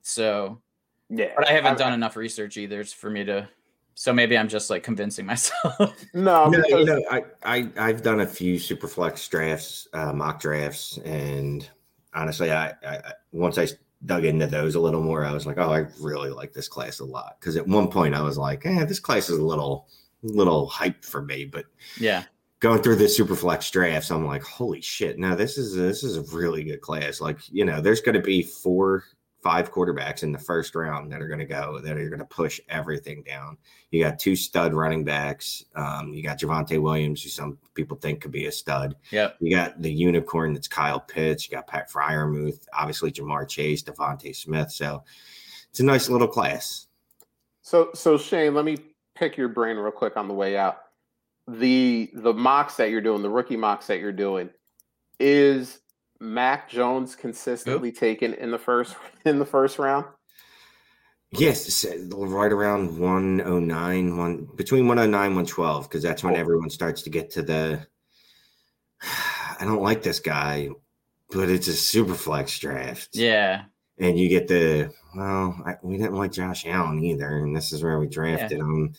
so, 0.02 0.60
yeah. 1.08 1.32
but 1.36 1.48
I 1.48 1.52
haven't 1.52 1.78
done 1.78 1.92
enough 1.94 2.16
research 2.16 2.56
either 2.58 2.84
for 2.84 3.10
me 3.10 3.24
to. 3.24 3.48
So 3.94 4.12
maybe 4.12 4.36
I'm 4.36 4.48
just 4.48 4.68
like 4.68 4.82
convincing 4.82 5.24
myself. 5.32 5.74
No, 6.12 6.50
no, 6.50 6.58
you 6.58 6.62
because 6.62 6.86
know, 6.86 7.02
I, 7.10 7.24
I 7.44 7.70
I've 7.78 8.02
done 8.02 8.20
a 8.20 8.26
few 8.26 8.58
super 8.58 8.88
flex 8.88 9.26
drafts, 9.26 9.88
uh, 9.94 10.12
mock 10.12 10.38
drafts, 10.38 10.98
and 11.04 11.68
honestly, 12.16 12.51
I, 12.51 12.74
I 12.84 13.12
once 13.32 13.59
I 13.59 13.68
dug 14.05 14.24
into 14.24 14.47
those 14.47 14.74
a 14.74 14.80
little 14.80 15.02
more, 15.02 15.24
I 15.24 15.32
was 15.32 15.47
like, 15.47 15.59
oh, 15.59 15.72
I 15.72 15.86
really 16.01 16.30
like 16.30 16.52
this 16.52 16.68
class 16.68 16.98
a 16.98 17.05
lot. 17.05 17.36
Because 17.38 17.56
at 17.56 17.68
one 17.68 17.88
point, 17.88 18.14
I 18.14 18.22
was 18.22 18.38
like, 18.38 18.66
eh, 18.66 18.84
this 18.84 19.01
class 19.01 19.28
is 19.28 19.38
a 19.38 19.44
little 19.44 19.86
little 20.22 20.66
hype 20.66 21.05
for 21.05 21.22
me, 21.22 21.44
but 21.44 21.66
yeah, 22.01 22.24
going 22.60 22.82
through 22.82 22.97
the 22.97 23.09
super 23.09 23.36
flex 23.36 23.70
drafts, 23.70 24.10
I'm 24.10 24.26
like, 24.26 24.43
holy 24.43 24.80
shit! 24.80 25.18
Now 25.18 25.34
this 25.34 25.59
is 25.59 25.74
this 25.74 26.02
is 26.02 26.16
a 26.16 26.36
really 26.36 26.64
good 26.64 26.80
class. 26.80 27.20
Like, 27.20 27.38
you 27.52 27.64
know, 27.64 27.80
there's 27.80 28.01
going 28.01 28.16
to 28.16 28.22
be 28.22 28.43
four, 28.43 29.05
five 29.47 29.70
quarterbacks 29.70 30.24
in 30.24 30.32
the 30.32 30.39
first 30.40 30.74
round 30.74 31.12
that 31.12 31.23
are 31.23 31.28
going 31.28 31.39
to 31.39 31.47
go 31.47 31.78
that 31.81 31.97
are 31.97 32.09
going 32.09 32.18
to 32.18 32.24
push 32.24 32.60
everything 32.68 33.23
down. 33.23 33.56
You 33.93 34.02
got 34.02 34.18
two 34.18 34.35
stud 34.35 34.74
running 34.74 35.05
backs. 35.05 35.64
Um, 35.77 36.12
you 36.12 36.20
got 36.20 36.40
Javonte 36.40 36.82
Williams, 36.82 37.23
who 37.23 37.28
some 37.28 37.56
people 37.74 37.97
think 37.97 38.20
could 38.20 38.32
be 38.32 38.47
a 38.47 38.52
stud. 38.52 38.97
yep, 39.12 39.36
You 39.39 39.55
got 39.55 39.81
the 39.81 39.93
unicorn 39.93 40.52
that's 40.52 40.66
Kyle 40.66 40.98
Pitts. 40.98 41.48
You 41.48 41.56
got 41.56 41.68
Pat 41.68 41.89
Freiermuth, 41.89 42.66
obviously 42.73 43.12
Ja'Marr 43.12 43.48
Chase, 43.48 43.85
DeVonta 43.85 44.35
Smith. 44.35 44.73
So 44.73 45.05
it's 45.70 45.78
a 45.78 45.85
nice 45.85 46.09
little 46.09 46.27
class. 46.27 46.89
so 47.62 47.90
so 47.94 48.18
Shane, 48.18 48.52
let 48.52 48.64
me 48.64 48.77
pick 49.14 49.36
your 49.36 49.48
brain 49.48 49.77
real 49.77 49.93
quick 49.93 50.16
on 50.16 50.27
the 50.27 50.35
way 50.35 50.56
out. 50.56 50.78
The 51.47 52.10
the 52.14 52.35
mocks 52.35 52.74
that 52.78 52.90
you're 52.90 53.01
doing, 53.01 53.23
the 53.23 53.31
rookie 53.31 53.56
mocks 53.56 53.86
that 53.86 54.01
you're 54.01 54.10
doing, 54.10 54.51
is 55.20 55.78
Mac 56.20 56.68
Jones 56.68 57.14
consistently 57.16 57.93
taken 57.93 58.34
in 58.34 58.51
the 58.51 58.59
first 58.59 58.97
in 59.24 59.38
the 59.38 59.47
first 59.47 59.78
round? 59.78 60.06
Yes, 61.32 61.84
uh, 61.84 61.97
right 62.16 62.52
around 62.52 62.98
109, 62.98 64.16
one 64.16 64.48
between 64.56 64.86
109 64.86 65.20
112, 65.30 65.88
because 65.88 66.02
that's 66.02 66.22
when 66.22 66.34
Cool. 66.34 66.40
everyone 66.40 66.70
starts 66.70 67.02
to 67.02 67.10
get 67.10 67.30
to 67.32 67.43
the 67.43 67.86
I 69.60 69.64
don't 69.64 69.82
like 69.82 70.02
this 70.02 70.20
guy, 70.20 70.68
but 71.30 71.48
it's 71.51 71.68
a 71.68 71.72
super 71.74 72.14
flex 72.14 72.59
draft. 72.59 73.10
yeah, 73.14 73.64
And 73.98 74.18
you 74.18 74.28
get 74.28 74.48
the 74.48 74.93
well, 75.16 75.60
I, 75.66 75.74
we 75.82 75.97
didn't 75.97 76.14
like 76.14 76.32
Josh 76.32 76.66
Allen 76.66 77.02
either, 77.02 77.38
and 77.38 77.56
this 77.56 77.72
is 77.72 77.82
where 77.82 77.98
we 77.98 78.06
drafted 78.06 78.59
him. 78.59 78.94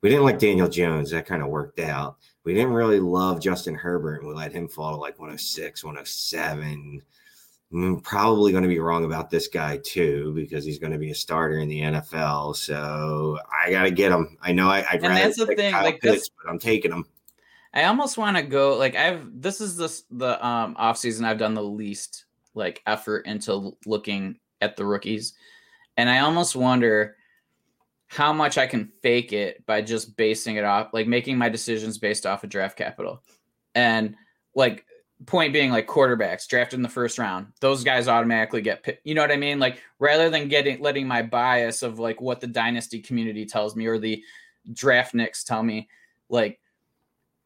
We 0.00 0.08
didn't 0.08 0.24
like 0.24 0.38
Daniel 0.38 0.68
Jones. 0.68 1.10
That 1.10 1.26
kind 1.26 1.42
of 1.42 1.48
worked 1.48 1.80
out. 1.80 2.16
We 2.48 2.54
didn't 2.54 2.72
really 2.72 2.98
love 2.98 3.42
Justin 3.42 3.74
Herbert, 3.74 4.20
and 4.22 4.28
we 4.28 4.32
let 4.34 4.52
him 4.52 4.68
fall 4.68 4.92
to 4.92 4.96
like 4.96 5.18
106, 5.18 5.84
107. 5.84 7.02
I'm 7.74 8.00
probably 8.00 8.52
going 8.52 8.62
to 8.62 8.70
be 8.70 8.78
wrong 8.78 9.04
about 9.04 9.28
this 9.28 9.48
guy 9.48 9.78
too 9.84 10.32
because 10.34 10.64
he's 10.64 10.78
going 10.78 10.94
to 10.94 10.98
be 10.98 11.10
a 11.10 11.14
starter 11.14 11.58
in 11.58 11.68
the 11.68 11.82
NFL. 11.82 12.56
So 12.56 13.38
I 13.52 13.70
got 13.70 13.82
to 13.82 13.90
get 13.90 14.12
him. 14.12 14.38
I 14.40 14.52
know 14.52 14.70
I, 14.70 14.78
I'd 14.78 14.94
And 14.94 15.08
rather 15.08 15.24
that's 15.24 15.36
the 15.36 15.44
thing, 15.44 15.74
Kyle 15.74 15.84
like, 15.84 16.00
Pitts, 16.00 16.14
this- 16.20 16.30
but 16.42 16.50
I'm 16.50 16.58
taking 16.58 16.90
him. 16.90 17.04
I 17.74 17.84
almost 17.84 18.16
want 18.16 18.38
to 18.38 18.42
go 18.42 18.78
like 18.78 18.96
I've 18.96 19.26
this 19.30 19.60
is 19.60 19.76
the 19.76 20.02
the 20.10 20.46
um 20.46 20.74
off 20.78 20.96
season 20.96 21.26
I've 21.26 21.36
done 21.36 21.52
the 21.52 21.62
least 21.62 22.24
like 22.54 22.80
effort 22.86 23.26
into 23.26 23.76
looking 23.84 24.38
at 24.62 24.74
the 24.74 24.86
rookies, 24.86 25.34
and 25.98 26.08
I 26.08 26.20
almost 26.20 26.56
wonder 26.56 27.17
how 28.08 28.32
much 28.32 28.58
I 28.58 28.66
can 28.66 28.90
fake 29.02 29.32
it 29.32 29.64
by 29.66 29.82
just 29.82 30.16
basing 30.16 30.56
it 30.56 30.64
off 30.64 30.88
like 30.92 31.06
making 31.06 31.38
my 31.38 31.48
decisions 31.48 31.98
based 31.98 32.26
off 32.26 32.44
of 32.44 32.50
draft 32.50 32.76
capital, 32.76 33.22
and 33.74 34.16
like 34.54 34.84
point 35.26 35.52
being 35.52 35.70
like 35.70 35.86
quarterbacks 35.86 36.46
drafted 36.46 36.78
in 36.78 36.82
the 36.82 36.88
first 36.88 37.18
round 37.18 37.48
those 37.60 37.82
guys 37.82 38.06
automatically 38.06 38.60
get 38.62 38.84
picked 38.84 39.04
you 39.04 39.16
know 39.16 39.20
what 39.20 39.32
i 39.32 39.36
mean 39.36 39.58
like 39.58 39.82
rather 39.98 40.30
than 40.30 40.46
getting 40.46 40.80
letting 40.80 41.08
my 41.08 41.22
bias 41.22 41.82
of 41.82 41.98
like 41.98 42.20
what 42.20 42.40
the 42.40 42.46
dynasty 42.46 43.00
community 43.00 43.44
tells 43.44 43.74
me 43.74 43.86
or 43.86 43.98
the 43.98 44.22
draft 44.72 45.14
nicks 45.14 45.42
tell 45.42 45.64
me 45.64 45.88
like 46.28 46.60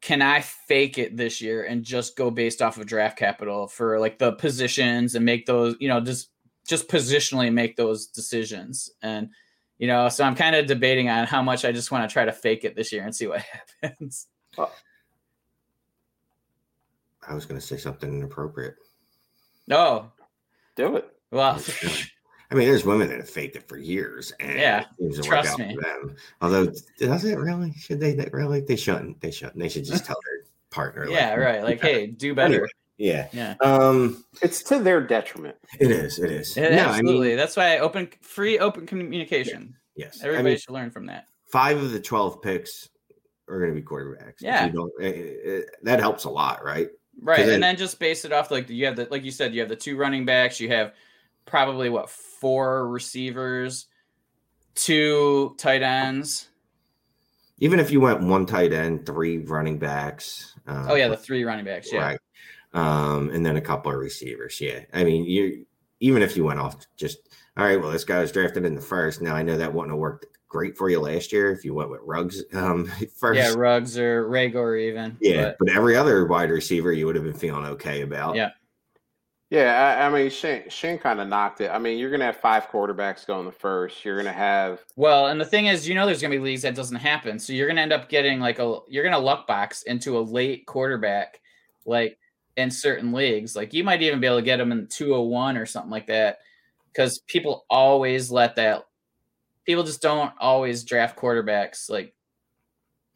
can 0.02 0.20
I 0.20 0.40
fake 0.40 0.98
it 0.98 1.16
this 1.16 1.40
year 1.40 1.62
and 1.64 1.84
just 1.84 2.16
go 2.16 2.30
based 2.30 2.60
off 2.60 2.76
of 2.76 2.86
draft 2.86 3.16
capital 3.16 3.68
for 3.68 4.00
like 4.00 4.18
the 4.18 4.32
positions 4.32 5.14
and 5.14 5.24
make 5.24 5.46
those, 5.46 5.76
you 5.78 5.88
know, 5.88 6.00
just 6.00 6.30
just 6.66 6.88
positionally 6.88 7.52
make 7.52 7.76
those 7.76 8.08
decisions. 8.08 8.90
And 9.02 9.30
you 9.78 9.86
know, 9.86 10.08
so 10.08 10.24
I'm 10.24 10.34
kind 10.34 10.54
of 10.56 10.66
debating 10.66 11.08
on 11.08 11.26
how 11.26 11.42
much 11.42 11.64
I 11.64 11.72
just 11.72 11.90
want 11.90 12.08
to 12.08 12.12
try 12.12 12.24
to 12.24 12.32
fake 12.32 12.64
it 12.64 12.76
this 12.76 12.92
year 12.92 13.04
and 13.04 13.14
see 13.14 13.26
what 13.26 13.42
happens. 13.82 14.26
I 17.28 17.34
was 17.34 17.46
going 17.46 17.60
to 17.60 17.66
say 17.66 17.76
something 17.76 18.12
inappropriate. 18.12 18.74
no 19.68 20.10
Do 20.76 20.96
it. 20.96 21.08
well, 21.30 21.60
I 22.50 22.54
mean, 22.54 22.68
there's 22.68 22.84
women 22.84 23.08
that 23.08 23.18
have 23.18 23.30
faked 23.30 23.56
it 23.56 23.66
for 23.66 23.78
years, 23.78 24.32
and 24.38 24.58
Yeah, 24.58 24.80
it 24.80 24.86
seems 24.98 25.16
to 25.16 25.22
trust 25.22 25.50
work 25.58 25.60
out 25.60 25.68
me. 25.68 25.74
for 25.76 25.80
them. 25.82 26.16
Although, 26.42 26.66
does 26.98 27.24
it 27.24 27.38
really? 27.38 27.72
Should 27.72 27.98
they? 28.00 28.12
they 28.14 28.28
Really? 28.30 28.60
They 28.60 28.76
shouldn't. 28.76 29.20
They 29.22 29.30
shouldn't. 29.30 29.58
They 29.58 29.70
should 29.70 29.84
just 29.86 30.04
tell 30.06 30.16
their 30.26 30.44
partner. 30.70 31.06
like, 31.06 31.14
yeah, 31.14 31.34
right. 31.34 31.62
Like, 31.62 31.80
hey, 31.80 32.08
do 32.08 32.34
better. 32.34 32.54
Anyway. 32.54 32.68
Yeah. 33.02 33.26
Yeah. 33.32 33.54
Um. 33.60 34.24
It's 34.42 34.62
to 34.64 34.78
their 34.78 35.00
detriment. 35.00 35.56
It 35.80 35.90
is. 35.90 36.18
It 36.20 36.30
is. 36.30 36.56
Yeah, 36.56 36.68
no, 36.70 36.76
I 36.84 36.98
absolutely. 36.98 37.28
mean, 37.28 37.36
That's 37.36 37.56
why 37.56 37.74
I 37.74 37.78
open 37.80 38.08
free 38.22 38.58
open 38.60 38.86
communication. 38.86 39.74
yes. 39.96 40.20
Everybody 40.22 40.38
I 40.38 40.50
mean, 40.52 40.58
should 40.58 40.70
learn 40.70 40.90
from 40.92 41.06
that. 41.06 41.26
five 41.50 41.78
of 41.78 41.90
the 41.90 41.98
twelve 42.00 42.40
picks 42.42 42.88
are 43.48 43.58
going 43.58 43.74
to 43.74 43.80
be 43.80 43.84
quarterbacks. 43.84 44.34
Yeah. 44.40 44.66
you 44.66 44.72
don't, 44.72 44.92
eh, 45.00 45.32
eh, 45.44 45.60
that 45.82 45.98
helps 45.98 46.24
a 46.24 46.30
lot, 46.30 46.64
right? 46.64 46.88
Right, 47.20 47.38
'Cause 47.38 47.46
and 47.48 47.56
it- 47.56 47.60
then 47.60 47.76
just 47.76 47.98
base 47.98 48.24
it 48.24 48.32
off 48.32 48.50
like 48.52 48.70
you 48.70 48.86
have 48.86 48.94
the 48.96 49.08
like 49.10 49.24
you 49.24 49.30
said 49.32 49.52
you 49.52 49.60
have 49.60 49.68
the 49.68 49.76
two 49.76 49.96
running 49.96 50.24
backs, 50.24 50.60
you 50.60 50.68
have 50.68 50.94
probably 51.44 51.90
what 51.90 52.08
four 52.08 52.88
receivers, 52.88 53.86
two 54.74 55.54
tight 55.58 55.82
ends. 55.82 56.48
Even 57.58 57.78
if 57.80 57.90
you 57.90 58.00
went 58.00 58.20
one 58.22 58.46
tight 58.46 58.72
end, 58.72 59.06
three 59.06 59.38
running 59.38 59.78
backs. 59.78 60.54
Uh, 60.66 60.86
Oh 60.90 60.94
yeah, 60.94 61.08
the 61.08 61.16
three 61.16 61.44
running 61.44 61.64
backs. 61.64 61.92
Yeah, 61.92 62.00
right. 62.00 62.18
Um, 62.74 63.30
and 63.30 63.44
then 63.44 63.56
a 63.56 63.60
couple 63.60 63.92
of 63.92 63.98
receivers. 63.98 64.60
Yeah, 64.60 64.80
I 64.92 65.04
mean, 65.04 65.24
you 65.24 65.66
even 66.00 66.22
if 66.22 66.36
you 66.36 66.44
went 66.44 66.58
off 66.58 66.76
just 66.96 67.28
all 67.56 67.64
right. 67.64 67.80
Well, 67.80 67.90
this 67.90 68.04
guy 68.04 68.20
was 68.20 68.32
drafted 68.32 68.64
in 68.64 68.74
the 68.74 68.80
first. 68.80 69.20
Now 69.22 69.34
I 69.34 69.42
know 69.42 69.56
that 69.58 69.72
wouldn't 69.72 69.92
have 69.92 69.98
worked 70.00 70.26
great 70.48 70.76
for 70.76 70.88
you 70.90 71.00
last 71.00 71.32
year 71.32 71.50
if 71.52 71.64
you 71.64 71.74
went 71.74 71.90
with 71.90 72.00
Ruggs 72.02 72.42
um, 72.54 72.86
first. 73.18 73.38
yeah, 73.38 73.52
Ruggs 73.54 73.96
or 73.98 74.24
Reagor 74.28 74.80
even. 74.80 75.16
Yeah, 75.20 75.44
but- 75.44 75.56
but 75.60 75.68
every 75.70 75.96
other 75.96 76.26
wide 76.26 76.50
receiver 76.50 76.92
you 76.92 77.06
would 77.06 77.14
have 77.14 77.24
been 77.24 77.32
feeling 77.34 77.64
okay 77.66 78.02
about. 78.02 78.36
Yeah. 78.36 78.50
Yeah, 79.50 79.98
I, 80.00 80.06
I 80.06 80.10
mean 80.10 80.30
Shane 80.30 80.70
Shane 80.70 80.96
kind 80.96 81.20
of 81.20 81.28
knocked 81.28 81.60
it. 81.60 81.70
I 81.70 81.78
mean, 81.78 81.98
you're 81.98 82.10
gonna 82.10 82.24
have 82.24 82.38
five 82.38 82.68
quarterbacks 82.70 83.26
going 83.26 83.44
the 83.44 83.52
first. 83.52 84.02
You're 84.02 84.16
gonna 84.16 84.32
have 84.32 84.80
Well, 84.96 85.26
and 85.26 85.38
the 85.38 85.44
thing 85.44 85.66
is, 85.66 85.86
you 85.86 85.94
know, 85.94 86.06
there's 86.06 86.22
gonna 86.22 86.34
be 86.34 86.38
leagues 86.38 86.62
that 86.62 86.74
doesn't 86.74 86.96
happen, 86.96 87.38
so 87.38 87.52
you're 87.52 87.68
gonna 87.68 87.82
end 87.82 87.92
up 87.92 88.08
getting 88.08 88.40
like 88.40 88.58
a 88.60 88.78
you're 88.88 89.04
gonna 89.04 89.18
luck 89.18 89.46
box 89.46 89.82
into 89.82 90.16
a 90.18 90.20
late 90.20 90.64
quarterback, 90.66 91.38
like 91.84 92.16
in 92.56 92.70
certain 92.70 93.12
leagues. 93.12 93.56
Like 93.56 93.72
you 93.72 93.84
might 93.84 94.02
even 94.02 94.20
be 94.20 94.26
able 94.26 94.38
to 94.38 94.42
get 94.42 94.58
them 94.58 94.72
in 94.72 94.86
201 94.86 95.56
or 95.56 95.66
something 95.66 95.90
like 95.90 96.06
that, 96.08 96.38
because 96.92 97.18
people 97.26 97.64
always 97.70 98.30
let 98.30 98.56
that. 98.56 98.86
People 99.64 99.84
just 99.84 100.02
don't 100.02 100.32
always 100.40 100.84
draft 100.84 101.16
quarterbacks. 101.18 101.88
Like 101.88 102.14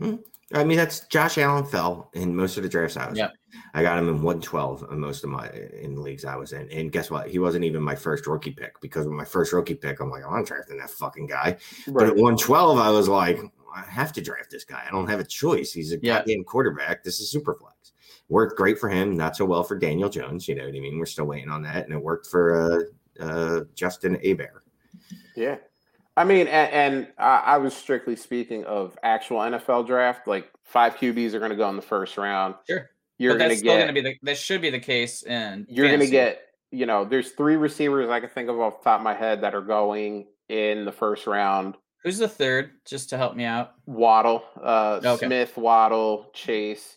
hmm. 0.00 0.16
I 0.54 0.62
mean, 0.62 0.76
that's 0.76 1.00
Josh 1.08 1.38
Allen 1.38 1.64
fell 1.64 2.08
in 2.14 2.34
most 2.34 2.56
of 2.56 2.62
the 2.62 2.68
drafts 2.68 2.96
I 2.96 3.08
was. 3.08 3.18
Yep. 3.18 3.32
I 3.74 3.82
got 3.82 3.98
him 3.98 4.08
in 4.08 4.22
112 4.22 4.86
in 4.92 5.00
most 5.00 5.24
of 5.24 5.30
my 5.30 5.50
in 5.50 5.96
the 5.96 6.00
leagues 6.00 6.24
I 6.24 6.36
was 6.36 6.52
in. 6.52 6.70
And 6.70 6.92
guess 6.92 7.10
what? 7.10 7.28
He 7.28 7.40
wasn't 7.40 7.64
even 7.64 7.82
my 7.82 7.96
first 7.96 8.26
rookie 8.26 8.52
pick 8.52 8.80
because 8.80 9.06
with 9.06 9.14
my 9.14 9.24
first 9.24 9.52
rookie 9.52 9.74
pick, 9.74 9.98
I'm 9.98 10.10
like, 10.10 10.22
oh, 10.24 10.30
I'm 10.30 10.44
drafting 10.44 10.78
that 10.78 10.90
fucking 10.90 11.26
guy. 11.26 11.56
But 11.88 12.04
at 12.04 12.14
112, 12.14 12.78
I 12.78 12.90
was 12.90 13.08
like, 13.08 13.40
I 13.74 13.80
have 13.82 14.12
to 14.12 14.20
draft 14.22 14.50
this 14.50 14.64
guy. 14.64 14.84
I 14.86 14.90
don't 14.90 15.08
have 15.08 15.20
a 15.20 15.24
choice. 15.24 15.72
He's 15.72 15.92
a 15.92 15.98
Yeah. 16.00 16.18
goddamn 16.18 16.44
quarterback. 16.44 17.02
This 17.02 17.18
is 17.18 17.30
super 17.30 17.54
flex. 17.54 17.75
Worked 18.28 18.56
great 18.56 18.78
for 18.78 18.88
him, 18.88 19.16
not 19.16 19.36
so 19.36 19.44
well 19.44 19.62
for 19.62 19.78
Daniel 19.78 20.08
Jones. 20.08 20.48
You 20.48 20.56
know 20.56 20.64
what 20.64 20.74
I 20.74 20.80
mean? 20.80 20.98
We're 20.98 21.06
still 21.06 21.26
waiting 21.26 21.48
on 21.50 21.62
that. 21.62 21.84
And 21.84 21.92
it 21.94 22.02
worked 22.02 22.26
for 22.26 22.88
uh, 23.20 23.24
uh, 23.24 23.60
Justin 23.74 24.16
Abear. 24.16 24.62
Yeah. 25.36 25.56
I 26.16 26.24
mean, 26.24 26.48
and, 26.48 26.72
and 26.72 27.08
I, 27.18 27.38
I 27.38 27.56
was 27.58 27.74
strictly 27.74 28.16
speaking 28.16 28.64
of 28.64 28.98
actual 29.02 29.38
NFL 29.40 29.86
draft. 29.86 30.26
Like 30.26 30.50
five 30.64 30.96
QBs 30.96 31.34
are 31.34 31.38
going 31.38 31.50
to 31.50 31.56
go 31.56 31.68
in 31.68 31.76
the 31.76 31.82
first 31.82 32.16
round. 32.16 32.54
Sure. 32.68 32.90
You're 33.18 33.36
going 33.38 33.48
that's 33.50 33.60
to 33.60 33.66
still 33.66 33.76
get. 33.76 33.80
gonna 33.82 33.92
be 33.92 34.00
the 34.02 34.16
that 34.24 34.36
should 34.36 34.60
be 34.60 34.70
the 34.70 34.80
case 34.80 35.22
and 35.22 35.66
you're 35.68 35.88
going 35.88 36.00
to 36.00 36.06
get. 36.08 36.42
You 36.72 36.84
know, 36.84 37.04
there's 37.04 37.30
three 37.30 37.56
receivers 37.56 38.10
I 38.10 38.18
can 38.20 38.28
think 38.28 38.48
of 38.48 38.58
off 38.58 38.80
the 38.82 38.90
top 38.90 39.00
of 39.00 39.04
my 39.04 39.14
head 39.14 39.40
that 39.42 39.54
are 39.54 39.60
going 39.62 40.26
in 40.48 40.84
the 40.84 40.92
first 40.92 41.26
round. 41.26 41.76
who's 42.02 42.18
the 42.18 42.28
third, 42.28 42.72
just 42.84 43.08
to 43.10 43.16
help 43.16 43.36
me 43.36 43.44
out. 43.44 43.74
Waddle, 43.86 44.42
uh, 44.60 45.00
Okay. 45.04 45.26
Smith, 45.26 45.56
Waddle, 45.56 46.30
Chase, 46.34 46.96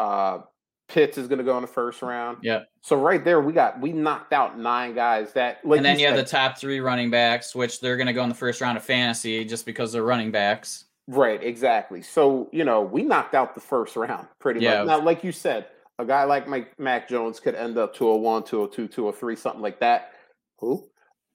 uh, 0.00 0.42
Pitts 0.88 1.18
is 1.18 1.28
going 1.28 1.38
to 1.38 1.44
go 1.44 1.56
in 1.56 1.62
the 1.62 1.68
first 1.68 2.02
round. 2.02 2.38
Yeah. 2.42 2.64
So 2.82 2.96
right 2.96 3.24
there, 3.24 3.40
we 3.40 3.52
got 3.52 3.80
we 3.80 3.92
knocked 3.92 4.32
out 4.32 4.58
nine 4.58 4.94
guys 4.94 5.32
that 5.34 5.64
like. 5.64 5.76
and 5.78 5.86
then 5.86 5.98
you 6.00 6.06
have 6.08 6.16
the 6.16 6.24
top 6.24 6.58
three 6.58 6.80
running 6.80 7.10
backs, 7.10 7.54
which 7.54 7.80
they're 7.80 7.96
gonna 7.96 8.12
go 8.12 8.22
in 8.24 8.28
the 8.28 8.34
first 8.34 8.60
round 8.60 8.76
of 8.76 8.82
fantasy 8.82 9.44
just 9.44 9.66
because 9.66 9.92
they're 9.92 10.02
running 10.02 10.32
backs. 10.32 10.86
Right, 11.06 11.42
exactly. 11.42 12.02
So, 12.02 12.48
you 12.52 12.64
know, 12.64 12.80
we 12.82 13.02
knocked 13.02 13.34
out 13.34 13.54
the 13.54 13.60
first 13.60 13.96
round 13.96 14.28
pretty 14.38 14.60
Yeah. 14.60 14.78
much. 14.78 14.86
Now, 14.86 15.00
like 15.04 15.22
you 15.22 15.32
said, 15.32 15.66
a 15.98 16.04
guy 16.04 16.24
like 16.24 16.48
Mike 16.48 16.78
Mac 16.78 17.08
Jones 17.08 17.38
could 17.40 17.54
end 17.54 17.76
up 17.78 17.94
201, 17.94 18.44
202, 18.44 18.88
203, 18.88 19.36
something 19.36 19.62
like 19.62 19.78
that. 19.80 20.12
Who? 20.58 20.88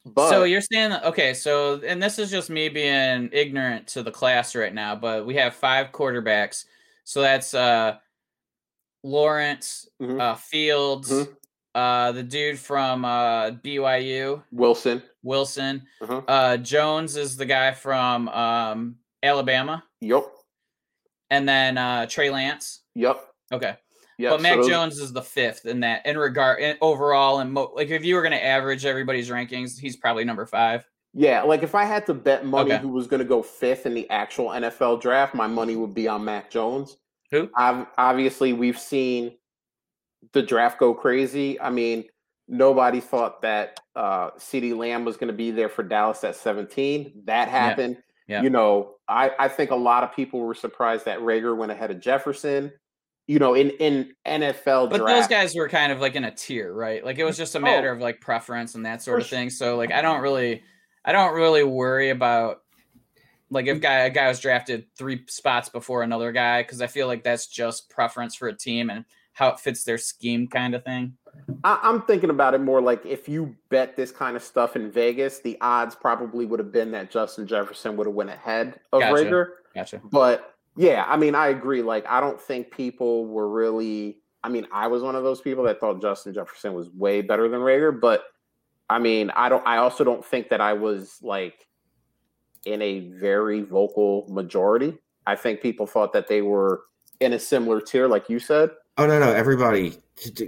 But 0.06 0.30
so 0.30 0.44
you're 0.44 0.62
saying 0.62 0.94
okay, 1.04 1.34
so 1.34 1.82
and 1.86 2.02
this 2.04 2.20
is 2.20 2.30
just 2.30 2.50
me 2.50 2.68
being 2.70 3.30
ignorant 3.32 3.88
to 3.90 4.04
the 4.04 4.12
class 4.12 4.56
right 4.56 4.74
now, 4.74 4.96
but 4.96 5.26
we 5.26 5.36
have 5.36 5.56
five 5.56 5.92
quarterbacks. 5.92 6.66
So 7.06 7.22
that's 7.22 7.54
uh 7.54 7.98
Lawrence, 9.06 9.88
Mhm. 10.02 10.20
uh 10.20 10.36
Fields, 10.36 11.12
Mhm. 11.12 11.36
uh 11.76 12.12
the 12.12 12.24
dude 12.24 12.58
from 12.60 13.06
uh 13.06 13.52
BYU, 13.52 14.42
Wilson. 14.52 15.04
Wilson. 15.24 15.84
Uh-huh. 16.02 16.22
Uh 16.28 16.58
Jones 16.58 17.16
is 17.16 17.38
the 17.38 17.46
guy 17.46 17.72
from 17.72 18.28
um 18.30 18.98
Alabama. 19.24 19.84
Yep. 20.02 20.26
And 21.30 21.48
then 21.48 21.78
uh 21.78 22.06
Trey 22.08 22.30
Lance. 22.30 22.82
Yep. 22.96 23.20
Okay. 23.54 23.76
Yep. 24.18 24.32
but 24.32 24.42
Mac 24.42 24.56
those- 24.58 24.68
Jones 24.70 24.98
is 25.00 25.12
the 25.14 25.22
fifth 25.22 25.66
in 25.66 25.82
that 25.82 26.06
in 26.06 26.18
regard 26.18 26.62
in, 26.62 26.78
overall 26.82 27.40
and 27.40 27.52
mo- 27.52 27.74
like 27.76 27.90
if 27.90 28.04
you 28.06 28.16
were 28.16 28.22
going 28.22 28.32
to 28.32 28.44
average 28.44 28.86
everybody's 28.86 29.30
rankings, 29.30 29.78
he's 29.78 29.98
probably 29.98 30.24
number 30.24 30.46
five. 30.46 30.88
Yeah, 31.14 31.44
like 31.44 31.64
if 31.64 31.76
I 31.76 31.84
had 31.84 32.06
to 32.08 32.14
bet 32.14 32.46
money 32.46 32.72
Okay. 32.74 32.82
who 32.82 32.88
was 32.90 33.08
going 33.08 33.20
to 33.22 33.26
go 33.28 33.42
fifth 33.44 33.86
in 33.86 33.94
the 33.94 34.10
actual 34.10 34.50
NFL 34.52 35.02
draft, 35.02 35.34
my 35.36 35.48
money 35.48 35.76
would 35.76 35.94
be 35.94 36.08
on 36.08 36.24
Mac 36.24 36.50
Jones. 36.50 36.96
Who? 37.36 37.50
Ob- 37.58 37.88
obviously, 37.98 38.54
we've 38.54 38.80
seen 38.80 39.34
the 40.34 40.42
draft 40.42 40.80
go 40.80 40.94
crazy. 40.94 41.60
I 41.60 41.70
mean, 41.70 42.06
nobody 42.48 43.00
thought 43.00 43.42
that 43.42 43.80
uh, 43.96 44.32
CeeDee 44.32 44.76
Lamb 44.76 45.06
was 45.06 45.18
going 45.18 45.28
to 45.28 45.34
be 45.34 45.52
there 45.52 45.70
for 45.70 45.84
Dallas 45.84 46.24
at 46.24 46.36
17. 46.36 47.24
That 47.26 47.48
happened. 47.48 47.98
Yeah. 48.28 48.42
You 48.42 48.50
know, 48.50 48.96
I, 49.08 49.32
I 49.38 49.48
think 49.48 49.72
a 49.72 49.76
lot 49.76 50.04
of 50.04 50.16
people 50.16 50.40
were 50.40 50.56
surprised 50.56 51.06
that 51.06 51.20
Reagor 51.20 51.56
went 51.56 51.72
ahead 51.72 51.92
of 51.92 52.00
Jefferson. 52.00 52.72
You 53.28 53.40
know, 53.40 53.56
in 53.56 53.72
in 53.72 54.14
NFL 54.28 54.92
But 54.92 54.98
draft, 54.98 55.22
those 55.22 55.28
guys 55.28 55.56
were 55.56 55.68
kind 55.68 55.92
of 55.92 56.00
like 56.00 56.14
in 56.16 56.24
a 56.26 56.32
tier, 56.32 56.72
right? 56.72 57.04
Like 57.04 57.18
it 57.18 57.24
was 57.24 57.38
just 57.38 57.56
a 57.56 57.60
matter 57.60 57.92
of 57.92 58.00
like 58.00 58.22
preference 58.22 58.76
and 58.76 58.86
that 58.86 59.02
sort 59.02 59.18
Oh. 59.18 59.22
Of 59.22 59.28
sure. 59.28 59.38
thing. 59.40 59.50
So 59.50 59.78
like 59.78 59.92
I 59.92 60.02
don't 60.04 60.22
really 60.22 60.62
I 61.04 61.12
don't 61.12 61.34
really 61.34 61.64
worry 61.64 62.12
about 62.12 62.58
like 63.50 63.68
if 63.68 63.78
mm. 63.78 63.82
guy 63.82 64.00
a 64.00 64.10
guy 64.10 64.28
was 64.28 64.40
drafted 64.40 64.86
three 64.98 65.24
spots 65.28 65.70
before 65.70 66.04
another 66.04 66.32
guy 66.32 66.64
because 66.64 66.82
I 66.82 66.88
feel 66.88 67.08
like 67.08 67.24
that's 67.24 67.48
just 67.48 67.90
preference 67.90 68.36
for 68.36 68.48
a 68.48 68.54
team 68.54 68.90
and 68.90 69.06
how 69.34 69.50
it 69.50 69.60
fits 69.60 69.84
their 69.84 69.98
scheme 69.98 70.48
kind 70.48 70.74
of 70.74 70.84
thing. 70.84 71.14
I, 71.64 71.78
I'm 71.84 72.02
thinking 72.04 72.30
about 72.30 72.54
it 72.54 72.62
more 72.62 72.82
like 72.82 73.06
if 73.06 73.28
you 73.28 73.56
bet 73.70 73.96
this 73.96 74.12
kind 74.12 74.36
of 74.36 74.44
stuff 74.44 74.76
in 74.76 74.90
Vegas, 74.90 75.40
the 75.40 75.58
odds 75.60 75.94
probably 75.94 76.46
would 76.46 76.60
have 76.60 76.72
been 76.72 76.92
that 76.92 77.12
Justin 77.12 77.46
Jefferson 77.46 77.98
would 77.98 78.08
have 78.08 78.16
went 78.16 78.30
ahead 78.30 78.80
of 78.94 79.02
Gotcha. 79.02 79.14
Reagor. 79.14 79.48
Gotcha. 79.74 80.02
But 80.06 80.56
yeah, 80.78 81.04
I 81.08 81.18
mean, 81.18 81.36
I 81.36 81.48
agree. 81.48 81.82
Like, 81.82 82.08
I 82.08 82.20
don't 82.20 82.40
think 82.40 82.72
people 82.72 83.28
were 83.28 83.50
really. 83.50 84.20
I 84.44 84.50
mean, 84.50 84.68
I 84.72 84.88
was 84.88 85.02
one 85.02 85.16
of 85.16 85.24
those 85.24 85.42
people 85.42 85.64
that 85.64 85.80
thought 85.80 86.02
Justin 86.02 86.34
Jefferson 86.34 86.74
was 86.74 86.90
way 86.92 87.22
better 87.22 87.50
than 87.50 87.62
Reagor. 87.62 88.00
But 88.00 88.24
I 88.90 89.00
mean, 89.00 89.32
I 89.32 89.50
don't. 89.50 89.66
I 89.66 89.78
also 89.78 90.04
don't 90.04 90.24
think 90.24 90.50
that 90.50 90.62
I 90.62 90.74
was 90.74 91.18
like 91.22 91.68
in 92.66 92.82
a 92.82 93.10
very 93.20 93.62
vocal 93.62 94.26
majority. 94.30 94.98
I 95.28 95.36
think 95.36 95.62
people 95.62 95.88
thought 95.88 96.14
that 96.14 96.28
they 96.28 96.42
were 96.42 96.84
in 97.20 97.34
a 97.34 97.40
similar 97.40 97.82
tier, 97.82 98.08
like 98.08 98.30
you 98.30 98.40
said. 98.40 98.70
Oh 98.98 99.06
no, 99.06 99.20
no! 99.20 99.32
Everybody, 99.34 99.94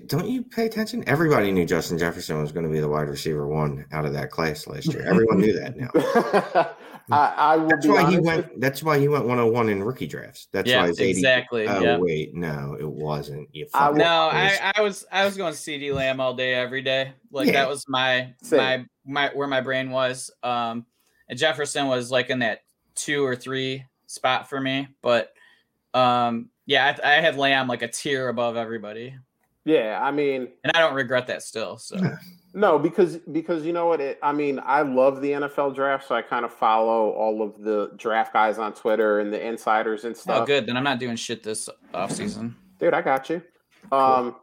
don't 0.05 0.29
you 0.29 0.41
pay 0.43 0.65
attention? 0.67 1.03
Everybody 1.07 1.51
knew 1.51 1.65
Justin 1.65 1.97
Jefferson 1.97 2.39
was 2.41 2.51
going 2.53 2.65
to 2.65 2.71
be 2.71 2.79
the 2.79 2.87
wide 2.87 3.09
receiver 3.09 3.45
one 3.47 3.85
out 3.91 4.05
of 4.05 4.13
that 4.13 4.31
class 4.31 4.67
last 4.67 4.87
year. 4.93 5.01
Everyone 5.05 5.39
knew 5.39 5.51
that 5.59 5.75
now. 5.75 5.89
I, 7.09 7.33
I 7.37 7.55
will 7.57 7.69
That's 7.69 7.85
be 7.85 7.91
why 7.91 8.09
he 8.09 8.19
went. 8.19 8.51
with- 8.51 8.61
That's 8.61 8.83
why 8.83 8.99
he 8.99 9.07
went 9.07 9.23
101 9.25 9.69
in 9.69 9.81
rookie 9.83 10.07
drafts. 10.07 10.47
That's 10.51 10.69
Yeah, 10.69 10.81
why 10.81 10.87
his 10.87 10.99
80 10.99 11.09
exactly. 11.11 11.67
Oh 11.67 11.81
yeah. 11.81 11.97
wait, 11.97 12.35
no, 12.35 12.75
it 12.79 12.87
wasn't. 12.87 13.47
You 13.53 13.65
I 13.73 13.91
No. 13.91 14.29
I, 14.31 14.73
I 14.75 14.81
was 14.81 15.05
I 15.11 15.23
was 15.25 15.37
going 15.37 15.53
CeeDee 15.53 15.93
Lamb 15.93 16.19
all 16.19 16.33
day 16.33 16.53
every 16.53 16.81
day. 16.81 17.13
Like 17.31 17.47
Yeah. 17.47 17.53
that 17.53 17.69
was 17.69 17.85
my 17.87 18.33
Same. 18.43 18.57
my 18.57 18.85
my 19.05 19.31
where 19.35 19.47
my 19.47 19.61
brain 19.61 19.89
was. 19.89 20.31
Um 20.43 20.85
and 21.29 21.37
Jefferson 21.37 21.87
was 21.87 22.11
like 22.11 22.29
in 22.29 22.39
that 22.39 22.61
two 22.95 23.23
or 23.25 23.35
three 23.35 23.85
spot 24.07 24.49
for 24.49 24.59
me. 24.59 24.87
But 25.01 25.33
um 25.93 26.49
yeah, 26.65 26.97
I, 27.03 27.17
I 27.17 27.21
had 27.21 27.37
Lamb 27.37 27.67
like 27.67 27.81
a 27.81 27.87
tier 27.87 28.27
above 28.29 28.57
everybody. 28.57 29.15
yeah, 29.63 29.99
I 30.01 30.11
mean, 30.11 30.49
And 30.63 30.71
I 30.75 30.79
don't 30.79 30.95
regret 30.95 31.27
that 31.27 31.41
still. 31.43 31.77
So 31.77 31.97
No, 32.53 32.79
because 32.79 33.17
because 33.17 33.63
you 33.65 33.71
know 33.71 33.85
what? 33.85 34.01
It, 34.01 34.17
I 34.23 34.31
mean, 34.31 34.59
I 34.65 34.81
love 34.81 35.21
the 35.21 35.31
NFL 35.31 35.75
draft, 35.75 36.07
so 36.07 36.15
I 36.15 36.23
kind 36.23 36.43
of 36.43 36.51
follow 36.51 37.11
all 37.11 37.43
of 37.43 37.61
the 37.61 37.91
draft 37.97 38.33
guys 38.33 38.57
on 38.57 38.73
Twitter 38.73 39.19
and 39.19 39.31
the 39.31 39.45
insiders 39.45 40.05
and 40.05 40.17
stuff. 40.17 40.41
oh 40.41 40.45
good. 40.45 40.65
Then 40.65 40.75
I'm 40.75 40.83
not 40.83 40.99
doing 40.99 41.15
shit 41.15 41.43
this 41.43 41.69
off 41.93 42.11
season. 42.11 42.55
Dude, 42.79 42.95
I 42.95 43.01
got 43.01 43.29
you. 43.29 43.43
Um, 43.91 44.37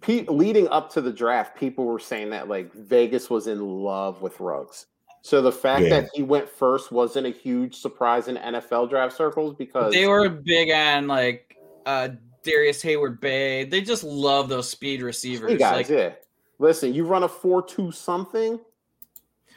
pe- 0.00 0.26
leading 0.26 0.68
up 0.68 0.92
to 0.92 1.00
the 1.00 1.12
draft, 1.12 1.56
people 1.56 1.84
were 1.86 1.98
saying 1.98 2.30
that 2.30 2.48
like 2.48 2.72
Vegas 2.72 3.28
was 3.28 3.48
in 3.48 3.60
love 3.60 4.22
with 4.22 4.38
Ruggs. 4.38 4.86
So 5.22 5.42
the 5.42 5.52
fact 5.52 5.84
Yeah. 5.84 6.00
that 6.00 6.10
he 6.14 6.22
went 6.22 6.48
first 6.48 6.90
wasn't 6.90 7.26
a 7.26 7.30
huge 7.30 7.74
surprise 7.76 8.28
in 8.28 8.36
NFL 8.36 8.88
draft 8.88 9.16
circles 9.16 9.54
because 9.54 9.92
They 9.92 10.06
were 10.06 10.28
big 10.28 10.70
on 10.70 11.06
like 11.06 11.56
uh 11.86 12.10
Darrius 12.42 12.82
Heyward-Bey. 12.82 13.64
They 13.64 13.82
just 13.82 14.02
love 14.02 14.48
those 14.48 14.68
speed 14.68 15.02
receivers. 15.02 15.52
Hey 15.52 15.58
guys, 15.58 15.76
like 15.76 15.88
yeah. 15.88 16.12
Listen, 16.58 16.94
you 16.94 17.04
run 17.04 17.22
a 17.22 17.28
four-two 17.28 17.90
something, 17.92 18.60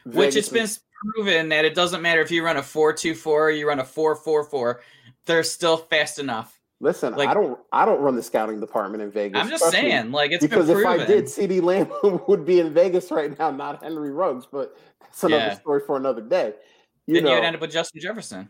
which 0.06 0.36
it's 0.36 0.50
been 0.50 0.68
proven 1.14 1.50
that 1.50 1.66
it 1.66 1.76
doesn't 1.76 2.02
matter 2.02 2.22
if 2.22 2.32
you 2.32 2.44
run 2.46 2.56
a 2.56 2.62
4-2-4 2.62 3.28
or 3.28 3.52
you 3.52 3.68
run 3.68 3.80
a 3.80 3.84
4-4-4 3.84 4.80
they're 5.26 5.44
still 5.44 5.78
fast 5.78 6.20
enough. 6.20 6.60
Listen, 6.84 7.16
Like- 7.16 7.30
I 7.30 7.34
don't 7.34 7.58
I 7.72 7.86
don't 7.86 8.02
run 8.02 8.16
the 8.16 8.22
scouting 8.22 8.60
department 8.60 9.02
in 9.02 9.10
Vegas. 9.10 9.42
I'm 9.42 9.50
just 9.50 9.72
saying, 9.72 10.12
like 10.12 10.32
it's 10.34 10.42
because 10.42 10.68
if. 10.68 10.86
I 10.86 10.98
did, 11.06 11.26
CeeDee 11.26 11.62
Lamb 11.64 11.90
would 12.28 12.46
be 12.46 12.60
in 12.60 12.74
Vegas 12.74 13.10
right 13.10 13.38
now, 13.40 13.52
not 13.52 13.82
Henry 13.82 14.12
Ruggs. 14.12 14.46
But 14.52 14.76
that's 15.00 15.24
another 15.24 15.46
Yeah. 15.46 15.54
story 15.60 15.82
for 15.88 15.96
another 15.96 16.22
day. 16.22 16.54
You 17.08 17.16
then 17.16 17.24
know, 17.24 17.36
you'd 17.36 17.44
end 17.44 17.56
up 17.56 17.62
with 17.62 17.72
Justin 17.72 18.02
Jefferson. 18.02 18.50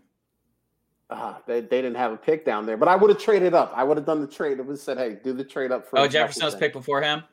uh, 1.10 1.36
they, 1.46 1.62
they 1.62 1.82
didn't 1.82 1.96
have 1.96 2.12
a 2.12 2.18
pick 2.18 2.44
down 2.44 2.66
there, 2.66 2.76
but 2.78 2.88
I 2.88 2.96
would 2.96 3.10
have 3.12 3.20
traded 3.20 3.54
up. 3.54 3.72
I 3.76 3.84
would 3.84 3.98
have 3.98 4.06
done 4.06 4.20
the 4.22 4.28
trade. 4.28 4.58
It 4.60 4.66
was 4.66 4.82
said, 4.82 4.98
"Hey, 4.98 5.18
do 5.24 5.32
the 5.34 5.44
trade 5.44 5.72
up 5.72 5.88
for." 5.88 6.00
Oh, 6.00 6.08
Jefferson 6.08 6.46
was 6.46 6.56
picked 6.56 6.74
before 6.74 7.02
him. 7.04 7.24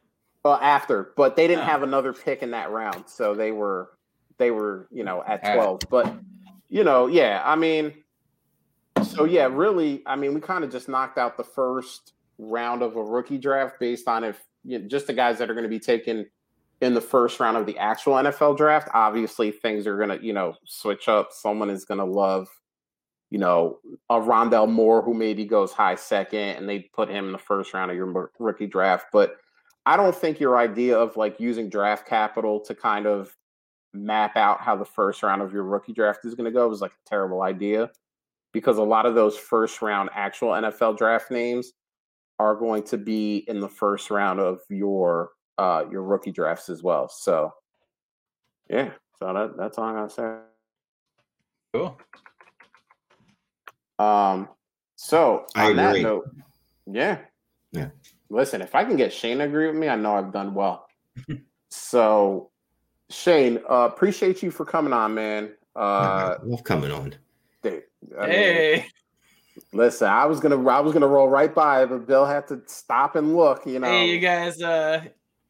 uh, 0.44 0.54
after, 0.60 1.12
but 1.16 1.34
they 1.36 1.46
didn't 1.46 1.64
Oh. 1.64 1.66
have 1.68 1.82
another 1.82 2.12
pick 2.12 2.42
in 2.42 2.50
that 2.50 2.70
round, 2.70 3.04
so 3.06 3.34
they 3.34 3.52
were 3.52 3.92
they 4.36 4.50
were 4.50 4.86
you 4.90 5.02
know 5.04 5.22
at 5.26 5.42
All 5.44 5.48
right. 5.50 5.54
twelve. 5.56 5.80
But 5.88 6.14
you 6.68 6.84
know, 6.84 7.06
yeah, 7.06 7.42
I 7.44 7.56
mean, 7.56 7.94
so 9.10 9.24
yeah, 9.24 9.48
really, 9.50 10.02
I 10.06 10.16
mean, 10.16 10.34
we 10.34 10.40
kind 10.40 10.64
of 10.64 10.70
just 10.70 10.88
knocked 10.88 11.18
out 11.18 11.36
the 11.36 11.44
first 11.44 12.12
round 12.38 12.82
of 12.82 12.96
a 12.96 13.02
rookie 13.02 13.38
draft 13.38 13.78
based 13.78 14.08
on 14.08 14.24
if 14.24 14.42
you 14.64 14.78
know, 14.78 14.88
just 14.88 15.06
the 15.06 15.12
guys 15.12 15.38
that 15.38 15.50
are 15.50 15.54
going 15.54 15.64
to 15.64 15.70
be 15.70 15.78
taken 15.78 16.26
in 16.80 16.94
the 16.94 17.00
first 17.00 17.40
round 17.40 17.56
of 17.56 17.66
the 17.66 17.76
actual 17.78 18.14
NFL 18.14 18.56
draft. 18.56 18.88
Obviously, 18.94 19.50
things 19.50 19.86
are 19.86 19.96
going 19.96 20.08
to 20.08 20.24
you 20.24 20.32
know 20.32 20.54
switch 20.64 21.08
up. 21.08 21.28
Someone 21.32 21.70
is 21.70 21.84
going 21.84 21.98
to 21.98 22.04
love. 22.04 22.48
You 23.30 23.38
know, 23.38 23.78
a 24.08 24.14
Rondale 24.14 24.68
Moore 24.68 25.02
who 25.02 25.14
maybe 25.14 25.44
goes 25.44 25.72
high 25.72 25.94
second, 25.94 26.56
and 26.56 26.68
they 26.68 26.80
put 26.80 27.08
him 27.08 27.26
in 27.26 27.32
the 27.32 27.38
first 27.38 27.74
round 27.74 27.90
of 27.90 27.96
your 27.96 28.30
rookie 28.38 28.66
draft. 28.66 29.06
But 29.12 29.36
I 29.86 29.96
don't 29.96 30.14
think 30.14 30.40
your 30.40 30.56
idea 30.56 30.98
of 30.98 31.16
like 31.16 31.38
using 31.38 31.68
draft 31.68 32.06
capital 32.06 32.60
to 32.60 32.74
kind 32.74 33.06
of 33.06 33.36
map 33.92 34.36
out 34.36 34.60
how 34.60 34.76
the 34.76 34.84
first 34.84 35.22
round 35.22 35.42
of 35.42 35.52
your 35.52 35.64
rookie 35.64 35.92
draft 35.92 36.24
is 36.24 36.34
going 36.34 36.44
to 36.44 36.50
go 36.50 36.70
is 36.70 36.80
like 36.80 36.92
a 36.92 37.08
terrible 37.08 37.42
idea 37.42 37.90
because 38.52 38.78
a 38.78 38.82
lot 38.82 39.06
of 39.06 39.14
those 39.14 39.36
first 39.36 39.82
round 39.82 40.10
actual 40.14 40.50
NFL 40.50 40.98
draft 40.98 41.30
names 41.30 41.72
are 42.38 42.54
going 42.54 42.82
to 42.84 42.98
be 42.98 43.44
in 43.48 43.60
the 43.60 43.68
first 43.68 44.10
round 44.10 44.40
of 44.40 44.60
your 44.68 45.30
uh 45.58 45.84
your 45.90 46.02
rookie 46.02 46.32
drafts 46.32 46.68
as 46.68 46.82
well. 46.82 47.08
So 47.08 47.52
yeah, 48.68 48.90
so 49.18 49.32
that, 49.32 49.56
that's 49.56 49.78
all 49.78 49.84
I'm 49.84 49.94
gonna 49.94 50.10
say. 50.10 50.36
Cool. 51.72 51.98
Um, 53.98 54.48
so 54.96 55.46
I 55.54 55.70
on 55.70 55.76
that 55.76 56.00
note, 56.00 56.30
yeah, 56.86 57.18
Yeah. 57.72 57.88
Listen, 58.30 58.62
if 58.62 58.74
I 58.74 58.84
can 58.84 58.96
get 58.96 59.12
Shane 59.12 59.38
to 59.38 59.44
agree 59.44 59.66
with 59.66 59.76
me, 59.76 59.88
I 59.88 59.96
know 59.96 60.14
I've 60.14 60.32
done 60.32 60.54
well. 60.54 60.86
so, 61.70 62.50
Shane, 63.10 63.58
uh, 63.68 63.88
appreciate 63.92 64.42
you 64.42 64.50
for 64.50 64.64
coming 64.64 64.92
on, 64.92 65.14
man. 65.14 65.52
Uh, 65.74 66.36
love 66.44 66.64
coming 66.64 66.92
on. 66.92 67.14
Dude, 68.08 68.18
I 68.18 68.22
mean, 68.22 68.30
Hey, 68.30 68.86
listen, 69.72 70.08
I 70.08 70.26
was 70.26 70.40
gonna, 70.40 70.66
I 70.68 70.80
was 70.80 70.92
gonna 70.92 71.06
roll 71.06 71.28
right 71.28 71.54
by, 71.54 71.84
but 71.86 72.06
Bill 72.06 72.26
had 72.26 72.46
to 72.48 72.62
stop 72.66 73.16
and 73.16 73.36
look. 73.36 73.66
You 73.66 73.78
know, 73.78 73.88
hey, 73.88 74.10
you 74.10 74.18
guys, 74.20 74.60
uh, 74.62 75.04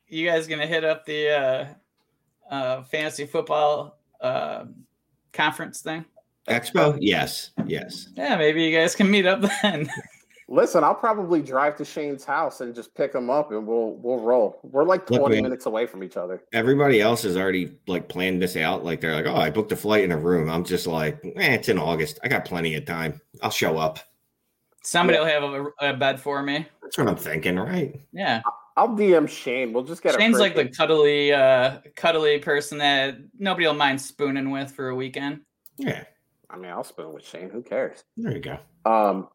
you 0.09 0.27
guys 0.27 0.47
gonna 0.47 0.67
hit 0.67 0.85
up 0.85 1.07
the 1.07 1.31
uh, 1.31 2.55
uh, 2.55 2.83
fantasy 2.85 3.27
football 3.27 3.99
uh, 4.21 4.65
conference 5.33 5.81
thing? 5.81 6.05
Expo? 6.49 6.97
Yes, 7.01 7.51
yes. 7.67 8.09
Yeah, 8.17 8.37
maybe 8.37 8.65
you 8.65 8.77
guys 8.77 8.95
can 8.95 9.11
meet 9.11 9.27
up 9.27 9.41
then. 9.63 9.89
Listen, 10.51 10.85
I'll 10.85 10.95
probably 10.95 11.41
drive 11.41 11.77
to 11.77 11.85
Shane's 11.85 12.25
house 12.25 12.61
and 12.61 12.75
just 12.75 12.95
pick 12.95 13.15
him 13.15 13.31
up, 13.31 13.53
and 13.53 13.67
we'll 13.67 13.93
we'll 13.95 14.19
roll. 14.19 14.61
We're 14.63 14.85
like 14.85 15.09
Look, 15.09 15.21
twenty 15.21 15.37
man. 15.37 15.45
minutes 15.45 15.67
away 15.67 15.87
from 15.87 16.05
each 16.05 16.17
other. 16.17 16.43
Everybody 16.53 17.01
else 17.01 17.23
has 17.23 17.37
already 17.37 17.79
like 17.87 18.09
planned 18.09 18.43
this 18.43 18.57
out. 18.57 18.85
Like 18.85 19.01
they're 19.01 19.15
like, 19.15 19.27
oh, 19.27 19.37
I 19.37 19.49
booked 19.49 19.73
a 19.73 19.77
flight 19.77 20.05
in 20.05 20.13
a 20.13 20.19
room. 20.19 20.51
I'm 20.51 20.65
just 20.65 20.87
like, 20.87 21.21
eh, 21.25 21.55
it's 21.55 21.69
in 21.69 21.79
August. 21.79 22.19
I 22.23 22.29
got 22.29 22.45
plenty 22.45 22.75
of 22.75 22.85
time. 22.85 23.21
I'll 23.43 23.51
show 23.51 23.79
up. 23.79 24.01
Somebody 24.83 25.19
will 25.19 25.27
have 25.27 25.43
a, 25.43 25.67
a 25.81 25.95
bed 25.95 26.21
for 26.21 26.43
me. 26.43 26.67
That's 26.83 26.99
what 26.99 27.09
I'm 27.09 27.17
thinking, 27.17 27.59
right? 27.59 28.01
Yeah, 28.13 28.43
I'll 28.77 28.89
DM 28.89 29.29
Shane. 29.29 29.73
We'll 29.73 29.85
just 29.85 30.03
get 30.03 30.15
a 30.15 30.19
Shane's 30.19 30.39
a 30.39 30.41
like 30.41 30.57
the 30.57 30.69
cuddly, 30.69 31.33
uh, 31.33 31.79
cuddly 31.97 32.39
person 32.39 32.79
that 32.79 33.19
nobody 33.39 33.67
will 33.67 33.75
mind 33.75 34.01
spooning 34.01 34.51
with 34.51 34.73
for 34.73 34.89
a 34.89 34.95
weekend. 34.95 35.41
Yeah. 35.77 36.05
I 36.49 36.57
mean, 36.57 36.71
I'll 36.71 36.83
spoon 36.83 37.13
with 37.13 37.25
Shane. 37.25 37.49
Who 37.51 37.63
cares? 37.63 38.03
There 38.17 38.33
you 38.33 38.41
go. 38.41 38.59
Um, 38.85 39.29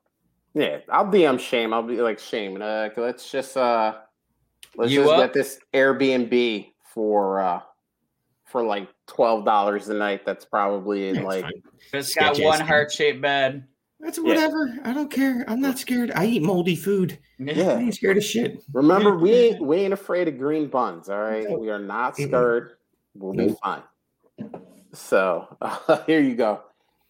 yeah, 0.55 0.77
I'll 0.89 1.05
DM 1.05 1.37
Shame. 1.37 1.73
I'll 1.73 1.83
be 1.83 2.01
like 2.01 2.17
Shame. 2.17 2.61
Uh, 2.61 2.87
let's 2.95 3.29
just 3.29 3.57
uh, 3.57 3.95
let's 4.77 4.91
You 4.91 5.01
just 5.01 5.11
up? 5.11 5.19
get 5.19 5.33
this 5.33 5.59
Airbnb 5.73 6.71
for 6.93 7.41
uh 7.41 7.61
for 8.45 8.63
like 8.63 8.87
twelve 9.05 9.43
dollars 9.43 9.89
a 9.89 9.93
night. 9.93 10.25
That's 10.25 10.45
probably 10.45 11.09
in 11.09 11.15
Yeah, 11.15 11.21
like 11.23 11.43
fine. 11.43 11.61
It's 11.91 12.15
got 12.15 12.35
Sketch 12.35 12.45
one 12.45 12.59
heart 12.61 12.91
shaped 12.91 13.21
bed. 13.21 13.67
That's 13.99 14.17
whatever. 14.17 14.73
I 14.83 14.93
don't 14.93 15.11
care. 15.11 15.43
I'm 15.47 15.59
not 15.59 15.77
scared. 15.77 16.11
I 16.15 16.25
eat 16.25 16.41
moldy 16.41 16.75
food. 16.75 17.17
Yeah, 17.37 17.53
I 17.53 17.55
yeah. 17.55 17.79
ain't 17.79 17.95
scared 17.95 18.17
of 18.17 18.23
shit. 18.23 18.61
Remember, 18.71 19.17
we 19.17 19.31
ain't 19.33 19.61
we 19.61 19.77
ain't 19.77 19.93
afraid 19.93 20.29
of 20.29 20.37
green 20.37 20.67
buns. 20.67 21.09
All 21.09 21.19
right, 21.19 21.47
we 21.59 21.69
are 21.69 21.79
not 21.79 22.15
scared. 22.15 22.73
We'll 23.13 23.33
be 23.33 23.55
fine. 23.61 23.83
So 24.93 25.57
uh, 25.61 26.03
here 26.07 26.21
you 26.21 26.35
go. 26.35 26.61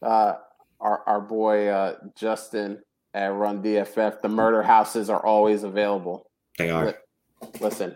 Uh, 0.01 0.35
our 0.79 1.03
our 1.05 1.21
boy 1.21 1.67
uh, 1.67 1.97
Justin 2.15 2.81
at 3.15 3.33
Run 3.33 3.63
DFF. 3.63 4.21
The 4.21 4.29
murder 4.29 4.61
houses 4.61 5.09
are 5.09 5.25
always 5.25 5.63
available. 5.63 6.27
They 6.57 6.69
are. 6.69 6.93
Listen, 7.59 7.95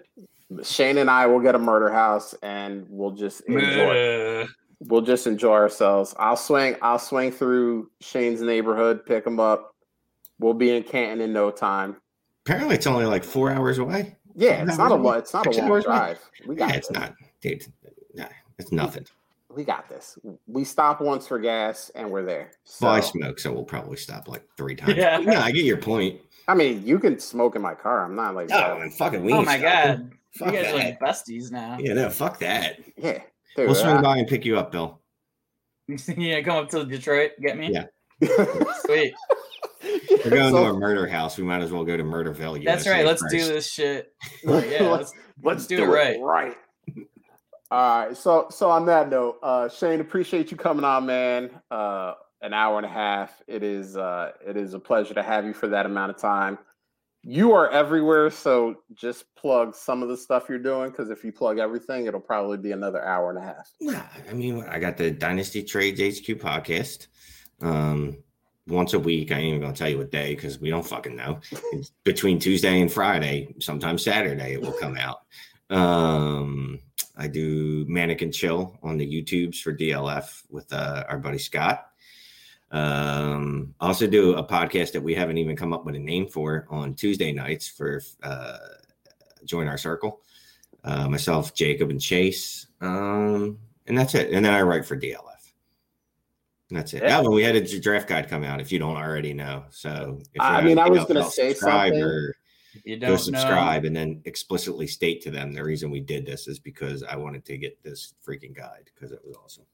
Shane 0.64 0.98
and 0.98 1.10
I 1.10 1.28
will 1.28 1.42
get 1.42 1.54
a 1.56 1.60
murder 1.60 1.92
house 1.92 2.34
and 2.42 2.86
we'll 2.90 3.12
just 3.12 3.42
enjoy. 3.42 4.48
We'll 4.80 5.02
just 5.02 5.28
enjoy 5.28 5.54
ourselves. 5.56 6.16
I'll 6.18 6.38
swing. 6.38 6.78
I'll 6.82 7.00
swing 7.00 7.32
through 7.32 7.92
Shane's 8.00 8.42
neighborhood, 8.42 9.06
pick 9.06 9.28
him 9.28 9.40
up. 9.40 9.76
We'll 10.40 10.54
be 10.54 10.76
in 10.76 10.84
Canton 10.84 11.20
in 11.20 11.34
no 11.34 11.52
time. 11.52 11.98
Apparently, 12.46 12.76
it's 12.76 12.88
only 12.88 13.06
like 13.06 13.26
four 13.26 13.52
hours 13.52 13.78
away. 13.78 14.16
Yeah, 14.36 14.64
it's 14.64 14.78
not 14.78 14.92
a 14.92 14.96
Hours 14.96 15.04
long. 15.04 15.18
It's 15.18 15.34
not 15.34 15.46
a 15.48 15.50
long 15.52 15.70
hours 15.70 15.86
away. 15.86 15.96
drive. 15.98 16.20
We 16.48 16.56
got 16.56 16.70
Yeah, 16.70 16.76
it's 16.78 16.92
not. 16.92 17.14
Dude, 17.42 17.66
nah, 18.16 18.26
it's 18.58 18.72
nothing. 18.72 19.06
We 19.56 19.64
got 19.64 19.90
this. 19.90 20.18
We 20.46 20.64
stop 20.64 21.02
once 21.02 21.28
for 21.28 21.40
gas 21.40 21.90
and 21.96 22.10
we're 22.12 22.24
there. 22.24 22.52
So, 22.66 22.86
Well, 22.86 22.96
I 22.96 23.00
smoke, 23.00 23.40
so 23.40 23.52
we'll 23.52 23.64
probably 23.64 23.98
stop 23.98 24.28
like 24.28 24.44
three 24.58 24.76
times. 24.76 24.96
Yeah. 24.96 25.20
yeah, 25.20 25.42
I 25.44 25.52
get 25.52 25.66
your 25.66 25.78
point. 25.78 26.22
I 26.48 26.54
mean, 26.54 26.86
you 26.86 27.00
can 27.00 27.20
smoke 27.20 27.56
in 27.56 27.62
my 27.62 27.74
car. 27.74 28.04
I'm 28.06 28.16
not 28.16 28.36
like, 28.36 28.50
Oh, 28.52 28.80
and 28.80 28.94
fucking 28.94 29.24
we 29.24 29.34
Oh 29.34 29.42
my 29.42 29.58
stopping. 29.58 29.62
god, 29.64 30.12
Fuck 30.36 30.48
you 30.54 30.54
guys 30.54 30.66
that. 30.66 30.76
are 30.76 30.78
like 30.78 31.00
besties 31.00 31.52
now. 31.52 31.78
Yeah, 31.80 31.94
no, 31.94 32.10
fuck 32.10 32.40
that. 32.40 32.80
yeah, 32.98 33.20
dude. 33.56 33.66
We'll 33.68 33.76
swing 33.76 33.98
I- 33.98 34.02
by 34.02 34.18
and 34.18 34.28
pick 34.28 34.46
you 34.46 34.58
up, 34.60 34.72
Bill. 34.72 35.00
yeah, 36.18 36.42
come 36.42 36.58
up 36.58 36.70
to 36.70 36.86
Detroit, 36.86 37.32
get 37.42 37.58
me. 37.58 37.72
Yeah. 37.74 37.86
Sweet. 38.86 39.14
We're 39.84 40.30
going 40.32 40.52
So- 40.54 40.64
to 40.66 40.70
a 40.70 40.74
murder 40.80 41.08
house. 41.08 41.38
We 41.38 41.44
might 41.44 41.62
as 41.62 41.72
well 41.72 41.84
go 41.84 41.98
to 41.98 42.04
Murderville. 42.04 42.64
That's 42.64 42.88
right. 42.88 43.06
Let's 43.06 43.22
first. 43.24 43.32
do 43.36 43.46
this 43.48 43.72
shit. 43.72 44.14
Like, 44.44 44.70
yeah, 44.70 44.84
let's, 44.90 45.12
Let's 45.42 45.66
do 45.68 45.78
do, 45.78 45.84
it 45.84 45.88
it 45.88 45.90
right. 45.90 46.20
right. 46.22 46.58
All 47.72 48.06
right. 48.08 48.18
So 48.18 48.48
so 48.50 48.70
on 48.70 48.86
that 48.88 49.10
note, 49.10 49.40
uh 49.44 49.70
Shane, 49.70 50.00
appreciate 50.00 50.52
you 50.52 50.58
coming 50.58 50.84
on, 50.84 51.06
man. 51.06 51.52
Uh 51.70 52.14
an 52.42 52.54
hour 52.54 52.78
and 52.78 52.86
a 52.86 52.90
half. 52.90 53.42
It 53.48 53.64
is 53.64 53.98
uh 53.98 54.32
it 54.46 54.58
is 54.58 54.74
a 54.74 54.80
pleasure 54.80 55.14
to 55.14 55.24
have 55.24 55.46
you 55.46 55.54
for 55.54 55.68
that 55.68 55.86
amount 55.86 56.12
of 56.12 56.18
time. 56.18 56.58
You 57.22 57.52
are 57.54 57.70
everywhere, 57.70 58.30
so 58.30 58.78
just 58.94 59.26
plug 59.36 59.76
some 59.76 60.02
of 60.02 60.08
the 60.08 60.16
stuff 60.16 60.48
you're 60.48 60.58
doing 60.58 60.90
because 60.90 61.10
if 61.10 61.24
you 61.26 61.34
plug 61.34 61.60
everything, 61.60 62.06
it'll 62.06 62.22
probably 62.22 62.58
be 62.58 62.72
another 62.72 63.04
hour 63.04 63.30
and 63.30 63.38
a 63.38 63.42
half. 63.42 63.70
Nah, 63.82 64.02
I 64.30 64.34
mean, 64.34 64.64
I 64.64 64.80
got 64.80 64.96
the 64.96 65.12
Dynasty 65.12 65.62
Trades 65.62 66.00
HQ 66.00 66.38
podcast. 66.38 67.08
Um, 67.62 68.24
once 68.70 68.94
a 68.94 69.00
week. 69.00 69.32
I 69.32 69.36
ain't 69.36 69.48
even 69.48 69.62
gonna 69.62 69.74
tell 69.74 69.90
you 69.90 69.98
what 69.98 70.12
day 70.12 70.36
because 70.36 70.60
we 70.60 70.70
don't 70.70 70.86
fucking 70.86 71.16
know. 71.16 71.40
It's 71.74 71.92
between 72.04 72.40
Tuesday 72.40 72.82
and 72.82 72.92
Friday, 72.92 73.54
sometimes 73.60 74.04
Saturday 74.04 74.54
it 74.54 74.62
will 74.62 74.74
come 74.74 74.96
out. 74.98 75.22
Um, 75.70 76.80
I 77.18 77.28
do 77.28 77.86
Mannequin 77.88 78.32
Chill 78.32 78.78
on 78.82 78.98
the 78.98 79.06
YouTubes 79.06 79.62
for 79.62 79.76
DLF 79.76 80.44
with 80.50 80.72
uh, 80.72 81.04
our 81.08 81.20
buddy 81.20 81.38
Scott. 81.38 81.88
Um, 82.72 83.74
I 83.80 83.88
also 83.88 84.08
do 84.08 84.36
a 84.36 84.44
podcast 84.44 84.94
that 84.94 85.02
we 85.02 85.16
haven't 85.16 85.38
even 85.38 85.56
come 85.56 85.74
up 85.74 85.86
with 85.86 85.96
a 85.96 86.00
name 86.00 86.28
for 86.28 86.68
on 86.70 86.94
Tuesday 86.94 87.32
nights 87.32 87.68
for 87.68 88.02
uh, 88.24 88.58
Join 89.46 89.68
Our 89.68 89.78
Circle. 89.78 90.22
Uh, 90.84 91.10
myself, 91.10 91.54
Jacob, 91.54 91.90
and 91.90 92.00
Chase. 92.00 92.68
Um, 92.80 93.60
and 93.86 93.98
that's 93.98 94.16
it. 94.16 94.32
And 94.32 94.46
then 94.46 94.54
I 94.54 94.62
write 94.62 94.86
for 94.86 94.96
DLF. 94.96 95.26
And 96.70 96.78
that's 96.78 96.94
it. 96.94 97.02
Yeah. 97.02 97.10
That 97.10 97.24
one 97.24 97.34
we 97.34 97.44
had 97.44 97.56
a 97.56 97.80
draft 97.80 98.08
guide 98.08 98.30
come 98.30 98.44
out 98.44 98.62
if 98.62 98.72
you 98.72 98.80
don't 98.80 98.96
already 98.96 99.34
know. 99.34 99.66
So 99.72 100.20
if 100.34 100.42
I 100.42 100.62
mean, 100.62 100.78
I 100.78 100.88
was 100.88 101.04
gonna 101.06 101.30
say 101.30 101.54
something. 101.54 102.02
or 102.02 102.36
You 102.86 102.98
go 102.98 103.08
don't 103.08 103.10
know. 103.12 103.18
subscribe 103.18 103.86
and 103.86 103.96
then 103.96 104.22
explicitly 104.26 104.88
state 104.88 105.22
to 105.24 105.32
them 105.32 105.54
the 105.54 105.64
reason 105.64 105.92
we 105.92 106.00
did 106.00 106.26
this 106.26 106.48
is 106.48 106.60
because 106.60 107.04
I 107.04 107.16
wanted 107.16 107.46
to 107.46 107.58
get 107.58 107.82
this 107.84 108.14
freaking 108.26 108.56
guide 108.56 108.90
because 108.94 109.12
it 109.12 109.22
was 109.26 109.36
awesome. 109.44 109.66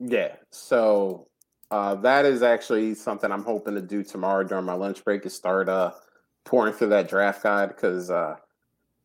Yeah. 0.00 0.36
So 0.50 1.28
uh, 1.70 1.96
that 1.96 2.24
is 2.24 2.42
actually 2.42 2.94
something 2.94 3.30
I'm 3.30 3.44
hoping 3.44 3.74
to 3.74 3.82
do 3.82 4.02
tomorrow 4.02 4.44
during 4.44 4.64
my 4.64 4.74
lunch 4.74 5.04
break 5.04 5.26
is 5.26 5.34
start 5.34 5.68
uh, 5.68 5.92
pouring 6.44 6.72
through 6.72 6.88
that 6.88 7.08
draft 7.08 7.42
guide 7.42 7.68
because 7.68 8.10
uh, 8.10 8.36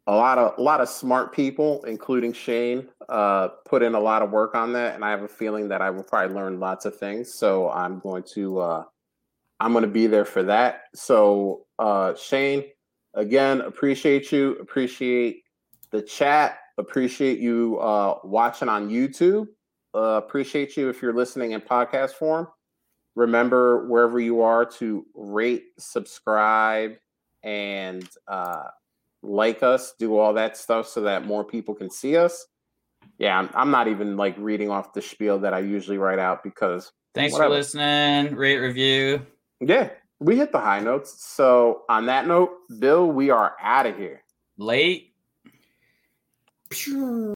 a 0.08 0.16
lot 0.16 0.38
of 0.38 0.58
a 0.58 0.62
lot 0.62 0.82
of 0.82 0.90
smart 0.90 1.34
people, 1.34 1.84
including 1.86 2.34
Shane, 2.34 2.88
uh, 3.10 3.50
put 3.66 3.84
in 3.84 3.96
a 3.96 4.00
lot 4.00 4.22
of 4.22 4.32
work 4.32 4.56
on 4.56 4.74
that, 4.74 4.96
and 4.96 5.04
I 5.04 5.12
have 5.12 5.24
a 5.24 5.28
feeling 5.28 5.68
that 5.70 5.82
I 5.82 5.90
will 5.90 6.04
probably 6.04 6.36
learn 6.36 6.60
lots 6.60 6.86
of 6.86 6.98
things. 6.98 7.34
So 7.36 7.70
I'm 7.70 8.00
going 8.00 8.24
to 8.34 8.60
uh, 8.60 8.84
I'm 9.60 9.72
going 9.72 9.84
to 9.84 9.90
be 9.90 10.08
there 10.08 10.26
for 10.26 10.44
that. 10.44 10.84
So, 10.94 11.66
uh, 11.80 12.16
Shane, 12.16 12.66
again, 13.14 13.62
appreciate 13.62 14.32
you. 14.32 14.56
Appreciate 14.58 15.44
the 15.92 16.02
chat. 16.02 16.58
Appreciate 16.78 17.40
you 17.40 17.78
uh, 17.80 18.20
watching 18.24 18.70
on 18.70 18.90
YouTube. 18.90 19.48
Uh, 19.96 20.20
appreciate 20.24 20.76
you 20.76 20.90
if 20.90 21.02
you're 21.02 21.14
listening 21.14 21.52
in 21.52 21.62
podcast 21.62 22.12
form. 22.12 22.48
Remember, 23.16 23.88
wherever 23.88 24.20
you 24.20 24.42
are, 24.42 24.66
to 24.66 25.06
rate, 25.14 25.66
subscribe, 25.78 26.94
and 27.44 28.08
uh, 28.28 28.64
like 29.22 29.62
us, 29.62 29.94
do 30.00 30.18
all 30.18 30.34
that 30.34 30.58
stuff 30.58 30.88
so 30.88 31.02
that 31.02 31.26
more 31.26 31.44
people 31.44 31.76
can 31.76 31.92
see 31.92 32.18
us. 32.18 32.48
Yeah, 33.20 33.38
I'm, 33.38 33.50
I'm 33.54 33.70
not 33.70 33.88
even 33.88 34.18
like 34.18 34.36
reading 34.40 34.72
off 34.72 34.94
the 34.94 35.02
spiel 35.02 35.38
that 35.40 35.54
I 35.54 35.60
usually 35.60 36.00
write 36.00 36.18
out 36.20 36.44
because 36.44 36.92
Thanks 37.14 37.34
Whatever. 37.34 37.52
for 37.54 37.58
listening. 37.58 38.36
Rate, 38.36 38.58
review. 38.58 39.26
yeah, 39.60 39.90
we 40.24 40.38
hit 40.38 40.52
the 40.52 40.60
high 40.60 40.80
notes. 40.80 41.24
So 41.24 41.84
on 41.90 42.06
that 42.06 42.26
note, 42.26 42.52
Bill, 42.80 43.06
we 43.06 43.30
are 43.30 43.56
out 43.62 43.86
of 43.86 43.98
here. 43.98 44.24
Late. 44.58 45.14
Pew. 46.70 47.34